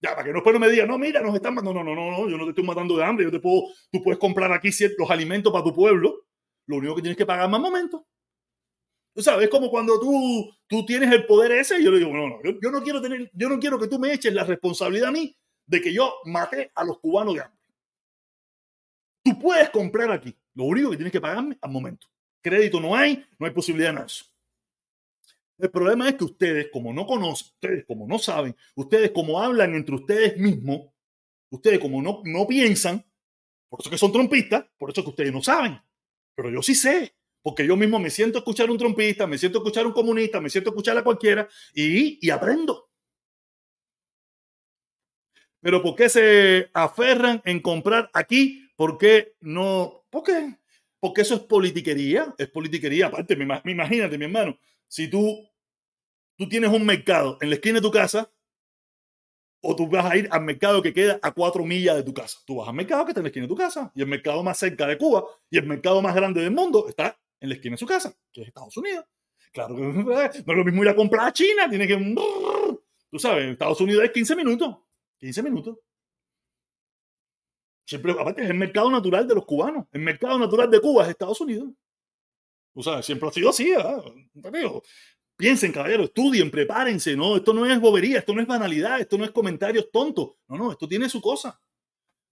Ya, 0.00 0.10
para 0.10 0.22
que 0.22 0.30
no 0.30 0.36
después 0.36 0.54
no 0.54 0.60
me 0.60 0.68
digan, 0.68 0.86
no, 0.86 0.96
mira, 0.96 1.20
nos 1.22 1.34
están 1.34 1.54
matando. 1.54 1.82
No, 1.82 1.82
no, 1.82 1.92
no, 1.92 2.10
no, 2.12 2.28
yo 2.28 2.36
no 2.36 2.44
te 2.44 2.50
estoy 2.50 2.62
matando 2.62 2.96
de 2.96 3.02
hambre. 3.02 3.24
Yo 3.24 3.32
te 3.32 3.40
puedo, 3.40 3.64
tú 3.90 4.00
puedes 4.00 4.20
comprar 4.20 4.52
aquí 4.52 4.70
ciertos 4.70 5.10
alimentos 5.10 5.52
para 5.52 5.64
tu 5.64 5.74
pueblo. 5.74 6.24
Lo 6.66 6.76
único 6.76 6.94
que 6.94 7.02
tienes 7.02 7.18
que 7.18 7.26
pagar 7.26 7.50
más 7.50 7.60
momento. 7.60 8.06
Tú 9.12 9.20
sabes, 9.20 9.46
es 9.46 9.50
como 9.50 9.70
cuando 9.70 9.98
tú, 9.98 10.48
tú 10.68 10.86
tienes 10.86 11.10
el 11.10 11.26
poder 11.26 11.50
ese 11.50 11.80
y 11.80 11.84
yo 11.84 11.90
le 11.90 11.98
digo, 11.98 12.12
no, 12.12 12.28
no, 12.28 12.38
yo, 12.44 12.70
no 12.70 12.80
quiero 12.80 13.02
tener, 13.02 13.28
yo 13.34 13.48
no 13.48 13.58
quiero 13.58 13.76
que 13.80 13.88
tú 13.88 13.98
me 13.98 14.12
eches 14.12 14.32
la 14.32 14.44
responsabilidad 14.44 15.08
a 15.08 15.12
mí 15.12 15.36
de 15.66 15.80
que 15.80 15.92
yo 15.92 16.14
maté 16.26 16.70
a 16.76 16.84
los 16.84 17.00
cubanos 17.00 17.34
de 17.34 17.40
hambre. 17.40 17.63
Puedes 19.44 19.68
comprar 19.68 20.10
aquí. 20.10 20.34
Lo 20.54 20.64
único 20.64 20.90
que 20.90 20.96
tienes 20.96 21.12
que 21.12 21.20
pagarme 21.20 21.58
al 21.60 21.70
momento. 21.70 22.06
Crédito 22.40 22.80
no 22.80 22.96
hay, 22.96 23.26
no 23.38 23.44
hay 23.44 23.52
posibilidad 23.52 23.94
de 23.94 24.06
eso. 24.06 24.24
El 25.58 25.70
problema 25.70 26.08
es 26.08 26.14
que 26.14 26.24
ustedes, 26.24 26.68
como 26.72 26.94
no 26.94 27.04
conocen, 27.04 27.48
ustedes 27.48 27.84
como 27.84 28.06
no 28.06 28.18
saben, 28.18 28.56
ustedes 28.74 29.10
como 29.10 29.38
hablan 29.38 29.74
entre 29.74 29.96
ustedes 29.96 30.38
mismos, 30.38 30.88
ustedes 31.50 31.78
como 31.78 32.00
no, 32.00 32.22
no 32.24 32.46
piensan, 32.46 33.04
por 33.68 33.82
eso 33.82 33.90
que 33.90 33.98
son 33.98 34.12
trompistas, 34.12 34.64
por 34.78 34.90
eso 34.90 35.02
que 35.02 35.10
ustedes 35.10 35.30
no 35.30 35.42
saben. 35.42 35.78
Pero 36.34 36.48
yo 36.48 36.62
sí 36.62 36.74
sé, 36.74 37.14
porque 37.42 37.66
yo 37.66 37.76
mismo 37.76 37.98
me 37.98 38.08
siento 38.08 38.38
a 38.38 38.40
escuchar 38.40 38.70
un 38.70 38.78
trompista, 38.78 39.26
me 39.26 39.36
siento 39.36 39.58
a 39.58 39.60
escuchar 39.60 39.86
un 39.86 39.92
comunista, 39.92 40.40
me 40.40 40.48
siento 40.48 40.70
escuchar 40.70 40.96
a 40.96 41.04
cualquiera 41.04 41.46
y, 41.74 42.26
y 42.26 42.30
aprendo. 42.30 42.88
Pero 45.60 45.82
¿por 45.82 45.96
qué 45.96 46.08
se 46.08 46.70
aferran 46.72 47.42
en 47.44 47.60
comprar 47.60 48.10
aquí? 48.14 48.63
¿Por 48.76 48.98
qué 48.98 49.36
no? 49.40 50.04
¿Por 50.10 50.24
qué? 50.24 50.58
Porque 51.00 51.22
eso 51.22 51.34
es 51.34 51.40
politiquería, 51.42 52.34
es 52.38 52.48
politiquería. 52.48 53.06
Aparte, 53.06 53.36
me, 53.36 53.60
imagínate, 53.64 54.18
mi 54.18 54.24
hermano, 54.24 54.58
si 54.88 55.08
tú, 55.08 55.48
tú 56.36 56.48
tienes 56.48 56.70
un 56.70 56.84
mercado 56.84 57.38
en 57.40 57.50
la 57.50 57.56
esquina 57.56 57.74
de 57.74 57.82
tu 57.82 57.90
casa, 57.90 58.30
o 59.60 59.74
tú 59.74 59.88
vas 59.88 60.04
a 60.04 60.16
ir 60.16 60.28
al 60.30 60.42
mercado 60.42 60.82
que 60.82 60.92
queda 60.92 61.18
a 61.22 61.32
cuatro 61.32 61.64
millas 61.64 61.96
de 61.96 62.02
tu 62.02 62.12
casa. 62.12 62.38
Tú 62.46 62.56
vas 62.56 62.68
al 62.68 62.74
mercado 62.74 63.04
que 63.04 63.10
está 63.10 63.20
en 63.20 63.24
la 63.24 63.28
esquina 63.28 63.44
de 63.44 63.48
tu 63.48 63.56
casa, 63.56 63.92
y 63.94 64.02
el 64.02 64.06
mercado 64.06 64.42
más 64.42 64.58
cerca 64.58 64.86
de 64.86 64.98
Cuba, 64.98 65.24
y 65.50 65.58
el 65.58 65.66
mercado 65.66 66.02
más 66.02 66.14
grande 66.14 66.42
del 66.42 66.50
mundo 66.50 66.86
está 66.88 67.18
en 67.40 67.48
la 67.48 67.54
esquina 67.54 67.74
de 67.74 67.78
su 67.78 67.86
casa, 67.86 68.14
que 68.32 68.42
es 68.42 68.48
Estados 68.48 68.76
Unidos. 68.76 69.04
Claro 69.52 69.76
que 69.76 69.82
no 69.82 70.22
es 70.22 70.44
lo 70.46 70.64
mismo 70.64 70.82
ir 70.82 70.88
a 70.88 70.96
comprar 70.96 71.28
a 71.28 71.32
China, 71.32 71.68
tiene 71.68 71.86
que... 71.86 71.96
Tú 73.10 73.18
sabes, 73.18 73.46
Estados 73.46 73.80
Unidos 73.80 74.04
es 74.04 74.10
15 74.10 74.36
minutos. 74.36 74.76
15 75.20 75.42
minutos. 75.42 75.78
Siempre, 77.86 78.12
aparte, 78.12 78.42
es 78.42 78.50
el 78.50 78.56
mercado 78.56 78.90
natural 78.90 79.28
de 79.28 79.34
los 79.34 79.44
cubanos. 79.44 79.86
El 79.92 80.00
mercado 80.02 80.38
natural 80.38 80.70
de 80.70 80.80
Cuba 80.80 81.04
es 81.04 81.10
Estados 81.10 81.40
Unidos. 81.40 81.68
O 82.74 82.82
sea, 82.82 83.02
siempre 83.02 83.28
ha 83.28 83.32
sido 83.32 83.50
así. 83.50 83.72
Piensen, 85.36 85.72
caballeros, 85.72 86.06
estudien, 86.06 86.50
prepárense. 86.50 87.16
No, 87.16 87.36
esto 87.36 87.52
no 87.52 87.66
es 87.66 87.80
bobería, 87.80 88.18
esto 88.18 88.34
no 88.34 88.40
es 88.40 88.46
banalidad, 88.46 89.00
esto 89.00 89.18
no 89.18 89.24
es 89.24 89.30
comentarios 89.30 89.90
tontos. 89.90 90.34
No, 90.48 90.56
no, 90.56 90.72
esto 90.72 90.88
tiene 90.88 91.08
su 91.08 91.20
cosa. 91.20 91.60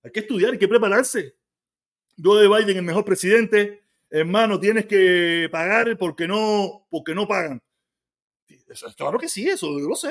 Hay 0.03 0.11
que 0.11 0.21
estudiar, 0.21 0.53
hay 0.53 0.59
que 0.59 0.69
prepararse. 0.69 1.37
Yo 2.17 2.37
de 2.37 2.49
Biden, 2.49 2.79
el 2.79 2.83
mejor 2.83 3.05
presidente, 3.05 3.83
hermano, 4.11 4.59
tienes 4.59 4.87
que 4.87 5.49
pagar 5.51 5.97
porque 5.99 6.27
no, 6.27 6.87
porque 6.91 7.15
no 7.15 7.27
pagan. 7.29 7.63
Claro 8.97 9.19
que 9.19 9.29
sí, 9.29 9.49
eso 9.49 9.79
yo 9.79 9.89
lo 9.89 9.95
sé. 9.95 10.11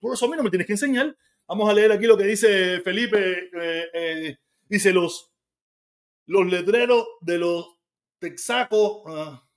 Por 0.00 0.14
eso 0.14 0.26
a 0.26 0.28
mí 0.28 0.36
no 0.36 0.42
me 0.42 0.50
tienes 0.50 0.66
que 0.66 0.74
enseñar. 0.74 1.16
Vamos 1.48 1.70
a 1.70 1.72
leer 1.72 1.90
aquí 1.90 2.04
lo 2.04 2.18
que 2.18 2.24
dice 2.24 2.80
Felipe. 2.82 3.48
Eh, 3.58 3.86
eh, 3.94 4.36
dice 4.68 4.92
los, 4.92 5.32
los 6.26 6.46
letreros 6.46 7.06
de 7.22 7.38
los 7.38 7.78
texacos, 8.18 9.02
ah, 9.06 9.48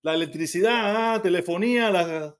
la 0.00 0.14
electricidad, 0.14 1.14
ah, 1.14 1.22
telefonía, 1.22 1.90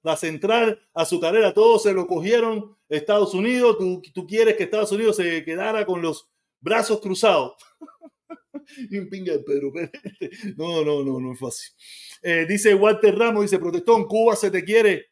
la, 0.02 0.16
central 0.16 0.80
azucarera, 0.94 1.52
todo 1.52 1.78
se 1.78 1.92
lo 1.92 2.06
cogieron 2.06 2.78
Estados 2.88 3.34
Unidos. 3.34 3.76
Tú, 3.76 4.26
quieres 4.26 4.56
que 4.56 4.64
Estados 4.64 4.92
Unidos 4.92 5.16
se 5.16 5.44
quedara 5.44 5.84
con 5.84 6.00
los 6.00 6.30
brazos 6.60 7.02
cruzados. 7.02 7.56
un 8.90 9.08
pinga 9.10 9.34
de 9.34 9.40
Pedro 9.40 9.70
No, 10.56 10.82
no, 10.82 11.04
no, 11.04 11.20
no 11.20 11.32
es 11.34 11.38
fácil. 11.38 11.74
Eh, 12.22 12.46
dice 12.48 12.74
Walter 12.74 13.14
Ramos, 13.14 13.42
dice, 13.42 13.58
protestón, 13.58 14.06
Cuba 14.06 14.34
se 14.34 14.50
te 14.50 14.64
quiere. 14.64 15.08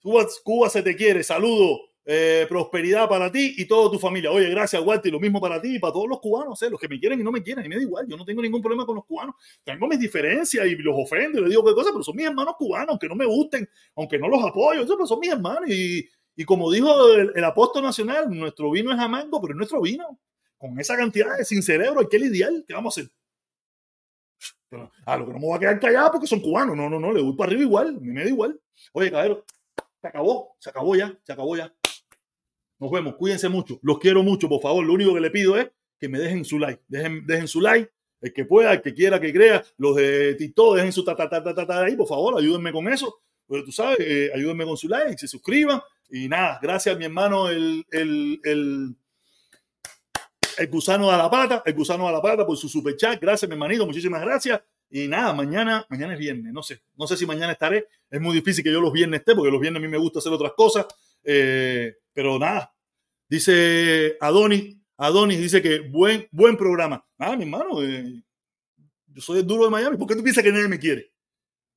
Cuba, 0.00 0.28
Cuba 0.44 0.70
se 0.70 0.82
te 0.82 0.94
quiere. 0.94 1.24
Saludo. 1.24 1.85
Eh, 2.08 2.46
prosperidad 2.48 3.08
para 3.08 3.32
ti 3.32 3.54
y 3.56 3.64
toda 3.64 3.90
tu 3.90 3.98
familia. 3.98 4.30
Oye, 4.30 4.48
gracias, 4.48 4.80
Walter, 4.80 5.08
y 5.08 5.12
lo 5.12 5.18
mismo 5.18 5.40
para 5.40 5.60
ti 5.60 5.74
y 5.74 5.78
para 5.80 5.92
todos 5.92 6.08
los 6.08 6.20
cubanos, 6.20 6.62
¿eh? 6.62 6.70
los 6.70 6.78
que 6.78 6.86
me 6.86 7.00
quieren 7.00 7.18
y 7.18 7.24
no 7.24 7.32
me 7.32 7.42
quieren, 7.42 7.64
y 7.64 7.68
me 7.68 7.74
da 7.74 7.82
igual, 7.82 8.06
yo 8.08 8.16
no 8.16 8.24
tengo 8.24 8.40
ningún 8.40 8.62
problema 8.62 8.86
con 8.86 8.94
los 8.94 9.04
cubanos. 9.04 9.34
Tengo 9.64 9.88
mis 9.88 9.98
diferencias 9.98 10.64
y 10.66 10.76
los 10.76 10.94
ofendo 10.96 11.38
y 11.38 11.40
les 11.40 11.50
digo 11.50 11.64
qué 11.64 11.74
cosa, 11.74 11.90
pero 11.90 12.04
son 12.04 12.14
mis 12.14 12.26
hermanos 12.26 12.54
cubanos, 12.56 12.90
aunque 12.90 13.08
no 13.08 13.16
me 13.16 13.26
gusten, 13.26 13.68
aunque 13.96 14.20
no 14.20 14.28
los 14.28 14.40
apoyo, 14.44 14.82
eso, 14.82 15.04
son 15.04 15.18
mis 15.18 15.32
hermanos. 15.32 15.68
Y, 15.68 16.08
y 16.36 16.44
como 16.44 16.70
dijo 16.70 17.12
el, 17.12 17.44
apóstol 17.44 17.82
nacional, 17.82 18.30
nuestro 18.30 18.70
vino 18.70 18.92
es 18.92 18.98
amargo, 19.00 19.40
pero 19.40 19.54
es 19.54 19.56
nuestro 19.56 19.80
vino 19.80 20.20
con 20.58 20.78
esa 20.78 20.96
cantidad 20.96 21.36
de 21.36 21.44
sin 21.44 21.60
cerebro 21.60 22.00
hay 22.00 22.08
que 22.08 22.20
lidiar. 22.20 22.52
¿Qué 22.68 22.72
vamos 22.72 22.96
a 22.96 23.00
hacer? 23.00 23.12
a 25.06 25.16
lo 25.16 25.26
que 25.26 25.32
no 25.32 25.38
me 25.38 25.46
voy 25.46 25.56
a 25.56 25.60
quedar 25.60 25.80
callado 25.80 26.12
porque 26.12 26.26
son 26.26 26.40
cubanos. 26.40 26.76
No, 26.76 26.88
no, 26.88 27.00
no, 27.00 27.12
le 27.12 27.20
voy 27.20 27.34
para 27.34 27.48
arriba 27.48 27.62
igual. 27.62 28.00
Me 28.00 28.22
da 28.22 28.28
igual. 28.28 28.60
Oye, 28.92 29.10
caballero, 29.10 29.44
se 30.00 30.06
acabó, 30.06 30.56
se 30.58 30.70
acabó 30.70 30.94
ya, 30.94 31.18
se 31.24 31.32
acabó 31.32 31.56
ya. 31.56 31.74
Nos 32.78 32.90
vemos, 32.90 33.14
cuídense 33.16 33.48
mucho. 33.48 33.78
Los 33.82 33.98
quiero 33.98 34.22
mucho, 34.22 34.48
por 34.48 34.60
favor. 34.60 34.84
Lo 34.84 34.92
único 34.92 35.14
que 35.14 35.20
le 35.20 35.30
pido 35.30 35.56
es 35.56 35.70
que 35.98 36.08
me 36.08 36.18
dejen 36.18 36.44
su 36.44 36.58
like. 36.58 36.82
Dejen, 36.88 37.26
dejen 37.26 37.48
su 37.48 37.60
like. 37.60 37.90
El 38.20 38.32
que 38.32 38.44
pueda, 38.44 38.72
el 38.72 38.82
que 38.82 38.94
quiera, 38.94 39.20
que 39.20 39.32
crea. 39.32 39.64
Los 39.78 39.96
de 39.96 40.34
TikTok, 40.34 40.76
dejen 40.76 40.92
su 40.92 41.04
ta, 41.04 41.14
ta, 41.14 41.28
ta, 41.28 41.42
ta, 41.42 41.66
ta, 41.66 41.84
ahí, 41.84 41.96
por 41.96 42.08
favor. 42.08 42.38
Ayúdenme 42.38 42.72
con 42.72 42.88
eso. 42.88 43.20
Pero 43.48 43.64
tú 43.64 43.72
sabes, 43.72 43.98
eh, 44.00 44.30
ayúdenme 44.34 44.64
con 44.64 44.76
su 44.76 44.88
like, 44.88 45.16
se 45.16 45.28
suscriban. 45.28 45.80
Y 46.10 46.28
nada, 46.28 46.58
gracias 46.62 46.94
a 46.94 46.98
mi 46.98 47.04
hermano, 47.04 47.48
el, 47.48 47.84
el, 47.90 48.40
el 50.58 50.68
gusano 50.68 51.10
a 51.10 51.16
la 51.16 51.30
pata, 51.30 51.62
el 51.64 51.74
gusano 51.74 52.08
a 52.08 52.12
la 52.12 52.20
pata 52.20 52.46
por 52.46 52.56
su 52.56 52.68
super 52.68 52.96
chat. 52.96 53.20
Gracias, 53.20 53.48
mi 53.48 53.54
hermanito, 53.54 53.86
muchísimas 53.86 54.20
gracias. 54.20 54.60
Y 54.90 55.08
nada, 55.08 55.32
mañana, 55.32 55.84
mañana 55.88 56.12
es 56.12 56.18
viernes, 56.18 56.52
no 56.52 56.62
sé, 56.62 56.80
no 56.96 57.06
sé 57.06 57.16
si 57.16 57.26
mañana 57.26 57.52
estaré. 57.52 57.88
Es 58.08 58.20
muy 58.20 58.34
difícil 58.34 58.62
que 58.62 58.72
yo 58.72 58.80
los 58.80 58.92
viernes 58.92 59.20
esté, 59.20 59.34
porque 59.34 59.50
los 59.50 59.60
viernes 59.60 59.80
a 59.80 59.82
mí 59.82 59.88
me 59.88 59.98
gusta 59.98 60.20
hacer 60.20 60.32
otras 60.32 60.52
cosas. 60.56 60.86
Eh, 61.28 61.96
pero 62.12 62.38
nada, 62.38 62.72
dice 63.28 64.16
Adonis, 64.20 64.76
Adonis 64.96 65.40
dice 65.40 65.60
que 65.60 65.80
buen, 65.80 66.28
buen 66.30 66.56
programa. 66.56 67.04
Nada, 67.18 67.36
mi 67.36 67.42
hermano, 67.42 67.82
eh, 67.82 68.22
yo 69.08 69.20
soy 69.20 69.40
el 69.40 69.46
duro 69.46 69.64
de 69.64 69.70
Miami. 69.70 69.96
¿Por 69.96 70.06
qué 70.06 70.14
tú 70.14 70.22
piensas 70.22 70.44
que 70.44 70.52
nadie 70.52 70.68
me 70.68 70.78
quiere? 70.78 71.12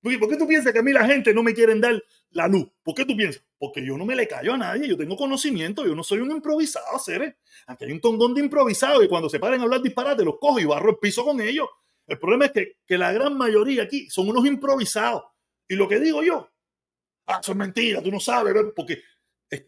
¿Por 0.02 0.30
qué 0.30 0.38
tú 0.38 0.48
piensas 0.48 0.72
que 0.72 0.80
a 0.80 0.84
mí 0.84 0.94
la 0.94 1.06
gente 1.06 1.34
no 1.34 1.44
me 1.44 1.54
quieren 1.54 1.82
dar 1.82 2.02
la 2.30 2.48
luz? 2.48 2.70
¿Por 2.84 2.96
qué 2.96 3.06
tú 3.06 3.18
piensas? 3.18 3.44
Porque 3.58 3.86
yo 3.86 3.98
no 3.98 4.06
me 4.06 4.16
le 4.16 4.28
callo 4.28 4.54
a 4.54 4.58
nadie, 4.58 4.88
yo 4.88 4.96
tengo 4.96 5.18
conocimiento, 5.18 5.86
yo 5.86 5.94
no 5.94 6.04
soy 6.04 6.20
un 6.20 6.32
improvisado, 6.32 6.98
seres. 7.00 7.36
Aquí 7.68 7.86
hay 7.86 7.92
un 7.92 8.00
tondón 8.00 8.34
de 8.34 8.42
improvisado 8.42 9.04
y 9.04 9.10
cuando 9.10 9.30
se 9.30 9.40
paren 9.40 9.60
a 9.60 9.64
hablar 9.64 9.82
disparate 9.82 10.24
los 10.24 10.38
cojo 10.40 10.60
y 10.60 10.66
barro 10.66 10.92
el 10.92 10.98
piso 11.00 11.26
con 11.26 11.42
ellos. 11.42 11.68
El 12.08 12.18
problema 12.18 12.46
es 12.46 12.52
que, 12.52 12.78
que 12.86 12.98
la 12.98 13.12
gran 13.12 13.38
mayoría 13.38 13.84
aquí 13.84 14.10
son 14.10 14.30
unos 14.30 14.46
improvisados. 14.46 15.24
Y 15.68 15.76
lo 15.76 15.88
que 15.88 16.00
digo 16.00 16.24
yo, 16.24 16.50
ah, 17.28 17.40
eso 17.42 17.52
es 17.52 17.58
mentira, 17.58 18.02
tú 18.02 18.10
no 18.10 18.20
sabes, 18.20 18.56
porque 18.76 19.02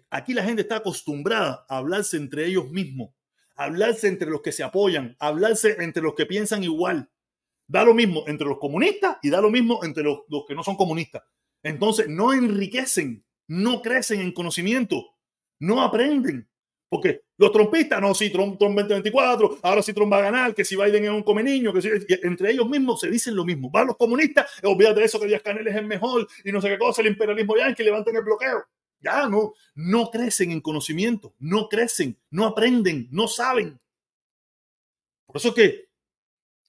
aquí 0.09 0.33
la 0.33 0.43
gente 0.43 0.61
está 0.61 0.77
acostumbrada 0.77 1.65
a 1.67 1.77
hablarse 1.77 2.17
entre 2.17 2.45
ellos 2.45 2.69
mismos, 2.69 3.13
a 3.55 3.65
hablarse 3.65 4.07
entre 4.07 4.29
los 4.29 4.41
que 4.41 4.51
se 4.51 4.63
apoyan, 4.63 5.15
a 5.19 5.27
hablarse 5.27 5.77
entre 5.79 6.03
los 6.03 6.13
que 6.15 6.25
piensan 6.25 6.63
igual. 6.63 7.09
Da 7.67 7.83
lo 7.85 7.93
mismo 7.93 8.23
entre 8.27 8.47
los 8.47 8.59
comunistas 8.59 9.17
y 9.21 9.29
da 9.29 9.39
lo 9.39 9.49
mismo 9.49 9.83
entre 9.83 10.03
los, 10.03 10.19
que 10.47 10.55
no 10.55 10.63
son 10.63 10.75
comunistas. 10.75 11.23
Entonces, 11.63 12.07
no 12.09 12.33
enriquecen, 12.33 13.23
no 13.47 13.81
crecen 13.81 14.19
en 14.19 14.33
conocimiento, 14.33 15.15
no 15.59 15.81
aprenden. 15.81 16.49
Porque 16.89 17.21
los 17.37 17.53
trompistas, 17.53 18.01
no, 18.01 18.13
sí, 18.13 18.29
Trump, 18.29 18.59
2024, 18.59 19.59
ahora 19.61 19.81
sí 19.81 19.93
Trump 19.93 20.11
va 20.11 20.17
a 20.17 20.23
ganar, 20.23 20.53
que 20.53 20.65
si 20.65 20.75
Biden 20.75 21.05
es 21.05 21.09
un 21.09 21.23
come 21.23 21.41
niño, 21.41 21.71
que 21.71 21.81
si, 21.81 21.89
entre 22.23 22.51
ellos 22.51 22.67
mismos 22.67 22.99
se 22.99 23.09
dicen 23.09 23.33
lo 23.33 23.45
mismo. 23.45 23.71
Van 23.71 23.87
los 23.87 23.95
comunistas, 23.95 24.51
olvídate 24.63 24.99
de 24.99 25.05
eso 25.05 25.17
que 25.17 25.27
Díaz 25.27 25.41
Canel 25.41 25.65
es 25.65 25.75
el 25.75 25.85
mejor 25.85 26.27
y 26.43 26.51
no 26.51 26.59
sé 26.59 26.67
qué 26.67 26.77
cosa, 26.77 27.01
el 27.01 27.07
imperialismo 27.07 27.55
ya, 27.55 27.73
que 27.73 27.85
levanten 27.85 28.17
el 28.17 28.23
bloqueo. 28.23 28.65
Ya 29.01 29.27
no, 29.27 29.53
no 29.75 30.11
crecen 30.11 30.51
en 30.51 30.61
conocimiento, 30.61 31.35
no 31.39 31.67
crecen, 31.67 32.17
no 32.29 32.45
aprenden, 32.45 33.07
no 33.11 33.27
saben. 33.27 33.79
Por 35.25 35.37
eso 35.37 35.53
que 35.53 35.89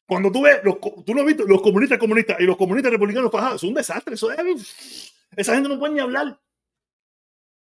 Cuando 0.07 0.31
tú 0.31 0.43
ves, 0.43 0.61
los, 0.65 0.79
tú 0.81 1.15
no 1.15 1.21
has 1.21 1.27
visto, 1.27 1.45
los 1.45 1.63
comunistas 1.63 1.99
comunistas 1.99 2.41
y 2.41 2.45
los 2.45 2.57
comunistas 2.57 2.93
republicanos 2.93 3.31
fajados, 3.31 3.63
es 3.63 3.69
un 3.69 3.75
desastre. 3.75 4.15
Eso 4.15 4.31
es, 4.33 5.13
esa 5.37 5.55
gente 5.55 5.69
no 5.69 5.79
puede 5.79 5.95
ni 5.95 6.01
hablar. 6.01 6.41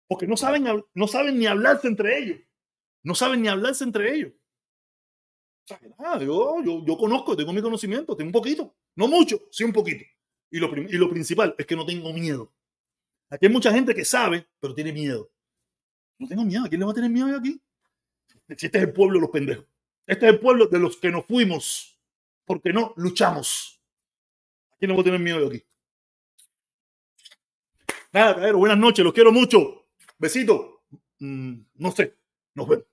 Porque 0.08 0.26
no 0.26 0.36
saben, 0.36 0.66
no 0.94 1.08
saben 1.08 1.38
ni 1.38 1.46
hablarse 1.46 1.88
entre 1.88 2.18
ellos. 2.18 2.40
No 3.02 3.14
saben 3.14 3.42
ni 3.42 3.48
hablarse 3.48 3.84
entre 3.84 4.14
ellos. 4.14 4.32
yo, 6.20 6.62
yo, 6.64 6.84
yo 6.84 6.96
conozco, 6.96 7.36
tengo 7.36 7.52
mi 7.52 7.62
conocimiento, 7.62 8.16
tengo 8.16 8.28
un 8.28 8.32
poquito. 8.32 8.74
No 8.94 9.08
mucho, 9.08 9.48
sí 9.50 9.64
un 9.64 9.72
poquito. 9.72 10.04
Y 10.50 10.58
lo, 10.58 10.68
y 10.76 10.98
lo 10.98 11.08
principal 11.08 11.54
es 11.56 11.66
que 11.66 11.76
no 11.76 11.86
tengo 11.86 12.12
miedo. 12.12 12.52
Aquí 13.32 13.46
hay 13.46 13.52
mucha 13.52 13.72
gente 13.72 13.94
que 13.94 14.04
sabe, 14.04 14.46
pero 14.60 14.74
tiene 14.74 14.92
miedo. 14.92 15.32
No 16.18 16.28
tengo 16.28 16.44
miedo. 16.44 16.66
¿A 16.66 16.68
quién 16.68 16.80
le 16.80 16.84
va 16.84 16.92
a 16.92 16.94
tener 16.94 17.08
miedo 17.08 17.30
yo 17.30 17.38
aquí? 17.38 17.58
Si 18.58 18.66
este 18.66 18.76
es 18.76 18.84
el 18.84 18.92
pueblo 18.92 19.14
de 19.14 19.22
los 19.22 19.30
pendejos. 19.30 19.64
Este 20.06 20.26
es 20.26 20.34
el 20.34 20.38
pueblo 20.38 20.66
de 20.66 20.78
los 20.78 20.98
que 20.98 21.10
nos 21.10 21.24
fuimos 21.24 21.98
porque 22.44 22.74
no 22.74 22.92
luchamos. 22.98 23.82
¿A 24.70 24.76
quién 24.76 24.90
le 24.90 24.96
va 24.96 25.00
a 25.00 25.04
tener 25.04 25.18
miedo 25.18 25.40
yo 25.40 25.46
aquí? 25.46 25.64
Nada, 28.12 28.34
caballero, 28.34 28.58
buenas 28.58 28.76
noches, 28.76 29.02
los 29.02 29.14
quiero 29.14 29.32
mucho. 29.32 29.86
Besito. 30.18 30.82
Mm, 31.20 31.54
no 31.76 31.90
sé, 31.90 32.18
nos 32.52 32.68
vemos. 32.68 32.91